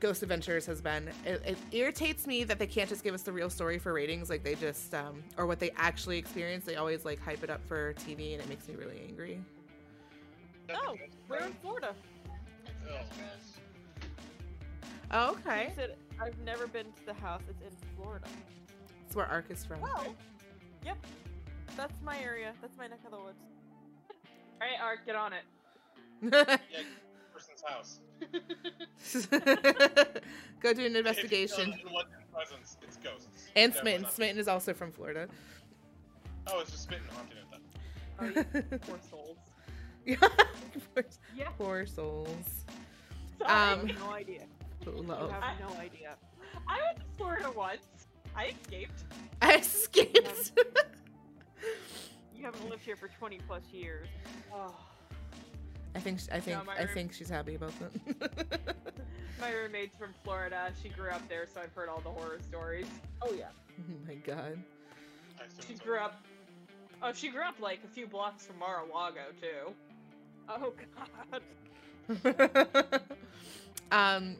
Ghost 0.00 0.22
Adventures 0.22 0.66
has 0.66 0.80
been. 0.80 1.08
It, 1.24 1.42
it 1.44 1.58
irritates 1.72 2.26
me 2.26 2.44
that 2.44 2.58
they 2.58 2.66
can't 2.66 2.88
just 2.88 3.04
give 3.04 3.14
us 3.14 3.22
the 3.22 3.32
real 3.32 3.50
story 3.50 3.78
for 3.78 3.92
ratings, 3.92 4.30
like 4.30 4.42
they 4.42 4.54
just, 4.54 4.94
um, 4.94 5.22
or 5.36 5.46
what 5.46 5.60
they 5.60 5.70
actually 5.76 6.18
experience. 6.18 6.64
They 6.64 6.76
always 6.76 7.04
like 7.04 7.20
hype 7.20 7.44
it 7.44 7.50
up 7.50 7.64
for 7.66 7.92
TV, 7.94 8.32
and 8.32 8.42
it 8.42 8.48
makes 8.48 8.66
me 8.66 8.74
really 8.74 9.02
angry. 9.06 9.40
Oh, 10.74 10.96
we're 11.28 11.40
in 11.40 11.52
Florida. 11.54 11.94
Oh, 15.12 15.30
okay. 15.32 15.72
said 15.74 15.96
I've 16.20 16.38
never 16.44 16.66
been 16.66 16.86
to 16.86 17.06
the 17.06 17.14
house. 17.14 17.42
It's 17.48 17.60
in 17.62 17.76
Florida. 17.96 18.26
That's 19.02 19.16
where 19.16 19.26
Ark 19.26 19.46
is 19.50 19.64
from. 19.64 19.80
Well, 19.80 20.14
yep, 20.84 21.04
that's 21.76 22.00
my 22.02 22.18
area. 22.20 22.52
That's 22.60 22.76
my 22.78 22.86
neck 22.86 23.00
of 23.04 23.10
the 23.10 23.18
woods. 23.18 23.38
All 24.60 24.68
right, 24.68 24.80
Ark, 24.80 25.00
get 25.06 25.16
on 25.16 25.32
it. 25.32 25.42
yeah, 26.22 26.56
person's 27.40 27.62
house. 27.66 28.00
Go 30.60 30.72
do 30.74 30.80
an 30.84 30.86
If 30.86 30.92
you 30.92 30.98
investigation. 30.98 31.70
know 31.70 32.02
presence, 32.32 32.76
it's 32.82 32.96
ghosts. 32.98 33.26
And 33.56 33.72
Definitely 33.72 33.98
Smitten. 33.98 34.14
Smitten 34.14 34.38
is 34.38 34.48
also 34.48 34.72
from 34.74 34.92
Florida. 34.92 35.26
Oh, 36.46 36.60
it's 36.60 36.70
just 36.70 36.84
spitting 36.84 37.04
haunting 37.12 37.38
it 37.38 37.44
then. 37.50 37.60
Oh, 38.72 38.78
poor 38.86 38.98
souls. 39.10 39.38
Yeah. 40.06 40.16
poor, 40.94 41.04
Yeah. 41.36 41.48
poor 41.58 41.86
souls. 41.86 42.64
Sorry, 43.38 43.50
I 43.52 43.72
Um, 43.72 43.86
have 43.88 43.98
no 43.98 44.10
idea. 44.10 44.42
You 44.86 44.92
Love. 44.92 45.30
have 45.30 45.42
I- 45.42 45.56
no 45.60 45.68
idea. 45.78 46.16
I 46.68 46.78
went 46.86 46.98
to 46.98 47.04
Florida 47.16 47.50
once. 47.54 47.86
I 48.36 48.46
escaped. 48.62 49.04
I 49.42 49.56
escaped. 49.56 50.52
You 52.34 52.44
haven't 52.44 52.68
lived 52.70 52.82
here 52.82 52.96
for 52.96 53.08
20 53.08 53.38
plus 53.46 53.62
years. 53.72 54.08
Oh. 54.52 54.74
I 55.94 55.98
think. 56.00 56.20
I 56.32 56.40
think. 56.40 56.64
my 56.66 56.74
I 56.76 56.78
room- 56.80 56.88
think 56.94 57.12
she's 57.12 57.28
happy 57.28 57.54
about 57.56 57.72
that. 57.80 58.76
My 59.40 59.52
roommate's 59.52 59.96
from 59.96 60.12
Florida. 60.22 60.70
She 60.82 60.90
grew 60.90 61.08
up 61.08 61.26
there, 61.28 61.46
so 61.52 61.62
I've 61.62 61.72
heard 61.72 61.88
all 61.88 62.00
the 62.02 62.10
horror 62.10 62.38
stories. 62.46 62.84
Oh 63.22 63.32
yeah. 63.32 63.46
oh 63.78 63.82
my 64.06 64.14
god. 64.16 64.62
She 65.66 65.72
grew 65.74 65.98
up. 65.98 66.22
Oh, 67.02 67.12
she 67.14 67.30
grew 67.30 67.40
up 67.42 67.58
like 67.58 67.80
a 67.82 67.88
few 67.88 68.06
blocks 68.06 68.44
from 68.46 68.58
Mar-a-Lago 68.58 69.20
too. 69.40 69.72
Oh 70.48 70.74
god. 72.20 73.00
um, 73.92 74.36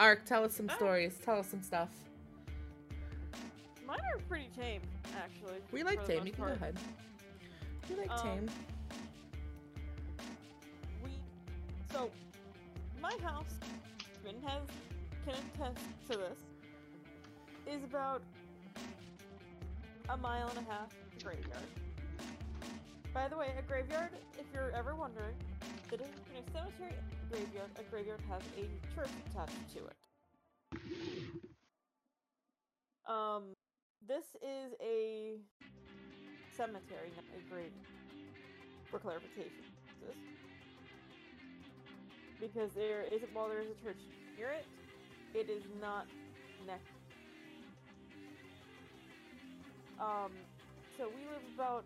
Ark, 0.00 0.22
tell 0.24 0.44
us 0.44 0.54
some 0.54 0.70
Ah. 0.70 0.76
stories. 0.76 1.18
Tell 1.22 1.38
us 1.40 1.48
some 1.48 1.62
stuff. 1.62 1.90
Mine 3.86 3.98
are 4.14 4.18
pretty 4.28 4.48
tame, 4.58 4.80
actually. 5.16 5.58
We 5.72 5.82
like 5.82 6.06
tame. 6.06 6.24
You 6.26 6.32
can 6.32 6.44
go 6.46 6.52
ahead. 6.52 6.76
We 7.90 7.96
like 7.96 8.10
Um, 8.10 8.18
tame. 8.22 8.50
So 11.92 12.10
my 13.00 13.16
house, 13.22 13.58
Finn 14.24 14.36
has 14.46 14.62
can 15.24 15.34
attest 15.54 15.84
to 16.10 16.16
this, 16.16 16.38
is 17.66 17.84
about 17.84 18.22
a 20.08 20.16
mile 20.16 20.48
and 20.48 20.66
a 20.66 20.70
half 20.70 20.88
graveyard. 21.22 21.62
By 23.12 23.28
the 23.28 23.36
way, 23.36 23.52
a 23.58 23.62
graveyard, 23.62 24.10
if 24.38 24.46
you're 24.54 24.70
ever 24.70 24.94
wondering, 24.94 25.34
the 25.90 25.96
difference 25.96 26.20
between 26.20 26.44
a 26.44 26.50
cemetery 26.52 26.94
and 26.96 27.08
a 27.12 27.36
graveyard, 27.36 27.70
a 27.78 27.82
graveyard 27.90 28.20
has 28.30 28.42
a 28.56 28.94
church 28.94 29.10
attached 29.30 29.74
to 29.74 29.86
it. 29.86 29.96
Um, 33.08 33.54
this 34.06 34.24
is 34.42 34.74
a 34.82 35.38
cemetery, 36.56 37.10
not 37.16 37.24
a 37.36 37.50
grave. 37.50 37.72
For 38.90 38.98
clarification, 38.98 39.64
this 40.00 40.16
because 42.40 42.70
there 42.74 43.04
isn't 43.12 43.34
while 43.34 43.48
there 43.48 43.60
is 43.60 43.68
a 43.68 43.84
church 43.84 43.98
near 44.36 44.50
it, 44.50 44.64
it 45.34 45.50
is 45.50 45.62
not 45.80 46.06
next. 46.66 46.86
Um, 50.00 50.30
so 50.96 51.08
we 51.08 51.22
live 51.26 51.42
about, 51.54 51.84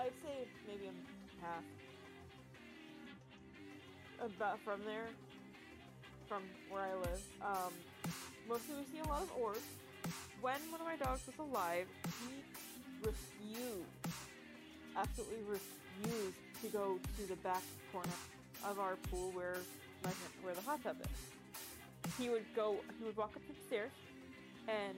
I'd 0.00 0.12
say 0.22 0.46
maybe 0.66 0.86
a 0.86 1.44
half, 1.44 1.64
about 4.24 4.60
from 4.60 4.80
there, 4.86 5.08
from 6.28 6.42
where 6.70 6.82
I 6.82 6.94
live. 6.94 7.22
Um, 7.42 7.72
mostly 8.48 8.76
we 8.76 8.84
see 8.92 9.00
a 9.04 9.08
lot 9.08 9.22
of 9.22 9.32
orbs. 9.40 9.60
When 10.40 10.58
one 10.70 10.80
of 10.80 10.86
my 10.86 10.96
dogs 10.96 11.22
was 11.26 11.38
alive, 11.38 11.86
he 12.04 12.42
refused, 13.04 13.86
absolutely 14.96 15.42
refused 15.48 16.36
to 16.62 16.68
go 16.68 16.98
to 17.18 17.26
the 17.28 17.36
back 17.36 17.62
corner 17.92 18.10
of 18.68 18.78
our 18.78 18.96
pool 19.10 19.30
where 19.32 19.56
my 20.04 20.10
where 20.42 20.54
the 20.54 20.60
hot 20.60 20.82
tub 20.82 20.96
is. 21.00 22.12
He 22.18 22.28
would 22.28 22.44
go. 22.54 22.76
He 22.98 23.04
would 23.04 23.16
walk 23.16 23.32
up 23.36 23.42
the 23.48 23.54
stairs, 23.66 23.92
and 24.68 24.96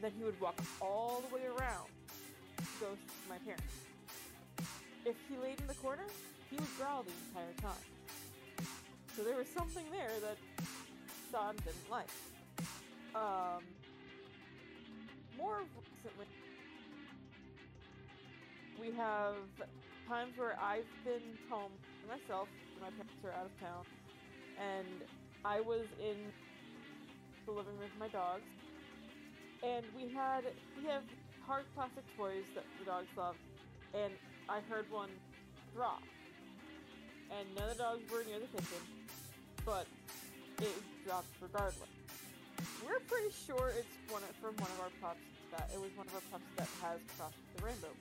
then 0.00 0.12
he 0.16 0.24
would 0.24 0.40
walk 0.40 0.56
all 0.80 1.22
the 1.28 1.34
way 1.34 1.42
around 1.46 1.88
to 2.58 2.64
go 2.80 2.86
to 2.86 3.28
my 3.28 3.38
parents. 3.38 3.64
If 5.04 5.16
he 5.28 5.36
laid 5.36 5.60
in 5.60 5.66
the 5.66 5.74
corner, 5.74 6.06
he 6.50 6.56
would 6.56 6.78
growl 6.78 7.04
the 7.04 7.12
entire 7.28 7.54
time. 7.62 8.66
So 9.16 9.22
there 9.22 9.36
was 9.36 9.46
something 9.48 9.84
there 9.90 10.10
that 10.22 10.36
Son 11.30 11.54
didn't 11.56 11.90
like. 11.90 12.10
Um, 13.14 13.62
more 15.38 15.60
recently, 16.04 16.26
we 18.80 18.92
have 18.92 19.34
times 20.08 20.32
where 20.36 20.56
I've 20.60 20.84
been 21.04 21.22
home 21.48 21.72
myself, 22.08 22.48
my 22.80 22.90
parents 22.90 23.24
are 23.24 23.32
out 23.32 23.46
of 23.46 23.54
town, 23.60 23.84
and 24.60 24.86
I 25.44 25.60
was 25.60 25.86
in 26.00 26.16
the 27.46 27.52
living 27.52 27.72
room 27.78 27.90
with 27.90 27.98
my 27.98 28.08
dogs, 28.08 28.46
and 29.62 29.84
we 29.96 30.12
had 30.12 30.44
we 30.76 30.88
have 30.88 31.02
hard 31.46 31.64
plastic 31.74 32.04
toys 32.16 32.44
that 32.54 32.64
the 32.78 32.84
dogs 32.84 33.08
love, 33.16 33.36
and 33.94 34.12
I 34.48 34.60
heard 34.68 34.90
one 34.90 35.10
drop, 35.74 36.02
and 37.30 37.46
none 37.54 37.70
of 37.70 37.76
the 37.76 37.82
dogs 37.82 38.02
were 38.10 38.24
near 38.24 38.40
the 38.40 38.50
kitchen, 38.50 38.82
but 39.64 39.86
it 40.60 40.76
dropped 41.04 41.30
regardless. 41.40 41.90
We're 42.84 43.00
pretty 43.00 43.34
sure 43.46 43.72
it's 43.76 43.96
one 44.08 44.22
from 44.40 44.56
one 44.56 44.70
of 44.78 44.80
our 44.80 44.94
pups 45.00 45.20
that 45.52 45.70
it 45.72 45.80
was 45.80 45.90
one 45.96 46.06
of 46.06 46.14
our 46.14 46.26
pups 46.30 46.48
that 46.56 46.68
has 46.82 47.00
crossed 47.16 47.36
the 47.56 47.64
rainbow. 47.64 47.94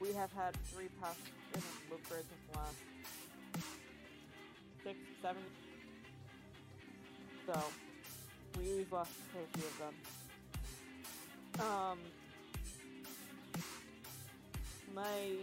We 0.00 0.12
have 0.14 0.32
had 0.32 0.56
three 0.74 0.88
pups 1.00 1.22
in 1.54 1.60
a 1.60 1.92
loop 1.92 2.02
in 2.10 2.26
the 2.26 2.58
last 2.58 2.74
six, 4.84 4.98
seven. 5.22 5.42
So 7.46 7.60
we, 8.58 8.74
we've 8.74 8.92
lost 8.92 9.10
quite 9.32 9.44
a 9.44 9.58
few 9.58 9.66
of 9.66 9.78
them. 9.78 9.94
Um, 11.60 11.98
my 14.94 15.36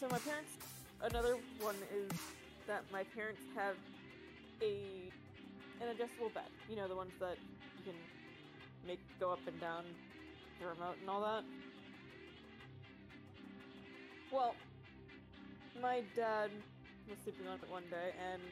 so 0.00 0.08
my 0.08 0.18
parents. 0.18 0.50
Another 1.00 1.36
one 1.60 1.76
is 1.94 2.10
that 2.66 2.82
my 2.92 3.04
parents 3.14 3.40
have 3.54 3.76
a 4.62 5.10
an 5.80 5.88
adjustable 5.88 6.30
bed. 6.30 6.50
You 6.68 6.76
know 6.76 6.88
the 6.88 6.96
ones 6.96 7.12
that 7.20 7.36
you 7.78 7.92
can 7.92 8.00
make 8.86 9.00
go 9.20 9.32
up 9.32 9.40
and 9.46 9.60
down 9.60 9.84
the 10.60 10.66
remote 10.66 10.96
and 11.00 11.10
all 11.10 11.20
that. 11.20 11.44
Well, 14.32 14.54
my 15.80 16.02
dad 16.16 16.50
was 17.08 17.18
sleeping 17.24 17.48
on 17.48 17.56
it 17.56 17.70
one 17.70 17.84
day, 17.90 18.12
and 18.32 18.42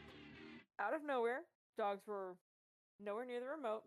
out 0.80 0.94
of 0.94 1.04
nowhere, 1.04 1.42
dogs 1.76 2.06
were 2.06 2.36
nowhere 3.04 3.26
near 3.26 3.40
the 3.40 3.46
remote. 3.46 3.82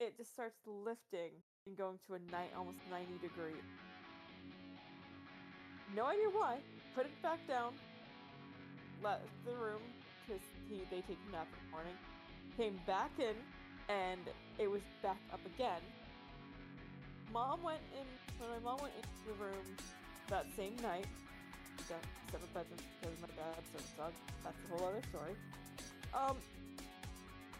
It 0.00 0.16
just 0.16 0.32
starts 0.32 0.58
lifting 0.66 1.30
and 1.66 1.76
going 1.76 1.98
to 2.06 2.14
a 2.14 2.18
night 2.32 2.50
almost 2.56 2.78
90 2.90 3.12
degree. 3.22 3.60
No 5.94 6.06
idea 6.06 6.30
why. 6.32 6.58
Put 6.94 7.06
it 7.06 7.22
back 7.22 7.46
down. 7.46 7.74
Left 9.02 9.22
the 9.44 9.52
room 9.52 9.82
because 10.26 10.42
he 10.68 10.82
they 10.90 11.02
take 11.02 11.18
a 11.28 11.32
nap 11.32 11.46
in 11.46 11.66
the 11.66 11.70
morning. 11.70 11.96
Came 12.56 12.80
back 12.86 13.10
in, 13.18 13.34
and 13.88 14.20
it 14.58 14.68
was 14.68 14.82
back 15.02 15.20
up 15.32 15.40
again. 15.46 15.80
Mom 17.32 17.62
went 17.62 17.82
in 17.94 18.06
when 18.40 18.50
my 18.50 18.70
mom 18.70 18.78
went 18.82 18.94
into 18.96 19.38
the 19.38 19.44
room 19.44 19.76
that 20.28 20.46
same 20.56 20.76
night. 20.82 21.06
Got 21.88 21.98
separate 22.30 22.54
bedrooms 22.54 22.82
because 23.00 23.16
my 23.20 23.28
dad's 23.28 23.68
a 23.74 23.96
dog. 23.96 24.12
That's 24.44 24.56
a 24.64 24.68
whole 24.76 24.88
other 24.88 25.02
story. 25.08 25.34
Um, 26.14 26.36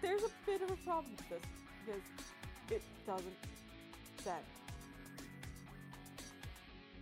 there's 0.03 0.23
a 0.23 0.31
bit 0.47 0.63
of 0.63 0.71
a 0.71 0.77
problem 0.77 1.13
with 1.17 1.29
this 1.29 1.43
because 1.85 2.03
it 2.71 2.83
doesn't 3.07 3.37
bend. 4.25 4.45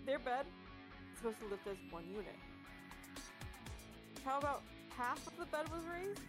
Their 0.06 0.18
bed 0.18 0.46
is 1.12 1.18
supposed 1.18 1.38
to 1.40 1.46
lift 1.46 1.66
as 1.66 1.76
one 1.90 2.04
unit. 2.10 2.36
How 4.24 4.38
about 4.38 4.62
half 4.96 5.26
of 5.26 5.36
the 5.38 5.44
bed 5.46 5.68
was 5.68 5.82
raised 5.92 6.20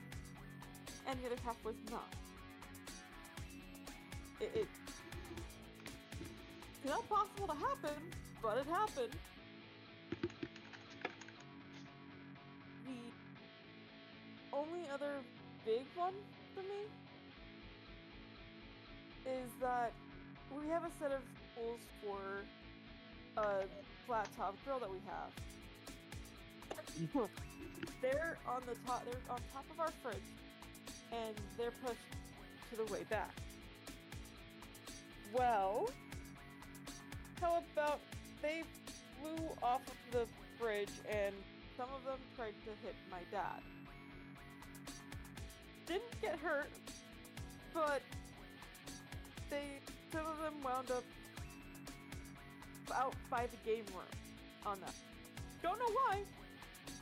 and 1.07 1.19
the 1.21 1.27
other 1.27 1.41
half 1.45 1.55
was 1.63 1.75
not? 1.89 2.13
It, 4.39 4.51
it 4.55 4.67
it's 6.81 6.89
not 6.89 7.07
possible 7.09 7.47
to 7.47 7.53
happen, 7.53 8.01
but 8.41 8.57
it 8.57 8.67
happened. 8.67 9.15
Only 14.59 14.89
other 14.93 15.13
big 15.65 15.85
one 15.95 16.13
for 16.53 16.61
me 16.61 16.83
is 19.25 19.49
that 19.61 19.93
we 20.57 20.67
have 20.67 20.83
a 20.83 20.91
set 20.99 21.11
of 21.11 21.21
tools 21.55 21.79
for 22.03 22.43
a 23.41 23.63
flat 24.05 24.27
top 24.35 24.55
grill 24.65 24.79
that 24.79 24.91
we 24.91 24.97
have. 25.07 25.31
they're 28.01 28.37
on 28.47 28.61
the 28.67 28.75
top. 28.85 29.05
They're 29.05 29.21
on 29.29 29.39
top 29.53 29.65
of 29.71 29.79
our 29.79 29.91
fridge, 30.03 30.17
and 31.11 31.35
they're 31.57 31.71
pushed 31.85 31.99
to 32.71 32.75
the 32.75 32.91
way 32.91 33.03
back. 33.09 33.31
Well, 35.31 35.89
how 37.39 37.63
about 37.73 37.99
they 38.41 38.63
flew 39.21 39.49
off 39.61 39.81
of 39.87 40.11
the 40.11 40.25
bridge 40.59 40.89
and 41.09 41.35
some 41.77 41.87
of 41.95 42.03
them 42.03 42.19
tried 42.35 42.55
to 42.65 42.71
hit 42.83 42.95
my 43.09 43.19
dad. 43.31 43.61
Didn't 45.89 46.21
get 46.21 46.37
hurt, 46.37 46.69
but 47.73 48.03
they 49.49 49.79
some 50.13 50.27
of 50.27 50.37
them 50.37 50.53
wound 50.63 50.91
up 50.91 51.03
out 52.93 53.15
by 53.27 53.47
the 53.47 53.57
game 53.65 53.85
room 53.95 54.05
on 54.67 54.79
that. 54.81 54.93
Don't 55.63 55.79
know 55.79 55.91
why. 55.91 56.19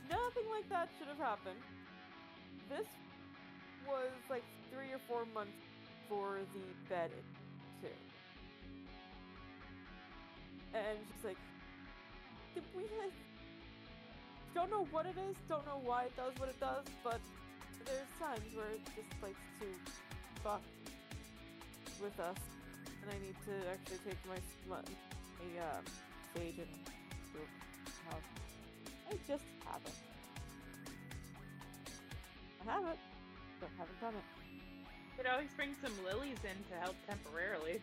Nothing 0.08 0.50
like 0.50 0.66
that 0.70 0.88
should 0.98 1.08
have 1.08 1.18
happened. 1.18 1.60
This 2.70 2.86
was 3.86 4.08
like 4.30 4.44
three 4.72 4.90
or 4.94 5.00
four 5.06 5.26
months 5.34 5.52
for 6.08 6.38
the 6.54 6.88
bed 6.88 7.10
too. 7.82 7.88
And 10.72 10.96
she's 11.12 11.24
like, 11.26 11.38
did 12.54 12.64
we 12.74 12.84
like 12.98 13.12
don't 14.54 14.70
know 14.70 14.86
what 14.90 15.04
it 15.04 15.14
is, 15.28 15.36
don't 15.46 15.66
know 15.66 15.80
why 15.84 16.04
it 16.04 16.16
does 16.16 16.32
what 16.38 16.48
it 16.48 16.58
does, 16.58 16.84
but 17.04 17.20
there's 17.84 18.12
times 18.18 18.54
where 18.54 18.70
it 18.74 18.80
just 18.96 19.22
likes 19.22 19.44
to 19.60 19.66
fuck 20.42 20.62
with 22.02 22.18
us. 22.20 22.36
And 23.02 23.10
I 23.10 23.18
need 23.24 23.36
to 23.46 23.54
actually 23.70 23.98
take 24.06 24.18
my 24.26 24.38
my, 24.68 24.82
my 24.82 25.62
uh, 25.62 25.80
sage 26.34 26.58
and 26.58 26.68
do 27.32 27.40
how 28.10 28.18
I 29.10 29.14
just 29.26 29.44
haven't. 29.64 29.94
I 32.60 32.72
have 32.72 32.84
it, 32.84 32.98
but 33.60 33.70
haven't 33.78 34.00
done 34.00 34.14
it. 34.14 35.16
Could 35.16 35.26
always 35.26 35.50
bring 35.56 35.74
some 35.82 35.92
lilies 36.04 36.38
in 36.44 36.56
to 36.70 36.80
help 36.80 36.96
temporarily. 37.08 37.80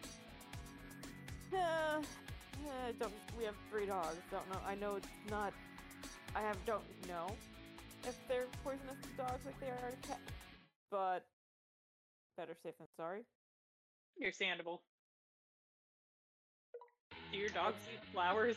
Uh, 1.54 1.58
uh, 1.58 2.02
don't. 3.00 3.14
We 3.38 3.46
have 3.46 3.56
three 3.72 3.86
dogs. 3.86 4.18
Don't 4.32 4.48
know. 4.52 4.60
I 4.68 4.76
know 4.76 4.96
it's 4.96 5.08
not. 5.30 5.54
I 6.36 6.42
have 6.42 6.58
don't 6.66 6.84
know 7.08 7.36
if 8.08 8.16
they're 8.28 8.46
poisonous 8.64 8.98
to 9.02 9.10
dogs 9.18 9.46
like 9.46 9.60
they 9.60 9.68
are 9.68 9.92
to 9.92 10.08
cats, 10.08 10.22
but 10.92 11.26
better 12.38 12.54
safe 12.64 12.78
than 12.78 12.88
sorry. 12.98 13.22
Understandable. 14.20 14.82
Do 17.32 17.38
your 17.38 17.50
dogs 17.50 17.78
eat 17.92 18.00
flowers? 18.14 18.56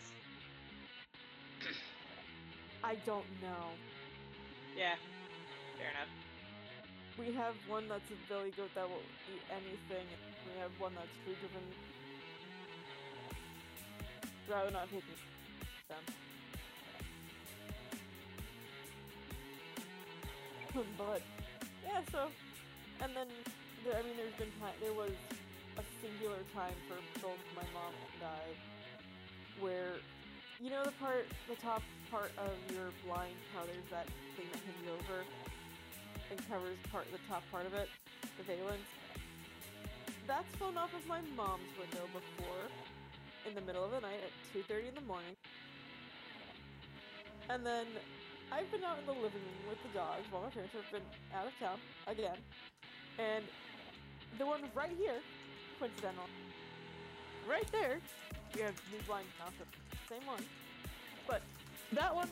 I 2.85 2.95
don't 3.07 3.27
know. 3.43 3.75
Yeah. 4.77 4.95
Fair 5.77 5.91
enough. 5.91 6.13
We 7.19 7.35
have 7.35 7.55
one 7.67 7.89
that's 7.89 8.09
a 8.11 8.19
billy 8.29 8.53
goat 8.57 8.71
that 8.77 8.89
will 8.89 9.03
eat 9.35 9.43
anything, 9.51 10.07
and 10.07 10.23
we 10.47 10.61
have 10.61 10.71
one 10.79 10.93
that's 10.95 11.11
food 11.27 11.37
driven. 11.41 11.67
Rather 14.49 14.71
not 14.71 14.87
taking 14.87 15.03
them. 15.89 16.28
but 20.99 21.23
yeah, 21.85 22.01
so 22.13 22.29
and 23.03 23.15
then 23.15 23.29
there, 23.85 23.95
I 23.97 24.03
mean, 24.03 24.17
there's 24.17 24.35
been 24.35 24.53
time. 24.61 24.75
There 24.83 24.93
was 24.93 25.15
a 25.79 25.85
singular 26.03 26.43
time 26.55 26.75
for 26.91 26.99
both 27.23 27.39
my 27.55 27.63
mom 27.73 27.95
and 28.19 28.27
I 28.27 28.45
where 29.63 29.99
you 30.61 30.71
know 30.71 30.83
the 30.85 30.95
part, 30.99 31.27
the 31.49 31.55
top 31.63 31.83
part 32.11 32.33
of 32.39 32.55
your 32.75 32.91
blind, 33.07 33.35
how 33.55 33.63
there's 33.65 33.87
that 33.91 34.07
thing 34.35 34.47
that 34.51 34.63
hangs 34.67 34.87
over 34.91 35.23
and 36.31 36.39
covers 36.51 36.77
part 36.91 37.07
the 37.13 37.23
top 37.29 37.43
part 37.51 37.67
of 37.67 37.75
it, 37.75 37.89
the 38.37 38.45
valance. 38.45 38.91
That's 40.27 40.49
flown 40.57 40.77
off 40.77 40.93
of 40.95 41.07
my 41.07 41.21
mom's 41.37 41.71
window 41.79 42.05
before, 42.13 42.67
in 43.47 43.55
the 43.55 43.63
middle 43.63 43.85
of 43.85 43.93
the 43.93 44.01
night 44.01 44.21
at 44.21 44.35
2:30 44.53 44.89
in 44.89 44.95
the 44.95 45.07
morning. 45.07 45.37
And 47.49 47.65
then 47.65 47.87
I've 48.51 48.71
been 48.73 48.85
out 48.85 48.99
in 48.99 49.07
the 49.07 49.13
living 49.13 49.45
room 49.45 49.69
with 49.69 49.83
the 49.83 49.93
dogs 49.97 50.25
while 50.31 50.43
my 50.43 50.51
parents 50.51 50.75
have 50.75 50.91
been 50.91 51.05
out 51.37 51.47
of 51.47 51.53
town 51.61 51.79
again, 52.07 52.37
and 53.19 53.45
the 54.39 54.47
one 54.47 54.61
right 54.75 54.93
here, 54.97 55.21
coincidental, 55.79 56.25
right 57.49 57.67
there, 57.73 58.01
we 58.55 58.63
have 58.63 58.75
new 58.91 59.01
blinds 59.07 59.29
now, 59.39 59.53
so 59.59 59.65
same 60.09 60.27
one, 60.27 60.43
but 61.27 61.43
that 61.93 62.15
one 62.15 62.29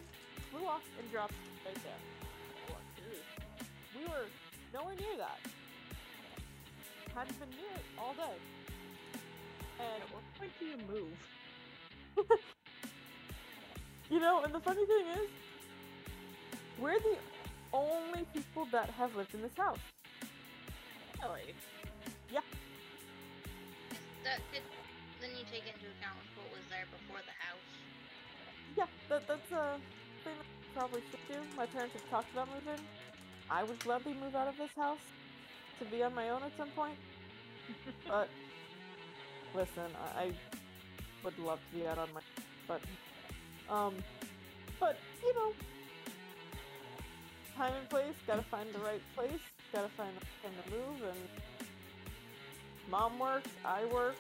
flew 0.51 0.67
off 0.67 0.83
and 0.99 1.11
dropped 1.13 1.35
right 1.65 1.75
there. 1.85 2.01
We 3.97 4.05
were 4.05 4.27
nowhere 4.75 4.95
near 4.95 5.17
that. 5.19 5.41
Hadn't 7.15 7.39
been 7.41 7.49
near 7.51 7.73
it 7.77 7.85
all 7.99 8.13
day. 8.13 8.37
And 9.79 10.03
At 10.03 10.13
what 10.13 10.23
point 10.39 10.53
do 10.59 10.67
you 10.67 10.77
move? 10.87 12.29
you 14.11 14.21
know, 14.21 14.43
and 14.43 14.55
the 14.55 14.61
funny 14.61 14.85
thing 14.85 15.07
is, 15.15 15.29
we're 16.81 16.99
the 16.99 17.17
only 17.73 18.25
people 18.33 18.67
that 18.73 18.91
have 18.91 19.15
lived 19.17 19.35
in 19.35 19.43
this 19.43 19.57
house. 19.57 19.79
Really? 21.23 21.55
That 24.27 24.43
did, 24.51 24.63
then 25.21 25.31
you 25.39 25.47
take 25.47 25.63
into 25.71 25.87
account 25.87 26.19
what 26.35 26.51
was 26.51 26.67
there 26.69 26.83
before 26.91 27.23
the 27.23 27.37
house. 27.39 27.71
Yeah, 28.75 28.91
that, 29.09 29.23
that's 29.29 29.53
a 29.53 29.79
thing 30.25 30.35
I 30.35 30.45
probably 30.75 31.01
should 31.11 31.23
do. 31.31 31.39
My 31.57 31.67
parents 31.67 31.95
have 31.95 32.11
talked 32.11 32.33
about 32.33 32.49
moving. 32.51 32.83
I 33.49 33.63
would 33.63 33.79
gladly 33.79 34.15
move 34.15 34.35
out 34.35 34.49
of 34.49 34.59
this 34.59 34.75
house 34.75 34.99
to 35.79 35.85
be 35.85 36.03
on 36.03 36.13
my 36.13 36.31
own 36.31 36.43
at 36.43 36.51
some 36.59 36.71
point. 36.71 36.99
but 38.09 38.29
listen, 39.55 39.95
I, 40.19 40.23
I 40.25 40.33
would 41.23 41.39
love 41.39 41.61
to 41.71 41.79
be 41.79 41.87
out 41.87 41.99
on 41.99 42.09
my 42.13 42.21
but 42.67 42.81
um 43.71 43.95
but 44.81 44.97
you 45.23 45.35
know 45.35 45.53
time 47.57 47.73
and 47.79 47.89
place, 47.89 48.15
gotta 48.27 48.43
find 48.43 48.69
the 48.73 48.79
right 48.81 49.01
place, 49.15 49.41
gotta 49.73 49.89
find 49.89 50.11
the 50.17 50.49
time 50.49 50.57
to 50.65 50.71
move 50.71 51.03
and 51.09 51.19
mom 52.91 53.19
works, 53.19 53.49
I 53.65 53.85
work. 53.87 54.17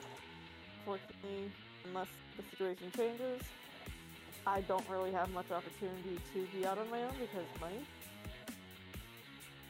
Fortunately, 0.85 1.51
unless 1.85 2.09
the 2.37 2.43
situation 2.51 2.91
changes, 2.97 3.43
I 4.47 4.61
don't 4.63 4.89
really 4.89 5.13
have 5.13 5.31
much 5.33 5.51
opportunity 5.51 6.19
to 6.35 6.47
be 6.57 6.65
out 6.67 6.79
on 6.79 6.89
my 6.91 7.03
own 7.03 7.13
because 7.21 7.45
money. 7.61 7.85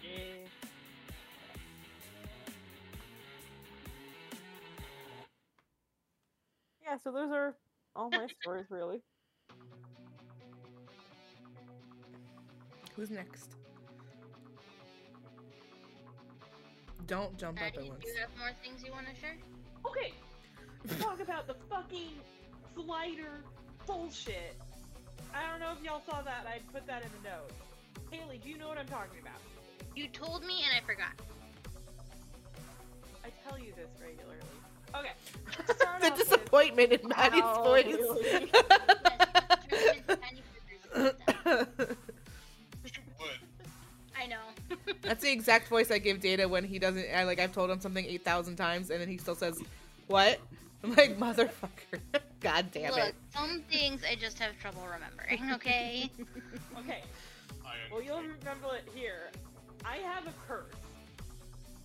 Yeah. 0.02 0.48
Yeah, 6.82 6.98
so 7.02 7.10
those 7.10 7.32
are 7.32 7.54
all 7.96 8.10
my 8.10 8.26
stories 8.40 8.66
really. 8.70 9.02
Who's 12.96 13.10
next? 13.10 13.50
Don't 17.06 17.36
jump 17.36 17.58
up 17.58 17.64
Maddie, 17.64 17.76
at 17.78 17.84
do 17.84 17.90
once. 17.90 18.04
you 18.04 18.14
have 18.18 18.30
more 18.38 18.50
things 18.64 18.82
you 18.84 18.90
want 18.90 19.06
to 19.06 19.14
share? 19.20 19.36
Okay. 19.86 20.12
Talk 21.00 21.20
about 21.20 21.46
the 21.46 21.54
fucking 21.70 22.08
slider 22.74 23.44
bullshit. 23.86 24.56
I 25.34 25.48
don't 25.50 25.60
know 25.60 25.72
if 25.78 25.84
y'all 25.84 26.02
saw 26.08 26.22
that. 26.22 26.46
I 26.48 26.60
put 26.72 26.86
that 26.86 27.02
in 27.02 27.10
the 27.22 27.28
notes. 27.28 27.52
Haley, 28.10 28.40
do 28.42 28.48
you 28.48 28.56
know 28.58 28.68
what 28.68 28.78
I'm 28.78 28.86
talking 28.86 29.20
about? 29.20 29.40
You 29.94 30.08
told 30.08 30.44
me 30.44 30.62
and 30.64 30.74
I 30.76 30.80
forgot. 30.86 31.12
I 33.24 33.28
tell 33.48 33.58
you 33.58 33.72
this 33.76 33.88
regularly. 34.00 34.40
Okay. 34.94 35.12
the 35.66 35.86
off 35.86 36.00
with- 36.00 36.16
disappointment 36.16 36.92
in 36.92 37.08
Maddie's 37.08 37.42
Ow, 37.42 37.54
oh, 37.58 37.64
voice. 37.64 37.96
That's 45.06 45.22
the 45.22 45.30
exact 45.30 45.68
voice 45.68 45.90
I 45.90 45.98
give 45.98 46.20
Data 46.20 46.48
when 46.48 46.64
he 46.64 46.78
doesn't. 46.78 47.06
I 47.14 47.24
like 47.24 47.38
I've 47.40 47.52
told 47.52 47.70
him 47.70 47.80
something 47.80 48.04
eight 48.04 48.24
thousand 48.24 48.56
times, 48.56 48.90
and 48.90 49.00
then 49.00 49.08
he 49.08 49.18
still 49.18 49.34
says, 49.34 49.60
"What?" 50.06 50.40
I'm 50.82 50.94
like, 50.94 51.18
"Motherfucker!" 51.18 52.00
God 52.40 52.70
damn 52.72 52.92
Look, 52.92 53.08
it! 53.08 53.14
some 53.34 53.62
things 53.70 54.02
I 54.08 54.14
just 54.14 54.38
have 54.38 54.58
trouble 54.60 54.82
remembering. 54.92 55.50
Okay. 55.54 56.10
Okay. 56.78 57.02
Well, 57.90 58.02
you'll 58.02 58.20
remember 58.20 58.74
it 58.76 58.88
here. 58.94 59.30
I 59.84 59.96
have 59.98 60.26
a 60.26 60.32
curse. 60.46 60.74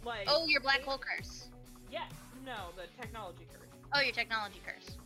Like. 0.04 0.28
oh, 0.28 0.46
your 0.48 0.62
black 0.62 0.82
hole 0.82 0.98
curse. 1.00 1.48
Yes. 1.92 2.12
No, 2.46 2.70
the 2.76 2.84
technology 3.02 3.46
curse. 3.54 3.70
Oh, 3.94 4.02
your 4.02 4.14
technology 4.14 4.60
curse. 4.66 4.98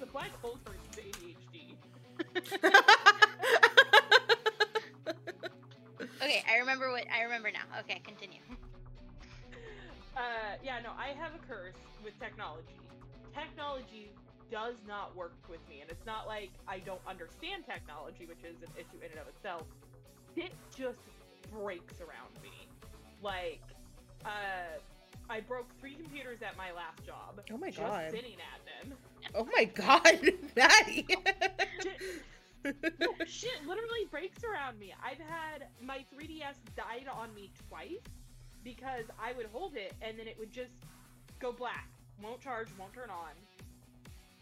The 0.00 0.06
black 0.06 0.30
hole 0.42 0.58
curse 0.64 0.76
is 0.92 1.04
ADHD. 1.04 1.76
Okay, 6.22 6.44
I 6.48 6.58
remember 6.58 6.90
what 6.90 7.04
I 7.10 7.22
remember 7.22 7.50
now. 7.50 7.66
Okay, 7.80 8.00
continue. 8.04 8.40
Uh, 10.14 10.60
yeah, 10.62 10.78
no, 10.84 10.90
I 10.90 11.18
have 11.18 11.32
a 11.34 11.38
curse 11.48 11.72
with 12.04 12.12
technology. 12.20 12.76
Technology 13.32 14.10
does 14.50 14.74
not 14.86 15.16
work 15.16 15.32
with 15.48 15.66
me, 15.70 15.80
and 15.80 15.90
it's 15.90 16.04
not 16.04 16.26
like 16.26 16.50
I 16.68 16.80
don't 16.80 17.00
understand 17.08 17.64
technology, 17.64 18.26
which 18.26 18.44
is 18.44 18.60
an 18.62 18.68
issue 18.76 18.98
in 19.02 19.10
and 19.10 19.20
of 19.20 19.28
itself. 19.28 19.62
It 20.36 20.52
just 20.76 20.98
breaks 21.50 21.94
around 22.00 22.36
me. 22.42 22.68
Like, 23.22 23.62
uh, 24.26 24.76
I 25.30 25.40
broke 25.40 25.68
three 25.80 25.94
computers 25.94 26.40
at 26.46 26.58
my 26.58 26.72
last 26.72 27.06
job. 27.06 27.40
Oh 27.50 27.56
my 27.56 27.70
god! 27.70 27.76
just 27.76 27.78
God. 27.80 28.10
sitting 28.10 28.36
at 28.52 28.90
them. 28.90 28.98
oh 29.34 29.48
my 29.56 29.64
God, 29.74 30.30
Maddie! 30.54 31.06
Shit 33.26 33.66
literally 33.66 34.06
breaks 34.10 34.42
around 34.44 34.78
me. 34.78 34.94
I've 35.02 35.18
had 35.18 35.66
my 35.80 36.04
3DS 36.14 36.56
died 36.76 37.06
on 37.12 37.34
me 37.34 37.50
twice 37.68 38.02
because 38.64 39.04
I 39.20 39.32
would 39.32 39.46
hold 39.46 39.76
it 39.76 39.94
and 40.00 40.18
then 40.18 40.26
it 40.28 40.38
would 40.38 40.52
just 40.52 40.72
go 41.40 41.52
black, 41.52 41.88
won't 42.22 42.40
charge, 42.40 42.68
won't 42.78 42.92
turn 42.92 43.10
on. 43.10 43.32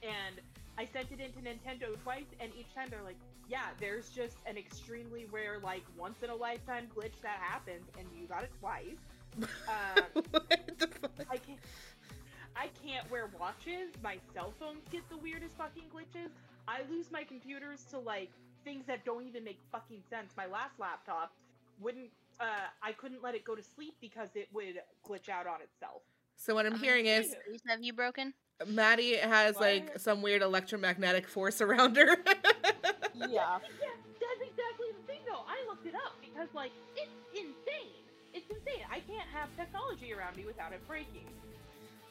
And 0.03 0.41
I 0.79 0.87
sent 0.87 1.13
it 1.13 1.21
into 1.21 1.41
Nintendo 1.41 2.01
twice, 2.03 2.25
and 2.41 2.51
each 2.59 2.73
time 2.75 2.89
they're 2.91 3.03
like, 3.03 3.19
"Yeah, 3.49 3.67
there's 3.79 4.09
just 4.09 4.37
an 4.47 4.57
extremely 4.57 5.27
rare, 5.27 5.59
like 5.59 5.85
once 5.97 6.23
in 6.23 6.31
a 6.31 6.35
lifetime 6.35 6.89
glitch 6.95 7.21
that 7.23 7.39
happens, 7.39 7.87
and 7.99 8.07
you 8.17 8.27
got 8.27 8.45
it 8.45 8.51
twice." 8.61 8.97
Um, 9.69 10.25
what 10.31 10.49
the 10.79 10.87
fuck? 10.89 11.13
I 11.31 11.37
can't. 11.37 11.61
I 12.57 12.69
can't 12.85 13.09
wear 13.11 13.29
watches. 13.39 13.93
My 14.03 14.19
cell 14.35 14.53
phones 14.59 14.89
get 14.91 15.09
the 15.09 15.17
weirdest 15.19 15.55
fucking 15.57 15.85
glitches. 15.95 16.31
I 16.71 16.83
lose 16.89 17.11
my 17.11 17.25
computers 17.25 17.85
to 17.91 17.99
like 17.99 18.31
things 18.65 18.85
that 18.87 19.05
don't 19.05 19.27
even 19.27 19.43
make 19.43 19.59
fucking 19.73 20.03
sense. 20.09 20.33
My 20.37 20.47
last 20.47 20.79
laptop 20.79 21.33
wouldn't. 21.81 22.11
Uh, 22.39 22.45
I 22.83 22.93
couldn't 22.93 23.23
let 23.23 23.35
it 23.35 23.45
go 23.45 23.55
to 23.55 23.63
sleep 23.63 23.95
because 24.01 24.29
it 24.35 24.49
would 24.53 24.81
glitch 25.07 25.29
out 25.29 25.47
on 25.47 25.61
itself. 25.61 26.03
So 26.37 26.55
what 26.55 26.65
I'm 26.65 26.79
hearing 26.79 27.07
is 27.07 27.35
have 27.69 27.83
you 27.83 27.93
broken? 27.93 28.33
Maddie 28.67 29.17
has 29.17 29.57
like 29.59 29.99
some 29.99 30.23
weird 30.23 30.43
electromagnetic 30.43 31.27
force 31.27 31.61
around 31.61 31.97
her. 31.97 32.17
Yeah. 33.15 33.27
Yeah, 33.29 33.59
that's 33.59 34.41
exactly 34.41 34.89
the 34.97 35.07
thing 35.07 35.21
though. 35.27 35.45
I 35.49 35.67
looked 35.69 35.87
it 35.87 35.95
up 35.95 36.15
because 36.21 36.49
like 36.55 36.73
it's 36.97 37.11
insane. 37.35 38.01
It's 38.33 38.49
insane. 38.49 38.85
I 38.91 39.01
can't 39.01 39.29
have 39.35 39.49
technology 39.57 40.15
around 40.15 40.37
me 40.37 40.45
without 40.47 40.73
it 40.73 40.87
breaking. 40.87 41.27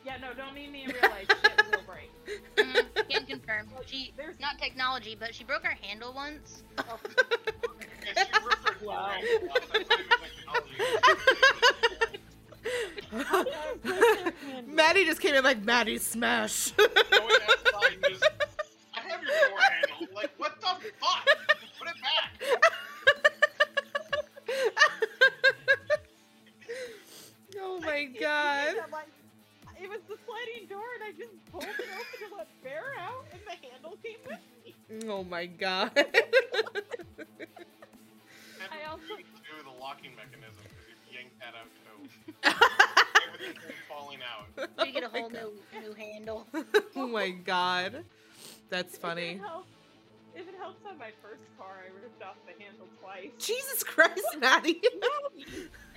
Yeah, 0.09 0.17
no, 0.17 0.33
don't 0.33 0.55
mean 0.55 0.71
me 0.71 0.85
and 0.85 0.93
realize 0.93 1.27
shit 1.27 1.65
will 1.71 1.83
break. 1.83 2.09
Mm, 2.55 3.09
can 3.09 3.25
confirm. 3.27 3.67
She 3.85 4.11
There's 4.17 4.39
not 4.39 4.57
technology, 4.57 5.15
but 5.19 5.35
she 5.35 5.43
broke 5.43 5.63
her 5.63 5.77
handle 5.83 6.13
once. 6.13 6.63
If 6.79 8.17
you 8.81 8.87
Wow. 8.87 9.11
it, 9.21 9.43
that's 9.53 9.69
not 9.89 9.99
even 9.99 10.09
technology. 10.19 10.77
How 13.11 13.43
did 13.43 13.53
you 13.53 13.79
break 13.83 14.01
their 14.01 14.31
hand? 14.51 14.67
Maddie 14.67 15.05
just 15.05 15.21
came 15.21 15.35
in 15.35 15.43
like 15.43 15.63
Maddie 15.63 15.99
smash. 15.99 16.71
Going 16.71 16.89
outside 17.11 17.93
and 17.93 18.05
just 18.09 18.23
like, 20.15 20.31
what 20.37 20.59
the 20.59 20.67
fuck? 20.99 21.25
Put 21.77 21.87
it 21.87 21.95
back. 22.01 22.31
oh 27.61 27.79
my 27.81 28.05
god. 28.19 28.75
Believe 29.79 29.89
that, 29.89 29.89
like, 29.89 29.89
it 29.89 29.89
was 29.89 30.01
the 30.07 30.17
sliding 30.25 30.67
door, 30.67 30.85
and 30.95 31.03
I 31.03 31.11
just 31.17 31.45
pulled 31.51 31.63
it 31.63 31.89
open 31.93 32.29
to 32.29 32.35
let 32.37 32.47
bear 32.63 32.83
out, 32.99 33.25
and 33.31 33.41
the 33.45 33.55
handle 33.67 33.97
came 34.03 34.19
with 34.27 34.39
me. 34.65 35.07
Oh 35.09 35.23
my 35.23 35.45
god. 35.45 35.91
I 38.71 38.83
also- 38.89 39.05
do 39.17 39.63
the 39.63 39.79
locking 39.79 40.11
mechanism 40.15 40.63
because 40.63 40.85
you 41.11 41.17
yanked 41.17 41.39
that 41.39 41.53
out 41.55 41.69
too. 41.83 41.97
Everything 43.33 43.73
falling 43.87 44.19
out. 44.21 44.47
You 44.85 44.91
get 44.93 45.03
a 45.03 45.07
Oh 45.07 45.09
whole 45.09 45.29
God. 45.29 45.41
new 45.41 45.81
new 45.81 45.93
handle. 45.93 46.47
oh 46.95 47.07
my 47.07 47.29
god. 47.29 48.03
That's 48.69 48.93
If 48.95 49.01
funny. 49.01 49.41
If 50.39 50.47
it 50.47 50.55
helps 50.57 50.85
on 50.89 50.97
my 50.97 51.11
first 51.21 51.41
car, 51.57 51.83
I 51.85 51.93
ripped 52.01 52.23
off 52.23 52.37
the 52.45 52.63
handle 52.63 52.87
twice. 53.01 53.29
Jesus 53.37 53.83
Christ, 53.83 54.23
Maddie. 54.39 54.81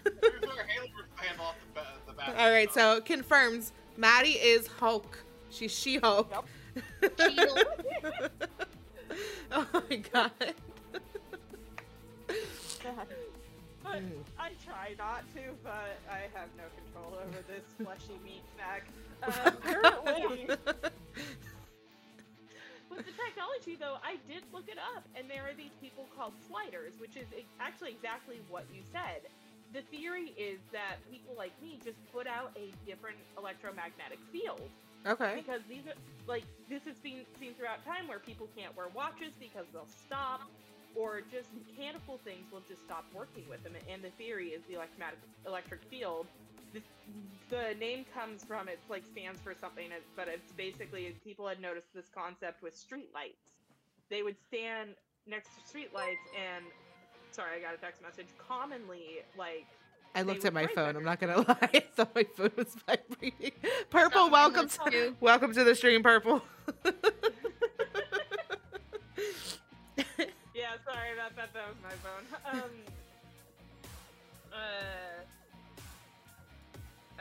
There's 0.05 0.43
another 0.43 0.65
Halo 0.67 0.89
ripped 0.99 1.17
the 1.17 1.23
handle 1.25 1.47
off 1.47 1.57
the, 1.75 1.81
ba- 1.81 1.87
the 2.07 2.13
back. 2.13 2.35
All 2.39 2.51
right, 2.51 2.73
so 2.73 3.01
confirms 3.01 3.73
Maddie 3.97 4.31
is 4.31 4.67
Hulk. 4.67 5.19
She's 5.51 5.73
She 5.73 5.99
Hulk. 5.99 6.33
She-Hulk. 7.19 7.85
oh 9.53 9.67
my 9.91 9.97
god. 9.97 10.31
But. 13.85 14.01
I 14.39 14.51
try 14.65 14.95
not 14.97 15.25
to, 15.35 15.41
but 15.65 15.99
I 16.09 16.29
have 16.39 16.49
no 16.57 16.63
control 16.85 17.19
over 17.21 17.43
this 17.49 17.65
fleshy 17.85 18.17
meat 18.25 18.43
snack. 18.55 18.87
Um, 19.25 19.57
currently, 19.57 20.49
with 22.93 23.07
the 23.09 23.17
technology, 23.17 23.77
though, 23.81 23.97
I 24.05 24.21
did 24.29 24.45
look 24.53 24.69
it 24.69 24.79
up, 24.97 25.05
and 25.17 25.29
there 25.29 25.43
are 25.49 25.57
these 25.57 25.73
people 25.81 26.07
called 26.15 26.37
sliders, 26.47 26.95
which 27.01 27.17
is 27.17 27.27
actually 27.61 27.97
exactly 27.97 28.41
what 28.49 28.65
you 28.73 28.83
said. 28.93 29.25
The 29.73 29.81
theory 29.89 30.37
is 30.37 30.61
that 30.73 31.01
people 31.11 31.33
like 31.37 31.53
me 31.65 31.81
just 31.81 31.97
put 32.13 32.29
out 32.29 32.53
a 32.61 32.69
different 32.85 33.17
electromagnetic 33.39 34.21
field 34.31 34.69
Okay. 35.07 35.35
because 35.41 35.61
these 35.69 35.87
are 35.89 35.97
like 36.29 36.45
this 36.69 36.85
has 36.85 36.97
been 37.01 37.25
seen 37.41 37.55
throughout 37.55 37.83
time 37.85 38.07
where 38.07 38.21
people 38.21 38.47
can't 38.57 38.77
wear 38.77 38.87
watches 38.95 39.33
because 39.41 39.67
they'll 39.73 39.89
stop 39.89 40.43
or 40.95 41.23
just 41.33 41.49
mechanical 41.57 42.21
things 42.23 42.47
will 42.53 42.63
just 42.69 42.85
stop 42.85 43.05
working 43.15 43.43
with 43.49 43.65
them 43.65 43.73
and 43.91 44.05
the 44.05 44.11
theory 44.21 44.49
is 44.55 44.63
the 44.69 44.75
electromagnetic 44.75 45.19
electric 45.47 45.83
field 45.91 46.27
this, 46.73 46.83
the 47.51 47.75
name 47.79 48.05
comes 48.15 48.45
from 48.45 48.69
it's 48.69 48.89
like 48.89 49.05
stands 49.05 49.41
for 49.41 49.55
something 49.55 49.87
it's- 49.87 50.09
but 50.17 50.29
it's 50.29 50.53
basically 50.53 51.15
people 51.25 51.47
had 51.47 51.61
noticed 51.61 51.93
this 51.95 52.09
concept 52.15 52.63
with 52.63 52.75
streetlights 52.75 53.53
they 54.11 54.23
would 54.23 54.37
stand 54.49 54.91
next 55.27 55.49
to 55.55 55.61
streetlights 55.77 56.25
and 56.37 56.65
sorry 57.31 57.57
i 57.57 57.61
got 57.61 57.75
a 57.75 57.79
text 57.79 58.03
message 58.03 58.27
commonly 58.39 59.21
like 59.39 59.67
I 60.15 60.21
looked 60.21 60.45
at 60.45 60.53
my 60.53 60.67
phone. 60.67 60.89
under- 60.89 60.99
I'm 60.99 61.07
not 61.07 61.21
gonna 61.21 61.39
lie. 61.49 61.57
I 61.73 61.81
thought 61.97 62.15
my 62.15 62.25
phone 62.37 62.51
was 62.55 62.77
vibrating. 62.87 63.53
Purple, 63.89 64.29
welcome 64.29 64.69
to 64.69 65.15
welcome 65.23 65.55
to 65.55 65.65
the 65.65 65.75
stream, 65.75 66.03
Purple. 66.03 66.43
Yeah, 70.55 70.77
sorry 70.85 71.15
about 71.15 71.35
that. 71.37 71.53
That 71.55 71.67
was 71.69 71.77
my 71.83 71.91
phone. 72.05 72.61
Um. 72.63 72.71
Uh. 74.53 75.23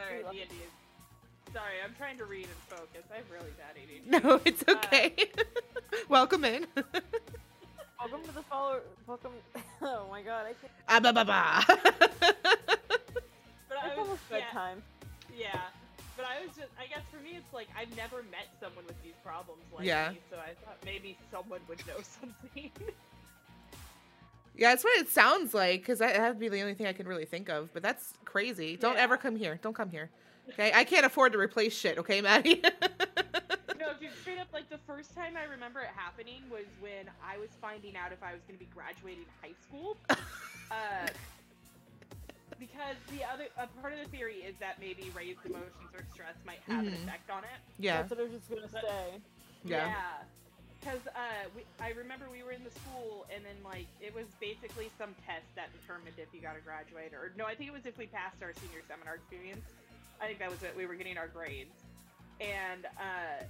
Alright, 0.02 0.24
love 0.26 0.34
D 0.34 0.42
and 0.42 0.50
D. 0.50 0.56
Sorry, 1.54 1.76
I'm 1.84 1.94
trying 1.96 2.18
to 2.18 2.26
read 2.26 2.46
and 2.46 2.80
focus. 2.80 3.04
I 3.12 3.18
have 3.18 3.30
really 3.32 3.52
bad 3.60 3.76
ADHD. 3.76 4.24
no, 4.24 4.42
it's 4.46 4.64
okay. 4.68 5.14
welcome 6.10 6.46
in. 6.46 6.66
Welcome 8.00 8.24
to 8.26 8.32
the 8.34 8.42
follower. 8.50 8.82
Welcome. 9.06 9.30
Oh 9.84 10.08
my 10.10 10.24
god, 10.24 10.48
I 10.48 10.54
can't. 10.58 10.74
ah, 10.90 11.00
ba, 11.00 11.14
ba, 11.14 11.24
ba. 11.24 11.62
But 13.70 13.78
I 13.78 13.90
It's 13.90 13.98
was 13.98 14.00
almost 14.00 14.22
yeah, 14.32 14.38
bedtime. 14.40 14.82
yeah. 15.38 15.62
But 16.18 16.26
I 16.26 16.42
was 16.44 16.50
just, 16.58 16.70
I 16.82 16.88
guess 16.90 17.06
for 17.14 17.22
me, 17.22 17.38
it's 17.38 17.54
like 17.54 17.68
I've 17.78 17.96
never 17.96 18.24
met 18.34 18.50
someone 18.60 18.86
with 18.88 18.98
these 19.04 19.14
problems 19.24 19.62
like 19.72 19.86
Yeah. 19.86 20.10
me, 20.14 20.20
so 20.32 20.38
I 20.38 20.56
thought 20.66 20.78
maybe 20.84 21.16
someone 21.32 21.60
would 21.70 21.86
know 21.86 22.02
something. 22.02 22.72
Yeah, 24.56 24.70
that's 24.70 24.84
what 24.84 24.98
it 25.00 25.10
sounds 25.10 25.54
like. 25.54 25.82
Because 25.82 26.00
that 26.00 26.20
would 26.22 26.40
be 26.40 26.50
the 26.50 26.62
only 26.62 26.74
thing 26.74 26.88
I 26.88 26.94
can 26.94 27.08
really 27.08 27.26
think 27.26 27.50
of. 27.50 27.74
But 27.74 27.84
that's 27.84 28.14
crazy. 28.26 28.76
Don't 28.78 28.96
Yeah. 28.96 29.04
ever 29.04 29.18
come 29.18 29.36
here. 29.36 29.60
Don't 29.62 29.76
come 29.76 29.90
here. 29.90 30.10
Okay, 30.50 30.72
I 30.74 30.84
can't 30.84 31.06
afford 31.06 31.32
to 31.34 31.38
replace 31.40 31.74
shit. 31.74 31.98
Okay, 32.00 32.20
Maddie. 32.20 32.62
no, 33.80 33.94
dude, 34.00 34.10
straight 34.22 34.40
up, 34.40 34.48
like 34.52 34.70
the 34.70 34.80
first 34.86 35.16
time 35.16 35.38
I 35.38 35.46
remember 35.50 35.80
it 35.80 35.90
happening 35.96 36.42
was 36.52 36.66
when 36.82 37.10
I 37.26 37.38
was 37.38 37.50
finding 37.62 37.96
out 37.96 38.12
if 38.12 38.22
I 38.22 38.34
was 38.34 38.42
going 38.48 38.58
to 38.60 38.66
be 38.66 38.70
graduating 38.74 39.26
high 39.42 39.54
school. 39.68 39.96
uh, 40.10 41.08
because 42.60 42.96
the 43.12 43.24
other 43.24 43.46
a 43.58 43.68
part 43.82 43.94
of 43.94 44.00
the 44.00 44.06
theory 44.16 44.36
is 44.46 44.56
that 44.60 44.80
maybe 44.80 45.12
raised 45.16 45.40
emotions 45.46 45.90
or 45.96 46.04
stress 46.14 46.36
might 46.46 46.60
have 46.68 46.86
an 46.86 46.94
Mhm. 46.94 47.04
effect 47.04 47.30
on 47.32 47.44
it. 47.44 47.50
yeah, 47.80 47.98
That's 48.02 48.12
what 48.12 48.20
I 48.20 48.24
was 48.24 48.32
just 48.34 48.50
gonna 48.50 48.70
say. 48.70 49.22
yeah. 49.66 49.96
Because 50.82 51.06
uh, 51.14 51.46
we, 51.56 51.62
I 51.80 51.94
remember 51.94 52.26
we 52.32 52.42
were 52.42 52.52
in 52.52 52.64
the 52.66 52.74
school, 52.74 53.26
and 53.30 53.46
then 53.46 53.56
like 53.64 53.86
it 54.02 54.14
was 54.16 54.26
basically 54.42 54.90
some 54.98 55.14
test 55.30 55.46
that 55.56 55.70
determined 55.78 56.18
if 56.18 56.34
you 56.34 56.42
got 56.42 56.58
to 56.58 56.62
graduate 56.66 57.14
or 57.14 57.32
no. 57.38 57.46
I 57.46 57.54
think 57.54 57.70
it 57.70 57.74
was 57.74 57.86
if 57.86 57.98
we 57.98 58.08
passed 58.08 58.42
our 58.42 58.54
senior 58.58 58.82
seminar 58.90 59.16
experience. 59.16 59.62
I 60.20 60.26
think 60.26 60.40
that 60.40 60.50
was 60.50 60.64
it. 60.64 60.74
We 60.76 60.88
were 60.88 60.96
getting 60.96 61.18
our 61.18 61.28
grades, 61.30 61.78
and 62.42 62.86
uh, 62.98 63.46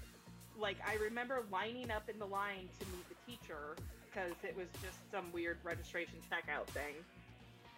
like 0.59 0.77
I 0.85 0.95
remember 0.95 1.43
lining 1.51 1.89
up 1.91 2.09
in 2.09 2.19
the 2.19 2.27
line 2.27 2.67
to 2.79 2.85
meet 2.91 3.07
the 3.07 3.15
teacher 3.23 3.79
because 4.11 4.35
it 4.43 4.55
was 4.55 4.67
just 4.83 4.99
some 5.09 5.31
weird 5.31 5.57
registration 5.63 6.19
checkout 6.27 6.67
thing. 6.67 6.99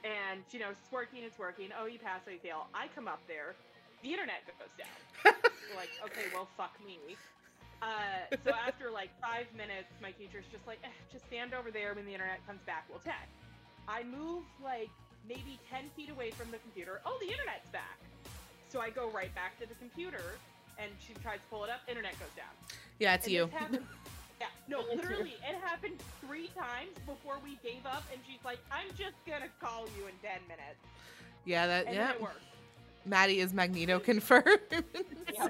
And 0.04 0.42
you 0.52 0.60
know, 0.60 0.70
it's 0.72 0.92
working, 0.92 1.24
it's 1.24 1.38
working. 1.38 1.70
Oh, 1.80 1.86
you 1.86 2.00
pass, 2.00 2.22
oh, 2.28 2.32
you 2.32 2.40
fail. 2.40 2.68
I 2.74 2.88
come 2.96 3.08
up 3.08 3.22
there, 3.28 3.54
the 4.02 4.12
internet 4.12 4.46
goes 4.48 4.74
down. 4.78 5.34
Like, 5.76 5.90
okay, 6.06 6.26
well, 6.34 6.48
fuck 6.56 6.78
me. 6.86 7.18
Uh, 7.82 8.36
so 8.46 8.52
after 8.52 8.90
like 8.92 9.10
five 9.22 9.46
minutes, 9.58 9.90
my 10.02 10.12
teacher's 10.12 10.46
just 10.52 10.66
like, 10.68 10.80
eh, 10.84 10.88
just 11.12 11.26
stand 11.28 11.54
over 11.54 11.72
there. 11.72 11.94
When 11.94 12.06
the 12.06 12.14
internet 12.14 12.46
comes 12.48 12.62
back, 12.66 12.86
we'll 12.90 13.02
check. 13.04 13.28
I 13.88 14.04
move 14.04 14.44
like 14.64 14.90
maybe 15.28 15.60
10 15.72 15.90
feet 15.96 16.10
away 16.10 16.32
from 16.32 16.52
the 16.52 16.58
computer. 16.60 17.02
Oh, 17.06 17.18
the 17.20 17.28
internet's 17.32 17.70
back. 17.72 18.00
So 18.70 18.80
I 18.80 18.90
go 18.90 19.10
right 19.10 19.34
back 19.36 19.60
to 19.60 19.68
the 19.68 19.76
computer, 19.76 20.24
and 20.80 20.90
she 21.06 21.14
tries 21.22 21.40
to 21.40 21.46
pull 21.50 21.64
it 21.64 21.70
up. 21.70 21.82
Internet 21.88 22.14
goes 22.20 22.30
down. 22.36 22.50
Yeah, 23.00 23.14
it's 23.16 23.26
And 23.26 23.34
you. 23.34 23.48
happened- 23.48 23.86
yeah, 24.42 24.48
no, 24.68 24.82
literally, 24.82 25.36
it 25.48 25.56
happened 25.62 25.96
three 26.26 26.48
times 26.58 26.92
before 27.06 27.36
we 27.44 27.60
gave 27.62 27.86
up, 27.86 28.04
and 28.12 28.20
she's 28.28 28.44
like, 28.44 28.58
"I'm 28.72 28.88
just 28.98 29.16
gonna 29.28 29.48
call 29.62 29.86
you 29.98 30.08
in 30.08 30.14
10 30.24 30.40
minutes," 30.48 30.80
Yeah, 31.46 31.68
that. 31.68 31.86
and 31.86 31.96
Yeah, 31.96 32.08
then 32.08 32.16
it 32.16 32.22
worked. 32.22 32.42
Maddie 33.06 33.40
is 33.42 33.54
Magneto 33.54 34.00
confirmed. 34.12 34.46
Wish. 34.72 35.38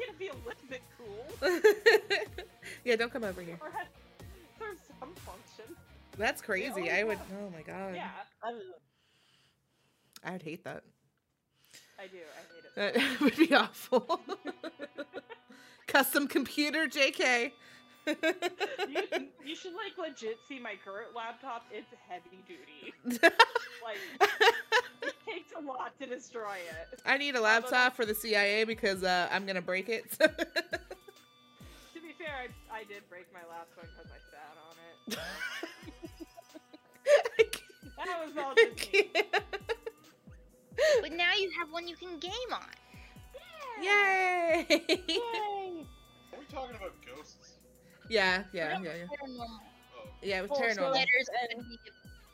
I 0.00 0.04
get 0.04 0.12
to 0.12 0.18
be 0.18 0.28
a 0.28 0.34
little 0.46 0.68
bit 0.68 0.82
cool. 0.96 2.44
yeah, 2.84 2.96
don't 2.96 3.12
come 3.12 3.24
over 3.24 3.40
here. 3.42 3.58
Or 3.60 3.70
have- 3.70 3.86
serve 4.58 4.78
some 5.00 5.14
function. 5.14 5.74
That's 6.16 6.42
crazy. 6.42 6.90
oh, 6.90 6.94
I 6.94 7.04
would. 7.04 7.18
yeah. 7.18 7.36
Oh 7.40 7.50
my 7.50 7.62
god. 7.62 7.94
Yeah, 7.94 8.08
I'm, 8.42 8.60
I 10.24 10.32
would 10.32 10.42
hate 10.42 10.64
that. 10.64 10.82
I 11.98 12.06
do. 12.06 12.16
I 12.16 12.84
hate 12.84 12.94
it. 12.94 12.94
That 12.94 13.20
would 13.20 13.36
be 13.36 13.54
awful. 13.54 14.20
Custom 15.86 16.26
computer, 16.28 16.86
JK. 16.86 17.52
You, 18.08 19.02
you 19.44 19.54
should 19.56 19.72
like 19.74 19.96
legit 19.98 20.38
see 20.48 20.58
my 20.58 20.74
current 20.84 21.14
laptop. 21.14 21.64
It's 21.72 21.92
heavy 22.08 22.42
duty. 22.46 22.94
Like 23.84 23.96
it 25.02 25.14
takes 25.24 25.52
a 25.56 25.60
lot 25.60 25.98
to 26.00 26.06
destroy 26.06 26.56
it. 26.56 27.00
I 27.06 27.16
need 27.16 27.36
a 27.36 27.40
laptop 27.40 27.94
for 27.96 28.04
the 28.04 28.14
CIA 28.14 28.64
because 28.64 29.02
uh, 29.04 29.28
I'm 29.32 29.46
gonna 29.46 29.62
break 29.62 29.88
it. 29.88 30.04
To 30.18 30.28
be 32.00 32.12
fair, 32.18 32.48
I, 32.70 32.80
I 32.80 32.84
did 32.84 33.08
break 33.08 33.26
my 33.32 33.40
last 33.48 33.70
one 33.76 33.86
because 33.96 34.10
I 34.12 34.18
sat 34.30 34.56
on 34.68 34.76
it. 35.12 35.18
I 37.38 37.42
can't- 37.44 37.62
That 38.04 38.26
was 38.26 38.36
all 38.36 38.52
I 38.52 38.70
just 38.76 38.92
me. 38.92 39.10
But 41.00 41.12
now 41.12 41.32
you 41.34 41.50
have 41.58 41.70
one 41.72 41.88
you 41.88 41.96
can 41.96 42.18
game 42.18 42.32
on. 42.52 42.62
Yay! 43.82 44.66
Yay! 44.68 45.86
Are 46.32 46.38
we 46.38 46.44
talking 46.52 46.76
about 46.76 46.94
ghosts? 47.06 47.47
Yeah, 48.08 48.44
yeah, 48.52 48.78
yeah, 48.80 48.92
yeah. 48.94 49.04
Paranormal. 49.06 49.46
Oh, 49.96 50.08
Yeah, 50.22 50.38
it 50.38 50.42
was 50.42 50.50
Well, 50.50 50.60
paranormal. 50.60 50.94
Letters 50.94 51.28
and 51.52 51.64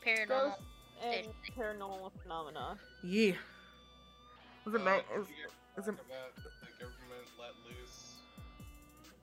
paranormal. 0.05 0.55
and 1.05 1.27
paranormal 1.57 2.11
phenomena. 2.23 2.77
Yeah. 3.03 3.33
Was 4.65 4.75
it 4.75 4.81
uh, 4.81 4.85
my, 4.85 4.97
did 4.97 5.19
was, 5.19 5.27
is 5.29 5.89
it- 5.89 5.95
the 5.97 6.85
government 6.85 7.27
let 7.39 7.51
loose 7.69 8.15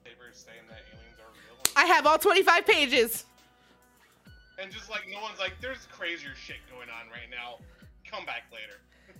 papers 0.04 0.36
saying 0.46 0.62
that 0.68 0.78
aliens 0.92 1.18
are 1.18 1.32
real? 1.32 1.58
I 1.76 1.84
have 1.86 2.06
all 2.06 2.18
25 2.18 2.66
pages. 2.66 3.24
and 4.60 4.70
just 4.70 4.90
like 4.90 5.02
no 5.10 5.20
one's 5.20 5.38
like, 5.38 5.54
there's 5.60 5.86
crazier 5.90 6.34
shit 6.36 6.56
going 6.70 6.88
on 6.88 7.08
right 7.10 7.28
now. 7.30 7.56
Come 8.08 8.24
back 8.26 8.42
later. 8.52 8.78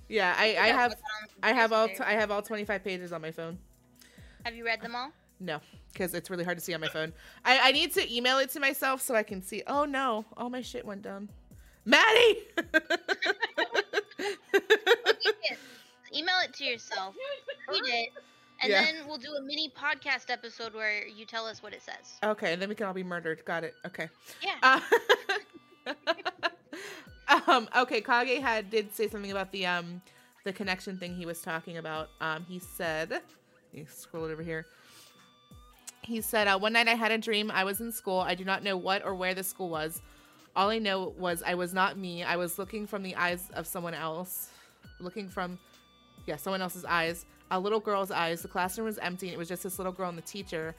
Yeah, 0.09 0.35
I, 0.37 0.57
I 0.59 0.67
have 0.69 0.95
I 1.43 1.53
have 1.53 1.73
all 1.73 1.87
there. 1.87 1.97
t- 1.97 2.03
I 2.05 2.13
have 2.13 2.31
all 2.31 2.43
25 2.43 2.85
pages 2.85 3.13
on 3.13 3.23
my 3.23 3.31
phone. 3.31 3.59
Have 4.45 4.55
you 4.55 4.65
read 4.65 4.83
them 4.83 4.95
all? 4.95 5.11
No, 5.43 5.61
because 5.93 6.15
it's 6.15 6.31
really 6.31 6.45
hard 6.45 6.57
to 6.59 6.65
see 6.65 6.73
on 6.73 6.81
my 6.81 6.89
phone. 6.89 7.13
I, 7.45 7.59
I 7.69 7.73
need 7.73 7.93
to 7.95 8.15
email 8.15 8.39
it 8.39 8.51
to 8.51 8.61
myself 8.61 9.01
so 9.03 9.15
I 9.17 9.23
can 9.25 9.43
see. 9.43 9.63
Oh 9.67 9.85
no, 9.85 10.25
all 10.37 10.49
my 10.51 10.63
shit 10.63 10.85
went 10.87 11.03
down. 11.03 11.29
Maddie! 11.85 12.39
Yes. 14.19 15.59
Email 16.15 16.35
it 16.45 16.53
to 16.55 16.65
yourself. 16.65 17.15
Read 17.69 17.83
it. 17.87 18.09
And 18.63 18.71
Yeah. 18.71 18.83
then 18.85 18.95
we'll 19.09 19.19
do 19.19 19.33
a 19.33 19.43
mini 19.43 19.71
podcast 19.77 20.31
episode 20.31 20.75
where 20.75 21.07
you 21.09 21.25
tell 21.25 21.47
us 21.47 21.63
what 21.63 21.73
it 21.73 21.83
says. 21.83 22.19
okay, 22.23 22.53
and 22.53 22.63
then 22.63 22.69
we 22.69 22.75
can 22.75 22.87
all 22.87 22.93
be 22.95 23.03
murdered. 23.03 23.45
Got 23.45 23.65
it. 23.65 23.75
Okay. 23.87 24.09
Yeah. 24.43 24.81
Uh, 25.89 27.41
um, 27.51 27.69
okay, 27.77 28.01
Kage 28.01 28.41
had 28.41 28.71
did 28.71 28.95
say 28.95 29.09
something 29.09 29.31
about 29.33 29.51
the 29.53 29.67
um 29.67 30.01
the 30.45 30.53
connection 30.53 30.99
thing 30.99 31.15
he 31.17 31.27
was 31.27 31.41
talking 31.41 31.79
about. 31.79 32.11
Um, 32.21 32.45
he 32.49 32.59
said, 32.59 33.11
let 33.11 33.23
me 33.73 33.87
scroll 33.89 34.27
it 34.27 34.33
over 34.33 34.43
here. 34.43 34.67
He 36.03 36.21
said, 36.21 36.49
uh, 36.49 36.59
one 36.59 36.73
night 36.73 36.89
I 36.89 36.95
had 36.95 37.13
a 37.13 37.19
dream. 37.19 37.51
I 37.51 37.65
was 37.65 37.81
in 37.81 37.93
school. 37.93 38.21
I 38.21 38.35
do 38.35 38.45
not 38.45 38.65
know 38.65 38.77
what 38.77 39.05
or 39.05 39.15
where 39.15 39.35
the 39.35 39.45
school 39.45 39.69
was. 39.69 40.03
All 40.57 40.69
I 40.69 40.79
know 40.79 41.15
was 41.17 41.43
I 41.45 41.55
was 41.55 41.73
not 41.73 41.97
me. 41.97 42.25
I 42.25 42.37
was 42.37 42.59
looking 42.59 42.87
from 42.87 43.03
the 43.03 43.15
eyes 43.15 43.49
of 43.55 43.67
someone 43.67 43.95
else, 43.95 44.51
looking 45.01 45.29
from, 45.29 45.59
yeah, 46.27 46.37
someone 46.37 46.61
else's 46.61 46.85
eyes, 46.85 47.25
a 47.51 47.59
little 47.59 47.81
girl's 47.81 48.11
eyes. 48.11 48.43
The 48.43 48.49
classroom 48.49 48.87
was 48.87 48.99
empty. 48.99 49.29
And 49.29 49.35
it 49.35 49.39
was 49.39 49.49
just 49.49 49.63
this 49.63 49.79
little 49.79 49.93
girl 49.93 50.09
and 50.09 50.19
the 50.19 50.23
teacher. 50.23 50.75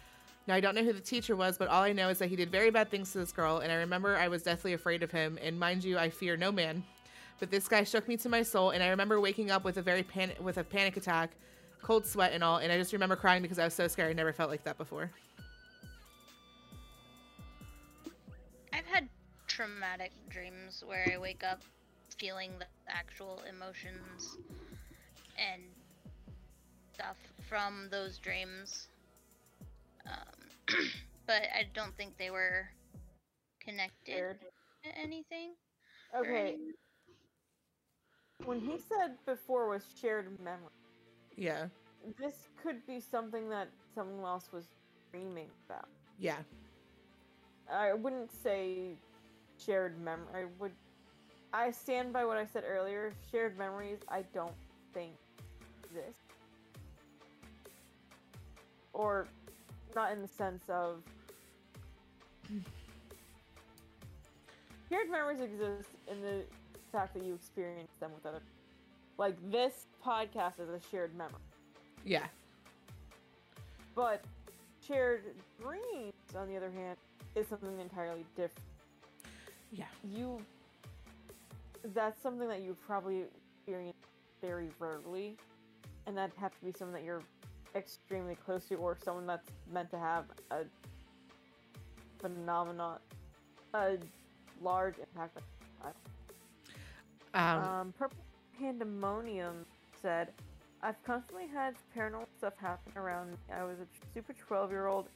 Now 0.45 0.55
I 0.55 0.59
don't 0.59 0.75
know 0.75 0.83
who 0.83 0.91
the 0.91 0.99
teacher 0.99 1.37
was, 1.37 1.57
but 1.57 1.69
all 1.69 1.83
I 1.83 1.93
know 1.93 2.09
is 2.09 2.19
that 2.19 2.27
he 2.27 2.35
did 2.35 2.51
very 2.51 2.69
bad 2.69 2.91
things 2.91 3.13
to 3.13 3.19
this 3.19 3.31
girl, 3.31 3.59
and 3.59 3.71
I 3.71 3.75
remember 3.75 4.17
I 4.17 4.27
was 4.27 4.43
deathly 4.43 4.73
afraid 4.73 5.01
of 5.01 5.09
him. 5.09 5.39
And 5.41 5.57
mind 5.57 5.85
you, 5.85 5.97
I 5.97 6.09
fear 6.09 6.35
no 6.35 6.51
man. 6.51 6.83
But 7.39 7.49
this 7.49 7.67
guy 7.69 7.85
shook 7.85 8.09
me 8.09 8.17
to 8.17 8.29
my 8.29 8.43
soul, 8.43 8.71
and 8.71 8.83
I 8.83 8.89
remember 8.89 9.21
waking 9.21 9.51
up 9.51 9.63
with 9.63 9.77
a 9.77 9.81
very 9.81 10.03
panic 10.03 10.37
with 10.41 10.57
a 10.57 10.63
panic 10.63 10.97
attack, 10.97 11.31
cold 11.83 12.05
sweat 12.07 12.31
and 12.33 12.43
all, 12.43 12.57
and 12.57 12.71
I 12.71 12.77
just 12.77 12.93
remember 12.93 13.15
crying 13.15 13.41
because 13.43 13.59
I 13.59 13.65
was 13.65 13.73
so 13.73 13.87
scared. 13.87 14.09
I 14.09 14.13
never 14.13 14.33
felt 14.33 14.49
like 14.49 14.63
that 14.63 14.77
before. 14.77 15.11
I've 18.73 18.85
had 18.85 19.07
traumatic 19.47 20.11
dreams 20.29 20.83
where 20.87 21.07
I 21.13 21.17
wake 21.19 21.43
up 21.43 21.61
feeling 22.17 22.51
the 22.57 22.65
actual 22.87 23.41
emotions 23.47 24.37
and 25.37 25.61
stuff 26.93 27.17
from 27.47 27.87
those 27.91 28.17
dreams. 28.17 28.87
Um, 30.07 30.75
but 31.27 31.43
I 31.53 31.65
don't 31.73 31.95
think 31.97 32.17
they 32.17 32.31
were 32.31 32.67
connected 33.59 34.15
Shared. 34.15 34.39
to 34.83 34.97
anything. 34.97 35.51
Okay. 36.17 36.53
any- 36.53 36.57
When 38.45 38.59
he 38.59 38.77
said 38.77 39.17
before 39.25 39.69
was 39.69 39.83
shared 40.01 40.27
memory, 40.39 40.69
Yeah, 41.35 41.67
this 42.19 42.47
could 42.61 42.85
be 42.85 42.99
something 42.99 43.49
that 43.49 43.69
someone 43.95 44.25
else 44.25 44.49
was 44.51 44.65
dreaming 45.11 45.49
about. 45.69 45.87
yeah, 46.19 46.37
I 47.71 47.93
wouldn't 47.93 48.31
say 48.31 48.95
shared 49.63 49.99
memory. 49.99 50.27
I 50.33 50.45
would. 50.59 50.71
I 51.53 51.71
stand 51.71 52.11
by 52.13 52.25
what 52.25 52.37
I 52.37 52.45
said 52.45 52.63
earlier. 52.67 53.13
Shared 53.31 53.57
memories, 53.57 53.99
I 54.09 54.23
don't 54.33 54.55
think 54.93 55.13
exist, 55.83 56.19
or 58.93 59.27
not 59.95 60.11
in 60.11 60.21
the 60.21 60.27
sense 60.27 60.63
of 60.69 61.03
shared 64.89 65.09
memories 65.09 65.41
exist 65.41 65.89
in 66.07 66.21
the 66.21 66.43
fact 66.91 67.13
that 67.15 67.23
you 67.23 67.33
experience 67.35 67.91
them 67.99 68.11
with 68.13 68.25
other. 68.25 68.41
Like 69.17 69.35
this 69.51 69.85
podcast 70.05 70.59
is 70.59 70.69
a 70.69 70.79
shared 70.91 71.15
memory. 71.15 71.35
yeah, 72.05 72.25
But 73.95 74.23
shared 74.85 75.23
dreams, 75.61 76.13
on 76.35 76.47
the 76.49 76.57
other 76.57 76.71
hand, 76.71 76.97
is 77.35 77.47
something 77.47 77.79
entirely 77.79 78.25
different. 78.35 78.67
yeah, 79.71 79.85
You. 80.11 80.39
That's 81.93 82.21
something 82.21 82.47
that 82.47 82.61
you 82.61 82.75
probably 82.87 83.25
experience 83.57 83.97
very 84.41 84.69
rarely, 84.79 85.35
and 86.07 86.17
that'd 86.17 86.35
have 86.37 86.57
to 86.59 86.65
be 86.65 86.71
someone 86.77 86.93
that 86.93 87.03
you're 87.03 87.21
extremely 87.75 88.35
close 88.35 88.65
to, 88.69 88.75
or 88.75 88.97
someone 89.03 89.25
that's 89.27 89.49
meant 89.71 89.89
to 89.91 89.99
have 89.99 90.25
a 90.51 90.63
phenomenon, 92.19 92.99
a 93.73 93.97
large 94.61 94.95
impact. 94.97 95.37
um, 97.33 97.57
Um, 97.63 97.93
Purple 97.97 98.17
Pandemonium 98.59 99.65
said, 100.01 100.29
I've 100.81 101.01
constantly 101.03 101.47
had 101.47 101.75
paranormal 101.95 102.27
stuff 102.37 102.53
happen 102.57 102.91
around 102.97 103.31
me. 103.31 103.37
I 103.53 103.63
was 103.63 103.77
a 103.79 103.87
super 104.13 104.33
12 104.33 104.69
year 104.71 104.87
old 104.87 105.07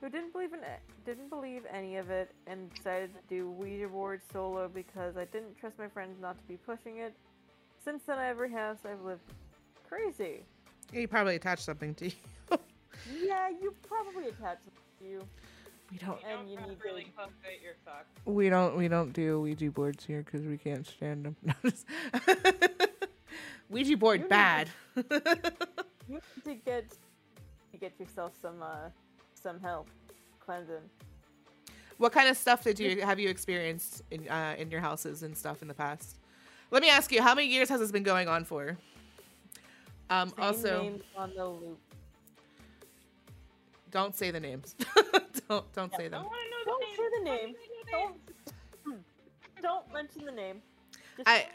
who 0.00 0.08
didn't 0.08 0.32
believe 0.32 0.54
in 0.54 0.60
it, 0.60 0.80
didn't 1.04 1.28
believe 1.28 1.62
any 1.70 1.96
of 1.96 2.08
it, 2.10 2.30
and 2.46 2.72
decided 2.74 3.10
to 3.14 3.20
do 3.28 3.50
Ouija 3.50 3.88
board 3.88 4.22
solo 4.32 4.66
because 4.68 5.16
I 5.18 5.26
didn't 5.26 5.58
trust 5.58 5.78
my 5.78 5.88
friends 5.88 6.16
not 6.20 6.38
to 6.38 6.44
be 6.44 6.56
pushing 6.56 6.98
it. 6.98 7.14
Since 7.84 8.04
then, 8.06 8.18
every 8.18 8.50
house 8.50 8.78
I've 8.84 9.02
lived 9.02 9.20
crazy. 9.88 10.42
you 10.92 11.06
probably 11.06 11.36
attached 11.36 11.64
something 11.64 11.94
to 11.96 12.06
you. 12.06 12.12
Yeah, 13.22 13.48
you 13.62 13.74
probably 13.86 14.28
attached 14.28 14.64
them 14.64 14.74
to 15.00 15.04
you. 15.06 15.20
we 15.90 15.98
don't, 15.98 16.18
You 16.22 16.26
And 16.28 16.38
don't 16.40 16.48
you 16.48 16.56
need 16.56 16.78
to 16.80 16.84
really 16.84 17.04
to- 17.04 17.10
cultivate 17.16 17.62
your 17.62 17.74
thoughts. 17.84 18.08
we 18.24 18.48
don't, 18.48 18.76
we 18.76 18.88
don't 18.88 19.12
do 19.12 19.40
Ouija 19.42 19.70
boards 19.70 20.04
here 20.04 20.22
because 20.22 20.46
we 20.46 20.56
can't 20.56 20.86
stand 20.86 21.24
them. 21.24 21.36
Ouija 23.70 23.96
board 23.96 24.20
You 24.20 24.24
need 24.24 24.28
to- 24.28 24.28
bad. 24.28 24.70
You 26.08 26.14
need 26.16 26.44
to 26.44 26.54
get 26.64 26.90
to 27.72 27.76
get 27.78 27.98
yourself 28.00 28.32
some 28.42 28.60
uh 28.62 28.88
some 29.34 29.60
help 29.60 29.88
cleansing. 30.40 30.82
What 31.98 32.12
kind 32.12 32.28
of 32.28 32.36
stuff 32.36 32.64
did 32.64 32.80
you 32.80 33.02
have 33.02 33.20
you 33.20 33.28
experienced 33.28 34.02
in 34.10 34.28
uh, 34.28 34.56
in 34.58 34.70
your 34.70 34.80
houses 34.80 35.22
and 35.22 35.36
stuff 35.36 35.62
in 35.62 35.68
the 35.68 35.74
past? 35.74 36.18
Let 36.72 36.82
me 36.82 36.88
ask 36.90 37.12
you, 37.12 37.22
how 37.22 37.34
many 37.34 37.48
years 37.48 37.68
has 37.68 37.78
this 37.80 37.90
been 37.92 38.02
going 38.02 38.26
on 38.28 38.44
for? 38.44 38.76
Um, 40.08 40.30
Same 40.30 40.44
also, 40.44 40.82
names 40.82 41.02
on 41.16 41.32
the 41.36 41.46
loop. 41.48 41.78
don't 43.90 44.14
say 44.16 44.30
the 44.30 44.40
names. 44.40 44.74
don't 45.48 45.72
don't 45.72 45.94
say 45.96 46.08
them. 46.08 46.24
want 46.24 46.32
to 46.34 46.50
know 46.50 46.64
Don't 46.66 46.96
say 46.96 47.08
the 47.18 47.24
names. 47.24 47.56
name. 47.56 47.56
I 47.94 47.96
wanna 47.96 48.12
know 48.12 48.14
the 48.84 48.90
names. 48.90 49.04
Don't 49.62 49.62
don't 49.62 49.92
mention 49.92 50.24
the 50.24 50.32
name. 50.32 50.62
Just 51.16 51.28
I 51.28 51.46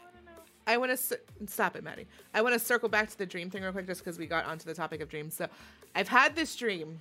I 0.66 0.76
want 0.78 0.98
to 0.98 1.18
stop 1.46 1.76
it, 1.76 1.84
Maddie. 1.84 2.06
I 2.34 2.42
want 2.42 2.54
to 2.54 2.58
circle 2.58 2.88
back 2.88 3.08
to 3.10 3.18
the 3.18 3.26
dream 3.26 3.50
thing 3.50 3.62
real 3.62 3.72
quick, 3.72 3.86
just 3.86 4.00
because 4.04 4.18
we 4.18 4.26
got 4.26 4.44
onto 4.46 4.64
the 4.64 4.74
topic 4.74 5.00
of 5.00 5.08
dreams. 5.08 5.34
So, 5.34 5.46
I've 5.94 6.08
had 6.08 6.34
this 6.34 6.56
dream 6.56 7.00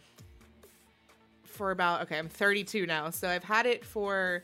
for 1.44 1.72
about 1.72 2.02
okay, 2.04 2.18
I'm 2.18 2.30
32 2.30 2.86
now, 2.86 3.10
so 3.10 3.28
I've 3.28 3.44
had 3.44 3.66
it 3.66 3.84
for 3.84 4.44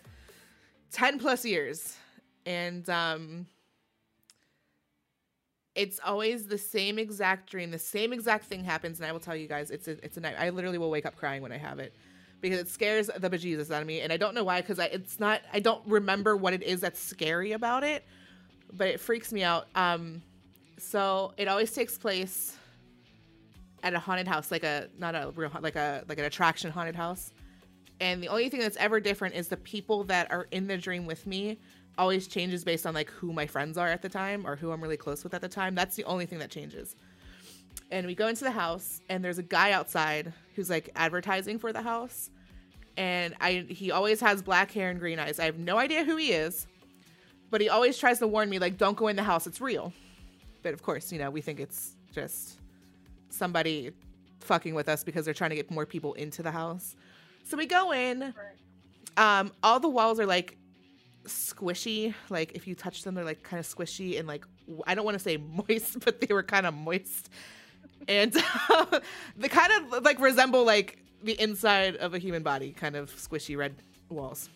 10 0.91 1.19
plus 1.19 1.45
years, 1.45 1.95
and 2.45 2.89
um, 2.89 3.45
it's 5.75 5.99
always 6.03 6.47
the 6.47 6.57
same 6.57 6.97
exact 6.97 7.49
dream. 7.49 7.69
The 7.69 7.79
same 7.79 8.13
exact 8.13 8.45
thing 8.45 8.63
happens, 8.63 8.99
and 8.99 9.07
I 9.07 9.11
will 9.11 9.19
tell 9.19 9.35
you 9.35 9.47
guys, 9.47 9.69
it's 9.69 9.87
a 9.87 10.03
it's 10.03 10.17
a 10.17 10.21
night. 10.21 10.35
I 10.39 10.49
literally 10.49 10.79
will 10.79 10.89
wake 10.89 11.05
up 11.05 11.15
crying 11.15 11.41
when 11.41 11.51
I 11.51 11.57
have 11.57 11.79
it. 11.79 11.93
Because 12.41 12.59
it 12.59 12.69
scares 12.69 13.05
the 13.05 13.29
bejesus 13.29 13.69
out 13.69 13.81
of 13.81 13.87
me, 13.87 14.01
and 14.01 14.11
I 14.11 14.17
don't 14.17 14.33
know 14.33 14.43
why. 14.43 14.61
Because 14.61 14.79
I, 14.79 14.85
it's 14.85 15.19
not. 15.19 15.41
I 15.53 15.59
don't 15.59 15.85
remember 15.85 16.35
what 16.35 16.53
it 16.53 16.63
is 16.63 16.81
that's 16.81 16.99
scary 16.99 17.51
about 17.51 17.83
it 17.83 18.03
but 18.73 18.87
it 18.87 18.99
freaks 18.99 19.31
me 19.31 19.43
out. 19.43 19.67
Um, 19.75 20.21
so 20.77 21.33
it 21.37 21.47
always 21.47 21.71
takes 21.71 21.97
place 21.97 22.55
at 23.83 23.93
a 23.93 23.99
haunted 23.99 24.27
house, 24.27 24.51
like 24.51 24.63
a 24.63 24.89
not 24.97 25.15
a 25.15 25.31
real 25.35 25.51
like 25.61 25.75
a 25.75 26.03
like 26.07 26.17
an 26.17 26.25
attraction 26.25 26.71
haunted 26.71 26.95
house. 26.95 27.31
And 27.99 28.21
the 28.21 28.29
only 28.29 28.49
thing 28.49 28.59
that's 28.59 28.77
ever 28.77 28.99
different 28.99 29.35
is 29.35 29.47
the 29.47 29.57
people 29.57 30.03
that 30.05 30.31
are 30.31 30.47
in 30.51 30.67
the 30.67 30.77
dream 30.77 31.05
with 31.05 31.27
me 31.27 31.59
always 31.97 32.27
changes 32.27 32.63
based 32.63 32.87
on 32.87 32.93
like 32.93 33.09
who 33.11 33.31
my 33.31 33.45
friends 33.45 33.77
are 33.77 33.87
at 33.87 34.01
the 34.01 34.09
time 34.09 34.47
or 34.47 34.55
who 34.55 34.71
I'm 34.71 34.81
really 34.81 34.97
close 34.97 35.23
with 35.23 35.33
at 35.33 35.41
the 35.41 35.49
time. 35.49 35.75
That's 35.75 35.95
the 35.95 36.03
only 36.05 36.25
thing 36.25 36.39
that 36.39 36.49
changes. 36.49 36.95
And 37.91 38.07
we 38.07 38.15
go 38.15 38.27
into 38.27 38.43
the 38.43 38.51
house 38.51 39.01
and 39.09 39.23
there's 39.23 39.37
a 39.37 39.43
guy 39.43 39.71
outside 39.71 40.33
who's 40.55 40.69
like 40.69 40.89
advertising 40.95 41.59
for 41.59 41.71
the 41.71 41.81
house. 41.81 42.31
And 42.97 43.35
I 43.39 43.65
he 43.69 43.91
always 43.91 44.19
has 44.21 44.41
black 44.41 44.71
hair 44.71 44.89
and 44.89 44.99
green 44.99 45.19
eyes. 45.19 45.39
I 45.39 45.45
have 45.45 45.59
no 45.59 45.77
idea 45.77 46.03
who 46.03 46.17
he 46.17 46.31
is 46.31 46.67
but 47.51 47.61
he 47.61 47.69
always 47.69 47.97
tries 47.97 48.17
to 48.19 48.27
warn 48.27 48.49
me 48.49 48.57
like 48.57 48.77
don't 48.77 48.97
go 48.97 49.07
in 49.07 49.15
the 49.15 49.23
house 49.23 49.45
it's 49.45 49.61
real. 49.61 49.93
But 50.63 50.73
of 50.73 50.81
course 50.81 51.11
you 51.11 51.19
know 51.19 51.29
we 51.29 51.41
think 51.41 51.59
it's 51.59 51.95
just 52.13 52.57
somebody 53.29 53.91
fucking 54.39 54.73
with 54.73 54.89
us 54.89 55.03
because 55.03 55.25
they're 55.25 55.33
trying 55.33 55.51
to 55.51 55.55
get 55.55 55.69
more 55.69 55.85
people 55.85 56.13
into 56.13 56.41
the 56.41 56.51
house. 56.51 56.95
So 57.43 57.57
we 57.57 57.67
go 57.67 57.91
in 57.91 58.33
um 59.17 59.51
all 59.61 59.79
the 59.79 59.89
walls 59.89 60.19
are 60.19 60.25
like 60.25 60.57
squishy. 61.25 62.13
Like 62.29 62.53
if 62.53 62.65
you 62.65 62.73
touch 62.73 63.03
them 63.03 63.13
they're 63.13 63.25
like 63.25 63.43
kind 63.43 63.59
of 63.59 63.67
squishy 63.67 64.17
and 64.17 64.27
like 64.27 64.45
I 64.87 64.95
don't 64.95 65.05
want 65.05 65.15
to 65.15 65.23
say 65.23 65.37
moist 65.67 65.99
but 66.03 66.21
they 66.21 66.33
were 66.33 66.43
kind 66.43 66.65
of 66.65 66.73
moist. 66.73 67.29
And 68.07 68.33
they 69.37 69.47
kind 69.47 69.93
of 69.93 70.03
like 70.03 70.19
resemble 70.19 70.63
like 70.63 70.97
the 71.23 71.39
inside 71.39 71.97
of 71.97 72.13
a 72.13 72.17
human 72.17 72.43
body 72.43 72.71
kind 72.71 72.95
of 72.95 73.15
squishy 73.15 73.57
red 73.57 73.75
walls. 74.09 74.49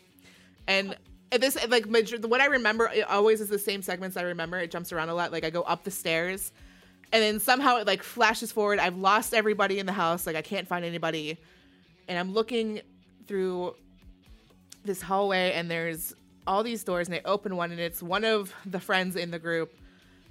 And 0.67 0.95
this 1.31 1.57
like 1.69 1.87
major, 1.87 2.17
what 2.27 2.41
I 2.41 2.45
remember 2.45 2.89
it 2.93 3.09
always 3.09 3.41
is 3.41 3.49
the 3.49 3.59
same 3.59 3.81
segments 3.81 4.17
I 4.17 4.21
remember. 4.21 4.57
It 4.57 4.71
jumps 4.71 4.91
around 4.91 5.09
a 5.09 5.15
lot. 5.15 5.31
Like 5.31 5.43
I 5.43 5.49
go 5.49 5.61
up 5.61 5.83
the 5.83 5.91
stairs, 5.91 6.51
and 7.11 7.21
then 7.21 7.39
somehow 7.39 7.77
it 7.77 7.87
like 7.87 8.03
flashes 8.03 8.51
forward. 8.51 8.79
I've 8.79 8.97
lost 8.97 9.33
everybody 9.33 9.79
in 9.79 9.85
the 9.85 9.93
house. 9.93 10.25
Like 10.27 10.35
I 10.35 10.41
can't 10.41 10.67
find 10.67 10.85
anybody, 10.85 11.37
and 12.07 12.17
I'm 12.17 12.33
looking 12.33 12.81
through 13.27 13.75
this 14.83 15.01
hallway, 15.01 15.53
and 15.53 15.69
there's 15.69 16.13
all 16.47 16.63
these 16.63 16.83
doors, 16.83 17.07
and 17.07 17.15
I 17.15 17.21
open 17.25 17.55
one, 17.55 17.71
and 17.71 17.79
it's 17.79 18.03
one 18.03 18.23
of 18.23 18.53
the 18.65 18.79
friends 18.79 19.15
in 19.15 19.31
the 19.31 19.39
group 19.39 19.73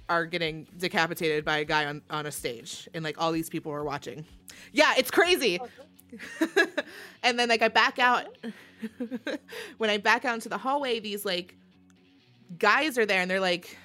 are 0.07 0.25
getting 0.25 0.67
decapitated 0.77 1.43
by 1.43 1.57
a 1.57 1.65
guy 1.65 1.85
on 1.85 2.01
on 2.09 2.25
a 2.25 2.31
stage, 2.31 2.87
and 2.93 3.03
like 3.03 3.21
all 3.21 3.31
these 3.31 3.49
people 3.49 3.71
are 3.71 3.83
watching. 3.83 4.25
Yeah, 4.71 4.93
it's 4.97 5.11
crazy. 5.11 5.59
Oh, 5.61 5.67
and 7.23 7.37
then 7.39 7.49
like 7.49 7.61
I 7.61 7.67
back 7.67 7.99
out. 7.99 8.27
when 9.77 9.89
I 9.89 9.97
back 9.97 10.25
out 10.25 10.35
into 10.35 10.49
the 10.49 10.57
hallway, 10.57 10.99
these 10.99 11.25
like 11.25 11.55
guys 12.59 12.97
are 12.97 13.05
there, 13.05 13.21
and 13.21 13.29
they're 13.29 13.39
like 13.39 13.77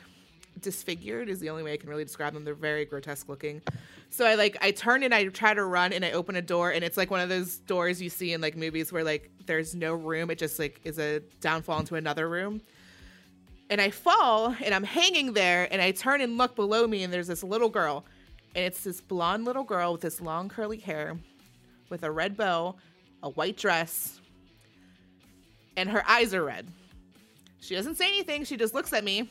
disfigured 0.61 1.28
is 1.28 1.40
the 1.40 1.51
only 1.51 1.62
way 1.62 1.73
I 1.73 1.77
can 1.77 1.89
really 1.89 2.05
describe 2.05 2.35
them. 2.35 2.44
They're 2.44 2.55
very 2.55 2.85
grotesque 2.85 3.28
looking. 3.28 3.62
So 4.11 4.27
I 4.27 4.35
like 4.35 4.57
I 4.61 4.70
turn 4.73 5.02
and 5.02 5.15
I 5.15 5.27
try 5.27 5.55
to 5.55 5.65
run 5.65 5.93
and 5.93 6.05
I 6.05 6.12
open 6.12 6.36
a 6.36 6.43
door 6.43 6.70
and 6.70 6.85
it's 6.85 6.97
like 6.97 7.11
one 7.11 7.20
of 7.20 7.28
those 7.28 7.59
doors 7.59 8.02
you 8.02 8.11
see 8.11 8.32
in 8.32 8.40
like 8.40 8.57
movies 8.57 8.93
where 8.93 9.05
like 9.05 9.31
there's 9.47 9.74
no 9.74 9.94
room. 9.94 10.31
It 10.31 10.39
just 10.39 10.59
like 10.59 10.81
is 10.85 10.98
a 10.98 11.20
downfall 11.40 11.81
into 11.81 11.94
another 11.94 12.28
room. 12.28 12.61
And 13.70 13.81
I 13.81 13.90
fall 13.90 14.55
and 14.62 14.74
I'm 14.74 14.82
hanging 14.85 15.32
there 15.32 15.69
and 15.70 15.81
I 15.81 15.93
turn 15.93 16.20
and 16.20 16.36
look 16.36 16.57
below 16.57 16.86
me 16.86 17.05
and 17.05 17.12
there's 17.12 17.28
this 17.28 17.44
little 17.44 17.69
girl. 17.69 18.05
And 18.57 18.65
it's 18.65 18.82
this 18.82 19.01
blonde 19.01 19.44
little 19.44 19.62
girl 19.62 19.93
with 19.93 20.01
this 20.01 20.20
long 20.20 20.48
curly 20.48 20.78
hair 20.78 21.16
with 21.90 22.04
a 22.04 22.10
red 22.10 22.36
bow, 22.36 22.76
a 23.22 23.30
white 23.30 23.56
dress, 23.56 24.20
and 25.76 25.88
her 25.90 26.02
eyes 26.08 26.34
are 26.34 26.44
red. 26.44 26.66
She 27.60 27.74
doesn't 27.74 27.96
say 27.96 28.08
anything, 28.08 28.44
she 28.44 28.56
just 28.56 28.74
looks 28.74 28.92
at 28.92 29.04
me. 29.04 29.28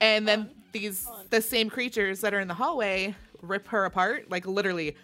And 0.00 0.26
then 0.26 0.50
these 0.72 1.08
the 1.30 1.40
same 1.40 1.70
creatures 1.70 2.20
that 2.20 2.34
are 2.34 2.40
in 2.40 2.48
the 2.48 2.54
hallway 2.54 3.14
rip 3.42 3.66
her 3.68 3.84
apart 3.84 4.30
like 4.30 4.46
literally 4.46 4.96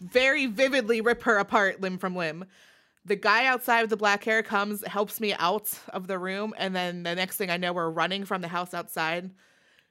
very 0.00 0.46
vividly 0.46 1.00
rip 1.00 1.22
her 1.22 1.38
apart 1.38 1.80
limb 1.80 1.98
from 1.98 2.14
limb. 2.16 2.44
The 3.04 3.16
guy 3.16 3.46
outside 3.46 3.82
with 3.82 3.90
the 3.90 3.96
black 3.96 4.22
hair 4.22 4.42
comes 4.42 4.86
helps 4.86 5.20
me 5.20 5.34
out 5.34 5.70
of 5.88 6.06
the 6.06 6.18
room 6.18 6.54
and 6.56 6.74
then 6.74 7.02
the 7.02 7.14
next 7.14 7.36
thing 7.36 7.50
i 7.50 7.56
know 7.56 7.72
we're 7.72 7.90
running 7.90 8.24
from 8.24 8.42
the 8.42 8.48
house 8.48 8.74
outside. 8.74 9.30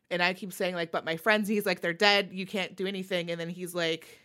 And 0.10 0.22
i 0.22 0.34
keep 0.34 0.54
saying 0.54 0.76
like 0.76 0.92
but 0.92 1.06
my 1.06 1.18
friends 1.18 1.48
he's 1.48 1.66
like 1.66 1.82
they're 1.82 1.94
dead. 1.94 2.30
You 2.32 2.46
can't 2.46 2.76
do 2.76 2.88
anything. 2.88 3.32
And 3.32 3.40
then 3.40 3.50
he's 3.50 3.76
like 3.76 4.20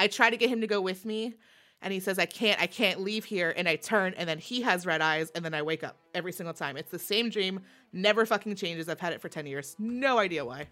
i 0.00 0.06
try 0.08 0.28
to 0.30 0.36
get 0.36 0.48
him 0.48 0.60
to 0.60 0.66
go 0.66 0.80
with 0.80 1.04
me 1.04 1.34
and 1.82 1.92
he 1.92 2.00
says 2.00 2.18
i 2.18 2.26
can't 2.26 2.60
i 2.60 2.66
can't 2.66 3.00
leave 3.00 3.24
here 3.24 3.54
and 3.56 3.68
i 3.68 3.76
turn 3.76 4.12
and 4.16 4.28
then 4.28 4.38
he 4.38 4.60
has 4.62 4.84
red 4.86 5.00
eyes 5.00 5.30
and 5.34 5.44
then 5.44 5.54
i 5.54 5.62
wake 5.62 5.84
up 5.84 5.96
every 6.14 6.32
single 6.32 6.52
time. 6.54 6.76
It's 6.76 6.90
the 6.90 6.98
same 6.98 7.30
dream 7.30 7.60
never 7.92 8.26
fucking 8.26 8.56
changes. 8.56 8.88
I've 8.88 8.98
had 9.00 9.12
it 9.12 9.20
for 9.22 9.28
10 9.28 9.46
years. 9.46 9.76
No 9.78 10.18
idea 10.18 10.44
why. 10.44 10.66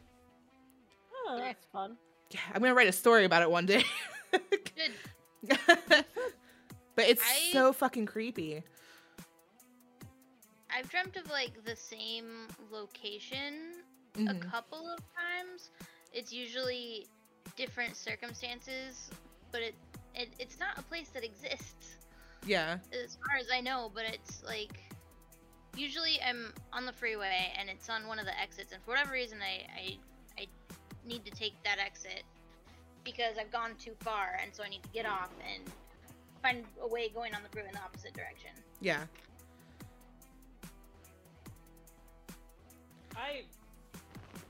Oh, 1.27 1.37
that's 1.39 1.67
fun. 1.73 1.97
yeah 2.33 2.41
i'm 2.55 2.61
gonna 2.63 2.75
write 2.75 2.89
a 2.89 2.93
story 2.93 3.25
about 3.25 3.43
it 3.43 3.51
one 3.51 3.67
day. 3.67 3.85
But 6.97 7.07
it's 7.09 7.23
I- 7.25 7.53
so 7.53 7.73
fucking 7.73 8.07
creepy. 8.07 8.65
I've 10.71 10.89
dreamt 10.91 11.17
of 11.17 11.31
like 11.31 11.65
the 11.65 11.77
same 11.77 12.27
location 12.71 13.73
a 14.17 14.19
Mhm. 14.21 14.51
couple 14.51 14.89
of 14.91 14.99
times. 15.15 15.71
It's 16.13 16.33
usually 16.33 17.07
different 17.57 17.97
circumstances, 17.97 19.11
but 19.53 19.61
it, 19.63 19.75
it 20.15 20.29
it's 20.39 20.59
not 20.59 20.79
a 20.79 20.83
place 20.83 21.09
that 21.11 21.25
exists 21.25 21.97
yeah 22.47 22.79
as 22.93 23.17
far 23.17 23.37
as 23.39 23.47
I 23.53 23.61
know. 23.61 23.91
But 23.95 24.05
it's 24.05 24.43
like 24.45 24.81
usually 25.77 26.21
I'm 26.27 26.53
on 26.73 26.87
the 26.87 26.93
freeway 26.93 27.53
and 27.59 27.69
it's 27.69 27.89
on 27.89 28.07
one 28.07 28.19
of 28.19 28.27
the 28.27 28.39
exits, 28.41 28.73
and 28.73 28.83
for 28.85 28.93
whatever 28.93 29.13
reason 29.13 29.39
I 29.43 29.67
I, 29.75 29.99
I 30.43 30.47
need 31.07 31.25
to 31.25 31.31
take 31.31 31.55
that 31.65 31.79
exit 31.79 32.23
because 33.05 33.39
I've 33.41 33.51
gone 33.53 33.75
too 33.79 33.93
far, 34.01 34.39
and 34.43 34.55
so 34.55 34.63
I 34.63 34.69
need 34.69 34.83
to 34.83 34.91
get 34.91 35.07
off 35.07 35.31
and 35.55 35.65
find 36.43 36.65
a 36.83 36.87
way 36.87 37.09
going 37.09 37.35
on 37.35 37.43
the 37.43 37.49
freeway 37.49 37.69
in 37.69 37.75
the 37.75 37.81
opposite 37.83 38.15
direction. 38.15 38.51
yeah 38.81 39.05
I 43.17 43.43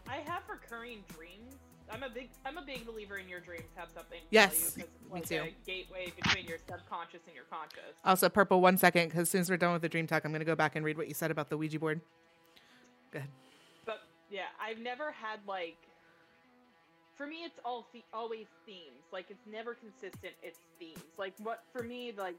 I 0.07 0.17
have 0.27 0.43
recurring 0.49 1.03
dreams. 1.15 1.55
I'm 1.93 2.03
a 2.03 2.09
big 2.11 2.29
I'm 2.45 2.59
a 2.59 2.63
big 2.63 2.87
believer 2.87 3.19
in 3.19 3.29
your 3.29 3.41
dreams 3.41 3.65
have 3.77 3.89
something 3.95 4.21
to 4.21 4.27
Yes, 4.31 4.75
tell 4.75 4.85
you 4.85 4.89
me 5.15 5.21
it's 5.21 5.31
like 5.31 5.43
too. 5.43 5.49
a 5.49 5.67
gateway 5.67 6.13
between 6.21 6.47
your 6.47 6.59
subconscious 6.69 7.21
and 7.27 7.35
your 7.35 7.45
conscious. 7.51 7.97
also 8.05 8.29
purple 8.29 8.61
one 8.61 8.77
second 8.79 9.09
because 9.09 9.23
as 9.23 9.31
soon 9.31 9.41
as 9.41 9.51
we're 9.51 9.57
done 9.57 9.73
with 9.73 9.83
the 9.83 9.89
dream 9.89 10.07
talk 10.07 10.25
i'm 10.25 10.33
gonna 10.33 10.45
go 10.45 10.55
back 10.57 10.77
and 10.77 10.85
read 10.85 10.97
what 10.99 11.09
you 11.09 11.15
said 11.15 11.31
about 11.31 11.49
the 11.49 11.57
ouija 11.57 11.79
board 11.79 12.01
go 13.13 13.19
ahead 13.19 13.31
But 13.87 14.03
yeah, 14.31 14.43
I've 14.61 14.79
never 14.79 15.13
had 15.13 15.41
like. 15.47 15.77
For 17.17 17.27
me, 17.27 17.39
it's 17.45 17.59
all 17.65 17.87
always 18.13 18.47
themes. 18.65 19.03
Like 19.13 19.27
it's 19.31 19.47
never 19.51 19.75
consistent. 19.75 20.35
It's 20.43 20.61
themes. 20.79 21.03
Like 21.19 21.35
what 21.43 21.65
for 21.73 21.83
me, 21.83 22.13
like 22.17 22.37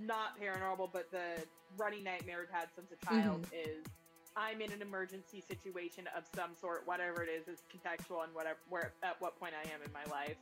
not 0.00 0.38
paranormal, 0.40 0.90
but 0.92 1.10
the 1.10 1.42
running 1.76 2.04
nightmare 2.04 2.46
I've 2.48 2.60
had 2.60 2.68
since 2.76 2.88
a 2.92 3.06
mm-hmm. 3.06 3.22
child 3.22 3.46
is 3.52 3.84
I'm 4.38 4.60
in 4.60 4.70
an 4.70 4.80
emergency 4.82 5.42
situation 5.46 6.04
of 6.16 6.22
some 6.34 6.50
sort, 6.60 6.86
whatever 6.86 7.22
it 7.24 7.28
is, 7.28 7.48
is 7.48 7.58
contextual 7.74 8.22
and 8.22 8.32
whatever 8.34 8.58
where 8.68 8.92
at 9.02 9.20
what 9.20 9.38
point 9.40 9.52
I 9.58 9.68
am 9.74 9.80
in 9.84 9.92
my 9.92 10.04
life, 10.14 10.36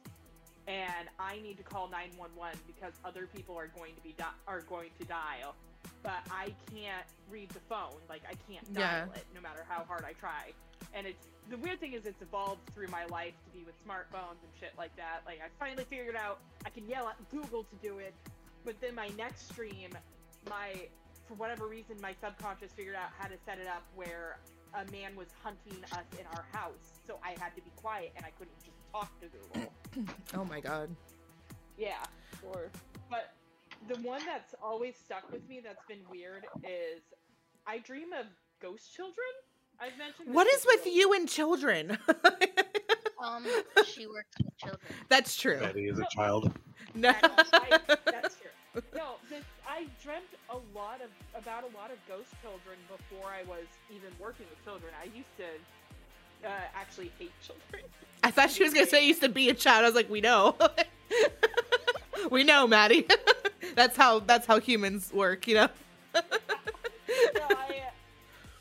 and 0.68 1.08
I 1.18 1.38
need 1.40 1.56
to 1.56 1.62
call 1.62 1.88
911 1.88 2.58
because 2.66 2.92
other 3.06 3.26
people 3.34 3.56
are 3.56 3.68
going 3.68 3.94
to 3.94 4.02
be 4.02 4.14
di- 4.18 4.36
are 4.46 4.60
going 4.68 4.90
to 5.00 5.06
dial, 5.06 5.54
but 6.02 6.20
I 6.30 6.52
can't 6.74 7.06
read 7.30 7.48
the 7.50 7.60
phone. 7.70 7.96
Like 8.08 8.20
I 8.28 8.34
can't 8.52 8.66
dial 8.74 9.08
Yeah. 9.08 9.16
it 9.16 9.24
no 9.34 9.40
matter 9.40 9.64
how 9.66 9.84
hard 9.88 10.04
I 10.04 10.12
try. 10.12 10.52
And 10.92 11.06
it's 11.06 11.26
the 11.48 11.56
weird 11.56 11.80
thing 11.80 11.94
is 11.94 12.04
it's 12.04 12.20
evolved 12.20 12.60
through 12.74 12.88
my 12.88 13.06
life 13.06 13.32
to 13.46 13.58
be 13.58 13.64
with 13.64 13.74
smartphones 13.86 14.42
and 14.44 14.52
shit 14.60 14.72
like 14.76 14.94
that. 14.96 15.22
Like 15.24 15.40
I 15.40 15.48
finally 15.58 15.84
figured 15.84 16.16
out 16.16 16.40
I 16.66 16.70
can 16.70 16.86
yell 16.86 17.08
at 17.08 17.16
Google 17.30 17.64
to 17.64 17.76
do 17.82 17.98
it, 17.98 18.12
but 18.64 18.78
then 18.82 18.94
my 18.94 19.08
next 19.16 19.48
stream, 19.48 19.90
my 20.50 20.74
for 21.26 21.34
whatever 21.34 21.66
reason 21.66 21.96
my 22.00 22.14
subconscious 22.20 22.72
figured 22.72 22.96
out 22.96 23.10
how 23.18 23.28
to 23.28 23.34
set 23.44 23.58
it 23.58 23.66
up 23.66 23.82
where 23.94 24.38
a 24.74 24.90
man 24.92 25.16
was 25.16 25.28
hunting 25.42 25.82
us 25.92 26.04
in 26.18 26.26
our 26.34 26.44
house, 26.52 27.00
so 27.06 27.18
I 27.24 27.30
had 27.40 27.54
to 27.56 27.62
be 27.62 27.70
quiet 27.76 28.12
and 28.16 28.24
I 28.24 28.30
couldn't 28.30 28.58
just 28.58 28.76
talk 28.92 29.10
to 29.20 29.26
Google. 29.28 29.72
oh 30.34 30.44
my 30.44 30.60
god 30.60 30.90
yeah. 31.76 32.02
Or 32.42 32.70
But 33.10 33.32
the 33.88 33.96
one 34.02 34.20
that's 34.24 34.54
always 34.62 34.96
stuck 34.96 35.30
with 35.30 35.46
me 35.48 35.60
that's 35.62 35.84
been 35.88 36.00
weird 36.10 36.44
is 36.64 37.02
I 37.66 37.78
dream 37.78 38.12
of 38.12 38.26
ghost 38.60 38.94
children. 38.94 39.26
I've 39.78 39.98
mentioned. 39.98 40.34
What 40.34 40.46
is 40.46 40.64
with 40.66 40.86
you 40.86 41.12
and 41.12 41.28
children 41.28 41.98
Um, 43.22 43.44
she 43.84 44.06
works 44.06 44.36
with 44.38 44.56
children. 44.58 44.80
that's 45.08 45.36
true 45.36 45.58
Betty 45.58 45.88
is 45.88 45.98
a 45.98 46.06
child. 46.14 46.52
no 46.94 47.12
I, 47.22 47.78
that's 48.04 48.36
true. 48.36 48.50
No, 48.94 49.14
this, 49.30 49.44
I 49.66 49.86
dreamt 50.02 50.24
a 50.50 50.56
lot 50.76 51.00
of 51.00 51.10
about 51.40 51.62
a 51.62 51.76
lot 51.76 51.90
of 51.90 51.96
ghost 52.06 52.30
children 52.42 52.76
before 52.88 53.30
I 53.30 53.42
was 53.48 53.66
even 53.90 54.10
working 54.20 54.46
with 54.50 54.62
children. 54.64 54.92
I 55.00 55.06
used 55.16 55.34
to 55.38 56.46
uh, 56.46 56.50
actually 56.74 57.10
hate 57.18 57.32
children. 57.42 57.82
I 58.22 58.30
thought 58.30 58.50
she 58.50 58.62
was 58.64 58.74
gonna 58.74 58.86
say 58.86 59.02
you 59.02 59.08
used 59.08 59.22
to 59.22 59.28
be 59.28 59.48
a 59.48 59.54
child. 59.54 59.84
I 59.84 59.88
was 59.88 59.94
like, 59.94 60.10
we 60.10 60.20
know, 60.20 60.56
we 62.30 62.44
know, 62.44 62.66
Maddie. 62.66 63.06
that's 63.74 63.96
how 63.96 64.18
that's 64.20 64.46
how 64.46 64.60
humans 64.60 65.10
work, 65.12 65.46
you 65.46 65.54
know. 65.54 65.68
no, 66.14 66.20
I, 67.50 67.82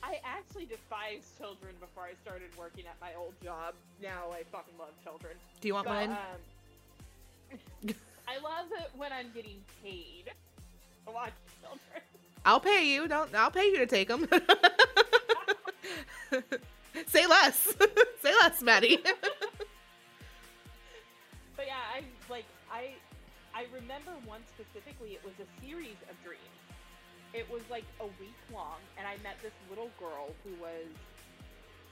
I 0.04 0.20
actually 0.24 0.66
despised 0.66 1.38
children 1.38 1.74
before 1.80 2.04
I 2.04 2.14
started 2.24 2.50
working 2.58 2.86
at 2.88 2.96
my 3.02 3.12
old 3.18 3.34
job. 3.44 3.74
Now 4.02 4.32
I 4.32 4.44
fucking 4.52 4.78
love 4.80 4.94
children. 5.04 5.34
Do 5.60 5.68
you 5.68 5.74
want 5.74 5.88
But, 5.88 6.10
mine? 6.10 6.18
um, 7.84 7.96
I 8.28 8.38
love 8.38 8.68
it 8.72 8.90
when 8.96 9.12
I'm 9.12 9.32
getting 9.34 9.64
paid 9.84 10.32
to 11.06 11.12
watch 11.14 11.34
children. 11.62 12.02
I'll 12.46 12.60
pay 12.60 12.88
you. 12.94 13.08
Don't. 13.08 13.34
I'll 13.36 13.52
pay 13.52 13.66
you 13.66 13.78
to 13.78 13.88
take 13.88 14.08
them. 14.08 14.28
Say 17.08 17.26
less. 17.28 17.74
Say 18.22 18.34
less, 18.42 18.62
Maddie. 18.62 19.00
But 21.56 21.68
yeah, 21.68 21.80
I 21.96 22.04
like 22.30 22.44
I 22.70 22.96
I 23.56 23.66
remember 23.74 24.12
one 24.26 24.42
specifically. 24.44 25.14
It 25.16 25.24
was 25.24 25.34
a 25.40 25.48
series 25.64 25.96
of 26.12 26.22
dreams. 26.22 26.44
It 27.34 27.50
was 27.50 27.62
like 27.72 27.86
a 28.02 28.08
week 28.20 28.36
long, 28.54 28.84
and 29.00 29.08
I 29.08 29.16
met 29.24 29.40
this 29.42 29.54
little 29.70 29.90
girl 29.98 30.36
who 30.44 30.52
was 30.62 30.92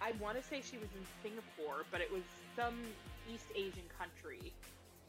I 0.02 0.12
want 0.20 0.36
to 0.36 0.44
say 0.44 0.60
she 0.60 0.76
was 0.78 0.90
in 1.00 1.06
Singapore, 1.24 1.86
but 1.92 2.02
it 2.02 2.12
was 2.12 2.24
some 2.58 2.76
East 3.32 3.48
Asian 3.56 3.88
country. 3.98 4.52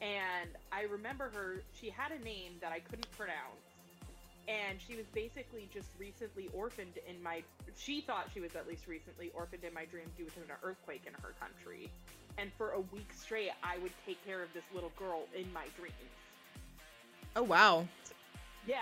And 0.00 0.50
I 0.72 0.82
remember 0.82 1.30
her. 1.34 1.62
She 1.80 1.90
had 1.90 2.12
a 2.12 2.22
name 2.24 2.52
that 2.60 2.72
I 2.72 2.80
couldn't 2.80 3.10
pronounce. 3.12 3.62
And 4.46 4.78
she 4.86 4.94
was 4.94 5.06
basically 5.14 5.68
just 5.72 5.88
recently 5.98 6.50
orphaned 6.52 6.98
in 7.08 7.22
my. 7.22 7.42
She 7.76 8.02
thought 8.02 8.28
she 8.34 8.40
was 8.40 8.54
at 8.54 8.68
least 8.68 8.86
recently 8.86 9.30
orphaned 9.34 9.64
in 9.64 9.72
my 9.72 9.86
dream 9.86 10.04
due 10.18 10.26
to 10.26 10.40
an 10.40 10.56
earthquake 10.62 11.02
in 11.06 11.14
her 11.14 11.32
country 11.40 11.90
and 12.38 12.50
for 12.56 12.70
a 12.72 12.80
week 12.92 13.08
straight 13.14 13.50
i 13.62 13.78
would 13.78 13.92
take 14.06 14.22
care 14.26 14.42
of 14.42 14.52
this 14.52 14.64
little 14.74 14.92
girl 14.98 15.22
in 15.36 15.50
my 15.52 15.64
dreams 15.78 15.94
oh 17.36 17.42
wow, 17.42 17.86
yeah 18.66 18.78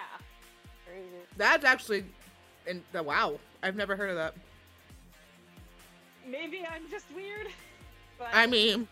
crazy. 0.87 1.07
that's 1.37 1.65
actually, 1.65 2.05
and 2.67 2.83
uh, 2.99 3.03
wow, 3.03 3.39
I've 3.63 3.77
never 3.77 3.97
heard 3.97 4.11
of 4.11 4.17
that. 4.17 4.35
maybe 6.27 6.67
i'm 6.71 6.89
just 6.91 7.07
weird 7.15 7.49
But 8.19 8.29
I 8.35 8.47
mean, 8.47 8.87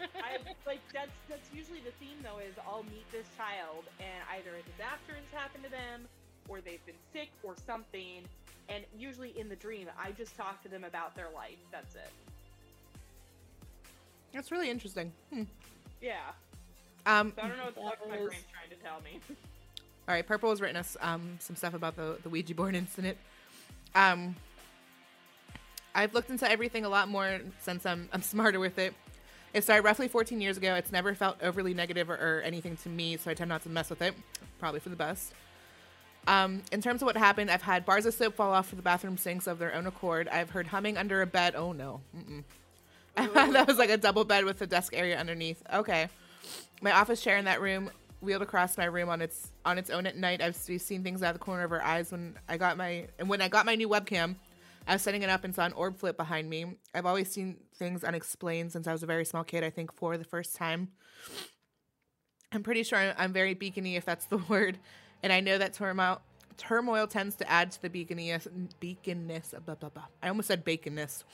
I 0.00 0.38
like 0.66 0.80
that's 0.92 1.10
that's 1.28 1.48
usually 1.54 1.80
the 1.80 1.92
theme 1.98 2.18
though 2.22 2.38
is 2.38 2.54
I'll 2.66 2.84
meet 2.84 3.10
this 3.12 3.26
child 3.36 3.84
and 3.98 4.20
either 4.36 4.50
a 4.50 4.62
disaster 4.70 5.14
has 5.14 5.30
happened 5.40 5.64
to 5.64 5.70
them 5.70 6.06
or 6.48 6.60
they've 6.60 6.84
been 6.86 6.98
sick 7.12 7.30
or 7.42 7.54
something 7.66 8.22
and 8.68 8.84
usually 8.98 9.38
in 9.38 9.48
the 9.48 9.56
dream 9.56 9.88
I 9.98 10.12
just 10.12 10.36
talk 10.36 10.62
to 10.62 10.68
them 10.68 10.84
about 10.84 11.14
their 11.14 11.28
life. 11.34 11.58
That's 11.70 11.94
it. 11.94 12.10
that's 14.32 14.50
really 14.50 14.70
interesting. 14.70 15.12
Hmm. 15.32 15.44
Yeah. 16.00 16.16
Um, 17.06 17.32
So 17.36 17.42
I 17.42 17.48
don't 17.48 17.56
know 17.56 17.64
what 17.64 17.74
the 17.74 17.80
fuck 17.80 18.08
my 18.08 18.16
brain's 18.16 18.44
trying 18.52 18.70
to 18.70 18.76
tell 18.84 19.00
me. 19.02 19.20
All 20.08 20.14
right, 20.14 20.26
Purple 20.26 20.50
has 20.50 20.60
written 20.60 20.76
us 20.76 20.96
um, 21.00 21.36
some 21.40 21.56
stuff 21.56 21.74
about 21.74 21.96
the, 21.96 22.16
the 22.22 22.28
Ouija 22.28 22.54
board 22.54 22.74
incident. 22.82 23.16
Um, 23.94 24.36
I've 25.94 26.12
looked 26.14 26.30
into 26.30 26.48
everything 26.50 26.84
a 26.84 26.88
lot 26.88 27.08
more 27.08 27.40
since 27.60 27.86
I'm, 27.86 28.08
I'm 28.12 28.22
smarter 28.22 28.60
with 28.60 28.78
it. 28.78 28.94
It 29.54 29.64
started 29.64 29.84
roughly 29.84 30.08
14 30.08 30.40
years 30.40 30.56
ago. 30.56 30.74
It's 30.74 30.92
never 30.92 31.14
felt 31.14 31.36
overly 31.42 31.72
negative 31.72 32.10
or, 32.10 32.14
or 32.14 32.42
anything 32.42 32.76
to 32.78 32.88
me, 32.88 33.16
so 33.16 33.30
I 33.30 33.34
tend 33.34 33.48
not 33.48 33.62
to 33.62 33.68
mess 33.68 33.88
with 33.90 34.02
it. 34.02 34.14
Probably 34.58 34.80
for 34.80 34.90
the 34.90 34.96
best. 34.96 35.32
Um, 36.26 36.62
in 36.72 36.82
terms 36.82 37.02
of 37.02 37.06
what 37.06 37.16
happened, 37.16 37.50
I've 37.50 37.62
had 37.62 37.86
bars 37.86 38.04
of 38.04 38.14
soap 38.14 38.34
fall 38.34 38.52
off 38.52 38.72
of 38.72 38.76
the 38.76 38.82
bathroom 38.82 39.16
sinks 39.16 39.46
of 39.46 39.58
their 39.58 39.74
own 39.74 39.86
accord. 39.86 40.28
I've 40.28 40.50
heard 40.50 40.66
humming 40.66 40.96
under 40.96 41.22
a 41.22 41.26
bed. 41.26 41.54
Oh 41.56 41.72
no. 41.72 42.00
That 43.16 43.66
was 43.66 43.78
like 43.78 43.88
a 43.88 43.96
double 43.96 44.24
bed 44.24 44.44
with 44.44 44.60
a 44.60 44.66
desk 44.66 44.92
area 44.94 45.18
underneath. 45.18 45.62
Okay. 45.72 46.08
My 46.82 46.92
office 46.92 47.22
chair 47.22 47.38
in 47.38 47.46
that 47.46 47.62
room 47.62 47.90
wheeled 48.20 48.42
across 48.42 48.76
my 48.76 48.84
room 48.84 49.08
on 49.08 49.22
its 49.22 49.52
on 49.64 49.78
its 49.78 49.88
own 49.88 50.04
at 50.06 50.16
night. 50.16 50.42
I've 50.42 50.56
seen 50.56 51.02
things 51.02 51.22
out 51.22 51.30
of 51.30 51.36
the 51.36 51.44
corner 51.44 51.64
of 51.64 51.70
her 51.70 51.82
eyes 51.82 52.12
when 52.12 52.34
I 52.46 52.58
got 52.58 52.76
my 52.76 53.06
and 53.18 53.28
when 53.28 53.40
I 53.40 53.48
got 53.48 53.64
my 53.64 53.74
new 53.74 53.88
webcam. 53.88 54.36
I 54.86 54.94
was 54.94 55.02
setting 55.02 55.22
it 55.22 55.30
up 55.30 55.44
and 55.44 55.54
saw 55.54 55.64
an 55.64 55.72
orb 55.72 55.98
flip 55.98 56.16
behind 56.16 56.48
me. 56.48 56.76
I've 56.94 57.06
always 57.06 57.30
seen 57.30 57.56
things 57.74 58.04
unexplained 58.04 58.72
since 58.72 58.86
I 58.86 58.92
was 58.92 59.02
a 59.02 59.06
very 59.06 59.24
small 59.24 59.44
kid. 59.44 59.64
I 59.64 59.70
think 59.70 59.92
for 59.92 60.16
the 60.16 60.24
first 60.24 60.54
time. 60.54 60.90
I'm 62.52 62.62
pretty 62.62 62.84
sure 62.84 63.12
I'm, 63.18 63.32
very 63.32 63.54
beacony, 63.54 63.96
if 63.96 64.04
that's 64.04 64.26
the 64.26 64.36
word, 64.48 64.78
and 65.22 65.32
I 65.32 65.40
know 65.40 65.58
that 65.58 65.74
turmoil 65.74 66.20
turmoil 66.56 67.06
tends 67.06 67.36
to 67.36 67.50
add 67.50 67.70
to 67.72 67.82
the 67.82 67.90
beaconiness. 67.90 68.48
Beaconness. 68.80 69.50
Blah, 69.64 69.74
blah, 69.74 69.90
blah. 69.90 70.06
I 70.22 70.28
almost 70.28 70.48
said 70.48 70.64
baconness. 70.64 71.24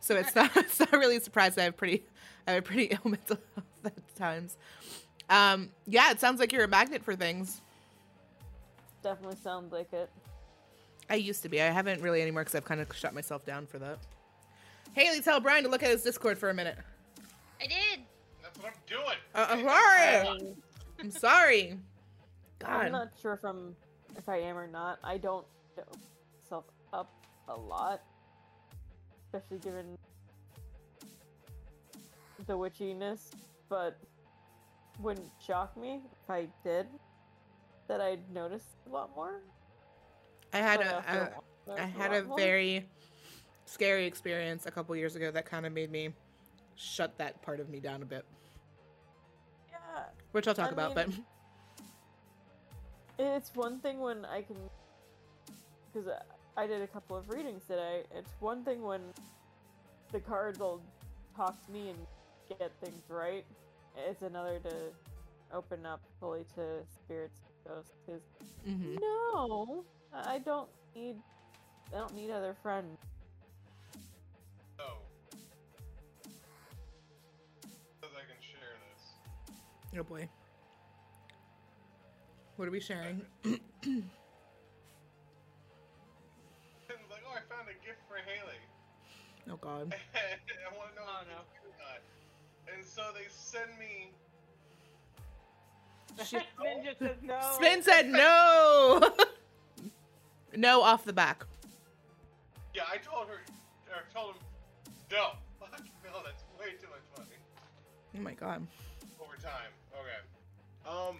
So 0.00 0.16
it's 0.16 0.34
not 0.34 0.50
it's 0.56 0.80
not 0.80 0.92
really 0.92 1.20
surprised 1.20 1.58
I 1.58 1.64
have 1.64 1.76
pretty 1.76 2.04
I 2.46 2.52
have 2.52 2.60
a 2.60 2.62
pretty 2.62 2.84
ill 2.90 3.10
mental 3.10 3.38
health 3.54 3.66
at 3.96 4.16
times. 4.16 4.56
Um, 5.30 5.70
yeah, 5.86 6.10
it 6.10 6.20
sounds 6.20 6.40
like 6.40 6.52
you're 6.52 6.64
a 6.64 6.68
magnet 6.68 7.02
for 7.04 7.14
things. 7.14 7.60
Definitely 9.02 9.36
sounds 9.42 9.72
like 9.72 9.92
it. 9.92 10.10
I 11.10 11.14
used 11.14 11.42
to 11.42 11.48
be. 11.48 11.60
I 11.62 11.66
haven't 11.66 12.02
really 12.02 12.20
anymore 12.22 12.42
because 12.42 12.54
I've 12.54 12.64
kind 12.64 12.80
of 12.80 12.94
shut 12.94 13.14
myself 13.14 13.44
down 13.44 13.66
for 13.66 13.78
that. 13.78 13.98
Haley, 14.92 15.20
tell 15.20 15.40
Brian 15.40 15.64
to 15.64 15.70
look 15.70 15.82
at 15.82 15.90
his 15.90 16.02
Discord 16.02 16.38
for 16.38 16.50
a 16.50 16.54
minute. 16.54 16.76
I 17.60 17.66
did. 17.66 18.00
That's 18.42 18.58
what 18.58 18.68
I'm 18.68 18.72
doing. 18.86 19.16
Uh, 19.34 19.46
I'm 19.50 19.64
sorry. 19.64 20.54
I'm 21.00 21.10
sorry. 21.10 21.78
God. 22.58 22.70
I'm 22.70 22.92
not 22.92 23.08
sure 23.20 23.32
if 23.32 23.44
I'm 23.44 23.74
if 24.16 24.28
I 24.28 24.38
am 24.38 24.56
or 24.56 24.66
not. 24.66 24.98
I 25.04 25.18
don't 25.18 25.46
know 25.76 25.84
myself 26.42 26.64
up 26.92 27.10
a 27.48 27.54
lot, 27.54 28.02
especially 29.26 29.58
given 29.58 29.96
the 32.46 32.54
witchiness. 32.54 33.30
But 33.68 33.98
wouldn't 35.00 35.30
shock 35.46 35.76
me 35.76 36.00
if 36.24 36.30
I 36.30 36.48
did 36.64 36.86
that 37.86 38.00
I'd 38.00 38.30
notice 38.32 38.64
a 38.86 38.92
lot 38.92 39.10
more. 39.14 39.40
I 40.52 40.58
had 40.58 40.78
but 40.78 40.86
a, 40.86 41.40
a 41.76 41.80
I 41.82 41.84
had 41.84 42.12
a 42.12 42.22
very 42.22 42.86
scary 43.66 44.06
experience 44.06 44.66
a 44.66 44.70
couple 44.70 44.96
years 44.96 45.14
ago 45.16 45.30
that 45.30 45.44
kind 45.44 45.66
of 45.66 45.72
made 45.72 45.90
me 45.90 46.10
shut 46.76 47.16
that 47.18 47.42
part 47.42 47.60
of 47.60 47.68
me 47.68 47.80
down 47.80 48.02
a 48.02 48.06
bit, 48.06 48.24
yeah. 49.70 50.04
which 50.32 50.48
I'll 50.48 50.54
talk 50.54 50.68
I 50.68 50.72
about. 50.72 50.96
mean- 50.96 51.24
It's 53.18 53.54
one 53.54 53.80
thing 53.80 53.98
when 54.00 54.24
I 54.24 54.42
can, 54.42 54.56
because 55.92 56.08
I 56.56 56.66
did 56.66 56.82
a 56.82 56.86
couple 56.86 57.16
of 57.16 57.28
readings 57.28 57.64
today. 57.66 58.04
It's 58.14 58.30
one 58.40 58.64
thing 58.64 58.82
when 58.82 59.00
the 60.12 60.20
cards 60.20 60.58
will 60.60 60.80
talk 61.36 61.64
to 61.66 61.72
me 61.72 61.90
and 61.90 61.98
get 62.58 62.72
things 62.82 63.02
right. 63.08 63.44
It's 63.96 64.22
another 64.22 64.60
to 64.60 64.74
open 65.52 65.84
up 65.84 66.00
fully 66.20 66.44
to 66.54 66.84
spirits, 67.04 67.40
and 67.66 67.74
ghosts. 67.74 67.92
Because 68.06 68.22
but 68.64 68.72
hmm 68.72 68.96
no, 69.00 69.84
I 70.12 70.38
don't 70.38 70.68
need, 70.94 71.16
I 71.94 71.98
don't 71.98 72.14
need 72.14 72.30
other 72.30 72.54
friends. 72.62 72.98
So, 74.78 74.84
because 78.00 78.14
I 78.16 78.20
can 78.26 78.40
share 78.40 78.76
this. 78.94 79.98
oh 79.98 80.02
boy, 80.02 80.28
what 82.56 82.68
are 82.68 82.70
we 82.70 82.80
sharing? 82.80 83.22
Like, 87.10 87.22
oh, 87.26 87.32
I 87.32 87.40
found 87.54 87.68
a 87.68 87.86
gift 87.86 87.98
for 88.08 88.16
Haley. 88.16 88.58
Oh 89.50 89.56
God. 89.56 89.94
I 90.14 90.76
want 90.76 90.90
to 90.90 91.00
know 91.00 91.06
Oh, 91.08 91.22
no. 91.30 91.40
it's 91.40 91.52
good 91.52 91.70
or 91.70 91.76
not. 91.78 92.00
And 92.74 92.84
so 92.84 93.02
they 93.14 93.26
send 93.30 93.78
me. 93.78 94.12
Shit. 96.24 96.42
Ninja 96.60 96.98
says 96.98 97.16
no. 97.22 97.38
Spin 97.54 97.82
said 97.82 98.08
no. 98.10 99.00
No 100.56 100.82
off 100.82 101.04
the 101.04 101.12
back. 101.12 101.44
Yeah, 102.74 102.82
I 102.90 102.98
told 102.98 103.28
her. 103.28 103.40
I 103.90 104.12
told 104.14 104.34
him, 104.34 104.42
no. 105.10 105.30
Fuck 105.58 105.70
no, 106.04 106.20
that's 106.24 106.44
way 106.58 106.72
too 106.80 106.88
much 106.90 107.00
money. 107.16 107.36
Oh 108.16 108.20
my 108.20 108.34
God. 108.34 108.66
Over 109.20 109.36
time. 109.36 109.72
Okay. 109.94 110.88
Um, 110.88 111.18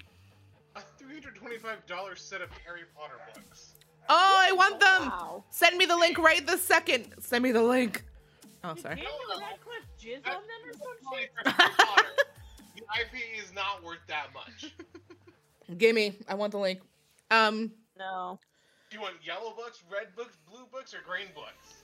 a 0.77 0.81
$325 1.03 2.19
set 2.19 2.41
of 2.41 2.51
Harry 2.65 2.83
Potter 2.97 3.15
books. 3.35 3.75
Oh, 4.09 4.37
I 4.49 4.53
want 4.53 4.81
them. 4.81 5.09
Wow. 5.09 5.45
Send 5.51 5.77
me 5.77 5.85
the 5.85 5.97
link 5.97 6.19
right 6.19 6.47
this 6.47 6.63
second. 6.63 7.13
Send 7.21 7.43
me 7.45 7.53
the 7.53 7.63
link. 7.63 8.05
Oh, 8.65 8.75
Did 8.75 8.83
sorry. 8.83 8.95
Daniel 8.97 9.41
Radcliffe 9.41 9.89
jizz 10.01 10.27
on 10.27 10.43
them 10.43 10.67
or 10.67 10.73
some 10.73 11.13
shit? 11.19 11.31
Harry 11.45 11.71
Potter. 11.77 12.05
The 12.77 12.83
IP 13.01 13.43
is 13.45 13.53
not 13.53 13.83
worth 13.85 13.99
that 14.09 14.29
much. 14.33 14.73
Gimme. 15.79 16.17
I 16.29 16.35
want 16.35 16.53
the 16.53 16.59
link. 16.59 16.81
Um, 17.31 17.73
No. 17.99 18.39
Do 18.91 18.97
you 18.97 19.03
want 19.03 19.15
yellow 19.23 19.53
books, 19.55 19.83
red 19.93 20.15
books, 20.17 20.37
blue 20.51 20.67
books, 20.73 20.95
or 20.95 20.99
green 21.07 21.27
books? 21.35 21.83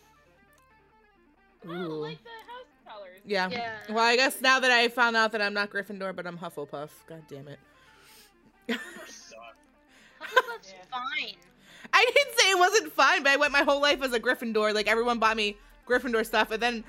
Oh, 1.67 1.71
Ooh. 1.71 2.01
like 2.03 2.19
the 2.23 2.31
house 2.31 2.97
colors. 2.97 3.21
yeah. 3.25 3.49
Yeah. 3.51 3.77
Well, 3.89 4.05
I 4.05 4.17
guess 4.17 4.41
now 4.41 4.61
that 4.61 4.71
I 4.71 4.89
found 4.89 5.17
out 5.17 5.33
that 5.33 5.41
I'm 5.43 5.55
not 5.55 5.71
Gryffindor, 5.71 6.15
but 6.15 6.27
I'm 6.27 6.39
Hufflepuff. 6.39 6.91
God 7.07 7.23
damn 7.29 7.49
it. 7.49 7.59
Those 8.69 8.79
suck. 9.09 9.57
Hufflepuff's 10.21 10.73
Yeah. 10.77 10.85
fine. 10.91 11.37
I 11.93 12.11
didn't 12.15 12.39
say 12.39 12.51
it 12.51 12.59
wasn't 12.59 12.93
fine, 12.93 13.23
but 13.23 13.33
I 13.33 13.37
went 13.37 13.53
my 13.53 13.63
whole 13.63 13.81
life 13.81 14.03
as 14.03 14.13
a 14.13 14.21
Gryffindor. 14.21 14.75
Like 14.75 14.89
everyone 14.89 15.19
bought 15.19 15.37
me 15.37 15.57
Gryffindor 15.87 16.25
stuff, 16.25 16.51
and 16.51 16.63
then 16.63 16.85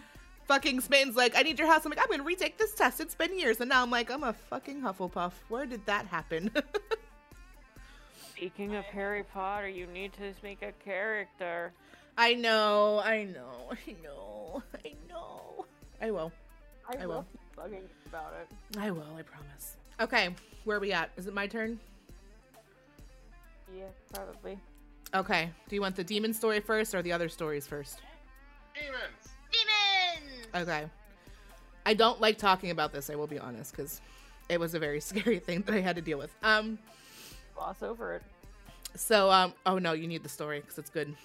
fucking 0.47 0.79
Smitten's 0.81 1.15
like, 1.17 1.35
"I 1.37 1.41
need 1.41 1.59
your 1.59 1.67
house." 1.67 1.83
I'm 1.85 1.89
like, 1.91 1.99
"I'm 2.01 2.09
gonna 2.09 2.23
retake 2.23 2.57
this 2.57 2.73
test. 2.73 3.01
It's 3.01 3.15
been 3.15 3.37
years," 3.37 3.59
and 3.59 3.69
now 3.69 3.83
I'm 3.83 3.91
like, 3.91 4.09
"I'm 4.09 4.23
a 4.23 4.33
fucking 4.33 4.81
Hufflepuff." 4.81 5.33
Where 5.49 5.65
did 5.65 5.85
that 5.85 6.05
happen? 6.07 6.49
Speaking 8.35 8.75
of 8.75 8.83
Harry 8.85 9.23
Potter, 9.23 9.69
you 9.69 9.87
need 9.87 10.11
to 10.13 10.33
make 10.43 10.61
a 10.61 10.73
character. 10.83 11.71
I 12.17 12.33
know, 12.33 13.01
I 13.03 13.23
know, 13.23 13.71
I 13.87 13.95
know, 14.03 14.63
I 14.83 14.93
know. 15.09 15.65
I 16.01 16.11
will. 16.11 16.31
I, 16.89 17.03
I 17.03 17.05
will 17.05 17.25
will. 17.57 17.63
bugging 17.63 17.83
about 18.07 18.33
it. 18.41 18.77
I 18.77 18.91
will. 18.91 19.07
I 19.17 19.21
promise. 19.21 19.77
Okay, 20.01 20.35
where 20.65 20.77
are 20.77 20.79
we 20.81 20.91
at? 20.91 21.11
Is 21.15 21.27
it 21.27 21.33
my 21.33 21.47
turn? 21.47 21.79
Yeah, 23.73 23.85
probably. 24.13 24.59
Okay. 25.13 25.49
Do 25.69 25.75
you 25.75 25.81
want 25.81 25.95
the 25.95 26.03
demon 26.03 26.33
story 26.33 26.59
first 26.59 26.93
or 26.93 27.01
the 27.01 27.13
other 27.13 27.29
stories 27.29 27.65
first? 27.65 28.01
Demons! 28.73 29.01
Demons! 29.51 30.47
Okay. 30.55 30.85
I 31.85 31.93
don't 31.93 32.19
like 32.19 32.37
talking 32.37 32.71
about 32.71 32.91
this, 32.91 33.09
I 33.09 33.15
will 33.15 33.27
be 33.27 33.39
honest, 33.39 33.71
because 33.71 34.01
it 34.49 34.59
was 34.59 34.73
a 34.73 34.79
very 34.79 34.99
scary 35.11 35.39
thing 35.39 35.61
that 35.61 35.73
I 35.73 35.79
had 35.79 35.95
to 35.95 36.01
deal 36.01 36.17
with. 36.17 36.35
Um, 36.43 36.77
Gloss 37.55 37.81
over 37.83 38.15
it. 38.15 38.23
so, 38.95 39.29
um, 39.31 39.53
oh 39.65 39.77
no, 39.77 39.93
you 39.93 40.07
need 40.07 40.23
the 40.23 40.29
story 40.29 40.59
because 40.59 40.77
it's 40.77 40.89
good. 40.89 41.15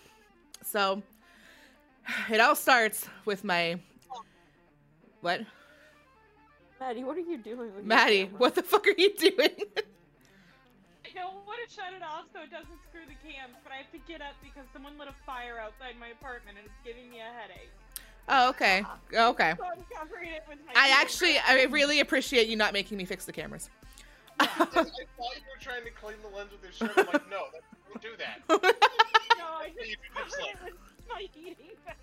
So, 0.65 1.03
it 2.31 2.41
all 2.41 2.55
starts 2.57 3.07
with 3.25 3.45
my. 3.45 3.79
What? 5.21 5.43
Maddie, 6.81 7.05
what 7.05 7.17
are 7.17 7.21
you 7.21 7.37
doing 7.37 7.75
with 7.75 7.85
Maddie, 7.85 8.31
what 8.39 8.55
the 8.55 8.63
fuck 8.63 8.87
are 8.87 8.95
you 8.97 9.15
doing? 9.15 9.35
I 11.05 11.13
don't 11.15 11.35
want 11.47 11.59
to 11.69 11.75
shut 11.75 11.93
it 11.95 12.03
off 12.03 12.25
so 12.33 12.41
it 12.41 12.51
doesn't 12.51 12.79
screw 12.89 13.03
the 13.05 13.29
cams, 13.29 13.53
but 13.63 13.71
I 13.71 13.77
have 13.77 13.93
to 13.93 13.99
get 14.09 14.23
up 14.23 14.33
because 14.43 14.65
someone 14.73 14.97
lit 14.99 15.09
a 15.09 15.15
fire 15.27 15.59
outside 15.61 15.97
my 16.01 16.09
apartment 16.09 16.57
and 16.57 16.67
it's 16.67 16.75
giving 16.83 17.11
me 17.11 17.19
a 17.19 17.25
headache. 17.25 17.69
oh, 18.31 18.49
okay. 18.51 18.83
Okay. 19.13 19.55
So 19.59 19.65
I'm 19.65 19.85
covering 19.95 20.31
it 20.31 20.43
with 20.49 20.59
my 20.65 20.73
I 20.73 20.89
camera. 20.89 21.03
actually, 21.03 21.39
I 21.39 21.65
really 21.65 22.01
appreciate 22.01 22.49
you 22.49 22.57
not 22.57 22.73
making 22.73 22.97
me 22.97 23.05
fix 23.05 23.27
the 23.27 23.33
cameras. 23.33 23.69
I 24.41 24.47
thought 24.47 24.75
you 24.75 24.83
were 24.85 25.61
trying 25.61 25.85
to 25.85 25.91
clean 25.91 26.17
the 26.23 26.37
lens 26.37 26.51
with 26.53 26.63
your 26.63 26.73
shirt. 26.73 26.93
I'm 26.97 27.07
like, 27.07 27.31
no, 27.31 27.45
that, 27.53 27.63
don't 27.89 28.03
do 28.03 28.09
that. 28.19 28.75
No, 29.39 29.47
I 29.59 29.71
just 29.75 29.89
You 29.91 29.97
covered 30.15 30.29
just 30.29 30.41
it 30.41 30.57
with 30.65 30.75
my 31.09 31.27
heating 31.33 31.71
pad. 31.87 31.95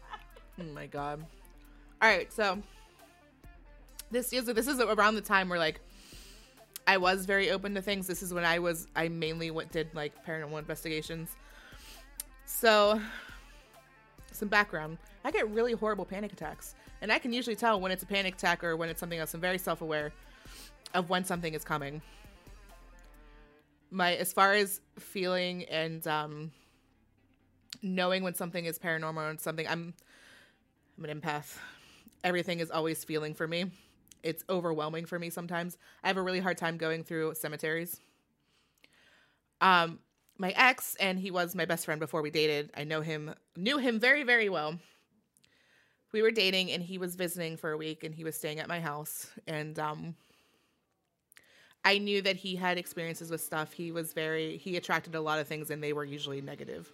Oh 0.60 0.64
my 0.74 0.88
god. 0.88 1.24
All 2.02 2.10
right, 2.10 2.32
so 2.34 2.58
this 4.10 4.34
is 4.34 4.46
this 4.46 4.68
is 4.68 4.80
around 4.80 5.16
the 5.16 5.22
time 5.22 5.50
where 5.50 5.60
like 5.60 5.80
I 6.88 6.98
was 6.98 7.26
very 7.26 7.52
open 7.52 7.76
to 7.76 7.82
things. 7.82 8.08
This 8.08 8.24
is 8.24 8.34
when 8.34 8.46
I 8.46 8.58
was 8.58 8.88
I 8.96 9.08
mainly 9.10 9.52
went 9.52 9.72
did 9.72 9.94
like 9.94 10.26
paranormal 10.26 10.58
investigations. 10.58 11.36
So 12.46 13.00
some 14.32 14.48
background. 14.48 14.98
I 15.26 15.32
get 15.32 15.50
really 15.50 15.74
horrible 15.74 16.06
panic 16.06 16.32
attacks. 16.34 16.76
And 17.02 17.12
I 17.12 17.20
can 17.20 17.34
usually 17.34 17.56
tell 17.56 17.80
when 17.80 17.92
it's 17.92 18.04
a 18.04 18.08
panic 18.08 18.36
attack 18.36 18.64
or 18.64 18.76
when 18.78 18.90
it's 18.90 19.00
something 19.00 19.20
else. 19.20 19.34
I'm 19.34 19.42
very 19.42 19.58
self-aware 19.58 20.12
of 20.94 21.10
when 21.10 21.24
something 21.26 21.54
is 21.54 21.64
coming. 21.64 22.02
My 23.90 24.16
as 24.16 24.34
far 24.34 24.54
as 24.54 24.82
feeling 25.00 25.64
and 25.66 26.06
um 26.08 26.52
knowing 27.82 28.24
when 28.24 28.34
something 28.34 28.66
is 28.66 28.80
paranormal 28.80 29.30
and 29.30 29.40
something 29.40 29.68
I'm 29.68 29.94
I'm 30.98 31.06
an 31.06 31.22
empath. 31.22 31.58
Everything 32.24 32.60
is 32.60 32.72
always 32.72 33.04
feeling 33.04 33.34
for 33.34 33.48
me. 33.48 33.66
It's 34.24 34.44
overwhelming 34.50 35.06
for 35.06 35.20
me 35.20 35.30
sometimes. 35.30 35.78
I 36.04 36.08
have 36.08 36.18
a 36.18 36.22
really 36.22 36.40
hard 36.40 36.58
time 36.58 36.78
going 36.78 37.04
through 37.04 37.36
cemeteries. 37.36 38.00
Um 39.62 40.00
my 40.40 40.52
ex 40.52 40.96
and 41.00 41.18
he 41.20 41.32
was 41.32 41.56
my 41.56 41.66
best 41.66 41.86
friend 41.86 42.00
before 42.00 42.22
we 42.22 42.30
dated. 42.30 42.72
I 42.76 42.84
know 42.84 43.02
him 43.02 43.34
knew 43.56 43.78
him 43.78 44.00
very 44.00 44.24
very 44.24 44.50
well. 44.50 44.80
We 46.12 46.22
were 46.22 46.32
dating 46.32 46.72
and 46.72 46.82
he 46.82 46.98
was 46.98 47.16
visiting 47.16 47.58
for 47.58 47.72
a 47.72 47.78
week 47.78 48.04
and 48.04 48.14
he 48.16 48.24
was 48.24 48.36
staying 48.36 48.60
at 48.60 48.68
my 48.68 48.80
house 48.80 49.30
and 49.48 49.78
um 49.80 50.16
I 51.88 52.00
knew 52.00 52.22
that 52.24 52.36
he 52.36 52.58
had 52.58 52.78
experiences 52.78 53.32
with 53.32 53.40
stuff. 53.40 53.72
He 53.72 53.94
was 53.94 54.12
very 54.12 54.58
he 54.58 54.76
attracted 54.76 55.16
a 55.16 55.22
lot 55.22 55.40
of 55.40 55.48
things 55.48 55.70
and 55.70 55.82
they 55.82 55.94
were 55.94 56.04
usually 56.04 56.42
negative. 56.42 56.92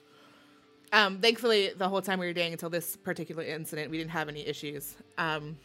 Um, 0.91 1.17
thankfully, 1.17 1.71
the 1.75 1.89
whole 1.89 2.03
time 2.03 2.19
we 2.19 2.27
were 2.27 2.33
dating 2.33 2.53
until 2.53 2.69
this 2.69 2.95
particular 2.95 3.41
incident, 3.41 3.89
we 3.89 3.97
didn't 3.97 4.11
have 4.11 4.29
any 4.29 4.45
issues. 4.45 4.95
Um, 5.17 5.57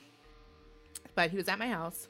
but 1.14 1.30
he 1.30 1.36
was 1.36 1.46
at 1.46 1.58
my 1.58 1.68
house, 1.68 2.08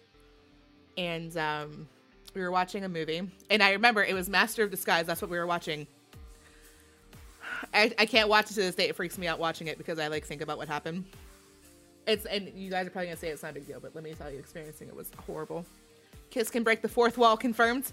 and 0.97 1.37
um, 1.37 1.89
we 2.35 2.41
were 2.41 2.53
watching 2.53 2.85
a 2.85 2.89
movie. 2.89 3.29
And 3.51 3.65
I 3.65 3.73
remember 3.73 4.05
it 4.05 4.15
was 4.15 4.29
Master 4.29 4.63
of 4.63 4.71
Disguise. 4.71 5.07
That's 5.07 5.21
what 5.21 5.29
we 5.29 5.39
were 5.39 5.47
watching. 5.49 5.89
I, 7.75 7.93
I 7.99 8.07
can't 8.07 8.29
watch 8.29 8.53
it 8.53 8.55
to 8.55 8.61
this 8.61 8.77
day. 8.77 8.89
It 8.89 8.95
freaks 8.95 9.19
me 9.19 9.27
out 9.27 9.41
watching 9.41 9.67
it 9.67 9.77
because 9.77 9.99
I 9.99 10.07
like 10.07 10.25
think 10.25 10.41
about 10.41 10.57
what 10.57 10.69
happened. 10.69 11.05
It's 12.07 12.27
and 12.27 12.53
you 12.55 12.71
guys 12.71 12.87
are 12.87 12.91
probably 12.91 13.09
gonna 13.09 13.19
say 13.19 13.31
it's 13.31 13.43
not 13.43 13.51
a 13.51 13.55
big 13.55 13.67
deal, 13.67 13.81
but 13.81 13.97
let 13.97 14.05
me 14.05 14.15
tell 14.15 14.31
you, 14.31 14.39
experiencing 14.39 14.87
it 14.87 14.95
was 14.95 15.11
horrible. 15.27 15.67
Kiss 16.31 16.51
can 16.51 16.63
break 16.63 16.83
the 16.83 16.89
fourth 16.89 17.19
wall. 17.19 17.37
Confirmed. 17.37 17.93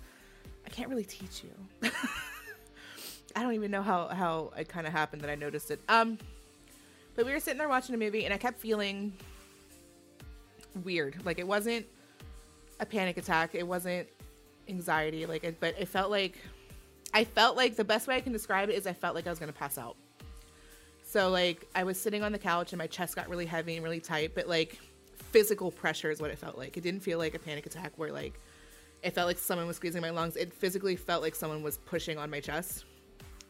I 0.66 0.70
can't 0.70 0.90
really 0.90 1.06
teach 1.06 1.44
you. 1.44 1.92
I 3.36 3.44
don't 3.44 3.54
even 3.54 3.72
know 3.72 3.82
how 3.82 4.08
how 4.08 4.52
it 4.58 4.70
kind 4.70 4.88
of 4.88 4.94
happened 4.94 5.22
that 5.22 5.30
I 5.30 5.36
noticed 5.36 5.72
it. 5.72 5.80
Um, 5.90 6.18
but 7.16 7.26
we 7.26 7.32
were 7.32 7.40
sitting 7.40 7.58
there 7.58 7.70
watching 7.70 7.96
a 7.96 7.98
movie, 7.98 8.26
and 8.26 8.34
I 8.34 8.38
kept 8.38 8.60
feeling 8.60 9.14
weird. 10.84 11.26
Like 11.26 11.40
it 11.40 11.48
wasn't 11.48 11.86
a 12.80 12.86
panic 12.86 13.18
attack. 13.18 13.56
It 13.56 13.66
wasn't 13.66 14.08
anxiety. 14.68 15.26
Like, 15.26 15.44
it, 15.44 15.60
but 15.60 15.76
it 15.80 15.88
felt 15.88 16.12
like 16.12 16.38
I 17.14 17.24
felt 17.24 17.56
like 17.56 17.76
the 17.76 17.84
best 17.84 18.08
way 18.08 18.16
I 18.16 18.22
can 18.22 18.34
describe 18.34 18.70
it 18.70 18.76
is 18.76 18.88
I 18.88 18.94
felt 18.94 19.16
like 19.16 19.28
I 19.28 19.30
was 19.30 19.40
gonna 19.40 19.54
pass 19.54 19.78
out. 19.78 19.96
So 21.04 21.30
like 21.30 21.66
I 21.76 21.84
was 21.84 22.00
sitting 22.00 22.24
on 22.24 22.32
the 22.32 22.40
couch 22.40 22.74
and 22.74 22.78
my 22.78 22.88
chest 22.88 23.16
got 23.16 23.30
really 23.30 23.46
heavy 23.46 23.76
and 23.76 23.84
really 23.84 24.02
tight, 24.02 24.36
but 24.36 24.48
like 24.48 24.80
physical 25.36 25.70
pressure 25.70 26.10
is 26.10 26.22
what 26.22 26.32
it 26.32 26.40
felt 26.40 26.58
like. 26.58 26.78
It 26.78 26.82
didn't 26.82 27.02
feel 27.02 27.18
like 27.18 27.36
a 27.36 27.40
panic 27.40 27.66
attack 27.66 27.92
where 27.98 28.10
like 28.10 28.40
it 29.04 29.12
felt 29.12 29.28
like 29.28 29.38
someone 29.38 29.68
was 29.68 29.76
squeezing 29.76 30.02
my 30.02 30.10
lungs. 30.10 30.38
It 30.38 30.54
physically 30.54 30.96
felt 30.96 31.22
like 31.22 31.36
someone 31.36 31.62
was 31.62 31.78
pushing 31.78 32.18
on 32.18 32.30
my 32.30 32.40
chest. 32.40 32.86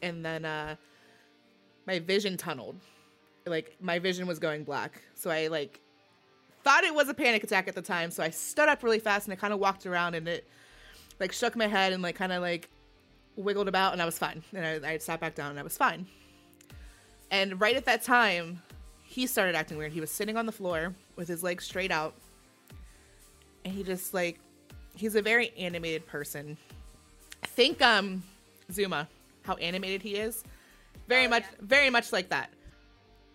And 0.01 0.25
then 0.25 0.45
uh 0.45 0.77
my 1.85 1.99
vision 1.99 2.37
tunneled. 2.37 2.81
Like 3.45 3.75
my 3.79 3.99
vision 3.99 4.25
was 4.25 4.39
going 4.39 4.63
black. 4.63 4.99
So 5.13 5.29
i 5.29 5.45
like 5.45 5.79
thought 6.63 6.83
it 6.83 6.95
was 6.95 7.07
a 7.07 7.13
panic 7.13 7.43
attack 7.43 7.67
at 7.67 7.75
the 7.75 7.83
time. 7.83 8.09
So 8.09 8.23
i 8.23 8.31
stood 8.31 8.67
up 8.67 8.81
really 8.81 8.97
fast 8.97 9.27
and 9.27 9.33
i 9.33 9.35
kind 9.35 9.53
of 9.53 9.59
walked 9.59 9.85
around 9.85 10.15
and 10.15 10.27
it 10.27 10.47
like 11.19 11.31
shook 11.33 11.55
my 11.55 11.67
head 11.67 11.93
and 11.93 12.01
like 12.01 12.15
kind 12.15 12.31
of 12.31 12.41
like 12.41 12.67
wiggled 13.35 13.67
about 13.67 13.93
and 13.93 14.01
i 14.01 14.05
was 14.05 14.17
fine. 14.17 14.43
And 14.55 14.83
I, 14.83 14.93
I 14.93 14.97
sat 14.97 15.19
back 15.19 15.35
down 15.35 15.51
and 15.51 15.59
i 15.59 15.63
was 15.63 15.77
fine. 15.77 16.07
And 17.29 17.61
right 17.61 17.75
at 17.75 17.85
that 17.85 18.01
time 18.01 18.63
he 19.15 19.25
started 19.25 19.55
acting 19.55 19.77
weird 19.77 19.91
he 19.93 20.01
was 20.01 20.11
sitting 20.11 20.35
on 20.37 20.45
the 20.45 20.51
floor 20.51 20.93
with 21.15 21.27
his 21.27 21.41
legs 21.41 21.63
straight 21.63 21.91
out 21.91 22.13
and 23.63 23.73
he 23.73 23.81
just 23.83 24.13
like 24.13 24.39
he's 24.95 25.15
a 25.15 25.21
very 25.21 25.51
animated 25.57 26.05
person 26.05 26.57
I 27.43 27.47
think 27.47 27.81
um 27.81 28.23
zuma 28.71 29.07
how 29.43 29.53
animated 29.55 30.01
he 30.01 30.15
is. 30.15 30.43
Very 31.07 31.27
Oh, 31.27 31.29
much, 31.29 31.43
yeah. 31.43 31.57
very 31.61 31.91
much 31.91 32.11
like 32.11 32.29
that. 32.29 32.49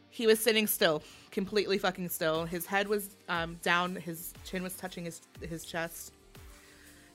He 0.09 0.27
was 0.27 0.41
sitting 0.41 0.67
still, 0.67 1.05
completely 1.31 1.79
fucking 1.79 2.09
still. 2.09 2.45
His 2.45 2.67
head 2.67 2.89
was 2.89 3.11
um, 3.29 3.59
down, 3.63 3.95
his 3.95 4.35
chin 4.45 4.65
was 4.65 4.75
touching 4.75 5.05
his 5.05 5.21
his 5.41 5.65
chest, 5.65 6.13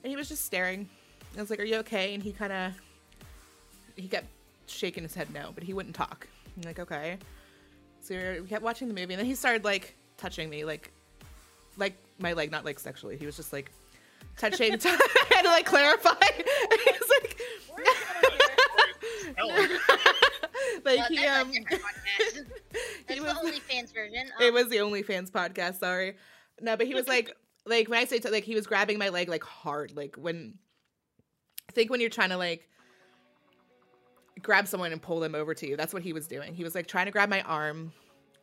and 0.02 0.10
he 0.10 0.16
was 0.16 0.30
just 0.30 0.46
staring. 0.46 0.88
I 1.36 1.40
was 1.42 1.50
like, 1.50 1.60
"Are 1.60 1.64
you 1.64 1.76
okay?" 1.76 2.14
And 2.14 2.22
he 2.22 2.32
kind 2.32 2.52
of 2.54 2.72
he 3.96 4.08
kept 4.08 4.28
shaking 4.66 5.02
his 5.02 5.14
head 5.14 5.28
no, 5.34 5.50
but 5.54 5.62
he 5.62 5.74
wouldn't 5.74 5.94
talk. 5.94 6.26
I'm 6.56 6.62
like, 6.62 6.78
"Okay." 6.78 7.18
So 8.06 8.14
we 8.16 8.22
were- 8.22 8.42
we 8.42 8.48
kept 8.48 8.62
watching 8.62 8.88
the 8.88 8.94
movie, 8.94 9.14
and 9.14 9.18
then 9.18 9.26
he 9.26 9.34
started 9.34 9.64
like 9.64 9.94
touching 10.16 10.48
me, 10.50 10.64
like 10.64 10.92
like 11.76 11.94
my 12.18 12.32
leg, 12.32 12.50
not 12.50 12.64
like 12.64 12.78
sexually. 12.78 13.16
He 13.16 13.26
was 13.26 13.36
just 13.36 13.52
like 13.52 13.70
touching. 14.38 14.72
I 14.84 14.98
had 15.30 15.42
to 15.42 15.48
like 15.48 15.66
clarify. 15.66 16.14
He's 16.84 17.10
like. 17.20 17.40
like 20.84 21.06
he 21.08 21.24
um 21.26 21.50
a 21.50 23.12
he 23.12 23.20
was 23.20 23.34
the 23.34 23.50
OnlyFans 23.50 23.92
version. 23.94 24.28
it 24.40 24.48
Um, 24.48 24.54
was 24.54 24.68
the 24.68 24.76
OnlyFans 24.76 25.30
podcast. 25.30 25.78
Sorry, 25.80 26.16
no, 26.60 26.76
but 26.76 26.86
he 26.86 26.94
was 26.94 27.08
like 27.08 27.34
like 27.64 27.88
when 27.88 27.98
I 27.98 28.04
say 28.04 28.18
to, 28.20 28.30
like 28.30 28.44
he 28.44 28.54
was 28.54 28.66
grabbing 28.66 28.98
my 28.98 29.08
leg 29.08 29.28
like 29.28 29.44
hard, 29.44 29.92
like 29.96 30.16
when 30.16 30.54
I 31.68 31.72
think 31.72 31.90
when 31.90 32.00
you're 32.00 32.10
trying 32.10 32.30
to 32.30 32.36
like 32.36 32.68
grab 34.42 34.68
someone 34.68 34.92
and 34.92 35.00
pull 35.00 35.20
them 35.20 35.34
over 35.34 35.54
to 35.54 35.68
you. 35.68 35.76
That's 35.76 35.92
what 35.94 36.02
he 36.02 36.12
was 36.12 36.26
doing. 36.26 36.54
He 36.54 36.64
was 36.64 36.74
like 36.74 36.86
trying 36.86 37.06
to 37.06 37.12
grab 37.12 37.28
my 37.28 37.42
arm, 37.42 37.92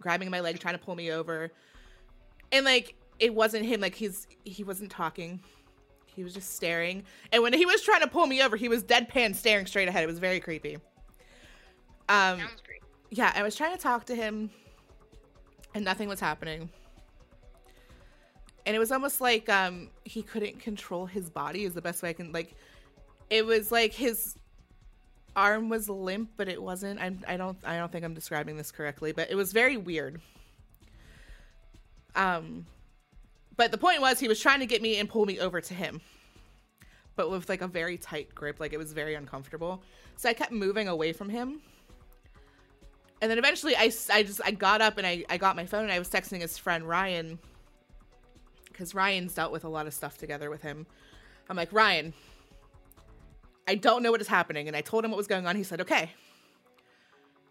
grabbing 0.01 0.29
my 0.29 0.39
leg, 0.39 0.59
trying 0.59 0.75
to 0.77 0.83
pull 0.83 0.95
me 0.95 1.11
over, 1.11 1.51
and 2.51 2.65
like 2.65 2.95
it 3.19 3.33
wasn't 3.33 3.65
him. 3.65 3.81
Like 3.81 3.95
he's 3.95 4.27
he 4.43 4.63
wasn't 4.63 4.91
talking. 4.91 5.39
He 6.05 6.23
was 6.23 6.33
just 6.33 6.55
staring. 6.55 7.03
And 7.31 7.41
when 7.41 7.53
he 7.53 7.65
was 7.65 7.81
trying 7.81 8.01
to 8.01 8.07
pull 8.07 8.27
me 8.27 8.41
over, 8.43 8.55
he 8.55 8.69
was 8.69 8.83
deadpan 8.83 9.35
staring 9.35 9.65
straight 9.65 9.87
ahead. 9.87 10.03
It 10.03 10.07
was 10.07 10.19
very 10.19 10.39
creepy. 10.39 10.75
Um 12.09 12.39
sounds 12.39 12.61
great. 12.65 12.81
yeah, 13.09 13.31
I 13.35 13.43
was 13.43 13.55
trying 13.55 13.75
to 13.75 13.81
talk 13.81 14.05
to 14.05 14.15
him 14.15 14.49
and 15.73 15.83
nothing 15.83 16.07
was 16.07 16.19
happening. 16.19 16.69
And 18.65 18.75
it 18.75 18.79
was 18.79 18.91
almost 18.91 19.21
like 19.21 19.49
um 19.49 19.89
he 20.05 20.21
couldn't 20.21 20.59
control 20.59 21.05
his 21.05 21.29
body 21.29 21.63
is 21.63 21.73
the 21.73 21.81
best 21.81 22.03
way 22.03 22.09
I 22.09 22.13
can 22.13 22.31
like 22.31 22.55
it 23.29 23.45
was 23.45 23.71
like 23.71 23.93
his 23.93 24.35
arm 25.35 25.69
was 25.69 25.89
limp 25.89 26.31
but 26.37 26.47
it 26.47 26.61
wasn't 26.61 26.99
I'm, 26.99 27.19
I 27.27 27.37
don't 27.37 27.57
I 27.63 27.77
don't 27.77 27.91
think 27.91 28.05
I'm 28.05 28.13
describing 28.13 28.57
this 28.57 28.71
correctly 28.71 29.11
but 29.11 29.31
it 29.31 29.35
was 29.35 29.51
very 29.51 29.77
weird. 29.77 30.21
Um 32.15 32.65
but 33.55 33.71
the 33.71 33.77
point 33.77 34.01
was 34.01 34.19
he 34.19 34.27
was 34.27 34.39
trying 34.39 34.59
to 34.59 34.65
get 34.65 34.81
me 34.81 34.97
and 34.97 35.07
pull 35.09 35.25
me 35.25 35.39
over 35.39 35.61
to 35.61 35.73
him. 35.73 36.01
But 37.15 37.29
with 37.29 37.47
like 37.47 37.61
a 37.61 37.67
very 37.67 37.97
tight 37.97 38.33
grip 38.33 38.59
like 38.59 38.73
it 38.73 38.77
was 38.77 38.93
very 38.93 39.15
uncomfortable. 39.15 39.81
So 40.17 40.29
I 40.29 40.33
kept 40.33 40.51
moving 40.51 40.87
away 40.87 41.13
from 41.13 41.29
him 41.29 41.61
and 43.23 43.31
then 43.31 43.37
eventually 43.37 43.73
I, 43.77 43.89
I 44.11 44.23
just 44.23 44.41
i 44.43 44.51
got 44.51 44.81
up 44.81 44.97
and 44.97 45.07
I, 45.07 45.23
I 45.29 45.37
got 45.37 45.55
my 45.55 45.65
phone 45.65 45.83
and 45.83 45.91
i 45.91 45.97
was 45.97 46.09
texting 46.09 46.41
his 46.41 46.57
friend 46.57 46.83
ryan 46.83 47.39
because 48.65 48.93
ryan's 48.93 49.33
dealt 49.33 49.53
with 49.53 49.63
a 49.63 49.69
lot 49.69 49.87
of 49.87 49.93
stuff 49.93 50.17
together 50.17 50.49
with 50.49 50.61
him 50.61 50.85
i'm 51.49 51.55
like 51.55 51.71
ryan 51.71 52.13
i 53.67 53.75
don't 53.75 54.03
know 54.03 54.11
what 54.11 54.21
is 54.21 54.27
happening. 54.27 54.67
And 54.67 54.75
i 54.75 54.81
told 54.81 55.05
him 55.05 55.11
what 55.11 55.17
was 55.17 55.27
going 55.27 55.47
on. 55.47 55.55
He 55.55 55.63
said 55.63 55.81
okay 55.81 56.11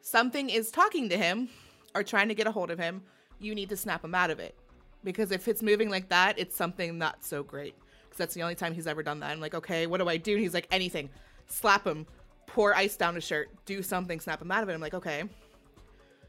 something 0.00 0.50
is 0.50 0.70
talking 0.70 1.08
to 1.08 1.16
him 1.16 1.48
or 1.94 2.02
trying 2.02 2.28
to 2.28 2.34
get 2.34 2.46
a 2.46 2.50
hold 2.50 2.70
of 2.70 2.78
him. 2.78 3.02
You 3.38 3.54
need 3.54 3.68
to 3.68 3.76
snap 3.76 4.04
him 4.04 4.14
out 4.14 4.30
of 4.30 4.40
it. 4.40 4.56
Because 5.04 5.30
if 5.30 5.46
it's 5.48 5.62
moving 5.62 5.90
like 5.90 6.08
that 6.08 6.38
it's 6.38 6.56
something 6.56 6.98
not 6.98 7.24
so 7.24 7.42
great. 7.42 7.74
Because 8.04 8.18
that's 8.18 8.34
the 8.34 8.42
only 8.42 8.54
time 8.54 8.74
he's 8.74 8.86
ever 8.86 9.02
done 9.02 9.20
that. 9.20 9.30
I'm 9.30 9.40
like 9.40 9.54
okay 9.54 9.86
what 9.86 9.98
do 9.98 10.08
i 10.08 10.16
do? 10.16 10.32
And 10.32 10.42
he's 10.42 10.54
like 10.54 10.68
anything. 10.70 11.10
Slap 11.46 11.86
him. 11.86 12.06
Pour 12.46 12.74
ice 12.74 12.96
down 12.96 13.14
his 13.14 13.24
shirt. 13.24 13.50
Do 13.64 13.82
something. 13.82 14.20
Snap 14.20 14.42
him 14.42 14.50
out 14.50 14.62
of 14.62 14.68
it. 14.68 14.74
I'm 14.74 14.80
like 14.80 14.94
okay. 14.94 15.24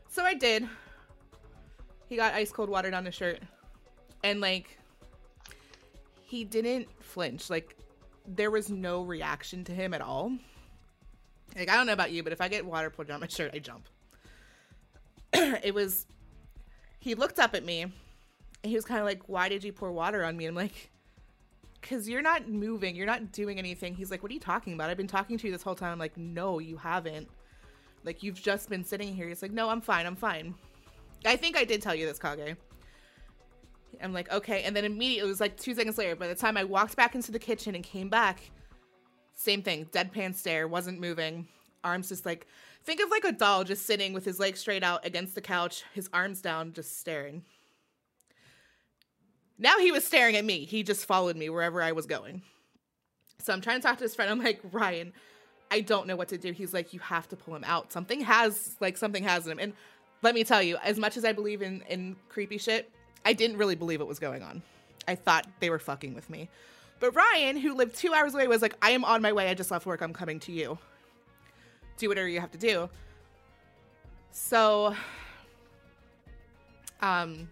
So 0.10 0.23
I 0.23 0.35
did. 0.35 0.68
He 2.07 2.15
got 2.15 2.35
ice 2.35 2.51
cold 2.51 2.69
water 2.69 2.91
down 2.91 3.05
his 3.05 3.15
shirt. 3.15 3.39
And 4.23 4.39
like 4.39 4.77
he 6.22 6.43
didn't 6.43 6.88
flinch. 7.01 7.49
Like 7.49 7.76
there 8.27 8.51
was 8.51 8.69
no 8.69 9.01
reaction 9.01 9.63
to 9.65 9.71
him 9.73 9.93
at 9.93 10.01
all. 10.01 10.31
Like 11.55 11.69
I 11.69 11.75
don't 11.75 11.85
know 11.85 11.93
about 11.93 12.11
you, 12.11 12.23
but 12.23 12.33
if 12.33 12.41
I 12.41 12.47
get 12.47 12.65
water 12.65 12.89
poured 12.89 13.07
down 13.07 13.19
my 13.19 13.27
shirt, 13.27 13.51
I 13.53 13.59
jump. 13.59 13.87
it 15.33 15.73
was 15.73 16.05
he 16.99 17.15
looked 17.15 17.39
up 17.39 17.53
at 17.53 17.65
me 17.65 17.81
and 17.81 17.91
he 18.63 18.75
was 18.75 18.85
kind 18.85 18.99
of 18.99 19.05
like, 19.05 19.27
"Why 19.27 19.49
did 19.49 19.63
you 19.63 19.73
pour 19.73 19.91
water 19.91 20.23
on 20.23 20.37
me?" 20.37 20.45
I'm 20.45 20.55
like, 20.55 20.89
"Cuz 21.81 22.07
you're 22.07 22.21
not 22.21 22.49
moving. 22.49 22.95
You're 22.95 23.05
not 23.05 23.31
doing 23.31 23.59
anything." 23.59 23.95
He's 23.95 24.09
like, 24.09 24.23
"What 24.23 24.31
are 24.31 24.35
you 24.35 24.39
talking 24.39 24.73
about? 24.73 24.89
I've 24.89 24.97
been 24.97 25.07
talking 25.07 25.37
to 25.37 25.47
you 25.47 25.53
this 25.53 25.63
whole 25.63 25.75
time." 25.75 25.91
I'm 25.91 25.99
like, 25.99 26.17
"No, 26.17 26.59
you 26.59 26.77
haven't." 26.77 27.29
Like 28.03 28.23
you've 28.23 28.41
just 28.41 28.69
been 28.69 28.83
sitting 28.83 29.15
here. 29.15 29.27
He's 29.27 29.41
like, 29.41 29.51
no, 29.51 29.69
I'm 29.69 29.81
fine. 29.81 30.05
I'm 30.05 30.15
fine. 30.15 30.53
I 31.25 31.35
think 31.35 31.57
I 31.57 31.63
did 31.63 31.81
tell 31.81 31.95
you 31.95 32.05
this, 32.05 32.19
Kage. 32.19 32.55
I'm 34.02 34.14
like, 34.14 34.32
okay. 34.32 34.64
And 34.64 34.76
then 34.76 34.86
immediately, 34.86 35.28
it 35.28 35.32
was 35.32 35.40
like 35.40 35.57
two 35.57 35.74
seconds 35.76 35.98
later, 35.98 36.15
by 36.15 36.28
the 36.28 36.36
time 36.36 36.57
I 36.57 36.64
walked 36.64 36.95
back 36.95 37.15
into 37.15 37.32
the 37.32 37.40
kitchen 37.40 37.76
and 37.76 37.84
came 37.84 38.10
back, 38.10 38.52
same 39.36 39.61
thing, 39.61 39.86
deadpan 39.91 40.36
stare, 40.36 40.68
wasn't 40.68 40.99
moving. 40.99 41.48
Arms 41.84 42.10
just 42.10 42.26
like, 42.26 42.48
think 42.86 43.02
of 43.02 43.10
like 43.10 43.26
a 43.26 43.32
doll 43.32 43.64
just 43.64 43.86
sitting 43.86 44.14
with 44.14 44.26
his 44.26 44.40
legs 44.40 44.60
straight 44.60 44.84
out 44.84 45.06
against 45.06 45.36
the 45.36 45.41
couch, 45.41 45.84
his 45.94 46.10
arms 46.14 46.41
down, 46.41 46.74
just 46.74 46.99
staring. 46.99 47.44
Now 49.57 49.78
he 49.80 49.91
was 49.91 50.06
staring 50.06 50.36
at 50.36 50.45
me. 50.45 50.65
He 50.65 50.84
just 50.84 51.06
followed 51.06 51.36
me 51.36 51.49
wherever 51.49 51.82
I 51.82 51.91
was 51.91 52.06
going. 52.06 52.41
So 53.40 53.53
I'm 53.53 53.61
trying 53.61 53.82
to 53.82 53.88
talk 53.88 53.98
to 53.98 54.03
his 54.03 54.15
friend. 54.15 54.32
I'm 54.32 54.41
like, 54.41 54.61
Ryan, 54.72 55.14
I 55.70 55.82
don't 55.82 56.07
know 56.07 56.15
what 56.15 56.30
to 56.30 56.38
do. 56.38 56.52
He's 56.52 56.74
like, 56.74 56.94
you 56.94 56.99
have 56.99 57.28
to 57.30 57.36
pull 57.36 57.56
him 57.56 57.64
out. 57.65 57.91
Something 57.91 58.22
has, 58.22 58.76
like, 58.80 58.98
something 58.98 59.24
has 59.24 59.45
him. 59.45 59.60
And 59.60 59.74
let 60.22 60.36
me 60.36 60.44
tell 60.44 60.64
you, 60.64 60.78
as 60.84 60.98
much 60.98 61.18
as 61.18 61.26
I 61.26 61.34
believe 61.34 61.61
in, 61.61 61.82
in 61.90 62.15
creepy 62.30 62.57
shit, 62.57 62.91
I 63.25 63.33
didn't 63.33 63.57
really 63.57 63.75
believe 63.75 63.99
what 63.99 64.07
was 64.07 64.19
going 64.19 64.43
on. 64.43 64.61
I 65.07 65.15
thought 65.15 65.47
they 65.59 65.69
were 65.69 65.79
fucking 65.79 66.13
with 66.13 66.29
me. 66.29 66.49
But 66.99 67.15
Ryan, 67.15 67.57
who 67.57 67.73
lived 67.73 67.95
two 67.95 68.13
hours 68.13 68.33
away, 68.33 68.47
was 68.47 68.61
like, 68.61 68.75
I 68.81 68.91
am 68.91 69.03
on 69.03 69.21
my 69.21 69.33
way. 69.33 69.49
I 69.49 69.53
just 69.53 69.71
left 69.71 69.85
work. 69.85 70.01
I'm 70.01 70.13
coming 70.13 70.39
to 70.41 70.51
you. 70.51 70.77
Do 71.97 72.07
whatever 72.07 72.27
you 72.27 72.39
have 72.39 72.51
to 72.51 72.57
do. 72.57 72.89
So, 74.31 74.95
um, 77.01 77.49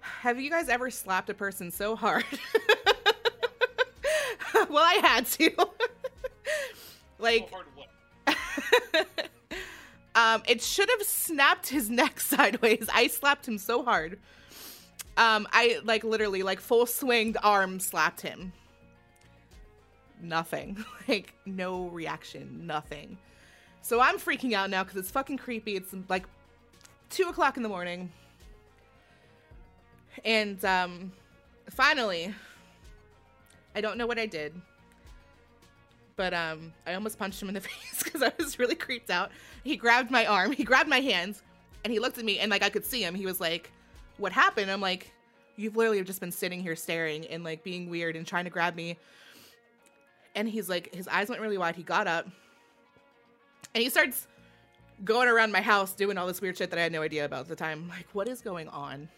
have 0.00 0.40
you 0.40 0.50
guys 0.50 0.68
ever 0.68 0.90
slapped 0.90 1.30
a 1.30 1.34
person 1.34 1.70
so 1.70 1.96
hard? 1.96 2.24
well, 4.54 4.84
I 4.84 4.94
had 5.02 5.26
to. 5.26 5.50
like, 7.18 7.48
So 7.50 7.56
hard 7.56 7.66
what? 7.74 7.88
um, 10.14 10.42
it 10.46 10.62
should 10.62 10.88
have 10.90 11.02
snapped 11.02 11.68
his 11.68 11.90
neck 12.00 12.20
sideways. 12.20 12.88
I 12.92 13.08
slapped 13.08 13.46
him 13.46 13.58
so 13.58 13.82
hard. 13.84 14.18
Um, 15.16 15.46
I 15.52 15.78
like 15.84 16.02
literally 16.04 16.42
like 16.42 16.60
full 16.60 16.86
swinged 16.86 17.36
arm 17.42 17.80
slapped 17.80 18.20
him. 18.20 18.52
Nothing. 20.20 20.84
Like 21.06 21.34
no 21.44 21.88
reaction. 21.88 22.66
Nothing. 22.66 23.18
So 23.82 24.00
I'm 24.00 24.16
freaking 24.16 24.54
out 24.54 24.70
now 24.70 24.82
because 24.82 24.96
it's 24.98 25.10
fucking 25.10 25.36
creepy. 25.36 25.76
It's 25.76 25.94
like 26.08 26.24
two 27.10 27.24
o'clock 27.24 27.58
in 27.58 27.62
the 27.62 27.68
morning. 27.68 28.10
And 30.24 30.64
um 30.64 31.12
finally, 31.70 32.34
I 33.74 33.82
don't 33.82 33.98
know 33.98 34.06
what 34.06 34.18
I 34.18 34.24
did. 34.24 34.54
But 36.16 36.34
um 36.34 36.72
I 36.86 36.94
almost 36.94 37.18
punched 37.18 37.40
him 37.42 37.48
in 37.48 37.54
the 37.54 37.60
face 37.68 38.02
because 38.02 38.22
I 38.22 38.32
was 38.38 38.58
really 38.58 38.74
creeped 38.74 39.10
out. 39.10 39.30
He 39.62 39.76
grabbed 39.76 40.10
my 40.10 40.26
arm, 40.26 40.52
he 40.52 40.64
grabbed 40.64 40.88
my 40.88 41.00
hands, 41.00 41.42
and 41.84 41.92
he 41.92 41.98
looked 41.98 42.18
at 42.18 42.24
me 42.24 42.38
and 42.38 42.50
like 42.50 42.62
I 42.62 42.70
could 42.70 42.84
see 42.84 43.02
him. 43.02 43.14
He 43.14 43.26
was 43.26 43.40
like, 43.40 43.70
What 44.18 44.32
happened? 44.32 44.70
I'm 44.70 44.80
like, 44.80 45.12
You've 45.56 45.76
literally 45.76 46.02
just 46.02 46.20
been 46.20 46.32
sitting 46.32 46.60
here 46.60 46.76
staring 46.76 47.26
and 47.26 47.44
like 47.44 47.62
being 47.62 47.88
weird 47.88 48.16
and 48.16 48.26
trying 48.26 48.44
to 48.44 48.50
grab 48.50 48.74
me. 48.74 48.98
And 50.34 50.48
he's 50.48 50.68
like, 50.68 50.92
his 50.92 51.06
eyes 51.06 51.28
went 51.28 51.40
really 51.40 51.58
wide. 51.58 51.76
He 51.76 51.84
got 51.84 52.08
up 52.08 52.26
and 53.74 53.82
he 53.82 53.88
starts 53.88 54.26
going 55.04 55.28
around 55.28 55.52
my 55.52 55.60
house 55.60 55.92
doing 55.92 56.16
all 56.18 56.26
this 56.26 56.40
weird 56.40 56.56
shit 56.56 56.70
that 56.70 56.78
I 56.78 56.82
had 56.82 56.92
no 56.92 57.02
idea 57.02 57.24
about 57.24 57.40
at 57.40 57.48
the 57.48 57.56
time. 57.56 57.88
Like, 57.88 58.06
what 58.12 58.28
is 58.28 58.40
going 58.40 58.68
on? 58.68 59.08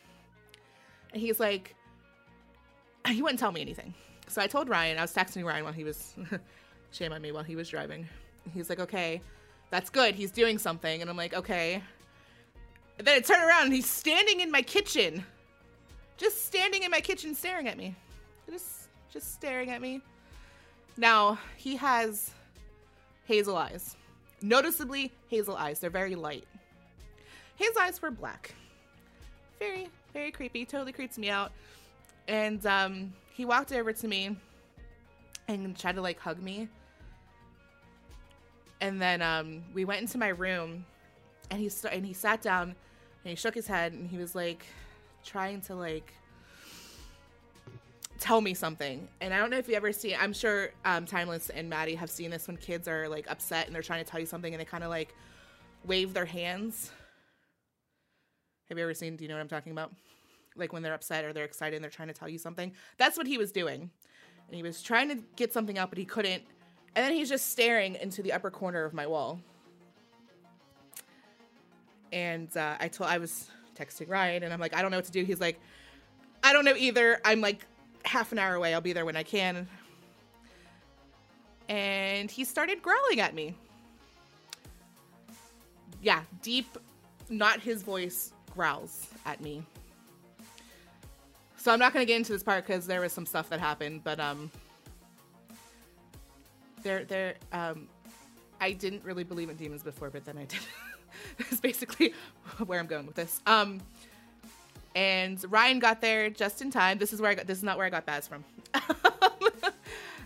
And 1.12 1.20
he's 1.22 1.38
like, 1.40 1.74
he 3.08 3.22
wouldn't 3.22 3.38
tell 3.38 3.52
me 3.52 3.60
anything. 3.60 3.94
So 4.28 4.42
I 4.42 4.46
told 4.46 4.68
Ryan, 4.68 4.98
I 4.98 5.02
was 5.02 5.14
texting 5.14 5.44
Ryan 5.44 5.64
while 5.64 5.72
he 5.72 5.84
was, 5.84 6.14
shame 6.96 7.12
on 7.12 7.22
me, 7.22 7.32
while 7.32 7.44
he 7.44 7.56
was 7.56 7.68
driving. 7.68 8.08
He's 8.54 8.68
like, 8.68 8.80
okay, 8.80 9.20
that's 9.70 9.90
good. 9.90 10.14
He's 10.14 10.30
doing 10.30 10.58
something. 10.58 11.00
And 11.00 11.10
I'm 11.10 11.16
like, 11.16 11.34
okay. 11.34 11.82
And 12.98 13.06
then 13.06 13.16
I 13.16 13.20
turn 13.20 13.46
around 13.46 13.64
and 13.64 13.74
he's 13.74 13.88
standing 13.88 14.40
in 14.40 14.50
my 14.50 14.62
kitchen. 14.62 15.24
Just 16.16 16.46
standing 16.46 16.82
in 16.82 16.90
my 16.90 17.00
kitchen 17.00 17.34
staring 17.34 17.68
at 17.68 17.76
me. 17.76 17.94
Just 18.50 18.88
just 19.12 19.34
staring 19.34 19.70
at 19.70 19.80
me. 19.80 20.00
Now, 20.96 21.38
he 21.56 21.76
has 21.76 22.30
hazel 23.24 23.56
eyes. 23.56 23.96
Noticeably 24.40 25.12
hazel 25.28 25.56
eyes. 25.56 25.78
They're 25.78 25.90
very 25.90 26.14
light. 26.14 26.44
His 27.56 27.76
eyes 27.76 28.00
were 28.00 28.10
black. 28.10 28.54
Very, 29.58 29.88
very 30.12 30.30
creepy. 30.30 30.64
Totally 30.64 30.92
creeps 30.92 31.18
me 31.18 31.28
out. 31.28 31.52
And 32.28 32.64
um, 32.66 33.12
he 33.32 33.44
walked 33.44 33.72
over 33.72 33.92
to 33.92 34.08
me 34.08 34.36
and 35.48 35.76
tried 35.78 35.96
to 35.96 36.02
like 36.02 36.18
hug 36.18 36.40
me. 36.42 36.68
And 38.80 39.00
then 39.00 39.22
um, 39.22 39.62
we 39.72 39.84
went 39.84 40.02
into 40.02 40.18
my 40.18 40.28
room, 40.28 40.84
and 41.50 41.60
he 41.60 41.68
st- 41.68 41.94
and 41.94 42.04
he 42.04 42.12
sat 42.12 42.42
down, 42.42 42.68
and 43.24 43.30
he 43.30 43.34
shook 43.34 43.54
his 43.54 43.66
head, 43.66 43.92
and 43.92 44.08
he 44.08 44.18
was 44.18 44.34
like 44.34 44.66
trying 45.24 45.60
to 45.62 45.74
like 45.74 46.12
tell 48.18 48.40
me 48.40 48.54
something. 48.54 49.08
And 49.20 49.32
I 49.34 49.38
don't 49.38 49.50
know 49.50 49.58
if 49.58 49.68
you 49.68 49.74
ever 49.74 49.92
see. 49.92 50.14
I'm 50.14 50.32
sure 50.32 50.70
um, 50.84 51.06
Timeless 51.06 51.50
and 51.50 51.68
Maddie 51.68 51.94
have 51.94 52.10
seen 52.10 52.30
this 52.30 52.46
when 52.46 52.56
kids 52.56 52.88
are 52.88 53.08
like 53.08 53.30
upset 53.30 53.66
and 53.66 53.74
they're 53.74 53.82
trying 53.82 54.04
to 54.04 54.10
tell 54.10 54.20
you 54.20 54.26
something, 54.26 54.52
and 54.52 54.60
they 54.60 54.64
kind 54.64 54.84
of 54.84 54.90
like 54.90 55.14
wave 55.84 56.12
their 56.14 56.24
hands. 56.24 56.90
Have 58.68 58.78
you 58.78 58.84
ever 58.84 58.94
seen? 58.94 59.16
Do 59.16 59.24
you 59.24 59.28
know 59.28 59.36
what 59.36 59.42
I'm 59.42 59.48
talking 59.48 59.72
about? 59.72 59.92
Like 60.56 60.72
when 60.72 60.82
they're 60.82 60.94
upset 60.94 61.24
or 61.24 61.32
they're 61.32 61.44
excited 61.44 61.76
and 61.76 61.84
they're 61.84 61.90
trying 61.90 62.08
to 62.08 62.14
tell 62.14 62.28
you 62.28 62.38
something. 62.38 62.72
That's 62.96 63.16
what 63.16 63.26
he 63.26 63.38
was 63.38 63.52
doing. 63.52 63.90
And 64.48 64.56
he 64.56 64.62
was 64.62 64.82
trying 64.82 65.08
to 65.08 65.16
get 65.36 65.52
something 65.52 65.78
out, 65.78 65.90
but 65.90 65.98
he 65.98 66.04
couldn't. 66.04 66.42
And 66.96 67.04
then 67.04 67.12
he's 67.12 67.28
just 67.28 67.50
staring 67.52 67.94
into 67.96 68.22
the 68.22 68.32
upper 68.32 68.50
corner 68.50 68.84
of 68.84 68.94
my 68.94 69.06
wall. 69.06 69.38
And 72.10 72.54
uh, 72.56 72.76
I 72.80 72.88
told 72.88 73.10
I 73.10 73.18
was 73.18 73.50
texting 73.78 74.08
Ryan, 74.08 74.44
and 74.44 74.52
I'm 74.52 74.58
like, 74.58 74.74
I 74.74 74.80
don't 74.80 74.90
know 74.90 74.96
what 74.96 75.04
to 75.04 75.12
do. 75.12 75.22
He's 75.22 75.40
like, 75.40 75.60
I 76.42 76.54
don't 76.54 76.64
know 76.64 76.74
either. 76.74 77.20
I'm 77.22 77.42
like 77.42 77.66
half 78.06 78.32
an 78.32 78.38
hour 78.38 78.54
away. 78.54 78.72
I'll 78.72 78.80
be 78.80 78.94
there 78.94 79.04
when 79.04 79.16
I 79.16 79.22
can. 79.22 79.68
And 81.68 82.30
he 82.30 82.44
started 82.44 82.80
growling 82.80 83.20
at 83.20 83.34
me. 83.34 83.54
Yeah, 86.00 86.22
deep, 86.40 86.78
not 87.28 87.60
his 87.60 87.82
voice, 87.82 88.32
growls 88.54 89.08
at 89.26 89.42
me. 89.42 89.62
So 91.58 91.72
I'm 91.72 91.78
not 91.78 91.92
gonna 91.92 92.06
get 92.06 92.16
into 92.16 92.32
this 92.32 92.44
part 92.44 92.66
because 92.66 92.86
there 92.86 93.02
was 93.02 93.12
some 93.12 93.26
stuff 93.26 93.50
that 93.50 93.60
happened, 93.60 94.02
but 94.02 94.18
um, 94.18 94.50
there, 96.82 97.04
there, 97.04 97.34
um, 97.52 97.88
I 98.60 98.72
didn't 98.72 99.04
really 99.04 99.24
believe 99.24 99.50
in 99.50 99.56
demons 99.56 99.82
before, 99.82 100.10
but 100.10 100.24
then 100.24 100.38
I 100.38 100.44
did. 100.44 100.60
That's 101.38 101.60
basically 101.60 102.14
where 102.66 102.78
I'm 102.78 102.86
going 102.86 103.06
with 103.06 103.16
this. 103.16 103.40
Um, 103.46 103.80
and 104.94 105.44
Ryan 105.50 105.78
got 105.78 106.00
there 106.00 106.30
just 106.30 106.62
in 106.62 106.70
time. 106.70 106.98
This 106.98 107.12
is 107.12 107.20
where 107.20 107.30
I 107.30 107.34
got. 107.34 107.46
This 107.46 107.58
is 107.58 107.64
not 107.64 107.76
where 107.76 107.86
I 107.86 107.90
got 107.90 108.06
Baz 108.06 108.26
from. 108.26 108.44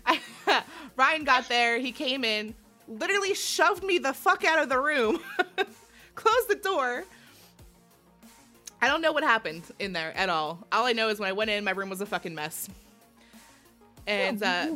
I, 0.05 0.19
Ryan 0.95 1.23
got 1.23 1.49
there. 1.49 1.77
He 1.79 1.91
came 1.91 2.23
in, 2.23 2.55
literally 2.87 3.33
shoved 3.33 3.83
me 3.83 3.97
the 3.97 4.13
fuck 4.13 4.45
out 4.45 4.59
of 4.59 4.69
the 4.69 4.79
room, 4.79 5.19
closed 6.15 6.47
the 6.47 6.55
door. 6.55 7.03
I 8.81 8.87
don't 8.87 9.01
know 9.01 9.11
what 9.11 9.23
happened 9.23 9.63
in 9.77 9.93
there 9.93 10.15
at 10.17 10.29
all. 10.29 10.65
All 10.71 10.85
I 10.85 10.93
know 10.93 11.09
is 11.09 11.19
when 11.19 11.29
I 11.29 11.33
went 11.33 11.51
in, 11.51 11.63
my 11.63 11.71
room 11.71 11.89
was 11.89 12.01
a 12.01 12.05
fucking 12.05 12.33
mess. 12.33 12.67
And 14.07 14.41
uh, 14.41 14.75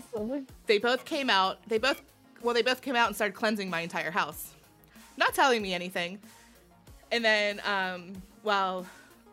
they 0.67 0.77
both 0.77 1.05
came 1.05 1.29
out. 1.29 1.57
They 1.67 1.77
both, 1.77 2.01
well, 2.41 2.53
they 2.53 2.61
both 2.61 2.81
came 2.81 2.95
out 2.95 3.07
and 3.07 3.15
started 3.15 3.33
cleansing 3.33 3.69
my 3.69 3.81
entire 3.81 4.11
house, 4.11 4.53
not 5.17 5.33
telling 5.33 5.61
me 5.61 5.73
anything. 5.73 6.19
And 7.11 7.23
then, 7.23 7.61
um, 7.65 8.13
while 8.43 8.85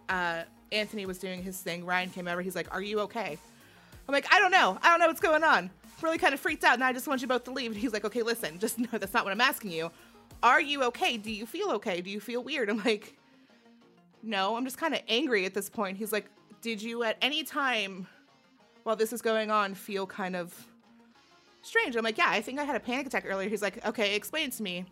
uh, 0.09 0.43
Anthony 0.71 1.07
was 1.07 1.19
doing 1.19 1.43
his 1.43 1.59
thing, 1.61 1.85
Ryan 1.85 2.11
came 2.11 2.29
over. 2.29 2.43
He's 2.43 2.57
like, 2.57 2.73
"Are 2.73 2.83
you 2.83 3.01
okay?" 3.01 3.39
I'm 4.09 4.13
like, 4.13 4.33
"I 4.33 4.39
don't 4.39 4.51
know. 4.51 4.79
I 4.83 4.91
don't 4.91 5.01
know 5.01 5.07
what's 5.09 5.21
going 5.21 5.45
on. 5.45 5.71
Really 6.01 6.19
kind 6.19 6.35
of 6.35 6.41
freaked 6.41 6.65
out, 6.65 6.75
and 6.75 6.85
I 6.85 6.93
just 6.93 7.07
want 7.07 7.23
you 7.23 7.29
both 7.29 7.45
to 7.45 7.51
leave." 7.51 7.73
And 7.73 7.81
he's 7.81 7.93
like, 7.93 8.05
"Okay, 8.05 8.23
listen. 8.23 8.59
Just 8.59 8.79
know 8.79 8.89
that's 8.93 9.15
not 9.15 9.25
what 9.25 9.33
I'm 9.33 9.41
asking 9.41 9.73
you. 9.73 9.91
Are 10.43 10.61
you 10.61 10.83
okay? 10.85 11.17
Do 11.17 11.31
you 11.31 11.47
feel 11.47 11.71
okay? 11.73 12.01
Do 12.01 12.11
you 12.11 12.21
feel 12.21 12.43
weird?" 12.43 12.71
I'm 12.71 12.83
like, 12.85 13.17
"No. 14.23 14.57
I'm 14.57 14.65
just 14.65 14.79
kind 14.79 14.95
of 14.95 15.01
angry 15.09 15.45
at 15.45 15.55
this 15.55 15.69
point." 15.69 15.99
He's 15.99 16.13
like, 16.13 16.27
"Did 16.61 16.83
you 16.83 17.03
at 17.05 17.17
any 17.21 17.45
time 17.45 18.07
while 18.83 18.97
this 18.97 19.13
is 19.13 19.23
going 19.23 19.51
on 19.51 19.75
feel 19.75 20.07
kind 20.07 20.37
of 20.37 20.55
strange?" 21.63 21.97
I'm 21.97 22.05
like, 22.05 22.19
"Yeah. 22.19 22.31
I 22.31 22.41
think 22.41 22.59
I 22.59 22.65
had 22.65 22.77
a 22.77 22.81
panic 22.81 23.07
attack 23.07 23.25
earlier." 23.27 23.49
He's 23.49 23.63
like, 23.63 23.85
"Okay, 23.87 24.15
explain 24.15 24.51
to 24.51 24.63
me." 24.63 24.85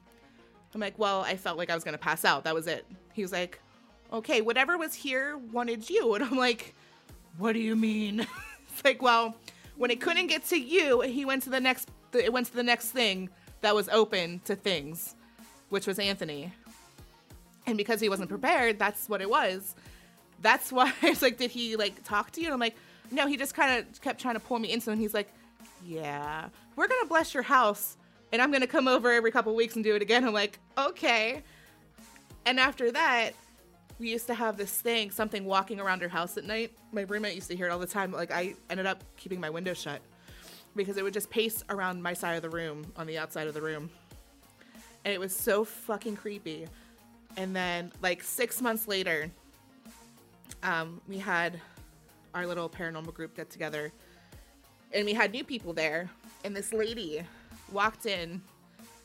I'm 0.75 0.81
like, 0.81 0.99
"Well, 0.99 1.21
I 1.23 1.37
felt 1.37 1.59
like 1.59 1.71
I 1.71 1.75
was 1.75 1.85
gonna 1.85 1.99
pass 1.99 2.25
out. 2.25 2.45
That 2.45 2.55
was 2.55 2.67
it." 2.67 2.87
He 3.13 3.23
was 3.23 3.33
like, 3.33 3.61
okay, 4.13 4.41
whatever 4.41 4.77
was 4.77 4.95
here 4.95 5.37
wanted 5.53 5.89
you. 5.89 6.15
And 6.15 6.25
I'm 6.25 6.37
like, 6.37 6.75
what 7.39 7.53
do 7.53 7.61
you 7.61 7.77
mean? 7.77 8.21
it's 8.69 8.85
like, 8.85 9.03
well, 9.03 9.37
when 9.77 9.91
it 9.91 10.01
couldn't 10.01 10.27
get 10.27 10.45
to 10.47 10.57
you, 10.57 11.01
he 11.01 11.25
went 11.25 11.43
to 11.45 11.51
the 11.51 11.61
next, 11.61 11.89
it 12.13 12.33
went 12.33 12.47
to 12.49 12.55
the 12.55 12.63
next 12.63 12.91
thing 12.91 13.31
that 13.61 13.75
was 13.75 13.89
open 13.89 14.41
to 14.45 14.57
things, 14.57 15.15
which 15.69 15.87
was 15.87 15.99
Anthony. 15.99 16.53
And 17.67 17.77
because 17.77 18.01
he 18.01 18.09
wasn't 18.09 18.29
prepared, 18.29 18.79
that's 18.79 19.09
what 19.09 19.21
it 19.21 19.31
was. 19.31 19.75
That's 20.41 20.73
why 20.73 20.93
it's 21.03 21.23
like, 21.23 21.39
did 21.39 21.51
he 21.51 21.77
like 21.77 22.03
talk 22.05 22.31
to 22.33 22.41
you? 22.41 22.47
And 22.47 22.55
I'm 22.55 22.61
like, 22.61 22.77
no, 23.11 23.27
he 23.27 23.37
just 23.37 23.55
kind 23.55 23.79
of 23.79 24.01
kept 24.01 24.21
trying 24.21 24.35
to 24.35 24.41
pull 24.41 24.59
me 24.59 24.71
into. 24.73 24.91
And 24.91 25.01
he's 25.01 25.15
like, 25.15 25.29
yeah, 25.85 26.49
we're 26.77 26.87
to 27.03 27.09
bless 27.09 27.35
your 27.35 27.43
house. 27.43 27.97
And 28.33 28.41
I'm 28.41 28.51
to 28.63 28.69
come 28.69 28.87
over 28.87 29.11
every 29.11 29.31
couple 29.31 29.55
weeks 29.55 29.75
and 29.75 29.85
do 29.85 29.97
it 29.97 30.03
again. 30.03 30.25
I'm 30.25 30.33
like, 30.33 30.59
okay. 30.79 31.43
And 32.47 32.61
after 32.61 32.91
that, 32.93 33.33
we 33.99 34.09
used 34.11 34.29
to 34.29 34.35
have 34.35 34.57
this 34.57 34.73
thing, 34.73 35.11
something 35.11 35.45
walking 35.45 35.79
around 35.79 36.01
her 36.03 36.09
house 36.09 36.37
at 36.39 36.45
night. 36.45 36.73
My 36.93 37.03
roommate 37.03 37.35
used 37.35 37.49
to 37.49 37.57
hear 37.57 37.67
it 37.67 37.71
all 37.71 37.79
the 37.79 37.87
time. 37.87 38.13
Like 38.13 38.31
I 38.31 38.55
ended 38.71 38.87
up 38.87 39.05
keeping 39.17 39.41
my 39.41 39.51
window 39.51 39.75
shut 39.75 40.01
because 40.75 40.97
it 40.97 41.03
would 41.03 41.13
just 41.13 41.29
pace 41.29 41.65
around 41.69 42.03
my 42.03 42.15
side 42.15 42.37
of 42.37 42.43
the 42.43 42.49
room 42.49 42.91
on 42.97 43.07
the 43.07 43.19
outside 43.19 43.47
of 43.47 43.55
the 43.55 43.61
room. 43.61 43.91
And 45.05 45.13
it 45.13 45.19
was 45.19 45.37
so 45.37 45.65
fucking 45.65 46.17
creepy. 46.17 46.67
And 47.37 47.55
then 47.55 47.93
like 48.01 48.23
6 48.23 48.63
months 48.63 48.89
later, 48.89 49.31
um 50.63 51.01
we 51.09 51.19
had 51.19 51.61
our 52.35 52.47
little 52.47 52.69
paranormal 52.69 53.15
group 53.15 53.37
get 53.37 53.51
together 53.51 53.93
and 54.93 55.05
we 55.05 55.13
had 55.13 55.33
new 55.33 55.45
people 55.45 55.73
there 55.73 56.11
and 56.45 56.55
this 56.55 56.73
lady 56.73 57.23
walked 57.73 58.07
in 58.07 58.43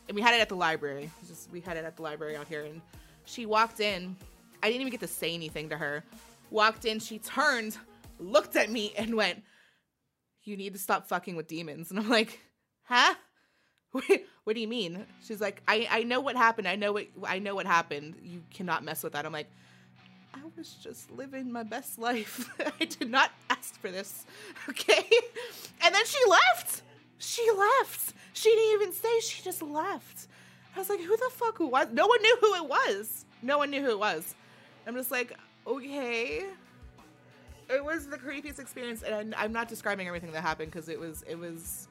and 0.07 0.15
we 0.15 0.21
had 0.21 0.33
it 0.33 0.41
at 0.41 0.49
the 0.49 0.55
library. 0.55 1.09
Just 1.27 1.51
we 1.51 1.59
had 1.59 1.77
it 1.77 1.85
at 1.85 1.95
the 1.95 2.01
library 2.01 2.35
out 2.35 2.47
here, 2.47 2.63
and 2.63 2.81
she 3.25 3.45
walked 3.45 3.79
in. 3.79 4.15
I 4.61 4.67
didn't 4.67 4.81
even 4.81 4.91
get 4.91 5.01
to 5.01 5.07
say 5.07 5.33
anything 5.33 5.69
to 5.69 5.77
her. 5.77 6.03
Walked 6.51 6.85
in, 6.85 6.99
she 6.99 7.19
turned, 7.19 7.77
looked 8.19 8.55
at 8.55 8.69
me, 8.69 8.93
and 8.97 9.15
went, 9.15 9.43
"You 10.43 10.57
need 10.57 10.73
to 10.73 10.79
stop 10.79 11.07
fucking 11.07 11.35
with 11.35 11.47
demons." 11.47 11.89
And 11.91 11.99
I'm 11.99 12.09
like, 12.09 12.39
"Huh? 12.83 13.15
What 14.43 14.53
do 14.53 14.61
you 14.61 14.67
mean?" 14.67 15.05
She's 15.23 15.41
like, 15.41 15.63
"I 15.67 15.87
I 15.89 16.03
know 16.03 16.19
what 16.19 16.35
happened. 16.35 16.67
I 16.67 16.75
know 16.75 16.93
what 16.93 17.07
I 17.25 17.39
know 17.39 17.55
what 17.55 17.65
happened. 17.65 18.15
You 18.21 18.43
cannot 18.53 18.83
mess 18.83 19.03
with 19.03 19.13
that." 19.13 19.25
I'm 19.25 19.33
like. 19.33 19.49
I 20.35 20.39
was 20.57 20.73
just 20.73 21.09
living 21.11 21.51
my 21.51 21.63
best 21.63 21.97
life. 21.97 22.49
I 22.79 22.85
did 22.85 23.09
not 23.09 23.31
ask 23.49 23.79
for 23.79 23.89
this. 23.91 24.25
Okay? 24.69 25.07
And 25.83 25.93
then 25.93 26.05
she 26.05 26.17
left. 26.29 26.81
She 27.17 27.47
left. 27.51 28.13
She 28.33 28.49
didn't 28.49 28.81
even 28.81 28.93
say. 28.93 29.19
She 29.21 29.43
just 29.43 29.61
left. 29.61 30.27
I 30.75 30.79
was 30.79 30.89
like, 30.89 30.99
who 30.99 31.15
the 31.15 31.29
fuck 31.31 31.59
was? 31.59 31.87
No 31.93 32.07
one 32.07 32.21
knew 32.21 32.37
who 32.41 32.55
it 32.55 32.67
was. 32.67 33.25
No 33.41 33.57
one 33.57 33.69
knew 33.69 33.81
who 33.81 33.91
it 33.91 33.99
was. 33.99 34.35
I'm 34.85 34.95
just 34.95 35.11
like, 35.11 35.33
okay. 35.65 36.45
It 37.69 37.83
was 37.83 38.07
the 38.07 38.17
creepiest 38.17 38.59
experience, 38.59 39.01
and 39.03 39.33
I'm 39.35 39.51
not 39.53 39.67
describing 39.67 40.07
everything 40.07 40.31
that 40.33 40.41
happened 40.41 40.71
because 40.71 40.89
it 40.89 40.99
was 40.99 41.23
it 41.27 41.37
was. 41.37 41.87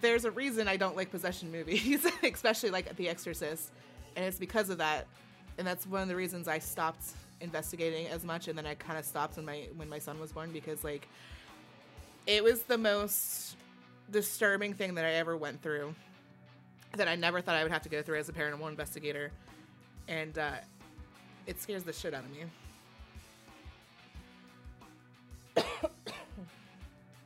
There's 0.00 0.24
a 0.24 0.30
reason 0.30 0.68
I 0.68 0.76
don't 0.76 0.96
like 0.96 1.10
possession 1.10 1.50
movies, 1.50 2.06
especially 2.22 2.70
like 2.70 2.94
The 2.96 3.08
Exorcist, 3.08 3.70
and 4.16 4.24
it's 4.24 4.38
because 4.38 4.68
of 4.70 4.78
that, 4.78 5.06
and 5.58 5.66
that's 5.66 5.86
one 5.86 6.02
of 6.02 6.08
the 6.08 6.16
reasons 6.16 6.48
I 6.48 6.58
stopped 6.60 7.04
investigating 7.40 8.06
as 8.06 8.24
much, 8.24 8.48
and 8.48 8.56
then 8.56 8.66
I 8.66 8.74
kind 8.74 8.98
of 8.98 9.04
stopped 9.04 9.36
when 9.36 9.44
my 9.44 9.68
when 9.76 9.88
my 9.88 9.98
son 9.98 10.18
was 10.20 10.32
born 10.32 10.52
because 10.52 10.84
like 10.84 11.08
it 12.26 12.42
was 12.42 12.62
the 12.62 12.78
most 12.78 13.56
disturbing 14.10 14.72
thing 14.74 14.94
that 14.94 15.04
I 15.04 15.14
ever 15.14 15.36
went 15.36 15.62
through 15.62 15.94
that 16.96 17.08
I 17.08 17.16
never 17.16 17.40
thought 17.40 17.56
I 17.56 17.62
would 17.62 17.72
have 17.72 17.82
to 17.82 17.88
go 17.88 18.02
through 18.02 18.18
as 18.18 18.28
a 18.28 18.32
paranormal 18.32 18.68
investigator. 18.68 19.30
And 20.08 20.38
uh, 20.38 20.52
it 21.46 21.60
scares 21.60 21.84
the 21.84 21.92
shit 21.92 22.14
out 22.14 22.24
of 22.24 22.30
me. 22.30 22.44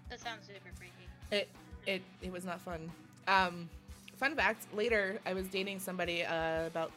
That 0.09 0.21
sounds 0.21 0.47
super 0.47 0.69
freaky. 0.77 0.93
It 1.31 1.49
it 1.87 2.03
it 2.21 2.31
was 2.31 2.45
not 2.45 2.61
fun. 2.61 2.93
Um, 3.29 3.71
fun 4.19 4.37
fact: 4.37 4.67
later, 4.75 5.19
I 5.25 5.33
was 5.33 5.49
dating 5.49 5.79
somebody 5.79 6.23
uh, 6.23 6.67
about 6.67 6.93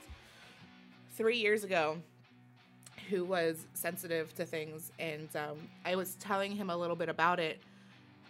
three 1.16 1.38
years 1.38 1.64
ago 1.64 1.98
who 3.10 3.24
was 3.24 3.66
sensitive 3.74 4.34
to 4.36 4.46
things, 4.46 4.92
and 5.00 5.30
um, 5.36 5.58
I 5.86 5.96
was 5.96 6.16
telling 6.16 6.56
him 6.56 6.70
a 6.70 6.78
little 6.78 6.96
bit 6.96 7.10
about 7.10 7.40
it. 7.40 7.60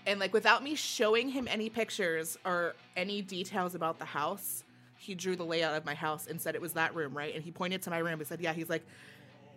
And 0.05 0.19
like 0.19 0.33
without 0.33 0.63
me 0.63 0.75
showing 0.75 1.29
him 1.29 1.47
any 1.49 1.69
pictures 1.69 2.37
or 2.45 2.75
any 2.95 3.21
details 3.21 3.73
about 3.73 3.97
the 3.97 4.05
house, 4.05 4.63
he 4.97 5.15
drew 5.15 5.35
the 5.35 5.45
layout 5.45 5.75
of 5.75 5.85
my 5.85 5.93
house 5.93 6.27
and 6.27 6.39
said 6.39 6.55
it 6.55 6.61
was 6.61 6.73
that 6.73 6.93
room, 6.93 7.15
right? 7.15 7.33
And 7.33 7.43
he 7.43 7.51
pointed 7.51 7.81
to 7.83 7.89
my 7.89 7.97
room 7.99 8.19
and 8.19 8.27
said, 8.27 8.41
"Yeah." 8.41 8.53
He's 8.53 8.69
like, 8.69 8.83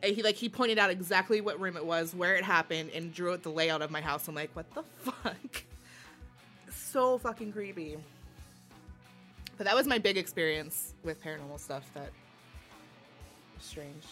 and 0.03 0.15
he 0.15 0.23
like 0.23 0.37
he 0.37 0.49
pointed 0.49 0.79
out 0.79 0.91
exactly 0.91 1.41
what 1.41 1.61
room 1.61 1.77
it 1.77 1.85
was, 1.85 2.15
where 2.15 2.37
it 2.37 2.45
happened, 2.45 2.91
and 2.95 3.13
drew 3.13 3.37
the 3.37 3.51
layout 3.51 3.83
of 3.83 3.91
my 3.91 4.01
house. 4.01 4.29
I'm 4.29 4.35
like, 4.35 4.51
what 4.55 4.73
the 4.75 4.83
fuck? 5.11 5.63
So 6.73 7.19
fucking 7.19 7.53
creepy. 7.53 7.99
But 9.57 9.67
that 9.67 9.75
was 9.75 9.87
my 9.87 9.99
big 9.99 10.17
experience 10.17 10.95
with 11.03 11.23
paranormal 11.23 11.59
stuff. 11.59 11.91
That 11.95 12.11
strange. 13.61 14.05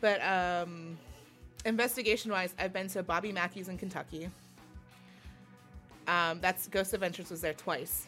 But 0.00 0.22
um, 0.22 0.98
investigation 1.64 2.30
wise, 2.30 2.54
I've 2.58 2.72
been 2.72 2.88
to 2.88 3.02
Bobby 3.02 3.32
Mackey's 3.32 3.68
in 3.68 3.78
Kentucky. 3.78 4.30
Um, 6.06 6.40
that's 6.40 6.68
Ghost 6.68 6.94
Adventures 6.94 7.30
was 7.30 7.40
there 7.40 7.52
twice. 7.52 8.06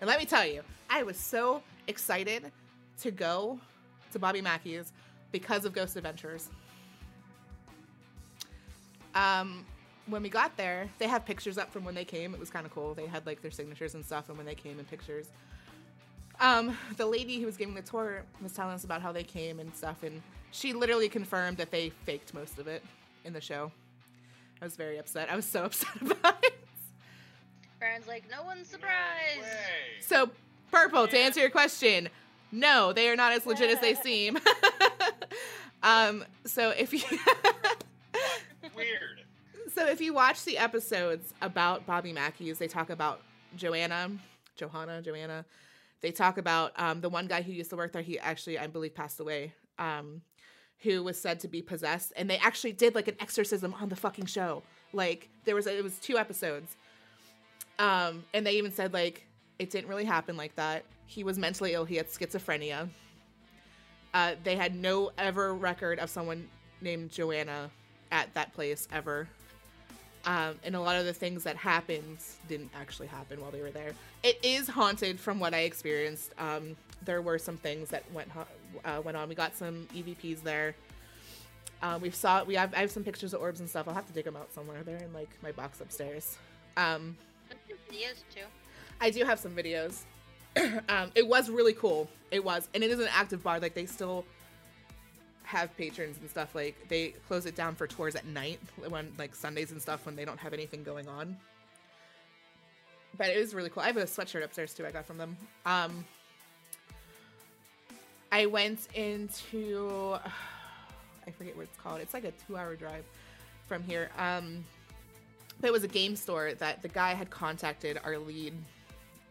And 0.00 0.08
let 0.08 0.18
me 0.18 0.24
tell 0.24 0.46
you, 0.46 0.62
I 0.88 1.02
was 1.02 1.16
so 1.16 1.62
excited 1.88 2.52
to 3.00 3.10
go 3.10 3.58
to 4.12 4.18
Bobby 4.18 4.40
Mackey's 4.40 4.92
because 5.32 5.64
of 5.64 5.72
Ghost 5.72 5.96
Adventures. 5.96 6.48
Um, 9.14 9.66
when 10.06 10.22
we 10.22 10.28
got 10.28 10.56
there, 10.56 10.88
they 10.98 11.08
have 11.08 11.24
pictures 11.24 11.58
up 11.58 11.72
from 11.72 11.84
when 11.84 11.94
they 11.94 12.04
came. 12.04 12.34
It 12.34 12.40
was 12.40 12.50
kind 12.50 12.64
of 12.64 12.72
cool. 12.72 12.94
They 12.94 13.06
had 13.06 13.26
like 13.26 13.42
their 13.42 13.50
signatures 13.50 13.94
and 13.94 14.04
stuff, 14.04 14.28
and 14.28 14.36
when 14.36 14.46
they 14.46 14.54
came 14.54 14.78
in 14.78 14.84
pictures. 14.84 15.28
Um, 16.40 16.76
the 16.96 17.06
lady 17.06 17.40
who 17.40 17.46
was 17.46 17.56
giving 17.56 17.74
the 17.74 17.82
tour 17.82 18.22
was 18.42 18.52
telling 18.52 18.74
us 18.74 18.84
about 18.84 19.02
how 19.02 19.10
they 19.12 19.24
came 19.24 19.58
and 19.58 19.74
stuff, 19.74 20.02
and 20.02 20.22
she 20.52 20.72
literally 20.72 21.08
confirmed 21.08 21.56
that 21.56 21.70
they 21.70 21.90
faked 22.04 22.32
most 22.32 22.58
of 22.58 22.68
it 22.68 22.82
in 23.24 23.32
the 23.32 23.40
show. 23.40 23.72
I 24.60 24.64
was 24.64 24.76
very 24.76 24.98
upset. 24.98 25.30
I 25.30 25.36
was 25.36 25.44
so 25.44 25.64
upset 25.64 26.00
about 26.00 26.44
it. 26.44 26.54
Baron's 27.80 28.06
like, 28.08 28.24
no 28.30 28.44
one's 28.44 28.68
surprised. 28.68 29.40
Way. 29.40 30.00
So, 30.00 30.30
purple. 30.70 31.06
To 31.06 31.18
answer 31.18 31.40
your 31.40 31.50
question, 31.50 32.08
no, 32.50 32.92
they 32.92 33.08
are 33.08 33.16
not 33.16 33.32
as 33.32 33.46
legit 33.46 33.70
as 33.70 33.80
they 33.80 33.94
seem. 34.02 34.38
um, 35.82 36.24
so 36.44 36.70
if 36.70 36.92
you 36.92 37.00
Weird. 38.74 39.22
so 39.72 39.86
if 39.86 40.00
you 40.00 40.12
watch 40.12 40.44
the 40.44 40.58
episodes 40.58 41.32
about 41.40 41.86
Bobby 41.86 42.12
Mackey's, 42.12 42.58
they 42.58 42.68
talk 42.68 42.90
about 42.90 43.22
Joanna, 43.56 44.10
Johanna, 44.56 45.02
Joanna. 45.02 45.44
They 46.00 46.12
talk 46.12 46.38
about 46.38 46.72
um, 46.76 47.00
the 47.00 47.08
one 47.08 47.26
guy 47.26 47.42
who 47.42 47.52
used 47.52 47.70
to 47.70 47.76
work 47.76 47.92
there. 47.92 48.02
He 48.02 48.18
actually, 48.18 48.58
I 48.58 48.66
believe, 48.66 48.94
passed 48.94 49.20
away. 49.20 49.54
Um, 49.78 50.22
who 50.82 51.02
was 51.02 51.20
said 51.20 51.40
to 51.40 51.48
be 51.48 51.60
possessed, 51.60 52.12
and 52.16 52.30
they 52.30 52.38
actually 52.38 52.72
did 52.72 52.94
like 52.94 53.08
an 53.08 53.16
exorcism 53.18 53.74
on 53.80 53.88
the 53.88 53.96
fucking 53.96 54.26
show. 54.26 54.62
Like 54.92 55.28
there 55.44 55.54
was, 55.54 55.66
it 55.66 55.82
was 55.82 55.98
two 55.98 56.16
episodes. 56.16 56.76
Um, 57.78 58.24
and 58.32 58.46
they 58.46 58.52
even 58.52 58.72
said 58.72 58.92
like 58.92 59.26
it 59.58 59.70
didn't 59.70 59.88
really 59.88 60.04
happen 60.04 60.36
like 60.36 60.54
that. 60.56 60.84
He 61.06 61.24
was 61.24 61.38
mentally 61.38 61.74
ill. 61.74 61.84
He 61.84 61.96
had 61.96 62.08
schizophrenia. 62.08 62.88
Uh, 64.14 64.34
they 64.42 64.56
had 64.56 64.74
no 64.74 65.10
ever 65.18 65.54
record 65.54 65.98
of 65.98 66.10
someone 66.10 66.48
named 66.80 67.10
Joanna 67.10 67.70
at 68.10 68.32
that 68.34 68.52
place 68.54 68.88
ever. 68.92 69.28
Um, 70.28 70.56
and 70.62 70.76
a 70.76 70.80
lot 70.80 70.96
of 70.96 71.06
the 71.06 71.14
things 71.14 71.42
that 71.44 71.56
happened 71.56 72.18
didn't 72.48 72.70
actually 72.78 73.06
happen 73.06 73.40
while 73.40 73.50
they 73.50 73.62
were 73.62 73.70
there. 73.70 73.92
It 74.22 74.38
is 74.42 74.68
haunted 74.68 75.18
from 75.18 75.40
what 75.40 75.54
I 75.54 75.60
experienced. 75.60 76.34
Um, 76.38 76.76
there 77.02 77.22
were 77.22 77.38
some 77.38 77.56
things 77.56 77.88
that 77.88 78.02
went 78.12 78.28
uh, 78.84 79.00
went 79.02 79.16
on. 79.16 79.30
We 79.30 79.34
got 79.34 79.56
some 79.56 79.88
EVPs 79.94 80.42
there. 80.42 80.74
Um, 81.80 82.02
we 82.02 82.10
saw 82.10 82.44
we 82.44 82.56
have 82.56 82.74
I 82.74 82.80
have 82.80 82.90
some 82.90 83.04
pictures 83.04 83.32
of 83.32 83.40
orbs 83.40 83.60
and 83.60 83.70
stuff. 83.70 83.88
I'll 83.88 83.94
have 83.94 84.06
to 84.06 84.12
dig 84.12 84.26
them 84.26 84.36
out 84.36 84.52
somewhere. 84.52 84.82
They're 84.82 84.98
in 84.98 85.14
like 85.14 85.30
my 85.42 85.50
box 85.50 85.80
upstairs. 85.80 86.36
Um, 86.76 87.16
Videos 87.90 88.22
too. 88.34 88.44
I 89.00 89.08
do 89.08 89.24
have 89.24 89.38
some 89.38 89.56
videos. 89.56 90.02
um, 90.90 91.10
it 91.14 91.26
was 91.26 91.48
really 91.48 91.72
cool. 91.72 92.06
It 92.30 92.44
was, 92.44 92.68
and 92.74 92.84
it 92.84 92.90
is 92.90 93.00
an 93.00 93.08
active 93.12 93.42
bar. 93.42 93.60
Like 93.60 93.72
they 93.72 93.86
still 93.86 94.26
have 95.48 95.74
patrons 95.78 96.18
and 96.20 96.28
stuff. 96.28 96.54
Like 96.54 96.76
they 96.88 97.14
close 97.26 97.46
it 97.46 97.56
down 97.56 97.74
for 97.74 97.86
tours 97.86 98.14
at 98.14 98.26
night 98.26 98.60
when 98.86 99.10
like 99.16 99.34
Sundays 99.34 99.72
and 99.72 99.80
stuff 99.80 100.04
when 100.04 100.14
they 100.14 100.26
don't 100.26 100.38
have 100.38 100.52
anything 100.52 100.82
going 100.82 101.08
on. 101.08 101.36
But 103.16 103.30
it 103.30 103.38
was 103.38 103.54
really 103.54 103.70
cool. 103.70 103.82
I 103.82 103.86
have 103.86 103.96
a 103.96 104.04
sweatshirt 104.04 104.44
upstairs 104.44 104.74
too. 104.74 104.86
I 104.86 104.90
got 104.90 105.06
from 105.06 105.16
them. 105.16 105.36
Um, 105.64 106.04
I 108.30 108.44
went 108.44 108.88
into 108.94 110.18
I 111.26 111.30
forget 111.30 111.56
what 111.56 111.62
it's 111.62 111.78
called. 111.78 112.02
It's 112.02 112.12
like 112.12 112.24
a 112.24 112.32
two-hour 112.46 112.76
drive 112.76 113.04
from 113.66 113.82
here. 113.82 114.10
Um, 114.18 114.64
but 115.62 115.68
it 115.68 115.72
was 115.72 115.82
a 115.82 115.88
game 115.88 116.14
store 116.14 116.52
that 116.58 116.82
the 116.82 116.88
guy 116.88 117.14
had 117.14 117.30
contacted 117.30 117.98
our 118.04 118.18
lead 118.18 118.52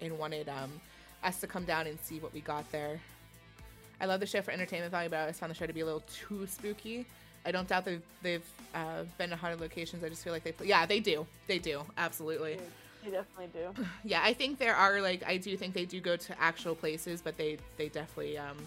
and 0.01 0.17
wanted 0.17 0.49
um, 0.49 0.71
us 1.23 1.39
to 1.41 1.47
come 1.47 1.63
down 1.63 1.85
and 1.85 1.99
see 2.01 2.19
what 2.19 2.33
we 2.33 2.41
got 2.41 2.69
there. 2.71 2.99
I 3.99 4.05
love 4.05 4.19
the 4.19 4.25
show 4.25 4.41
for 4.41 4.51
entertainment 4.51 4.91
value, 4.91 5.09
but 5.09 5.17
I 5.17 5.21
always 5.21 5.39
found 5.39 5.49
the 5.49 5.55
show 5.55 5.65
to 5.65 5.73
be 5.73 5.81
a 5.81 5.85
little 5.85 6.03
too 6.13 6.45
spooky. 6.47 7.05
I 7.45 7.51
don't 7.51 7.67
doubt 7.67 7.85
they've 7.85 8.01
they've 8.21 8.45
uh, 8.75 9.03
been 9.17 9.29
to 9.29 9.35
haunted 9.35 9.61
locations. 9.61 10.03
I 10.03 10.09
just 10.09 10.23
feel 10.23 10.33
like 10.33 10.43
they, 10.43 10.53
yeah, 10.65 10.85
they 10.85 10.99
do, 10.99 11.25
they 11.47 11.59
do, 11.59 11.81
absolutely. 11.97 12.59
They 13.03 13.11
definitely 13.11 13.47
do. 13.53 13.83
Yeah, 14.03 14.21
I 14.23 14.33
think 14.33 14.59
there 14.59 14.75
are 14.75 15.01
like 15.01 15.23
I 15.25 15.37
do 15.37 15.55
think 15.57 15.73
they 15.73 15.85
do 15.85 15.99
go 16.01 16.15
to 16.17 16.41
actual 16.41 16.75
places, 16.75 17.21
but 17.21 17.37
they 17.37 17.57
they 17.77 17.89
definitely 17.89 18.37
um, 18.37 18.57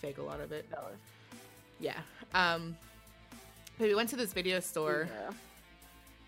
fake 0.00 0.18
a 0.18 0.22
lot 0.22 0.40
of 0.40 0.52
it. 0.52 0.70
Dollars. 0.70 0.98
Yeah. 1.80 1.98
Um, 2.34 2.76
but 3.78 3.88
we 3.88 3.94
went 3.94 4.10
to 4.10 4.16
this 4.16 4.32
video 4.34 4.60
store 4.60 5.08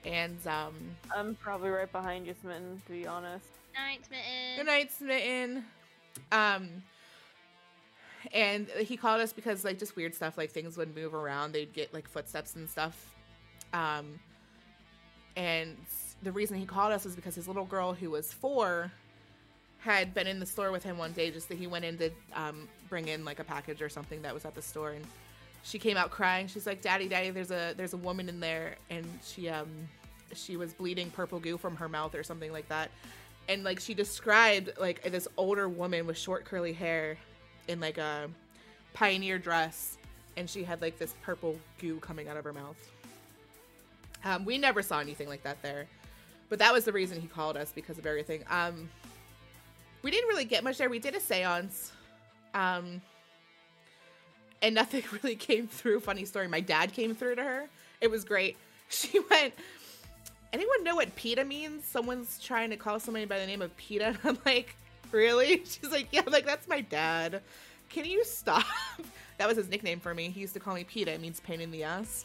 Yeah. 0.04 0.10
and 0.10 0.46
um, 0.46 0.74
I'm 1.14 1.34
probably 1.36 1.68
right 1.68 1.90
behind 1.92 2.26
you, 2.26 2.34
Smitten, 2.40 2.80
to 2.86 2.92
be 2.92 3.06
honest. 3.06 3.44
Night, 3.74 4.00
Smitten. 4.06 4.56
Good 4.56 4.66
night, 4.66 4.90
Smitten. 4.90 5.64
Um, 6.32 6.68
and 8.32 8.68
he 8.68 8.96
called 8.96 9.20
us 9.20 9.32
because 9.32 9.64
like 9.64 9.78
just 9.78 9.96
weird 9.96 10.14
stuff 10.14 10.38
like 10.38 10.50
things 10.50 10.76
would 10.76 10.94
move 10.94 11.14
around. 11.14 11.52
They'd 11.52 11.72
get 11.72 11.92
like 11.92 12.08
footsteps 12.08 12.54
and 12.56 12.68
stuff. 12.68 13.14
Um 13.72 14.20
and 15.36 15.76
the 16.22 16.32
reason 16.32 16.58
he 16.58 16.66
called 16.66 16.92
us 16.92 17.04
was 17.04 17.16
because 17.16 17.34
his 17.34 17.48
little 17.48 17.64
girl 17.64 17.94
who 17.94 18.10
was 18.10 18.32
four 18.32 18.92
had 19.78 20.14
been 20.14 20.26
in 20.26 20.38
the 20.38 20.46
store 20.46 20.70
with 20.70 20.84
him 20.84 20.96
one 20.96 21.12
day 21.12 21.30
just 21.30 21.48
that 21.48 21.58
he 21.58 21.66
went 21.66 21.84
in 21.84 21.98
to 21.98 22.10
um, 22.34 22.68
bring 22.88 23.08
in 23.08 23.24
like 23.24 23.40
a 23.40 23.44
package 23.44 23.82
or 23.82 23.88
something 23.88 24.22
that 24.22 24.32
was 24.32 24.44
at 24.44 24.54
the 24.54 24.62
store. 24.62 24.90
And 24.92 25.04
she 25.64 25.78
came 25.78 25.96
out 25.96 26.10
crying. 26.10 26.46
She's 26.46 26.66
like 26.66 26.80
daddy 26.80 27.08
daddy 27.08 27.30
there's 27.30 27.50
a 27.50 27.74
there's 27.76 27.92
a 27.92 27.98
woman 27.98 28.28
in 28.28 28.38
there. 28.38 28.76
And 28.90 29.06
she 29.24 29.48
um 29.48 29.68
she 30.34 30.56
was 30.56 30.72
bleeding 30.72 31.10
purple 31.10 31.40
goo 31.40 31.58
from 31.58 31.76
her 31.76 31.88
mouth 31.88 32.14
or 32.14 32.22
something 32.22 32.52
like 32.52 32.68
that. 32.68 32.90
And 33.48 33.64
like 33.64 33.80
she 33.80 33.94
described 33.94 34.70
like 34.78 35.02
this 35.02 35.26
older 35.36 35.68
woman 35.68 36.06
with 36.06 36.16
short 36.16 36.44
curly 36.44 36.72
hair 36.72 37.16
in 37.68 37.80
like 37.80 37.98
a 37.98 38.28
pioneer 38.94 39.38
dress 39.38 39.98
and 40.36 40.48
she 40.48 40.64
had 40.64 40.80
like 40.80 40.98
this 40.98 41.14
purple 41.22 41.58
goo 41.78 41.98
coming 42.00 42.28
out 42.28 42.36
of 42.36 42.44
her 42.44 42.52
mouth. 42.52 42.76
Um, 44.24 44.44
we 44.44 44.58
never 44.58 44.82
saw 44.82 45.00
anything 45.00 45.28
like 45.28 45.42
that 45.42 45.60
there 45.62 45.86
but 46.52 46.58
that 46.58 46.70
was 46.74 46.84
the 46.84 46.92
reason 46.92 47.18
he 47.18 47.26
called 47.26 47.56
us 47.56 47.72
because 47.74 47.96
of 47.96 48.04
everything. 48.04 48.44
Um, 48.50 48.90
we 50.02 50.10
didn't 50.10 50.28
really 50.28 50.44
get 50.44 50.62
much 50.62 50.76
there. 50.76 50.90
We 50.90 50.98
did 50.98 51.14
a 51.14 51.20
seance 51.20 51.92
um, 52.52 53.00
and 54.60 54.74
nothing 54.74 55.02
really 55.12 55.34
came 55.34 55.66
through. 55.66 56.00
Funny 56.00 56.26
story 56.26 56.48
my 56.48 56.60
dad 56.60 56.92
came 56.92 57.14
through 57.14 57.36
to 57.36 57.42
her. 57.42 57.68
It 58.02 58.10
was 58.10 58.24
great. 58.24 58.58
She 58.90 59.18
went 59.30 59.54
anyone 60.52 60.84
know 60.84 60.96
what 60.96 61.16
PETA 61.16 61.46
means? 61.46 61.86
Someone's 61.86 62.38
trying 62.38 62.68
to 62.68 62.76
call 62.76 63.00
somebody 63.00 63.24
by 63.24 63.38
the 63.38 63.46
name 63.46 63.62
of 63.62 63.74
PETA. 63.78 64.04
And 64.04 64.18
I'm 64.24 64.38
like, 64.44 64.76
really? 65.12 65.58
She's 65.64 65.90
like, 65.90 66.08
yeah, 66.10 66.22
I'm 66.26 66.32
like, 66.32 66.46
that's 66.46 66.68
my 66.68 66.80
dad. 66.80 67.42
Can 67.88 68.04
you 68.04 68.24
stop? 68.24 68.64
that 69.38 69.46
was 69.46 69.56
his 69.56 69.68
nickname 69.68 70.00
for 70.00 70.14
me. 70.14 70.30
He 70.30 70.40
used 70.40 70.54
to 70.54 70.60
call 70.60 70.74
me 70.74 70.84
PETA. 70.84 71.12
It 71.12 71.20
means 71.20 71.40
pain 71.40 71.60
in 71.60 71.70
the 71.70 71.84
ass. 71.84 72.24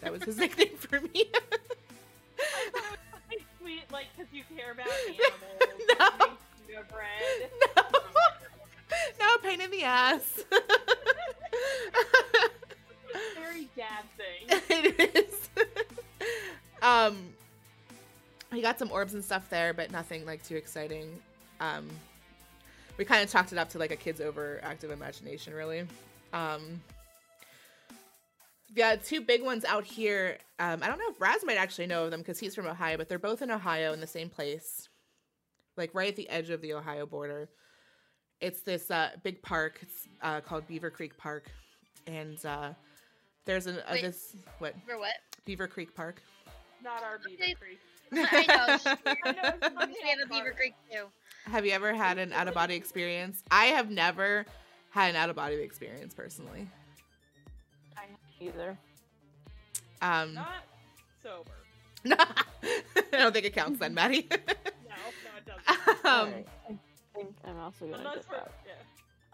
That 0.00 0.12
was 0.12 0.22
his 0.22 0.36
nickname 0.38 0.76
for 0.76 1.00
me. 1.00 1.30
I 1.34 2.70
thought 2.72 2.98
it 3.30 3.36
It's 3.38 3.44
sweet, 3.60 3.82
like, 3.92 4.06
because 4.16 4.32
you 4.32 4.44
care 4.56 4.72
about 4.72 4.86
animals. 5.06 5.32
No. 5.98 6.26
you 6.68 6.78
bread. 6.90 7.50
no. 7.76 7.82
no, 9.20 9.38
pain 9.42 9.60
in 9.60 9.70
the 9.70 9.82
ass. 9.82 10.44
Very 13.34 13.68
dad 13.76 14.04
thing. 14.16 14.60
it 14.70 15.16
is. 15.16 15.48
um, 16.82 17.16
we 18.52 18.62
got 18.62 18.78
some 18.78 18.90
orbs 18.90 19.14
and 19.14 19.24
stuff 19.24 19.48
there, 19.50 19.74
but 19.74 19.90
nothing 19.90 20.24
like 20.24 20.42
too 20.42 20.56
exciting. 20.56 21.20
Um, 21.60 21.88
we 22.96 23.04
kind 23.04 23.22
of 23.22 23.30
chalked 23.30 23.52
it 23.52 23.58
up 23.58 23.68
to 23.70 23.78
like 23.78 23.90
a 23.90 23.96
kid's 23.96 24.20
overactive 24.20 24.90
imagination, 24.90 25.54
really. 25.54 25.86
Um, 26.32 26.80
yeah, 28.74 28.96
two 28.96 29.20
big 29.20 29.42
ones 29.42 29.64
out 29.64 29.84
here. 29.84 30.38
Um, 30.58 30.82
I 30.82 30.88
don't 30.88 30.98
know 30.98 31.08
if 31.10 31.20
Raz 31.20 31.44
might 31.44 31.56
actually 31.56 31.86
know 31.86 32.04
of 32.04 32.10
them 32.10 32.20
because 32.20 32.38
he's 32.38 32.54
from 32.54 32.66
Ohio, 32.66 32.96
but 32.96 33.08
they're 33.08 33.18
both 33.18 33.40
in 33.42 33.50
Ohio 33.50 33.92
in 33.92 34.00
the 34.00 34.06
same 34.06 34.28
place, 34.28 34.88
like 35.76 35.90
right 35.94 36.08
at 36.08 36.16
the 36.16 36.28
edge 36.28 36.50
of 36.50 36.60
the 36.60 36.74
Ohio 36.74 37.06
border. 37.06 37.48
It's 38.40 38.60
this 38.62 38.90
uh, 38.90 39.10
big 39.22 39.42
park. 39.42 39.78
It's 39.82 40.06
uh, 40.22 40.40
called 40.40 40.66
Beaver 40.68 40.90
Creek 40.90 41.16
Park, 41.16 41.46
and 42.06 42.44
uh, 42.44 42.70
there's 43.46 43.66
an 43.66 43.78
uh, 43.78 43.92
Wait. 43.92 44.02
this 44.02 44.36
what 44.58 44.74
For 44.86 44.98
what? 44.98 45.14
Beaver 45.44 45.66
Creek 45.66 45.94
Park. 45.94 46.22
Not 46.84 47.02
our 47.02 47.18
Beaver 47.18 47.42
Okay. 47.42 47.54
Creek. 47.54 47.78
I 48.12 48.46
know. 48.46 48.94
I 49.06 49.32
know, 49.32 49.54
it's 49.60 49.74
not 49.74 49.88
we 49.88 49.96
have 50.08 50.18
a 50.24 50.28
Beaver. 50.28 50.52
Creek 50.52 50.74
too. 50.90 51.06
Have 51.50 51.64
you 51.64 51.72
ever 51.72 51.94
had 51.94 52.18
an 52.18 52.32
out 52.32 52.48
of 52.48 52.54
body 52.54 52.74
experience? 52.74 53.42
I 53.50 53.66
have 53.66 53.90
never 53.90 54.44
had 54.90 55.10
an 55.10 55.16
out 55.16 55.30
of 55.30 55.36
body 55.36 55.56
experience 55.56 56.14
personally. 56.14 56.68
I 57.96 58.04
either. 58.40 58.76
Um, 60.02 60.34
Not 60.34 60.64
sober. 61.22 61.50
I 62.06 63.18
don't 63.18 63.32
think 63.32 63.46
it 63.46 63.54
counts 63.54 63.78
then, 63.80 63.94
Maddie. 63.98 64.26
No, 64.30 64.36
no, 64.38 65.30
it 65.36 65.46
doesn't. 65.66 66.04
um, 66.04 66.28
Alright, 66.28 66.46
I 66.68 66.78
think 67.14 67.34
I'm 67.44 67.58
also 67.58 67.86
gonna 67.86 67.98
Unless 67.98 68.28
we're 68.30 68.36
that. 68.36 68.52
yeah. 68.66 68.72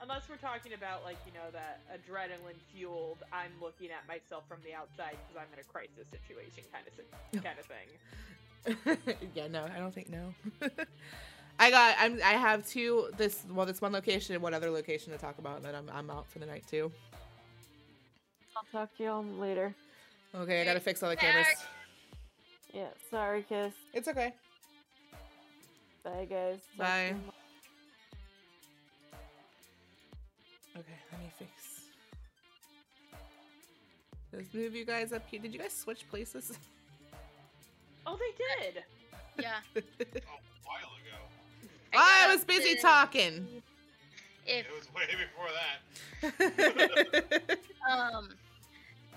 Unless 0.01 0.29
we're 0.29 0.37
talking 0.37 0.73
about 0.75 1.05
like 1.05 1.17
you 1.27 1.33
know 1.33 1.51
that 1.53 1.81
adrenaline 1.93 2.59
fueled, 2.73 3.19
I'm 3.33 3.51
looking 3.61 3.91
at 3.91 4.07
myself 4.09 4.45
from 4.49 4.59
the 4.65 4.73
outside 4.75 5.17
because 5.27 5.37
I'm 5.43 5.53
in 5.53 5.59
a 5.61 5.65
crisis 5.65 6.07
situation 6.11 6.65
kind 6.73 6.87
of 6.87 7.43
kind 7.43 7.59
of 7.59 7.67
thing. 7.67 9.29
yeah, 9.35 9.49
no, 9.49 9.67
I 9.75 9.79
don't 9.79 9.93
think 9.95 10.09
no. 10.11 10.33
I 11.59 11.71
got 11.71 11.97
I'm 11.99 12.21
I 12.25 12.33
have 12.33 12.67
two 12.67 13.11
this 13.17 13.45
well 13.51 13.67
this 13.67 13.81
one 13.81 13.93
location 13.93 14.35
and 14.35 14.43
one 14.43 14.55
other 14.55 14.71
location 14.71 15.13
to 15.13 15.19
talk 15.19 15.39
about 15.39 15.57
and 15.57 15.65
then 15.65 15.75
I'm 15.75 15.91
I'm 15.93 16.11
out 16.11 16.29
for 16.29 16.39
the 16.39 16.47
night 16.47 16.65
too. 16.69 16.91
I'll 18.57 18.81
talk 18.81 18.97
to 18.97 19.05
y'all 19.05 19.25
later. 19.25 19.75
Okay, 20.35 20.61
I 20.61 20.65
gotta 20.65 20.81
fix 20.81 21.03
all 21.03 21.11
the 21.11 21.17
cameras. 21.17 21.47
Yeah, 22.73 22.89
sorry, 23.09 23.45
Kiss. 23.49 23.73
It's 23.93 24.09
okay. 24.09 24.33
Bye, 26.03 26.27
guys. 26.29 26.59
Talk 26.77 26.87
Bye. 26.87 27.15
Okay, 30.77 30.99
let 31.13 31.21
me 31.21 31.33
fix. 31.39 31.51
Let's 34.33 34.53
move 34.53 34.75
you 34.75 34.85
guys 34.85 35.13
up 35.13 35.23
here. 35.31 35.41
Did 35.41 35.53
you 35.53 35.61
guys 35.61 35.73
switch 35.73 36.09
places? 36.11 36.59
Oh, 38.07 38.17
they 38.17 38.65
did. 38.73 38.83
Yeah. 39.37 39.55
Oh, 39.77 39.81
Oh, 41.95 41.99
a 41.99 42.01
while 42.01 42.25
ago. 42.25 42.31
I 42.31 42.35
was 42.35 42.45
busy 42.45 42.75
the- 42.75 42.81
talking. 42.81 43.63
If 44.47 44.47
It 44.47 44.67
was 44.75 44.87
way 44.95 45.07
before 45.07 45.49
that. 45.57 45.81
um, 47.91 48.29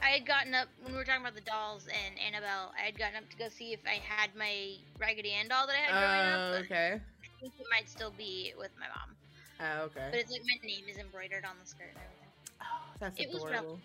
I 0.02 0.06
had 0.10 0.26
gotten 0.26 0.54
up 0.54 0.68
when 0.82 0.94
we 0.94 0.98
were 0.98 1.04
talking 1.04 1.20
about 1.22 1.36
the 1.36 1.42
dolls 1.42 1.88
and 1.88 2.18
Annabelle. 2.20 2.72
I 2.82 2.86
had 2.86 2.98
gotten 2.98 3.18
up 3.18 3.30
to 3.32 3.38
go 3.38 3.50
see 3.50 3.74
if 3.74 3.82
I 3.86 4.00
had 4.08 4.34
my 4.38 4.76
Raggedy 5.00 5.32
Ann 5.34 5.48
doll 5.50 5.68
that 5.68 5.76
I 5.76 5.80
had 5.80 5.92
growing 5.92 6.30
Oh, 6.30 6.32
up. 6.60 6.64
but 6.70 6.76
okay. 6.76 7.02
I 7.24 7.26
think 7.42 7.54
it 7.60 7.66
might 7.72 7.90
still 7.90 8.12
be 8.18 8.54
with 8.58 8.72
my 8.80 8.86
mom, 8.88 9.16
Oh, 9.60 9.84
okay. 9.86 10.08
but 10.12 10.20
it's 10.20 10.32
like 10.32 10.44
my 10.44 10.58
name 10.68 10.86
is 10.90 10.98
embroidered 10.98 11.44
on 11.46 11.56
the 11.62 11.68
skirt 11.68 11.90
and 11.90 11.98
everything. 11.98 12.30
Oh, 12.62 12.66
that's 13.00 13.20
It 13.20 13.30
was 13.34 13.44
rough. 13.44 13.52
adorable. 13.54 13.80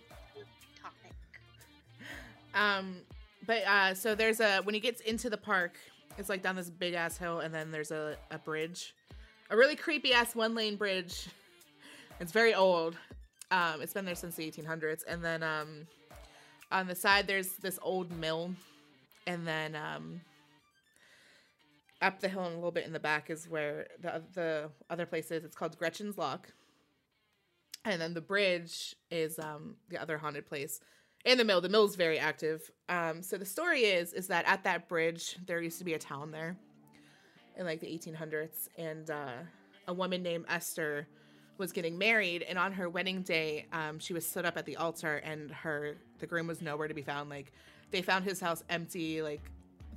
Topic. 0.80 1.12
Um, 2.54 2.96
but 3.46 3.64
uh, 3.66 3.94
so 3.94 4.14
there's 4.14 4.38
a 4.40 4.60
when 4.62 4.74
he 4.74 4.80
gets 4.80 5.00
into 5.00 5.28
the 5.28 5.36
park, 5.38 5.72
it's 6.18 6.28
like 6.28 6.42
down 6.42 6.56
this 6.56 6.70
big 6.70 6.94
ass 6.94 7.16
hill, 7.16 7.40
and 7.40 7.54
then 7.54 7.70
there's 7.70 7.90
a 7.90 8.16
a 8.30 8.38
bridge, 8.38 8.94
a 9.50 9.56
really 9.56 9.76
creepy 9.76 10.12
ass 10.12 10.34
one 10.34 10.54
lane 10.54 10.76
bridge. 10.76 11.28
It's 12.20 12.30
very 12.30 12.54
old. 12.54 12.94
Um, 13.50 13.80
it's 13.80 13.94
been 13.94 14.04
there 14.04 14.14
since 14.14 14.36
the 14.36 14.48
1800s, 14.48 15.02
and 15.08 15.24
then 15.24 15.42
um, 15.42 15.88
on 16.70 16.86
the 16.86 16.94
side 16.94 17.26
there's 17.26 17.54
this 17.54 17.80
old 17.82 18.12
mill, 18.12 18.54
and 19.26 19.46
then 19.46 19.74
um. 19.74 20.20
Up 22.00 22.20
the 22.20 22.28
hill 22.28 22.44
and 22.44 22.52
a 22.52 22.56
little 22.56 22.72
bit 22.72 22.84
in 22.84 22.92
the 22.92 23.00
back 23.00 23.30
is 23.30 23.48
where 23.48 23.86
the 24.00 24.22
the 24.34 24.70
other 24.90 25.06
place 25.06 25.30
is. 25.30 25.44
It's 25.44 25.56
called 25.56 25.76
Gretchen's 25.78 26.18
Lock, 26.18 26.48
and 27.84 28.00
then 28.00 28.14
the 28.14 28.20
bridge 28.20 28.94
is 29.10 29.38
um 29.38 29.76
the 29.88 30.00
other 30.00 30.18
haunted 30.18 30.46
place 30.46 30.80
in 31.24 31.38
the 31.38 31.44
mill. 31.44 31.60
The 31.60 31.68
mill's 31.68 31.96
very 31.96 32.18
active. 32.18 32.70
Um, 32.88 33.22
so 33.22 33.38
the 33.38 33.44
story 33.44 33.82
is 33.82 34.12
is 34.12 34.26
that 34.28 34.44
at 34.46 34.64
that 34.64 34.88
bridge 34.88 35.36
there 35.46 35.60
used 35.60 35.78
to 35.78 35.84
be 35.84 35.94
a 35.94 35.98
town 35.98 36.30
there 36.30 36.56
in 37.56 37.66
like 37.66 37.80
the 37.80 37.86
1800s, 37.86 38.68
and 38.78 39.10
uh, 39.10 39.32
a 39.88 39.92
woman 39.92 40.22
named 40.22 40.46
Esther 40.48 41.06
was 41.58 41.72
getting 41.72 41.98
married, 41.98 42.42
and 42.42 42.58
on 42.58 42.72
her 42.72 42.88
wedding 42.88 43.22
day, 43.22 43.66
um, 43.72 43.98
she 43.98 44.14
was 44.14 44.26
stood 44.26 44.46
up 44.46 44.56
at 44.56 44.66
the 44.66 44.76
altar, 44.76 45.16
and 45.18 45.50
her 45.50 45.96
the 46.18 46.26
groom 46.26 46.46
was 46.46 46.62
nowhere 46.62 46.88
to 46.88 46.94
be 46.94 47.02
found. 47.02 47.30
Like 47.30 47.52
they 47.90 48.02
found 48.02 48.24
his 48.24 48.40
house 48.40 48.64
empty, 48.68 49.22
like 49.22 49.42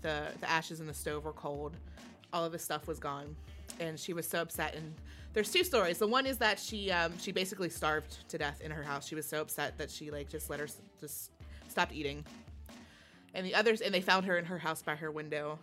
the 0.02 0.28
the 0.40 0.50
ashes 0.50 0.80
in 0.80 0.88
the 0.88 0.94
stove 0.94 1.26
were 1.26 1.34
cold, 1.34 1.78
all 2.34 2.44
of 2.44 2.54
his 2.54 2.62
stuff 2.62 2.88
was 2.88 3.00
gone, 3.00 3.36
and 3.80 4.00
she 4.00 4.14
was 4.14 4.28
so 4.28 4.42
upset. 4.42 4.76
And 4.76 4.94
there's 5.34 5.52
two 5.52 5.64
stories. 5.64 5.98
The 5.98 6.08
one 6.08 6.26
is 6.26 6.38
that 6.38 6.60
she 6.60 6.92
um, 6.92 7.14
she 7.20 7.32
basically 7.32 7.70
starved 7.70 8.28
to 8.30 8.38
death 8.38 8.62
in 8.62 8.72
her 8.72 8.84
house. 8.84 9.08
She 9.08 9.16
was 9.16 9.26
so 9.26 9.42
upset 9.42 9.78
that 9.78 9.92
she 9.92 10.12
like 10.12 10.30
just 10.30 10.50
let 10.50 10.60
her 10.60 10.68
just 11.00 11.32
stopped 11.68 11.94
eating. 11.94 12.26
And 13.34 13.46
the 13.46 13.54
others, 13.54 13.82
and 13.82 13.94
they 13.94 14.00
found 14.00 14.26
her 14.26 14.38
in 14.38 14.46
her 14.46 14.58
house 14.58 14.82
by 14.82 14.96
her 14.96 15.12
window. 15.12 15.60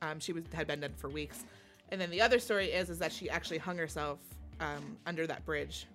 Um, 0.00 0.20
she 0.20 0.32
was 0.32 0.44
had 0.52 0.66
been 0.66 0.80
dead 0.80 0.92
for 0.96 1.08
weeks. 1.08 1.44
And 1.90 2.00
then 2.00 2.10
the 2.10 2.20
other 2.20 2.38
story 2.38 2.66
is 2.66 2.90
is 2.90 2.98
that 2.98 3.12
she 3.12 3.28
actually 3.28 3.58
hung 3.58 3.78
herself 3.78 4.18
um, 4.60 4.96
under 5.06 5.26
that 5.26 5.44
bridge, 5.44 5.86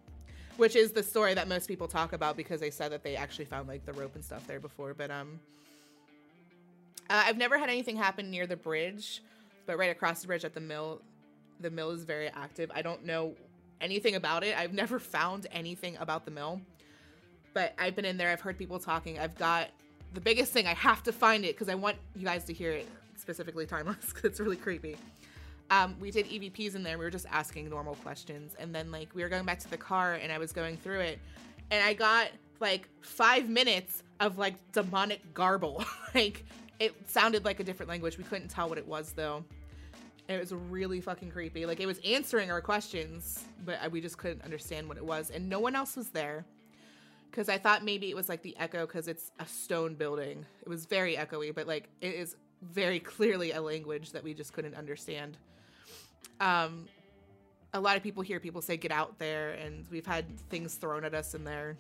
which 0.58 0.76
is 0.76 0.92
the 0.92 1.04
story 1.04 1.34
that 1.34 1.48
most 1.48 1.68
people 1.68 1.88
talk 1.88 2.14
about 2.14 2.36
because 2.36 2.60
they 2.60 2.70
said 2.70 2.92
that 2.92 3.04
they 3.04 3.16
actually 3.16 3.46
found 3.46 3.68
like 3.68 3.86
the 3.86 3.94
rope 3.94 4.16
and 4.16 4.24
stuff 4.24 4.46
there 4.48 4.60
before. 4.60 4.94
But 4.94 5.10
um, 5.10 5.40
uh, 7.10 7.24
I've 7.26 7.38
never 7.38 7.58
had 7.58 7.70
anything 7.70 7.96
happen 7.96 8.30
near 8.30 8.48
the 8.48 8.56
bridge, 8.56 9.22
but 9.66 9.78
right 9.78 9.92
across 9.92 10.22
the 10.22 10.28
bridge 10.28 10.46
at 10.46 10.54
the 10.54 10.62
mill, 10.62 11.02
the 11.62 11.70
mill 11.70 11.92
is 11.92 12.04
very 12.04 12.28
active. 12.30 12.72
I 12.74 12.82
don't 12.82 13.06
know 13.06 13.36
anything 13.80 14.16
about 14.16 14.44
it. 14.44 14.58
I've 14.58 14.74
never 14.74 15.00
found 15.00 15.48
anything 15.52 15.98
about 15.98 16.26
the 16.26 16.32
mill, 16.32 16.62
but 17.54 17.74
I've 17.78 17.96
been 17.96 18.06
in 18.06 18.18
there. 18.18 18.30
I've 18.30 18.42
heard 18.42 18.58
people 18.58 18.80
talking. 18.80 19.20
I've 19.20 19.38
got 19.38 19.70
the 20.14 20.22
biggest 20.22 20.52
thing. 20.52 20.68
I 20.68 20.74
have 20.74 21.04
to 21.04 21.12
find 21.12 21.46
it 21.46 21.56
because 21.56 21.70
I 21.70 21.76
want 21.76 21.98
you 22.16 22.26
guys 22.26 22.44
to 22.46 22.54
hear 22.54 22.72
it 22.72 22.88
specifically 23.16 23.66
timeless 23.66 24.06
because 24.08 24.26
it's 24.26 24.40
really 24.40 24.58
creepy. 24.58 24.98
um, 25.70 25.96
we 26.00 26.12
did 26.12 26.26
EVPs 26.28 26.76
in 26.76 26.84
there. 26.84 26.98
We 26.98 27.06
were 27.06 27.12
just 27.12 27.28
asking 27.32 27.70
normal 27.70 27.96
questions, 27.96 28.56
and 28.60 28.74
then 28.76 28.92
like 28.92 29.10
we 29.16 29.24
were 29.24 29.30
going 29.30 29.46
back 29.46 29.60
to 29.60 29.70
the 29.70 29.78
car, 29.78 30.16
and 30.16 30.32
I 30.32 30.38
was 30.38 30.52
going 30.52 30.78
through 30.78 31.00
it, 31.00 31.20
and 31.72 31.84
I 31.84 31.94
got 31.94 32.30
like 32.60 32.88
five 33.02 33.50
minutes 33.50 34.04
of 34.20 34.38
like 34.38 34.56
demonic 34.72 35.34
garble. 35.34 35.84
like 36.16 36.46
it 36.80 36.94
sounded 37.10 37.46
like 37.46 37.60
a 37.60 37.64
different 37.64 37.90
language. 37.90 38.18
We 38.18 38.24
couldn't 38.24 38.50
tell 38.50 38.68
what 38.70 38.78
it 38.78 38.88
was 38.88 39.14
though. 39.14 39.44
It 40.28 40.40
was 40.40 40.54
really 40.54 41.02
fucking 41.02 41.32
creepy. 41.32 41.66
Like 41.66 41.80
it 41.80 41.86
was 41.86 42.00
answering 42.06 42.52
our 42.52 42.62
questions, 42.62 43.44
but 43.66 43.92
we 43.92 44.02
just 44.02 44.18
couldn't 44.18 44.44
understand 44.44 44.88
what 44.88 44.98
it 44.98 45.06
was, 45.06 45.30
and 45.30 45.50
no 45.50 45.60
one 45.60 45.76
else 45.76 45.96
was 45.96 46.10
there. 46.10 46.46
Because 47.30 47.48
I 47.48 47.58
thought 47.58 47.84
maybe 47.84 48.10
it 48.10 48.16
was 48.16 48.28
like 48.28 48.42
the 48.42 48.56
echo, 48.58 48.86
because 48.86 49.08
it's 49.08 49.32
a 49.40 49.46
stone 49.46 49.96
building. 49.96 50.46
It 50.62 50.70
was 50.70 50.86
very 50.86 51.16
echoey, 51.16 51.54
but 51.56 51.66
like 51.66 51.90
it 52.02 52.14
is 52.16 52.36
very 52.62 53.00
clearly 53.00 53.52
a 53.52 53.62
language 53.62 54.12
that 54.12 54.24
we 54.24 54.34
just 54.34 54.54
couldn't 54.54 54.76
understand. 54.76 55.38
Um, 56.40 56.88
a 57.74 57.80
lot 57.80 57.96
of 57.96 58.04
people 58.04 58.22
hear 58.22 58.40
people 58.40 58.62
say 58.62 58.78
get 58.78 58.92
out 58.92 59.18
there, 59.18 59.52
and 59.52 59.86
we've 59.90 60.06
had 60.06 60.26
things 60.50 60.76
thrown 60.76 61.06
at 61.06 61.14
us 61.14 61.34
in 61.34 61.44
there. 61.44 61.78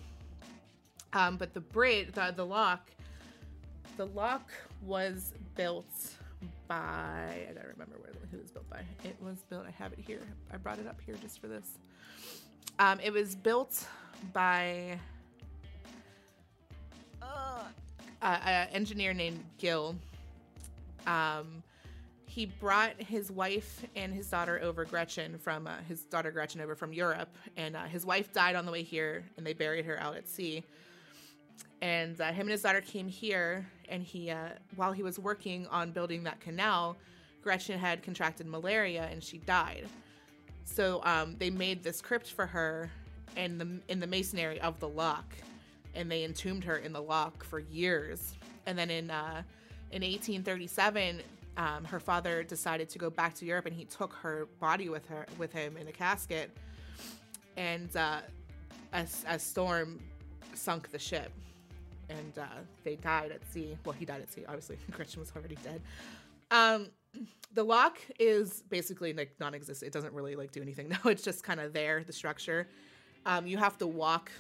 Um, 1.14 1.36
but 1.38 1.54
the 1.54 1.60
bridge, 1.60 2.14
the, 2.14 2.34
the 2.36 2.46
lock, 2.46 2.90
the 3.98 4.06
lock 4.08 4.50
was 4.82 5.34
built 5.56 5.86
by. 6.68 7.48
I 7.50 7.54
gotta 7.54 7.68
remember 7.68 7.98
where 8.00 8.12
who 8.32 8.38
it 8.38 8.42
was 8.42 8.52
built 8.52 8.70
by. 8.70 8.82
It 9.04 9.16
was 9.22 9.44
built. 9.50 9.66
I 9.68 9.72
have 9.72 9.94
it 9.94 10.00
here. 10.00 10.22
I 10.54 10.58
brought 10.58 10.80
it 10.80 10.88
up 10.88 11.00
here 11.06 11.16
just 11.22 11.40
for 11.40 11.48
this. 11.48 11.78
Um, 12.80 13.00
it 13.04 13.12
was 13.12 13.36
built 13.36 13.86
by 14.34 15.00
uh, 18.22 18.38
an 18.46 18.70
engineer 18.70 19.14
named 19.14 19.44
Gil. 19.58 19.96
Um, 21.08 21.64
he 22.28 22.46
brought 22.46 22.94
his 23.02 23.30
wife 23.30 23.86
and 23.96 24.14
his 24.14 24.28
daughter 24.28 24.60
over 24.62 24.86
Gretchen 24.86 25.38
from 25.38 25.68
uh, 25.68 25.78
his 25.88 26.04
daughter 26.04 26.32
Gretchen 26.32 26.62
over 26.62 26.76
from 26.76 26.94
Europe, 26.94 27.36
and 27.58 27.76
uh, 27.76 27.84
his 27.84 28.06
wife 28.06 28.32
died 28.32 28.56
on 28.56 28.66
the 28.66 28.72
way 28.72 28.84
here, 28.84 29.26
and 29.36 29.46
they 29.46 29.54
buried 29.54 29.86
her 29.86 30.00
out 30.00 30.16
at 30.16 30.30
sea. 30.30 30.64
And 31.82 32.20
uh, 32.22 32.28
him 32.28 32.42
and 32.42 32.52
his 32.52 32.62
daughter 32.62 32.82
came 32.82 33.08
here, 33.08 33.68
and 33.92 34.02
he, 34.02 34.32
uh, 34.32 34.50
while 34.76 34.92
he 34.92 35.04
was 35.04 35.20
working 35.20 35.68
on 35.68 35.92
building 35.92 36.24
that 36.24 36.40
canal, 36.40 36.98
Gretchen 37.44 37.78
had 37.78 38.02
contracted 38.02 38.48
malaria 38.48 39.08
and 39.12 39.24
she 39.24 39.38
died. 39.40 39.88
So 40.64 41.02
um, 41.04 41.36
they 41.38 41.50
made 41.50 41.84
this 41.84 42.02
crypt 42.02 42.32
for 42.32 42.46
her 42.46 42.90
in 43.36 43.58
the 43.58 43.80
in 43.88 44.00
the 44.00 44.08
masonry 44.08 44.60
of 44.62 44.80
the 44.80 44.88
lock, 44.88 45.36
and 45.96 46.10
they 46.10 46.24
entombed 46.24 46.64
her 46.64 46.78
in 46.78 46.94
the 46.94 47.02
lock 47.02 47.44
for 47.44 47.60
years. 47.60 48.36
And 48.66 48.78
then 48.78 48.90
in 48.90 49.10
uh, 49.12 49.44
in 49.92 50.02
1837, 50.02 51.22
um, 51.58 51.84
her 51.84 52.00
father 52.00 52.44
decided 52.44 52.90
to 52.90 53.00
go 53.00 53.10
back 53.10 53.34
to 53.36 53.46
Europe, 53.46 53.66
and 53.66 53.76
he 53.76 53.86
took 53.86 54.14
her 54.14 54.48
body 54.60 54.90
with 54.90 55.06
her 55.08 55.26
with 55.38 55.52
him 55.52 55.78
in 55.78 55.88
a 55.88 55.92
casket. 55.92 56.52
And 57.58 57.94
uh, 57.96 58.22
a, 58.94 59.06
a 59.28 59.38
storm 59.38 60.00
sunk 60.54 60.92
the 60.92 61.00
ship, 61.00 61.32
and 62.12 62.40
uh, 62.40 62.46
they 62.84 62.96
died 62.96 63.32
at 63.32 63.42
sea. 63.52 63.78
Well, 63.86 63.94
he 63.94 64.06
died 64.06 64.22
at 64.22 64.32
sea. 64.32 64.44
Obviously, 64.48 64.78
Gretchen 64.92 65.20
was 65.20 65.32
already 65.36 65.58
dead. 65.64 65.82
Um, 66.52 66.88
the 67.54 67.64
lock 67.64 68.00
is 68.20 68.64
basically 68.70 69.14
like 69.14 69.34
non-existent. 69.40 69.88
It 69.88 69.94
doesn't 69.94 70.14
really 70.14 70.36
like 70.36 70.52
do 70.52 70.62
anything. 70.62 70.90
No, 71.04 71.10
it's 71.10 71.24
just 71.24 71.44
kind 71.44 71.60
of 71.60 71.74
there. 71.74 72.04
The 72.04 72.14
structure. 72.14 72.68
Um, 73.26 73.46
you 73.48 73.58
have 73.58 73.78
to 73.80 73.88
walk 73.88 74.32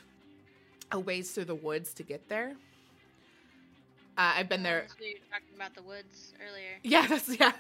a 0.91 0.99
ways 0.99 1.31
through 1.31 1.45
the 1.45 1.55
woods 1.55 1.93
to 1.93 2.03
get 2.03 2.27
there. 2.27 2.55
Uh, 4.17 4.33
I've 4.35 4.49
been 4.49 4.61
there. 4.61 4.85
So 4.87 5.03
you 5.03 5.13
were 5.13 5.31
talking 5.31 5.55
about 5.55 5.73
the 5.73 5.83
woods 5.83 6.33
earlier. 6.45 6.71
Yeah, 6.83 7.07
that's 7.07 7.39
yeah. 7.39 7.53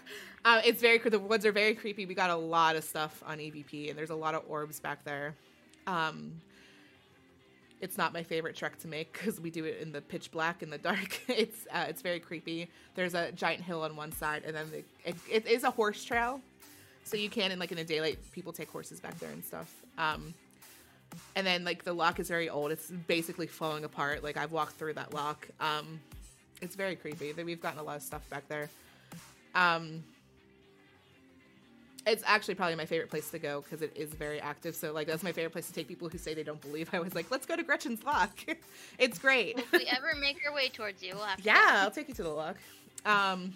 Uh, 0.43 0.61
it's 0.65 0.81
very. 0.81 0.97
The 0.97 1.19
woods 1.19 1.45
are 1.45 1.51
very 1.51 1.75
creepy. 1.75 2.05
We 2.05 2.13
got 2.13 2.29
a 2.29 2.35
lot 2.35 2.75
of 2.75 2.83
stuff 2.83 3.23
on 3.25 3.37
EVP, 3.37 3.89
and 3.89 3.97
there's 3.97 4.09
a 4.09 4.15
lot 4.15 4.35
of 4.35 4.43
orbs 4.49 4.79
back 4.79 5.03
there. 5.05 5.35
Um, 5.87 6.33
it's 7.81 7.97
not 7.97 8.13
my 8.13 8.21
favorite 8.21 8.55
trek 8.55 8.77
to 8.79 8.87
make 8.87 9.11
because 9.11 9.41
we 9.41 9.49
do 9.49 9.65
it 9.65 9.79
in 9.81 9.91
the 9.91 10.01
pitch 10.01 10.31
black 10.31 10.61
in 10.63 10.69
the 10.69 10.77
dark. 10.77 11.19
It's 11.27 11.65
uh, 11.71 11.85
it's 11.87 12.01
very 12.01 12.19
creepy. 12.19 12.69
There's 12.93 13.15
a 13.15 13.31
giant 13.31 13.63
hill 13.63 13.81
on 13.81 13.95
one 13.95 14.11
side, 14.11 14.43
and 14.45 14.55
then 14.55 14.69
the, 14.69 14.83
it, 15.03 15.15
it 15.29 15.47
is 15.47 15.63
a 15.63 15.71
horse 15.71 16.03
trail, 16.03 16.39
so 17.03 17.17
you 17.17 17.29
can 17.29 17.51
in 17.51 17.59
like 17.59 17.71
in 17.71 17.77
the 17.77 17.83
daylight 17.83 18.19
people 18.31 18.53
take 18.53 18.69
horses 18.69 18.99
back 18.99 19.17
there 19.19 19.31
and 19.31 19.43
stuff. 19.43 19.73
Um, 19.97 20.33
and 21.35 21.45
then 21.47 21.63
like 21.63 21.83
the 21.83 21.93
lock 21.93 22.19
is 22.19 22.27
very 22.27 22.49
old. 22.49 22.71
It's 22.71 22.91
basically 23.07 23.47
falling 23.47 23.83
apart. 23.83 24.23
Like 24.23 24.37
I've 24.37 24.51
walked 24.51 24.73
through 24.73 24.93
that 24.93 25.13
lock. 25.13 25.47
Um, 25.59 25.99
it's 26.61 26.75
very 26.75 26.95
creepy. 26.95 27.31
That 27.31 27.45
We've 27.45 27.61
gotten 27.61 27.79
a 27.79 27.83
lot 27.83 27.97
of 27.97 28.03
stuff 28.03 28.29
back 28.29 28.47
there. 28.47 28.69
Um, 29.55 30.03
it's 32.07 32.23
actually 32.25 32.55
probably 32.55 32.75
my 32.75 32.85
favorite 32.85 33.09
place 33.09 33.29
to 33.29 33.39
go 33.39 33.61
because 33.61 33.81
it 33.81 33.91
is 33.95 34.09
very 34.13 34.39
active. 34.41 34.75
So 34.75 34.91
like 34.91 35.07
that's 35.07 35.23
my 35.23 35.31
favorite 35.31 35.51
place 35.51 35.67
to 35.67 35.73
take 35.73 35.87
people 35.87 36.09
who 36.09 36.17
say 36.17 36.33
they 36.33 36.43
don't 36.43 36.61
believe. 36.61 36.89
I 36.93 36.99
was 36.99 37.13
like, 37.15 37.29
let's 37.31 37.45
go 37.45 37.55
to 37.55 37.63
Gretchen's 37.63 38.03
Lock. 38.03 38.31
it's 38.99 39.19
great. 39.19 39.57
If 39.59 39.71
we 39.71 39.85
ever 39.87 40.13
make 40.19 40.37
our 40.47 40.53
way 40.53 40.69
towards 40.69 41.03
you, 41.03 41.13
we'll 41.15 41.25
have 41.25 41.37
to. 41.37 41.43
yeah. 41.43 41.81
I'll 41.83 41.91
take 41.91 42.07
you 42.07 42.15
to 42.15 42.23
the 42.23 42.29
lock. 42.29 42.57
Um, 43.05 43.53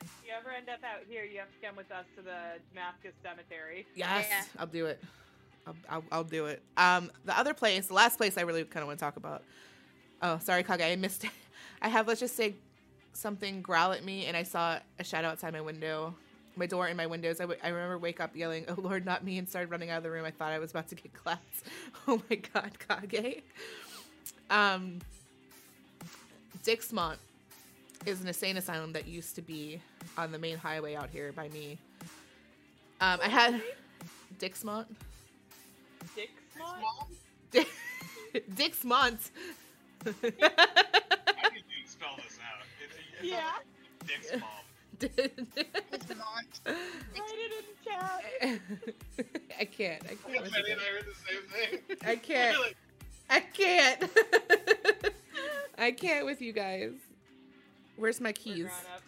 If 0.00 0.08
you 0.26 0.32
ever 0.38 0.50
end 0.50 0.68
up 0.68 0.80
out 0.84 1.02
here, 1.08 1.24
you 1.24 1.38
have 1.38 1.48
to 1.48 1.66
come 1.66 1.76
with 1.76 1.90
us 1.90 2.04
to 2.16 2.22
the 2.22 2.58
Damascus 2.72 3.12
Cemetery. 3.22 3.86
yes, 3.94 4.26
Yeah. 4.28 4.42
I'll 4.58 4.66
do 4.66 4.86
it. 4.86 5.02
I'll, 5.66 5.76
I'll, 5.88 6.04
I'll 6.10 6.24
do 6.24 6.46
it. 6.46 6.62
Um, 6.76 7.10
the 7.24 7.38
other 7.38 7.52
place, 7.54 7.86
the 7.88 7.94
last 7.94 8.16
place 8.16 8.38
I 8.38 8.42
really 8.42 8.64
kind 8.64 8.82
of 8.82 8.86
want 8.88 8.98
to 8.98 9.04
talk 9.04 9.16
about. 9.16 9.42
Oh, 10.22 10.38
sorry, 10.38 10.62
Kage, 10.62 10.80
I 10.80 10.96
missed 10.96 11.24
it. 11.24 11.30
I 11.82 11.88
have 11.88 12.06
let's 12.08 12.20
just 12.20 12.36
say 12.36 12.54
something 13.12 13.60
growl 13.62 13.92
at 13.92 14.04
me, 14.04 14.26
and 14.26 14.36
I 14.36 14.42
saw 14.42 14.78
a 14.98 15.04
shadow 15.04 15.28
outside 15.28 15.52
my 15.52 15.60
window, 15.60 16.14
my 16.60 16.66
door 16.66 16.86
and 16.86 16.96
my 16.96 17.06
windows. 17.06 17.40
I, 17.40 17.44
w- 17.44 17.58
I 17.64 17.68
remember 17.68 17.98
wake 17.98 18.20
up 18.20 18.36
yelling, 18.36 18.66
"Oh 18.68 18.76
Lord, 18.78 19.04
not 19.04 19.24
me!" 19.24 19.38
and 19.38 19.48
started 19.48 19.70
running 19.70 19.90
out 19.90 19.98
of 19.98 20.02
the 20.04 20.10
room. 20.10 20.24
I 20.24 20.30
thought 20.30 20.52
I 20.52 20.60
was 20.60 20.70
about 20.70 20.88
to 20.90 20.94
get 20.94 21.12
clapped. 21.14 21.64
Oh 22.08 22.22
my 22.30 22.36
God, 22.36 22.72
Kage. 23.08 23.42
Um, 24.50 25.00
Dixmont 26.64 27.16
is 28.06 28.20
an 28.20 28.28
insane 28.28 28.56
asylum 28.56 28.92
that 28.92 29.06
used 29.06 29.34
to 29.36 29.42
be 29.42 29.80
on 30.16 30.32
the 30.32 30.38
main 30.38 30.56
highway 30.56 30.94
out 30.94 31.10
here 31.10 31.32
by 31.32 31.48
me. 31.50 31.78
Um, 33.00 33.18
I 33.22 33.28
had 33.28 33.62
Dixmont. 34.38 34.86
Dick 36.16 36.30
Small? 36.56 36.76
Small? 37.52 37.66
Dixmont. 38.54 39.30
How 40.04 40.12
do 40.12 41.56
you 41.58 41.86
spell 41.86 42.16
this 42.16 42.38
out? 42.42 42.64
It's, 42.82 42.94
it's 43.20 43.28
Yeah. 43.30 43.50
Dick's 44.06 44.30
mom. 45.02 45.10
It's 45.92 46.08
Mont. 46.08 46.60
Write 46.66 47.38
it 47.38 47.52
in 47.58 47.64
chat. 47.84 48.22
I 49.60 49.64
can't. 49.64 50.02
I 50.04 50.14
can't. 50.14 50.42
with 50.42 50.54
and 50.54 50.80
I 50.80 50.84
heard 50.94 51.06
the 51.06 51.14
same 51.14 51.42
thing. 51.48 51.96
I 52.06 52.16
can't. 52.16 52.56
I 53.30 53.40
can't. 53.40 54.04
I 55.78 55.92
can't 55.92 56.26
with 56.26 56.42
you 56.42 56.52
guys. 56.52 56.92
Where's 57.96 58.20
my 58.20 58.32
keys? 58.32 58.66
grown 58.66 58.74
up. 58.94 59.02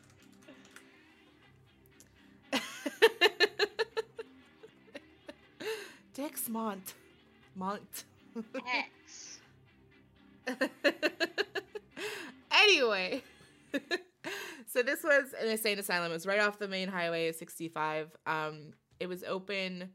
Dixmont. 6.15 6.95
Mont. 7.57 8.05
X. 8.67 9.39
anyway, 12.51 13.23
so 14.73 14.83
this 14.83 15.05
was 15.05 15.35
an 15.39 15.49
insane 15.49 15.79
asylum. 15.79 16.11
It 16.11 16.15
was 16.15 16.27
right 16.27 16.41
off 16.41 16.59
the 16.59 16.69
main 16.69 16.89
highway 16.89 17.29
of 17.29 17.35
65. 17.35 18.17
Um, 18.27 18.73
it 19.01 19.07
was 19.07 19.23
open 19.25 19.91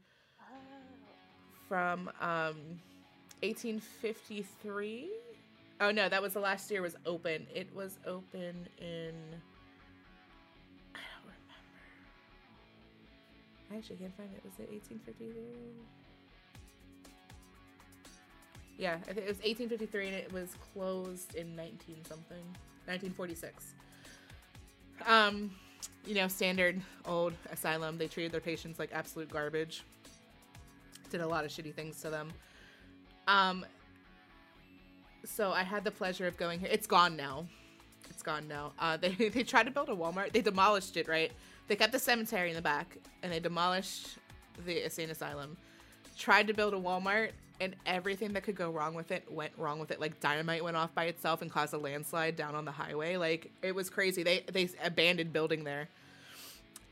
from 1.68 2.08
um, 2.20 2.78
1853. 3.42 5.08
Oh 5.80 5.90
no, 5.90 6.08
that 6.08 6.22
was 6.22 6.34
the 6.34 6.40
last 6.40 6.70
year 6.70 6.78
it 6.80 6.82
was 6.82 6.96
open. 7.06 7.46
It 7.52 7.74
was 7.74 7.98
open 8.06 8.68
in. 8.78 9.14
I 10.94 11.00
don't 11.10 11.24
remember. 11.24 11.54
I 13.72 13.76
actually 13.76 13.96
can't 13.96 14.16
find 14.16 14.30
it. 14.32 14.44
Was 14.44 14.54
it 14.60 14.70
1853? 14.70 15.42
Yeah, 18.76 18.94
I 18.94 19.12
think 19.12 19.26
it 19.26 19.28
was 19.28 19.38
1853 19.38 20.06
and 20.06 20.16
it 20.16 20.32
was 20.32 20.54
closed 20.72 21.34
in 21.34 21.56
19 21.56 22.04
something, 22.04 22.44
1946. 22.86 23.74
Um, 25.06 25.50
you 26.06 26.14
know, 26.14 26.28
standard 26.28 26.80
old 27.04 27.34
asylum. 27.52 27.98
They 27.98 28.08
treated 28.08 28.32
their 28.32 28.40
patients 28.40 28.78
like 28.78 28.90
absolute 28.92 29.30
garbage. 29.30 29.82
Did 31.10 31.20
a 31.20 31.26
lot 31.26 31.44
of 31.44 31.50
shitty 31.50 31.74
things 31.74 32.00
to 32.02 32.10
them. 32.10 32.32
Um, 33.26 33.64
so 35.24 35.52
I 35.52 35.62
had 35.62 35.84
the 35.84 35.90
pleasure 35.90 36.26
of 36.26 36.36
going 36.36 36.60
here. 36.60 36.68
It's 36.72 36.86
gone 36.86 37.16
now. 37.16 37.46
It's 38.08 38.22
gone 38.22 38.48
now. 38.48 38.72
Uh, 38.78 38.96
they 38.96 39.10
they 39.34 39.42
tried 39.42 39.64
to 39.64 39.70
build 39.70 39.88
a 39.88 39.94
Walmart. 39.94 40.32
They 40.32 40.40
demolished 40.40 40.96
it. 40.96 41.08
Right. 41.08 41.32
They 41.68 41.76
kept 41.76 41.92
the 41.92 41.98
cemetery 41.98 42.48
in 42.48 42.56
the 42.56 42.62
back, 42.62 42.96
and 43.22 43.30
they 43.30 43.40
demolished 43.40 44.16
the 44.64 44.84
insane 44.84 45.10
asylum. 45.10 45.56
Tried 46.16 46.46
to 46.46 46.54
build 46.54 46.72
a 46.72 46.78
Walmart, 46.78 47.32
and 47.60 47.74
everything 47.86 48.32
that 48.34 48.44
could 48.44 48.54
go 48.54 48.70
wrong 48.70 48.94
with 48.94 49.10
it 49.10 49.30
went 49.30 49.52
wrong 49.56 49.78
with 49.78 49.90
it. 49.90 50.00
Like 50.00 50.20
dynamite 50.20 50.62
went 50.62 50.76
off 50.76 50.94
by 50.94 51.04
itself 51.04 51.42
and 51.42 51.50
caused 51.50 51.74
a 51.74 51.78
landslide 51.78 52.36
down 52.36 52.54
on 52.54 52.64
the 52.64 52.70
highway. 52.70 53.16
Like 53.16 53.50
it 53.62 53.74
was 53.74 53.90
crazy. 53.90 54.22
They 54.22 54.44
they 54.52 54.68
abandoned 54.84 55.32
building 55.32 55.64
there. 55.64 55.88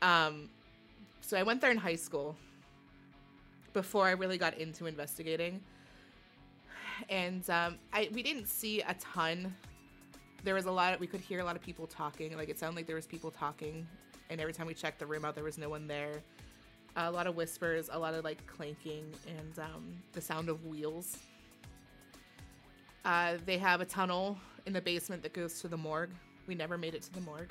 Um, 0.01 0.49
so 1.21 1.37
I 1.37 1.43
went 1.43 1.61
there 1.61 1.71
in 1.71 1.77
high 1.77 1.95
school 1.95 2.35
before 3.73 4.07
I 4.07 4.11
really 4.11 4.37
got 4.37 4.57
into 4.57 4.85
investigating. 4.85 5.61
And 7.09 7.47
um, 7.49 7.77
I 7.93 8.09
we 8.13 8.21
didn't 8.21 8.47
see 8.47 8.81
a 8.81 8.95
ton. 8.95 9.55
There 10.43 10.55
was 10.55 10.65
a 10.65 10.71
lot. 10.71 10.95
Of, 10.95 10.99
we 10.99 11.07
could 11.07 11.21
hear 11.21 11.39
a 11.39 11.43
lot 11.43 11.55
of 11.55 11.61
people 11.61 11.87
talking. 11.87 12.35
Like 12.35 12.49
it 12.49 12.59
sounded 12.59 12.75
like 12.75 12.87
there 12.87 12.95
was 12.95 13.07
people 13.07 13.31
talking, 13.31 13.87
and 14.29 14.41
every 14.41 14.53
time 14.53 14.67
we 14.67 14.73
checked 14.73 14.99
the 14.99 15.05
room 15.05 15.23
out, 15.23 15.35
there 15.35 15.43
was 15.43 15.57
no 15.57 15.69
one 15.69 15.87
there. 15.87 16.23
A 16.97 17.11
lot 17.11 17.27
of 17.27 17.35
whispers, 17.35 17.89
a 17.91 17.97
lot 17.97 18.13
of 18.13 18.23
like 18.25 18.45
clanking, 18.47 19.05
and 19.27 19.59
um, 19.59 19.85
the 20.13 20.21
sound 20.21 20.49
of 20.49 20.65
wheels. 20.65 21.17
Uh, 23.05 23.37
they 23.45 23.57
have 23.57 23.79
a 23.79 23.85
tunnel 23.85 24.37
in 24.65 24.73
the 24.73 24.81
basement 24.81 25.23
that 25.23 25.31
goes 25.31 25.61
to 25.61 25.67
the 25.67 25.77
morgue. 25.77 26.09
We 26.47 26.55
never 26.55 26.77
made 26.77 26.95
it 26.95 27.03
to 27.03 27.13
the 27.13 27.21
morgue 27.21 27.49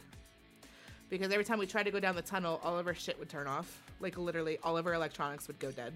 because 1.09 1.33
every 1.33 1.45
time 1.45 1.59
we 1.59 1.67
tried 1.67 1.85
to 1.85 1.91
go 1.91 2.01
down 2.01 2.17
the 2.17 2.23
tunnel, 2.23 2.61
all 2.63 2.79
of 2.79 2.87
our 2.87 2.95
shit 2.95 3.19
would 3.19 3.29
turn 3.29 3.47
off. 3.47 3.83
Like 4.01 4.19
literally, 4.19 4.59
all 4.63 4.77
of 4.77 4.87
our 4.87 4.95
electronics 4.95 5.47
would 5.47 5.59
go 5.59 5.71
dead. 5.71 5.93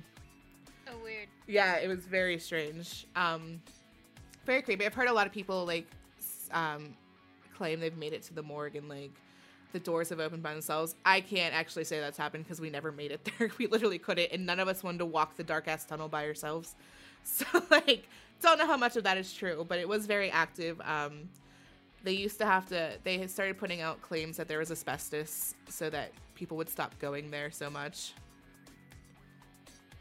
Oh, 0.89 0.97
weird. 1.03 1.29
Yeah, 1.47 1.77
it 1.77 1.89
was 1.89 2.01
very 2.01 2.39
strange. 2.39 3.07
Um, 3.17 3.61
very 4.47 4.63
creepy. 4.63 4.87
I've 4.87 4.95
heard 4.95 5.09
a 5.09 5.13
lot 5.13 5.27
of 5.27 5.33
people 5.33 5.67
like 5.67 5.87
um, 6.53 6.95
claim 7.57 7.81
they've 7.81 7.97
made 7.97 8.13
it 8.13 8.23
to 8.25 8.35
the 8.35 8.43
morgue 8.43 8.77
and 8.77 8.89
like 8.89 9.13
the 9.73 9.81
doors 9.81 10.09
have 10.09 10.21
opened 10.21 10.43
by 10.43 10.53
themselves. 10.53 10.95
I 11.05 11.21
can't 11.21 11.55
actually 11.55 11.85
say 11.85 12.01
that's 12.01 12.19
happened 12.19 12.45
because 12.45 12.61
we 12.61 12.71
never 12.71 12.93
made 12.93 13.13
it 13.13 13.29
there. 13.39 13.51
We 13.59 13.67
literally 13.67 13.99
couldn't, 13.99 14.31
and 14.33 14.47
none 14.47 14.61
of 14.61 14.69
us 14.69 14.83
wanted 14.83 14.99
to 14.99 15.07
walk 15.07 15.37
the 15.37 15.45
dark 15.45 15.69
ass 15.69 15.85
tunnel 15.85 16.09
by 16.09 16.27
ourselves. 16.27 16.75
So 17.23 17.45
like, 17.71 18.09
don't 18.41 18.59
know 18.59 18.67
how 18.67 18.79
much 18.79 18.97
of 18.97 19.05
that 19.05 19.19
is 19.19 19.31
true, 19.35 19.67
but 19.69 19.79
it 19.79 19.87
was 19.87 20.07
very 20.07 20.31
active. 20.31 20.81
Um, 20.81 21.29
they 22.03 22.13
used 22.13 22.39
to 22.39 22.47
have 22.47 22.67
to. 22.71 22.93
They 23.05 23.27
started 23.27 23.59
putting 23.59 23.83
out 23.83 24.01
claims 24.01 24.39
that 24.39 24.49
there 24.49 24.59
was 24.59 24.71
asbestos, 24.71 25.55
so 25.69 25.91
that 25.91 26.13
people 26.35 26.57
would 26.57 26.71
stop 26.71 26.99
going 26.99 27.31
there 27.31 27.51
so 27.51 27.69
much. 27.69 28.15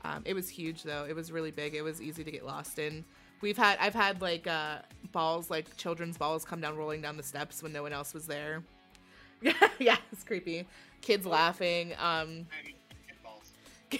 Um, 0.03 0.23
it 0.25 0.33
was 0.33 0.47
huge 0.47 0.83
though. 0.83 1.05
It 1.07 1.15
was 1.15 1.31
really 1.31 1.51
big. 1.51 1.75
It 1.75 1.81
was 1.81 2.01
easy 2.01 2.23
to 2.23 2.31
get 2.31 2.45
lost 2.45 2.79
in. 2.79 3.03
We've 3.41 3.57
had 3.57 3.77
I've 3.79 3.95
had 3.95 4.21
like 4.21 4.47
uh, 4.47 4.77
balls 5.11 5.49
like 5.49 5.75
children's 5.77 6.17
balls 6.17 6.45
come 6.45 6.61
down 6.61 6.77
rolling 6.77 7.01
down 7.01 7.17
the 7.17 7.23
steps 7.23 7.61
when 7.61 7.73
no 7.73 7.83
one 7.83 7.93
else 7.93 8.13
was 8.13 8.25
there. 8.25 8.63
Yeah, 9.41 9.53
yeah, 9.79 9.97
it's 10.11 10.23
creepy. 10.23 10.67
Kids 11.01 11.25
laughing. 11.25 11.93
Um, 11.99 12.45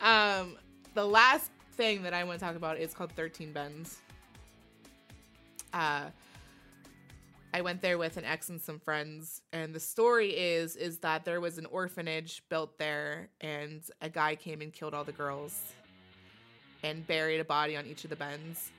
um, 0.00 0.56
the 0.94 1.04
last 1.04 1.50
thing 1.76 2.02
that 2.02 2.14
I 2.14 2.24
want 2.24 2.38
to 2.38 2.44
talk 2.44 2.56
about 2.56 2.78
is 2.78 2.94
called 2.94 3.12
13 3.12 3.52
Bends. 3.52 3.98
Uh, 5.72 6.06
I 7.52 7.60
went 7.62 7.80
there 7.80 7.98
with 7.98 8.16
an 8.16 8.24
ex 8.24 8.48
and 8.50 8.60
some 8.60 8.78
friends, 8.78 9.42
and 9.52 9.74
the 9.74 9.80
story 9.80 10.30
is 10.30 10.76
is 10.76 10.98
that 10.98 11.24
there 11.24 11.40
was 11.40 11.58
an 11.58 11.66
orphanage 11.66 12.42
built 12.48 12.78
there, 12.78 13.30
and 13.40 13.82
a 14.02 14.08
guy 14.08 14.34
came 14.34 14.60
and 14.60 14.72
killed 14.72 14.94
all 14.94 15.04
the 15.04 15.12
girls, 15.12 15.60
and 16.82 17.06
buried 17.06 17.40
a 17.40 17.44
body 17.44 17.76
on 17.76 17.86
each 17.86 18.04
of 18.04 18.10
the 18.10 18.16
bends. 18.16 18.70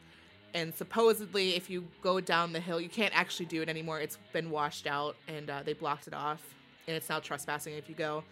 And 0.54 0.74
supposedly, 0.74 1.56
if 1.56 1.70
you 1.70 1.86
go 2.02 2.20
down 2.20 2.54
the 2.54 2.60
hill, 2.60 2.82
you 2.82 2.90
can't 2.90 3.16
actually 3.16 3.46
do 3.46 3.62
it 3.62 3.70
anymore. 3.70 4.00
It's 4.00 4.18
been 4.34 4.50
washed 4.50 4.88
out, 4.88 5.16
and 5.28 5.50
uh, 5.50 5.62
they 5.64 5.74
blocked 5.74 6.08
it 6.08 6.14
off, 6.14 6.56
and 6.88 6.96
it's 6.96 7.10
now 7.10 7.20
trespassing 7.20 7.76
if 7.76 7.88
you 7.88 7.96
go. 7.96 8.24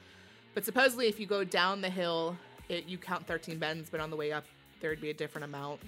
But 0.56 0.66
supposedly, 0.66 1.08
if 1.08 1.20
you 1.20 1.28
go 1.28 1.44
down 1.44 1.82
the 1.82 1.90
hill, 1.90 2.36
it, 2.70 2.88
you 2.88 2.98
count 2.98 3.28
13 3.28 3.60
bends, 3.60 3.90
but 3.90 4.00
on 4.00 4.10
the 4.10 4.16
way 4.16 4.32
up, 4.32 4.46
there 4.82 4.90
would 4.90 5.02
be 5.02 5.12
a 5.12 5.14
different 5.14 5.46
amount. 5.46 5.80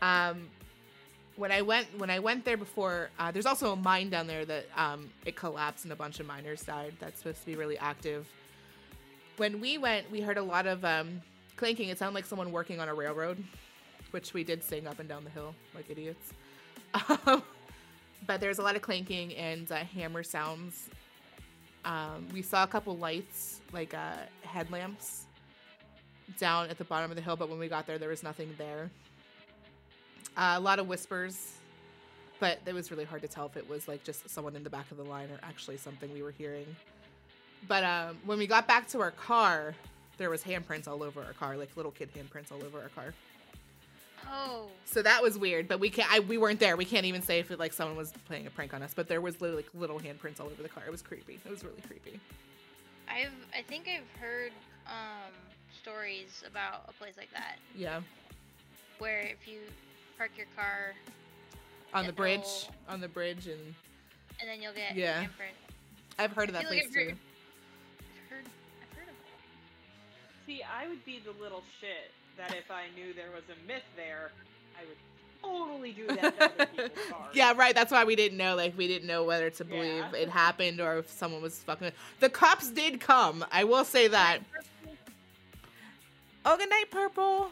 Um, 0.00 0.48
when 1.36 1.52
I 1.52 1.62
went 1.62 1.86
when 1.98 2.10
I 2.10 2.18
went 2.18 2.44
there 2.44 2.56
before, 2.56 3.10
uh, 3.18 3.30
there's 3.30 3.46
also 3.46 3.72
a 3.72 3.76
mine 3.76 4.10
down 4.10 4.26
there 4.26 4.44
that 4.44 4.66
um, 4.76 5.10
it 5.24 5.36
collapsed 5.36 5.84
and 5.84 5.92
a 5.92 5.96
bunch 5.96 6.20
of 6.20 6.26
miners 6.26 6.62
died. 6.62 6.94
That's 6.98 7.18
supposed 7.18 7.40
to 7.40 7.46
be 7.46 7.56
really 7.56 7.78
active. 7.78 8.26
When 9.38 9.60
we 9.60 9.78
went, 9.78 10.10
we 10.10 10.20
heard 10.20 10.36
a 10.36 10.42
lot 10.42 10.66
of 10.66 10.84
um, 10.84 11.22
clanking. 11.56 11.88
It 11.88 11.98
sounded 11.98 12.14
like 12.14 12.26
someone 12.26 12.52
working 12.52 12.80
on 12.80 12.88
a 12.88 12.94
railroad, 12.94 13.42
which 14.12 14.32
we 14.32 14.44
did 14.44 14.62
sing 14.62 14.86
up 14.86 14.98
and 15.00 15.08
down 15.08 15.24
the 15.24 15.30
hill 15.30 15.54
like 15.74 15.90
idiots. 15.90 16.32
Um, 17.26 17.42
but 18.26 18.40
there's 18.40 18.58
a 18.58 18.62
lot 18.62 18.76
of 18.76 18.82
clanking 18.82 19.34
and 19.34 19.70
uh, 19.72 19.76
hammer 19.76 20.22
sounds. 20.22 20.88
Um, 21.84 22.28
we 22.32 22.42
saw 22.42 22.62
a 22.62 22.66
couple 22.66 22.96
lights, 22.96 23.60
like 23.72 23.94
uh, 23.94 24.16
headlamps, 24.42 25.24
down 26.38 26.68
at 26.68 26.78
the 26.78 26.84
bottom 26.84 27.10
of 27.10 27.16
the 27.16 27.22
hill. 27.22 27.36
But 27.36 27.48
when 27.48 27.58
we 27.58 27.68
got 27.68 27.86
there, 27.86 27.98
there 27.98 28.08
was 28.08 28.22
nothing 28.22 28.54
there. 28.58 28.90
Uh, 30.36 30.54
a 30.56 30.60
lot 30.60 30.78
of 30.78 30.86
whispers, 30.86 31.54
but 32.40 32.58
it 32.64 32.74
was 32.74 32.90
really 32.90 33.04
hard 33.04 33.22
to 33.22 33.28
tell 33.28 33.46
if 33.46 33.56
it 33.56 33.68
was 33.68 33.88
like 33.88 34.04
just 34.04 34.28
someone 34.30 34.54
in 34.54 34.62
the 34.62 34.70
back 34.70 34.90
of 34.90 34.96
the 34.96 35.04
line 35.04 35.28
or 35.30 35.38
actually 35.42 35.76
something 35.76 36.12
we 36.12 36.22
were 36.22 36.30
hearing. 36.30 36.66
But 37.68 37.84
um, 37.84 38.18
when 38.24 38.38
we 38.38 38.46
got 38.46 38.66
back 38.66 38.88
to 38.88 39.00
our 39.00 39.10
car, 39.10 39.74
there 40.18 40.30
was 40.30 40.42
handprints 40.42 40.88
all 40.88 41.02
over 41.02 41.22
our 41.22 41.32
car, 41.32 41.56
like 41.56 41.76
little 41.76 41.92
kid 41.92 42.10
handprints 42.14 42.52
all 42.52 42.64
over 42.64 42.80
our 42.80 42.88
car. 42.90 43.12
Oh, 44.30 44.66
So 44.84 45.02
that 45.02 45.22
was 45.22 45.38
weird, 45.38 45.68
but 45.68 45.80
we 45.80 45.90
can't. 45.90 46.10
I, 46.12 46.20
we 46.20 46.38
weren't 46.38 46.60
there. 46.60 46.76
We 46.76 46.84
can't 46.84 47.06
even 47.06 47.22
say 47.22 47.38
if 47.38 47.50
it, 47.50 47.58
like 47.58 47.72
someone 47.72 47.96
was 47.96 48.12
playing 48.26 48.46
a 48.46 48.50
prank 48.50 48.74
on 48.74 48.82
us. 48.82 48.92
But 48.94 49.08
there 49.08 49.20
was 49.20 49.40
literally 49.40 49.62
like, 49.64 49.70
little 49.74 49.98
handprints 50.00 50.40
all 50.40 50.46
over 50.46 50.62
the 50.62 50.68
car. 50.68 50.82
It 50.86 50.90
was 50.92 51.02
creepy. 51.02 51.40
It 51.44 51.50
was 51.50 51.64
really 51.64 51.80
creepy. 51.86 52.20
I've 53.08 53.32
I 53.56 53.62
think 53.62 53.88
I've 53.88 54.20
heard 54.20 54.52
um 54.86 55.32
stories 55.82 56.42
about 56.46 56.84
a 56.88 56.92
place 56.92 57.14
like 57.16 57.30
that 57.32 57.56
Yeah, 57.76 58.00
where 58.98 59.20
if 59.20 59.46
you 59.48 59.58
park 60.16 60.30
your 60.36 60.46
car 60.56 60.94
on 61.92 62.06
the 62.06 62.12
bridge, 62.12 62.68
on 62.88 63.00
the 63.00 63.08
bridge, 63.08 63.46
and 63.48 63.60
and 64.40 64.48
then 64.48 64.62
you'll 64.62 64.72
get 64.72 64.94
Yeah. 64.94 65.24
handprint. 65.24 65.56
I've 66.18 66.32
heard 66.32 66.48
of 66.48 66.54
that 66.54 66.62
feel 66.64 66.70
like 66.70 66.82
place 66.90 66.94
heard- 66.94 67.08
too. 67.10 67.16
I've 68.24 68.30
heard 68.30 68.44
I've 68.82 68.96
heard 68.98 69.08
of 69.08 69.14
it. 69.14 70.46
See, 70.46 70.62
I 70.62 70.88
would 70.88 71.04
be 71.04 71.18
the 71.24 71.32
little 71.42 71.62
shit 71.80 72.12
that 72.36 72.54
if 72.54 72.70
I 72.70 72.84
knew 72.96 73.12
there 73.14 73.30
was 73.34 73.42
a 73.48 73.66
myth 73.66 73.82
there, 73.96 74.30
I 74.78 74.84
would 74.86 74.96
totally 75.42 75.92
do 75.92 76.06
that 76.08 76.38
to 76.38 76.44
other 76.44 76.66
people's 76.76 77.06
cars. 77.10 77.34
Yeah, 77.34 77.52
right. 77.56 77.74
That's 77.74 77.90
why 77.92 78.04
we 78.04 78.16
didn't 78.16 78.38
know. 78.38 78.54
Like, 78.56 78.76
we 78.76 78.86
didn't 78.88 79.06
know 79.08 79.24
whether 79.24 79.50
to 79.50 79.64
believe 79.64 80.04
Yeah. 80.12 80.18
it 80.20 80.28
happened 80.28 80.80
or 80.80 80.98
if 80.98 81.10
someone 81.10 81.42
was 81.42 81.58
fucking. 81.58 81.90
The 82.20 82.28
cops 82.28 82.70
did 82.70 83.00
come. 83.00 83.44
I 83.52 83.64
will 83.64 83.84
say 83.84 84.08
that. 84.08 84.38
Oh, 86.44 86.56
good 86.56 86.70
night, 86.70 86.86
Purple. 86.90 87.50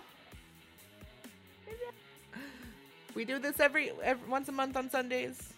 We 3.14 3.24
do 3.24 3.38
this 3.38 3.58
every, 3.60 3.90
every 4.02 4.28
once 4.28 4.48
a 4.48 4.52
month 4.52 4.76
on 4.76 4.88
Sundays. 4.88 5.52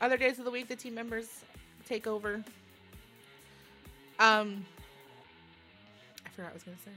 Other 0.00 0.16
days 0.16 0.38
of 0.38 0.44
the 0.44 0.50
week, 0.50 0.68
the 0.68 0.76
team 0.76 0.94
members 0.94 1.28
take 1.88 2.06
over. 2.06 2.42
Um, 4.20 4.64
I 6.24 6.28
forgot 6.30 6.44
what 6.46 6.50
I 6.50 6.54
was 6.54 6.62
gonna 6.62 6.76
say. 6.84 6.90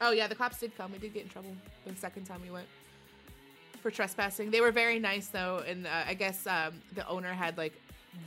Oh 0.00 0.12
yeah, 0.12 0.26
the 0.26 0.34
cops 0.34 0.58
did 0.60 0.76
come. 0.76 0.92
We 0.92 0.98
did 0.98 1.14
get 1.14 1.24
in 1.24 1.28
trouble 1.28 1.50
the 1.86 1.94
second 1.96 2.24
time 2.24 2.40
we 2.42 2.50
went 2.50 2.66
for 3.82 3.90
trespassing. 3.90 4.50
They 4.50 4.60
were 4.60 4.72
very 4.72 4.98
nice 4.98 5.28
though, 5.28 5.62
and 5.66 5.86
uh, 5.86 6.04
I 6.06 6.14
guess 6.14 6.46
um, 6.46 6.74
the 6.94 7.06
owner 7.08 7.32
had 7.32 7.56
like 7.56 7.72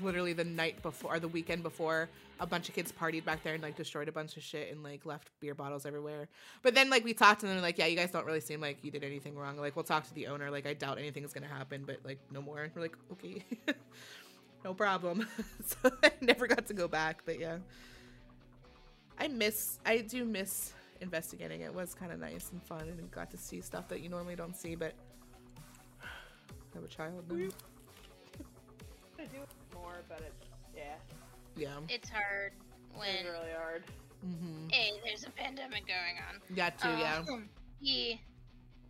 literally 0.02 0.34
the 0.34 0.44
night 0.44 0.82
before 0.82 1.16
or 1.16 1.20
the 1.20 1.28
weekend 1.28 1.64
before 1.64 2.10
a 2.40 2.46
bunch 2.46 2.68
of 2.70 2.76
kids 2.76 2.92
partied 2.92 3.24
back 3.24 3.44
there 3.44 3.54
and 3.54 3.62
like 3.62 3.76
destroyed 3.76 4.08
a 4.08 4.12
bunch 4.12 4.36
of 4.36 4.44
shit 4.44 4.72
and 4.72 4.84
like 4.84 5.06
left 5.06 5.30
beer 5.40 5.54
bottles 5.54 5.86
everywhere. 5.86 6.28
But 6.64 6.74
then 6.74 6.90
like 6.90 7.04
we 7.04 7.14
talked 7.14 7.42
to 7.42 7.48
them 7.48 7.62
like 7.62 7.78
yeah, 7.78 7.86
you 7.86 7.96
guys 7.96 8.12
don't 8.12 8.26
really 8.26 8.40
seem 8.40 8.60
like 8.60 8.84
you 8.84 8.92
did 8.92 9.04
anything 9.04 9.36
wrong. 9.36 9.58
Like 9.58 9.76
we'll 9.76 9.84
talk 9.84 10.08
to 10.08 10.14
the 10.14 10.28
owner. 10.28 10.50
Like 10.50 10.66
I 10.66 10.74
doubt 10.74 10.98
anything's 10.98 11.34
gonna 11.34 11.48
happen, 11.48 11.84
but 11.86 11.98
like 12.04 12.20
no 12.32 12.42
more. 12.42 12.64
And 12.64 12.72
we're 12.76 12.82
like 12.82 12.98
okay, 13.14 13.46
no 14.66 14.74
problem. 14.74 15.28
so 15.66 15.92
I 16.04 16.12
never 16.22 16.48
got 16.48 16.66
to 16.68 16.74
go 16.74 16.88
back, 16.88 17.22
but 17.26 17.40
yeah. 17.40 17.58
I 19.20 19.28
miss 19.28 19.78
I 19.86 20.00
do 20.00 20.26
miss 20.26 20.74
investigating. 21.02 21.62
It 21.62 21.74
was 21.74 21.94
kind 21.94 22.12
of 22.12 22.20
nice 22.20 22.52
and 22.52 22.62
fun 22.64 22.82
and 22.82 23.12
got 23.12 23.30
to 23.32 23.38
see 23.38 23.62
stuff 23.62 23.88
that 23.90 24.02
you 24.02 24.10
normally 24.10 24.36
don't 24.36 24.56
see, 24.56 24.76
but 24.76 24.94
I 26.02 26.08
have 26.76 26.84
a 26.84 26.88
child 26.88 27.24
now. 27.30 27.50
I 29.20 29.26
do 29.26 29.42
it 29.42 29.50
more, 29.74 30.02
but 30.08 30.22
it's 30.22 30.48
yeah, 30.76 30.96
Yeah. 31.56 31.80
It's 31.90 32.10
hard 32.10 32.54
when. 32.96 33.10
it's 33.10 33.24
really 33.26 33.54
hard. 33.56 33.84
Mm-hmm. 34.26 34.70
hey, 34.70 34.92
there's 35.04 35.24
a 35.26 35.32
pandemic 35.32 35.88
going 35.88 36.18
on. 36.30 36.56
Got 36.56 36.78
to, 36.80 36.88
yeah. 36.88 37.24
Um, 37.32 37.50
yeah. 37.80 38.16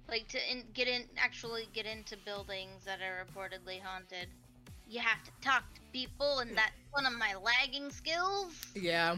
Like 0.09 0.27
to 0.29 0.51
in, 0.51 0.63
get 0.73 0.87
in, 0.89 1.03
actually 1.17 1.69
get 1.73 1.85
into 1.85 2.17
buildings 2.25 2.83
that 2.85 2.99
are 2.99 3.25
reportedly 3.25 3.81
haunted. 3.81 4.27
You 4.89 4.99
have 4.99 5.23
to 5.23 5.31
talk 5.41 5.63
to 5.75 5.81
people, 5.93 6.39
and 6.39 6.51
that's 6.57 6.73
one 6.91 7.05
of 7.05 7.13
my 7.13 7.33
lagging 7.41 7.91
skills. 7.91 8.53
Yeah. 8.75 9.15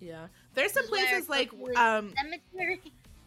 Yeah. 0.00 0.26
There's 0.58 0.72
some 0.72 0.86
Where 0.86 1.06
places 1.06 1.28
like 1.28 1.52
um 1.76 2.12
Cemetery. 2.16 2.80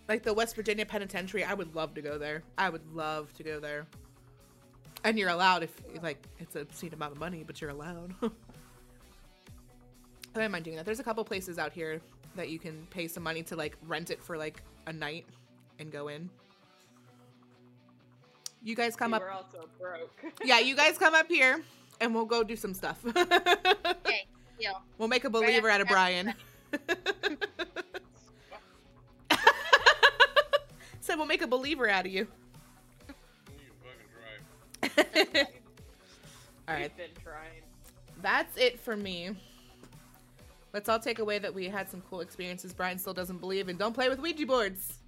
like 0.09 0.21
the 0.21 0.33
West 0.33 0.53
Virginia 0.53 0.85
Penitentiary. 0.85 1.45
I 1.45 1.53
would 1.53 1.73
love 1.73 1.93
to 1.93 2.01
go 2.01 2.17
there. 2.17 2.43
I 2.57 2.69
would 2.69 2.85
love 2.93 3.33
to 3.35 3.43
go 3.43 3.57
there. 3.57 3.87
And 5.05 5.17
you're 5.17 5.29
allowed 5.29 5.63
if 5.63 5.71
like 6.03 6.21
it's 6.39 6.57
a 6.57 6.59
obscene 6.59 6.93
amount 6.93 7.13
of 7.13 7.19
money, 7.19 7.45
but 7.47 7.61
you're 7.61 7.69
allowed. 7.69 8.13
I 8.21 8.29
don't 10.39 10.51
mind 10.51 10.65
doing 10.65 10.75
that. 10.75 10.85
There's 10.85 10.99
a 10.99 11.05
couple 11.05 11.23
places 11.23 11.57
out 11.57 11.71
here 11.71 12.01
that 12.35 12.49
you 12.49 12.59
can 12.59 12.85
pay 12.89 13.07
some 13.07 13.23
money 13.23 13.43
to 13.43 13.55
like 13.55 13.77
rent 13.87 14.09
it 14.09 14.21
for 14.21 14.37
like 14.37 14.61
a 14.87 14.91
night 14.91 15.25
and 15.79 15.89
go 15.89 16.09
in. 16.09 16.29
You 18.61 18.75
guys 18.75 18.97
come 18.97 19.13
up 19.13 19.21
we 19.21 19.27
up. 19.27 19.31
were 19.31 19.59
also 19.59 19.69
broke. 19.79 20.33
Yeah, 20.43 20.59
you 20.59 20.75
guys 20.75 20.97
come 20.97 21.15
up 21.15 21.29
here 21.29 21.63
and 22.01 22.13
we'll 22.13 22.25
go 22.25 22.43
do 22.43 22.57
some 22.57 22.73
stuff. 22.73 22.99
Okay, 23.15 24.27
Deal. 24.59 24.81
We'll 24.97 25.07
make 25.07 25.23
a 25.23 25.29
Right 25.29 25.41
believer 25.41 25.69
out 25.69 25.79
of 25.79 25.87
Brian. 25.87 26.33
Said 30.99 31.15
we'll 31.17 31.25
make 31.25 31.41
a 31.41 31.47
believer 31.47 31.89
out 31.89 32.05
of 32.05 32.11
you. 32.11 32.27
You 33.07 33.63
fucking 33.83 35.05
drive. 35.35 35.47
all 36.67 36.75
right, 36.75 36.81
We've 36.83 36.97
been 36.97 37.23
trying. 37.23 37.61
that's 38.21 38.55
it 38.57 38.79
for 38.79 38.95
me. 38.95 39.31
Let's 40.73 40.87
all 40.87 40.99
take 40.99 41.19
away 41.19 41.37
that 41.39 41.53
we 41.53 41.65
had 41.67 41.89
some 41.89 42.01
cool 42.09 42.21
experiences. 42.21 42.71
Brian 42.73 42.97
still 42.97 43.13
doesn't 43.13 43.39
believe, 43.39 43.67
and 43.67 43.77
don't 43.77 43.93
play 43.93 44.07
with 44.09 44.19
Ouija 44.19 44.45
boards. 44.45 44.99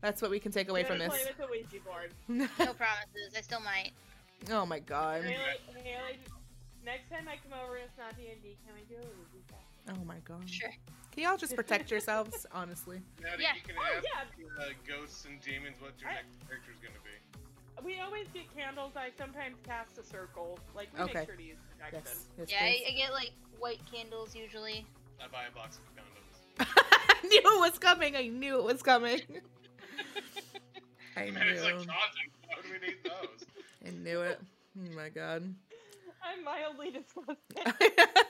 That's 0.00 0.22
what 0.22 0.30
we 0.30 0.38
can 0.38 0.52
take 0.52 0.68
away 0.68 0.82
Gonna 0.82 0.94
from 0.94 0.98
this. 1.00 1.22
Play 1.22 1.24
with 1.26 1.36
the 1.38 1.46
Ouija 1.46 1.84
board. 1.84 2.14
No 2.58 2.72
promises. 2.74 3.34
I 3.36 3.40
still 3.42 3.60
might. 3.60 3.90
oh 4.50 4.64
my 4.64 4.78
god. 4.78 5.24
Haley, 5.24 5.34
Haley, 5.82 6.18
next 6.84 7.10
time 7.10 7.26
I 7.28 7.36
come 7.42 7.58
over 7.64 7.74
and 7.76 7.84
it's 7.84 7.98
not 7.98 8.16
D 8.16 8.28
and 8.32 8.40
D, 8.42 8.56
can 8.64 8.74
we 8.74 8.82
do 8.88 8.94
a 8.94 9.04
Ouija 9.04 9.42
cast? 9.50 9.63
Oh 9.90 10.04
my 10.04 10.18
god. 10.24 10.48
Sure. 10.48 10.70
Can 11.12 11.22
y'all 11.24 11.36
just 11.36 11.54
protect 11.54 11.90
yourselves, 11.94 12.46
honestly? 12.52 13.00
Now 13.22 13.30
Yeah. 13.38 13.54
you 13.54 13.62
can 13.66 13.76
Oh, 13.78 13.96
ask 13.96 14.04
yeah. 14.38 14.64
uh, 14.64 14.68
ghosts 14.86 15.24
and 15.26 15.40
demons 15.40 15.76
what 15.80 15.92
your 16.00 16.10
I- 16.10 16.14
next 16.14 16.46
character's 16.48 16.76
gonna 16.82 17.00
be. 17.04 17.10
We 17.84 18.00
always 18.00 18.28
get 18.32 18.44
candles. 18.56 18.92
I 18.96 19.10
sometimes 19.18 19.56
cast 19.64 19.98
a 19.98 20.04
circle. 20.04 20.58
Like 20.74 20.88
we 20.96 21.02
Okay. 21.04 21.12
make 21.20 21.26
sure 21.28 21.36
to 21.36 21.42
use 21.42 21.58
protection. 21.78 22.02
Yes. 22.06 22.26
yes 22.38 22.50
Yeah, 22.50 22.58
I. 22.62 22.84
I 22.88 22.92
get 22.96 23.12
like 23.12 23.32
white 23.58 23.80
candles 23.92 24.34
usually. 24.34 24.86
I 25.22 25.26
buy 25.28 25.44
a 25.50 25.54
box 25.54 25.78
of 25.78 25.82
condoms. 25.94 26.66
I 27.24 27.26
knew 27.26 27.40
it 27.40 27.60
was 27.70 27.78
coming. 27.78 28.16
I 28.16 28.28
knew 28.28 28.58
it 28.58 28.64
was 28.64 28.82
coming. 28.82 29.20
I 31.16 31.30
Man, 31.30 31.46
it's 31.48 31.62
like 31.62 31.74
knew. 31.74 31.80
condoms. 31.82 31.86
Why 32.46 32.54
do 32.62 32.68
we 32.72 32.86
need 32.86 32.96
those? 33.04 33.46
I 33.86 33.90
knew 33.90 34.20
it. 34.22 34.40
Oh 34.78 34.96
my 34.96 35.08
god. 35.10 35.54
I'm 36.22 36.42
mildly 36.44 36.90
disgusted. 36.90 38.26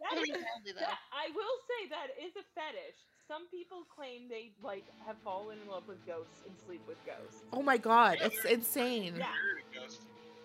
That 0.00 0.16
Only 0.16 0.30
is- 0.30 0.74
that- 0.76 0.98
I 1.12 1.28
will 1.34 1.56
say 1.68 1.88
that 1.90 2.08
is 2.24 2.32
a 2.36 2.42
fetish. 2.54 2.96
Some 3.28 3.46
people 3.48 3.84
claim 3.94 4.28
they 4.28 4.50
like 4.62 4.84
have 5.06 5.16
fallen 5.22 5.58
in 5.62 5.68
love 5.68 5.86
with 5.86 6.04
ghosts 6.06 6.40
and 6.46 6.56
sleep 6.66 6.80
with 6.88 6.96
ghosts. 7.06 7.42
oh 7.52 7.62
my 7.62 7.76
god. 7.76 8.18
It's 8.20 8.44
insane. 8.44 9.14
Yeah. 9.16 9.26
Married 9.30 9.64
a 9.76 9.80
ghost. 9.80 10.00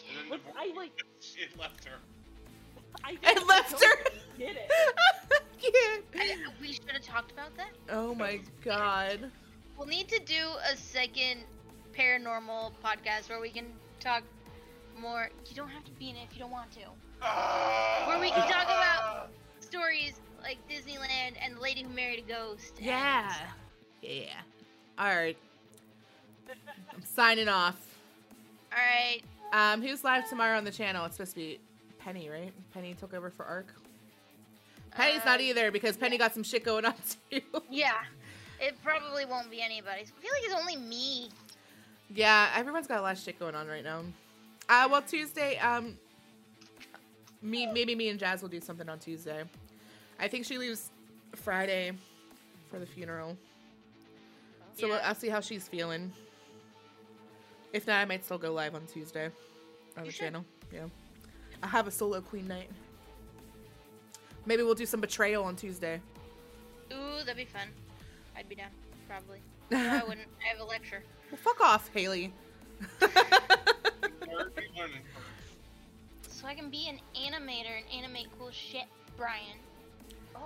And 0.08 0.18
then 0.32 0.40
But 0.46 0.54
the 0.54 0.60
I 0.60 0.74
like 0.76 0.92
It 1.38 1.58
left 1.60 1.86
her. 1.86 1.98
I, 3.04 3.12
I 3.24 3.34
think 3.34 3.48
left 3.48 3.72
ghosts 3.72 3.86
her. 3.86 4.04
Did 4.38 4.58
it? 4.58 4.72
Yeah. 5.62 6.22
I, 6.22 6.34
uh, 6.48 6.52
we 6.62 6.74
should 6.74 6.92
have 6.92 7.02
talked 7.02 7.32
about 7.32 7.56
that. 7.58 7.72
Oh 7.90 8.14
my 8.14 8.40
god. 8.64 9.32
We'll 9.78 9.88
need 9.88 10.08
to 10.10 10.20
do 10.20 10.48
a 10.72 10.78
second 10.78 11.40
paranormal 11.98 12.74
podcast 12.84 13.30
where 13.30 13.40
we 13.42 13.50
can 13.50 13.66
talk 14.00 14.24
more. 15.00 15.30
You 15.50 15.56
don't 15.56 15.70
have 15.70 15.84
to 15.86 15.92
be 15.94 16.10
in 16.12 16.18
it 16.18 16.28
if 16.30 16.34
you 16.36 16.40
don't 16.40 16.52
want 16.52 16.72
to. 16.74 16.82
Where 18.08 18.20
we 18.20 18.30
can 18.30 18.48
talk 18.50 18.66
about 18.66 19.30
stories 19.60 20.14
like 20.44 20.58
Disneyland 20.70 21.34
and 21.42 21.56
the 21.56 21.60
lady 21.60 21.82
who 21.84 21.90
married 21.90 22.20
a 22.20 22.28
ghost. 22.32 22.74
Yeah. 22.80 23.34
Yeah. 24.02 24.34
Alright. 25.00 25.38
I'm 26.94 27.04
signing 27.04 27.48
off. 27.48 27.98
All 28.72 28.78
right. 28.78 29.22
Um, 29.54 29.82
who's 29.82 30.04
live 30.04 30.30
tomorrow 30.30 30.58
on 30.58 30.64
the 30.64 30.72
channel? 30.72 31.06
It's 31.06 31.16
supposed 31.16 31.32
to 31.32 31.38
be 31.38 31.60
Penny, 32.00 32.30
right? 32.30 32.54
Penny 32.74 32.94
took 32.94 33.14
over 33.14 33.30
for 33.30 33.46
Ark. 33.46 33.74
Penny's 34.92 35.26
not 35.26 35.40
Uh, 35.40 35.44
either 35.44 35.72
because 35.72 35.98
Penny 35.98 36.18
got 36.18 36.34
some 36.34 36.44
shit 36.44 36.64
going 36.64 36.86
on 36.86 36.94
too. 37.32 37.42
Yeah. 37.70 37.94
It 38.62 38.76
probably 38.84 39.26
won't 39.26 39.50
be 39.50 39.62
anybody's. 39.62 40.12
I 40.18 40.22
feel 40.22 40.32
like 40.32 40.44
it's 40.46 40.54
only 40.62 40.78
me. 40.78 41.30
yeah, 42.14 42.50
everyone's 42.56 42.88
got 42.88 43.00
a 43.00 43.02
lot 43.02 43.14
of 43.18 43.20
shit 43.20 43.38
going 43.40 43.56
on 43.56 43.68
right 43.68 43.84
now. 43.84 44.02
Uh, 44.70 44.88
well, 44.90 45.02
Tuesday, 45.02 45.58
um, 45.58 45.98
me 47.46 47.68
maybe 47.68 47.96
me 47.96 48.10
and 48.10 48.20
Jazz 48.20 48.42
will 48.42 48.50
do 48.50 48.60
something 48.60 48.90
on 48.90 49.00
Tuesday. 49.00 49.44
I 50.20 50.28
think 50.28 50.46
she 50.46 50.58
leaves 50.58 50.90
Friday 51.36 51.92
for 52.70 52.80
the 52.80 52.86
funeral, 52.86 53.38
so 54.76 54.88
we'll, 54.88 54.98
Yeah. 54.98 55.08
I'll 55.08 55.16
see 55.16 55.30
how 55.30 55.40
she's 55.42 55.68
feeling. 55.68 56.12
If 57.74 57.88
not, 57.88 57.98
I 57.98 58.06
might 58.06 58.24
still 58.24 58.38
go 58.38 58.52
live 58.54 58.74
on 58.76 58.86
Tuesday 58.88 59.26
on 59.98 60.06
You 60.06 60.06
the 60.06 60.12
should. 60.12 60.20
channel. 60.26 60.46
Yeah, 60.74 60.86
I'll 61.62 61.70
have 61.70 61.88
a 61.88 61.92
solo 61.92 62.22
queen 62.22 62.48
night. 62.48 62.70
Maybe 64.46 64.64
we'll 64.64 64.76
do 64.76 64.86
some 64.86 65.02
betrayal 65.02 65.44
on 65.44 65.56
Tuesday. 65.56 66.00
Ooh, 66.94 67.20
that'd 67.20 67.36
be 67.36 67.46
fun. 67.46 67.68
I'd 68.38 68.48
be 68.50 68.56
down. 68.56 68.70
Probably. 69.08 69.40
No, 69.72 69.80
I 69.80 70.04
wouldn't. 70.04 70.28
I 70.44 70.48
have 70.50 70.60
a 70.60 70.64
lecture. 70.64 71.02
Well, 71.32 71.40
fuck 71.42 71.60
off, 71.60 71.90
Haley. 71.92 72.32
So 76.46 76.50
I 76.52 76.54
can 76.54 76.70
be 76.70 76.88
an 76.88 77.00
animator 77.16 77.76
and 77.76 77.86
animate 77.92 78.28
cool 78.38 78.52
shit, 78.52 78.84
Brian. 79.18 79.58
Oh, 80.36 80.42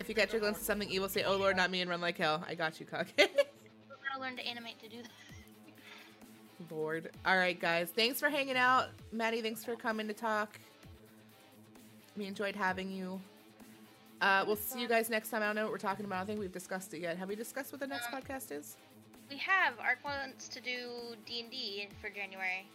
if 0.00 0.08
you 0.08 0.14
catch 0.14 0.32
a 0.32 0.38
glimpse 0.38 0.60
of 0.60 0.64
something 0.64 0.90
evil, 0.90 1.06
say, 1.06 1.22
"Oh 1.24 1.36
Lord, 1.36 1.54
not 1.54 1.70
me," 1.70 1.82
and 1.82 1.90
run 1.90 2.00
like 2.00 2.16
hell. 2.16 2.42
I 2.48 2.54
got 2.54 2.80
you, 2.80 2.86
cock. 2.86 3.08
I 3.18 3.28
gotta 3.28 4.20
learn 4.22 4.38
to 4.38 4.46
animate 4.46 4.80
to 4.80 4.88
do 4.88 5.02
that. 5.02 6.70
Lord. 6.70 7.10
All 7.26 7.36
right, 7.36 7.60
guys. 7.60 7.90
Thanks 7.94 8.18
for 8.18 8.30
hanging 8.30 8.56
out, 8.56 8.86
Maddie. 9.12 9.42
Thanks 9.42 9.62
for 9.62 9.76
coming 9.76 10.08
to 10.08 10.14
talk. 10.14 10.58
We 12.16 12.24
enjoyed 12.24 12.56
having 12.56 12.90
you. 12.90 13.20
Uh, 14.22 14.44
we'll 14.46 14.56
see 14.56 14.80
you 14.80 14.88
guys 14.88 15.10
next 15.10 15.28
time. 15.28 15.42
I 15.42 15.46
don't 15.46 15.56
know 15.56 15.64
what 15.64 15.72
we're 15.72 15.76
talking 15.78 16.06
about. 16.06 16.22
I 16.22 16.24
think 16.24 16.40
we've 16.40 16.50
discussed 16.50 16.94
it 16.94 17.02
yet. 17.02 17.18
Have 17.18 17.28
we 17.28 17.36
discussed 17.36 17.70
what 17.70 17.80
the 17.80 17.86
next 17.86 18.10
Um, 18.10 18.22
podcast 18.22 18.50
is? 18.50 18.78
We 19.28 19.36
have 19.36 19.74
Ark 19.78 19.98
wants 20.02 20.48
to 20.48 20.60
do 20.62 20.88
D 21.26 21.40
and 21.40 21.50
D 21.50 21.86
for 22.00 22.08
January. 22.08 22.66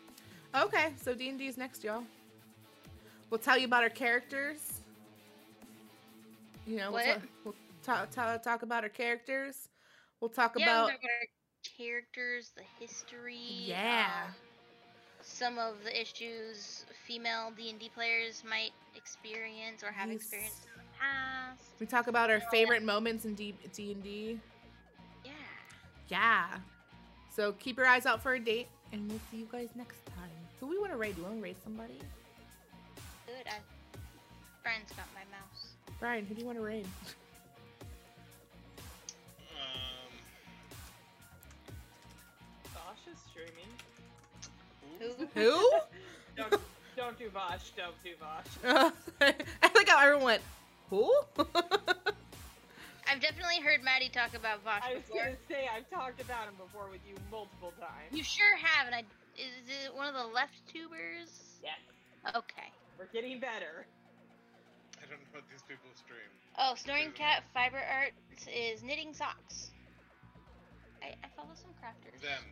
Okay, 0.56 0.93
so 1.01 1.15
D 1.15 1.30
and 1.30 1.40
D 1.40 1.48
is 1.48 1.57
next, 1.57 1.83
y'all. 1.83 2.03
We'll 3.33 3.39
tell 3.39 3.57
you 3.57 3.65
about 3.65 3.81
our 3.81 3.89
characters. 3.89 4.59
You 6.67 6.77
know, 6.77 6.91
we'll, 6.91 7.03
What? 7.03 7.21
we'll 7.43 7.55
ta- 7.83 8.05
ta- 8.11 8.37
talk 8.37 8.61
about 8.61 8.83
our 8.83 8.89
characters. 8.91 9.69
We'll 10.21 10.29
talk 10.29 10.53
yeah, 10.55 10.65
about 10.65 10.81
we'll 10.83 10.91
talk 10.91 10.99
about 10.99 11.09
our 11.09 11.75
characters, 11.75 12.51
the 12.55 12.61
history. 12.79 13.39
Yeah. 13.41 14.25
um, 14.27 14.35
some 15.23 15.57
of 15.57 15.83
the 15.83 15.99
issues 15.99 16.85
female 17.07 17.51
D 17.57 17.71
and 17.71 17.79
D 17.79 17.89
players 17.95 18.43
might 18.47 18.69
experience 18.95 19.81
or 19.83 19.91
have 19.91 20.09
Yes. 20.11 20.17
experienced 20.21 20.65
in 20.65 20.83
the 20.83 20.99
past. 20.99 21.63
we 21.79 21.87
talk 21.87 22.05
about 22.05 22.29
our 22.29 22.39
favorite 22.51 22.83
moments 22.83 23.25
in 23.25 23.33
D 23.33 23.55
and 23.79 24.03
D. 24.03 24.39
Yeah. 25.25 25.31
Yeah. 26.09 26.57
So 27.35 27.53
keep 27.53 27.77
your 27.77 27.87
eyes 27.87 28.05
out 28.05 28.21
for 28.21 28.35
a 28.35 28.39
date, 28.39 28.67
and 28.91 29.09
we'll 29.09 29.19
see 29.31 29.37
you 29.37 29.47
guys 29.51 29.69
next 29.75 30.05
time. 30.05 30.29
Who 30.59 30.67
we 30.67 30.77
want 30.77 30.91
to 30.91 30.97
raid? 30.97 31.15
Do 31.15 31.23
we 31.23 31.27
want 31.29 31.39
to 31.39 31.43
raid 31.43 31.55
somebody? 31.63 31.99
Good. 33.33 33.47
I, 33.47 33.57
Brian's 34.61 34.91
got 34.91 35.07
my 35.15 35.25
mouse. 35.31 35.73
Brian, 35.99 36.25
who 36.25 36.35
do 36.35 36.41
you 36.41 36.45
want 36.45 36.59
to 36.59 36.63
raid? 36.63 36.85
Um, 39.49 40.11
Vaush 42.75 43.11
is 43.11 43.19
streaming. 43.31 43.71
Who? 44.99 45.25
Who? 45.41 45.71
Don't 46.35 46.61
don't 46.95 47.17
do 47.17 47.29
Vaush. 47.29 47.71
Don't 47.75 47.95
do 48.03 48.11
Vaush. 48.21 48.91
I 49.21 49.71
like 49.75 49.87
how 49.87 49.99
everyone 49.99 50.23
went. 50.25 50.41
Who? 50.91 51.11
I've 53.07 53.19
definitely 53.19 53.61
heard 53.61 53.83
Maddie 53.83 54.09
talk 54.09 54.35
about 54.35 54.63
Vaush 54.63 54.83
I 54.83 54.93
was 54.93 55.03
before. 55.03 55.23
gonna 55.23 55.35
say 55.47 55.67
I've 55.75 55.89
talked 55.89 56.21
about 56.21 56.47
him 56.47 56.53
before 56.57 56.87
with 56.91 57.01
you 57.07 57.15
multiple 57.31 57.73
times. 57.79 58.11
You 58.11 58.23
sure 58.23 58.55
have, 58.57 58.85
and 58.85 58.93
I 58.95 59.03
is 59.35 59.67
it 59.85 59.95
one 59.95 60.07
of 60.07 60.13
the 60.13 60.27
left 60.27 60.53
tubers? 60.71 61.57
Yes, 61.63 61.79
Okay. 62.35 62.71
We're 62.97 63.07
getting 63.13 63.39
better. 63.39 63.85
I 64.97 65.05
don't 65.09 65.19
know 65.19 65.27
what 65.31 65.43
these 65.49 65.61
people 65.63 65.89
stream. 65.95 66.30
Oh, 66.57 66.75
Snoring 66.75 67.11
Cat 67.11 67.43
Fiber 67.53 67.77
Arts 67.77 68.47
is 68.47 68.83
knitting 68.83 69.13
socks. 69.13 69.72
I, 71.01 71.15
I 71.23 71.27
follow 71.35 71.49
some 71.55 71.72
crafters. 71.81 72.22
Them. 72.22 72.43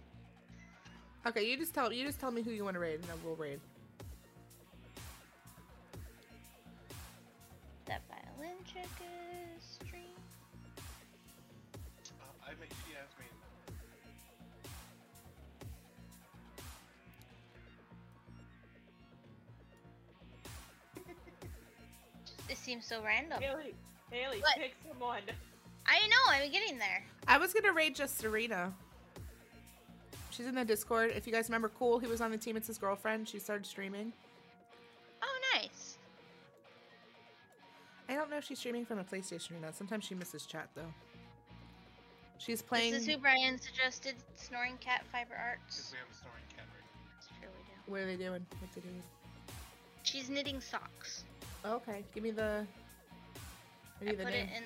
okay, 1.26 1.50
you 1.50 1.58
just 1.58 1.74
tell 1.74 1.92
you 1.94 2.06
just 2.06 2.20
tell 2.20 2.32
me 2.32 2.42
who 2.42 2.52
you 2.52 2.64
want 2.64 2.76
to 2.76 2.80
raid, 2.80 2.96
and 2.96 3.04
then 3.04 3.18
we'll 3.24 3.36
raid. 3.36 3.60
That 7.86 8.02
violin 8.10 8.58
chick 8.66 8.88
seems 22.72 22.86
so 22.86 23.04
random. 23.04 23.42
Haley, 23.42 23.74
Haley, 24.12 24.40
What? 24.40 24.56
pick 24.56 24.74
someone. 24.88 25.20
I 25.86 26.08
know, 26.08 26.16
I'm 26.30 26.50
getting 26.50 26.78
there. 26.78 27.04
I 27.28 27.38
was 27.38 27.54
gonna 27.54 27.74
raid 27.74 27.96
just 27.96 28.18
Serena. 28.18 28.74
She's 30.30 30.46
in 30.46 30.56
the 30.56 30.64
Discord. 30.64 31.12
If 31.14 31.28
you 31.28 31.34
guys 31.34 31.50
remember, 31.50 31.70
Cool, 31.78 32.00
he 32.00 32.08
was 32.08 32.22
on 32.22 32.32
the 32.32 32.38
team. 32.38 32.56
It's 32.56 32.68
his 32.68 32.78
girlfriend. 32.78 33.28
She 33.28 33.40
started 33.40 33.66
streaming. 33.66 34.14
Oh, 35.22 35.40
nice. 35.54 35.98
I 38.08 38.14
don't 38.16 38.30
know 38.30 38.38
if 38.38 38.46
she's 38.46 38.60
streaming 38.60 38.86
from 38.86 39.00
a 39.00 39.04
PlayStation 39.04 39.58
or 39.58 39.60
not. 39.62 39.76
Sometimes 39.76 40.06
she 40.06 40.16
misses 40.16 40.46
chat 40.46 40.70
though. 40.74 40.94
She's 42.38 42.62
playing. 42.62 42.94
This 42.94 43.02
is 43.02 43.08
who 43.10 43.18
Brian 43.18 43.60
suggested 43.60 44.16
Snoring 44.38 44.78
Cat 44.80 45.04
Fiber 45.12 45.36
Because 45.66 45.78
Arts. 45.78 45.92
we 45.92 45.98
have 46.00 46.08
a 46.10 46.16
snoring 46.16 46.44
cat 46.56 46.66
right 46.74 47.18
It's 47.18 47.28
true, 47.28 47.50
we 47.58 47.64
do. 47.66 47.92
What 47.92 48.00
are 48.00 48.06
they 48.06 48.16
doing? 48.16 48.46
What's 48.62 48.76
they 48.76 48.82
doing? 48.82 49.04
She's 50.04 50.30
knitting 50.30 50.62
socks. 50.62 51.26
Okay, 51.66 52.04
give 52.14 52.24
me 52.24 52.32
the 52.32 52.66
I 54.02 54.04
I 54.04 54.12
the 54.16 54.24
put 54.24 54.26
name. 54.34 54.48
it 54.48 54.58
in. 54.58 54.64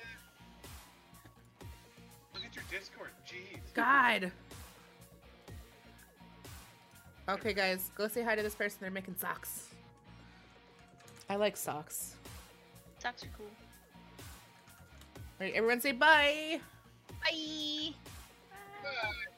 Look 2.34 2.44
at 2.44 2.54
your 2.54 2.64
Discord. 2.70 3.10
Jeez. 3.26 3.60
God. 3.74 4.32
Okay, 7.28 7.52
guys, 7.52 7.90
go 7.96 8.08
say 8.08 8.22
hi 8.22 8.34
to 8.36 8.42
this 8.42 8.54
person. 8.54 8.78
They're 8.80 8.90
making 8.90 9.16
socks. 9.16 9.68
I 11.28 11.36
like 11.36 11.56
socks. 11.56 12.14
Socks 12.98 13.24
are 13.24 13.28
cool. 13.36 13.46
All 15.38 15.46
right, 15.46 15.52
everyone 15.54 15.80
say 15.80 15.92
bye. 15.92 16.60
Bye. 17.22 17.90
Bye. 18.82 19.32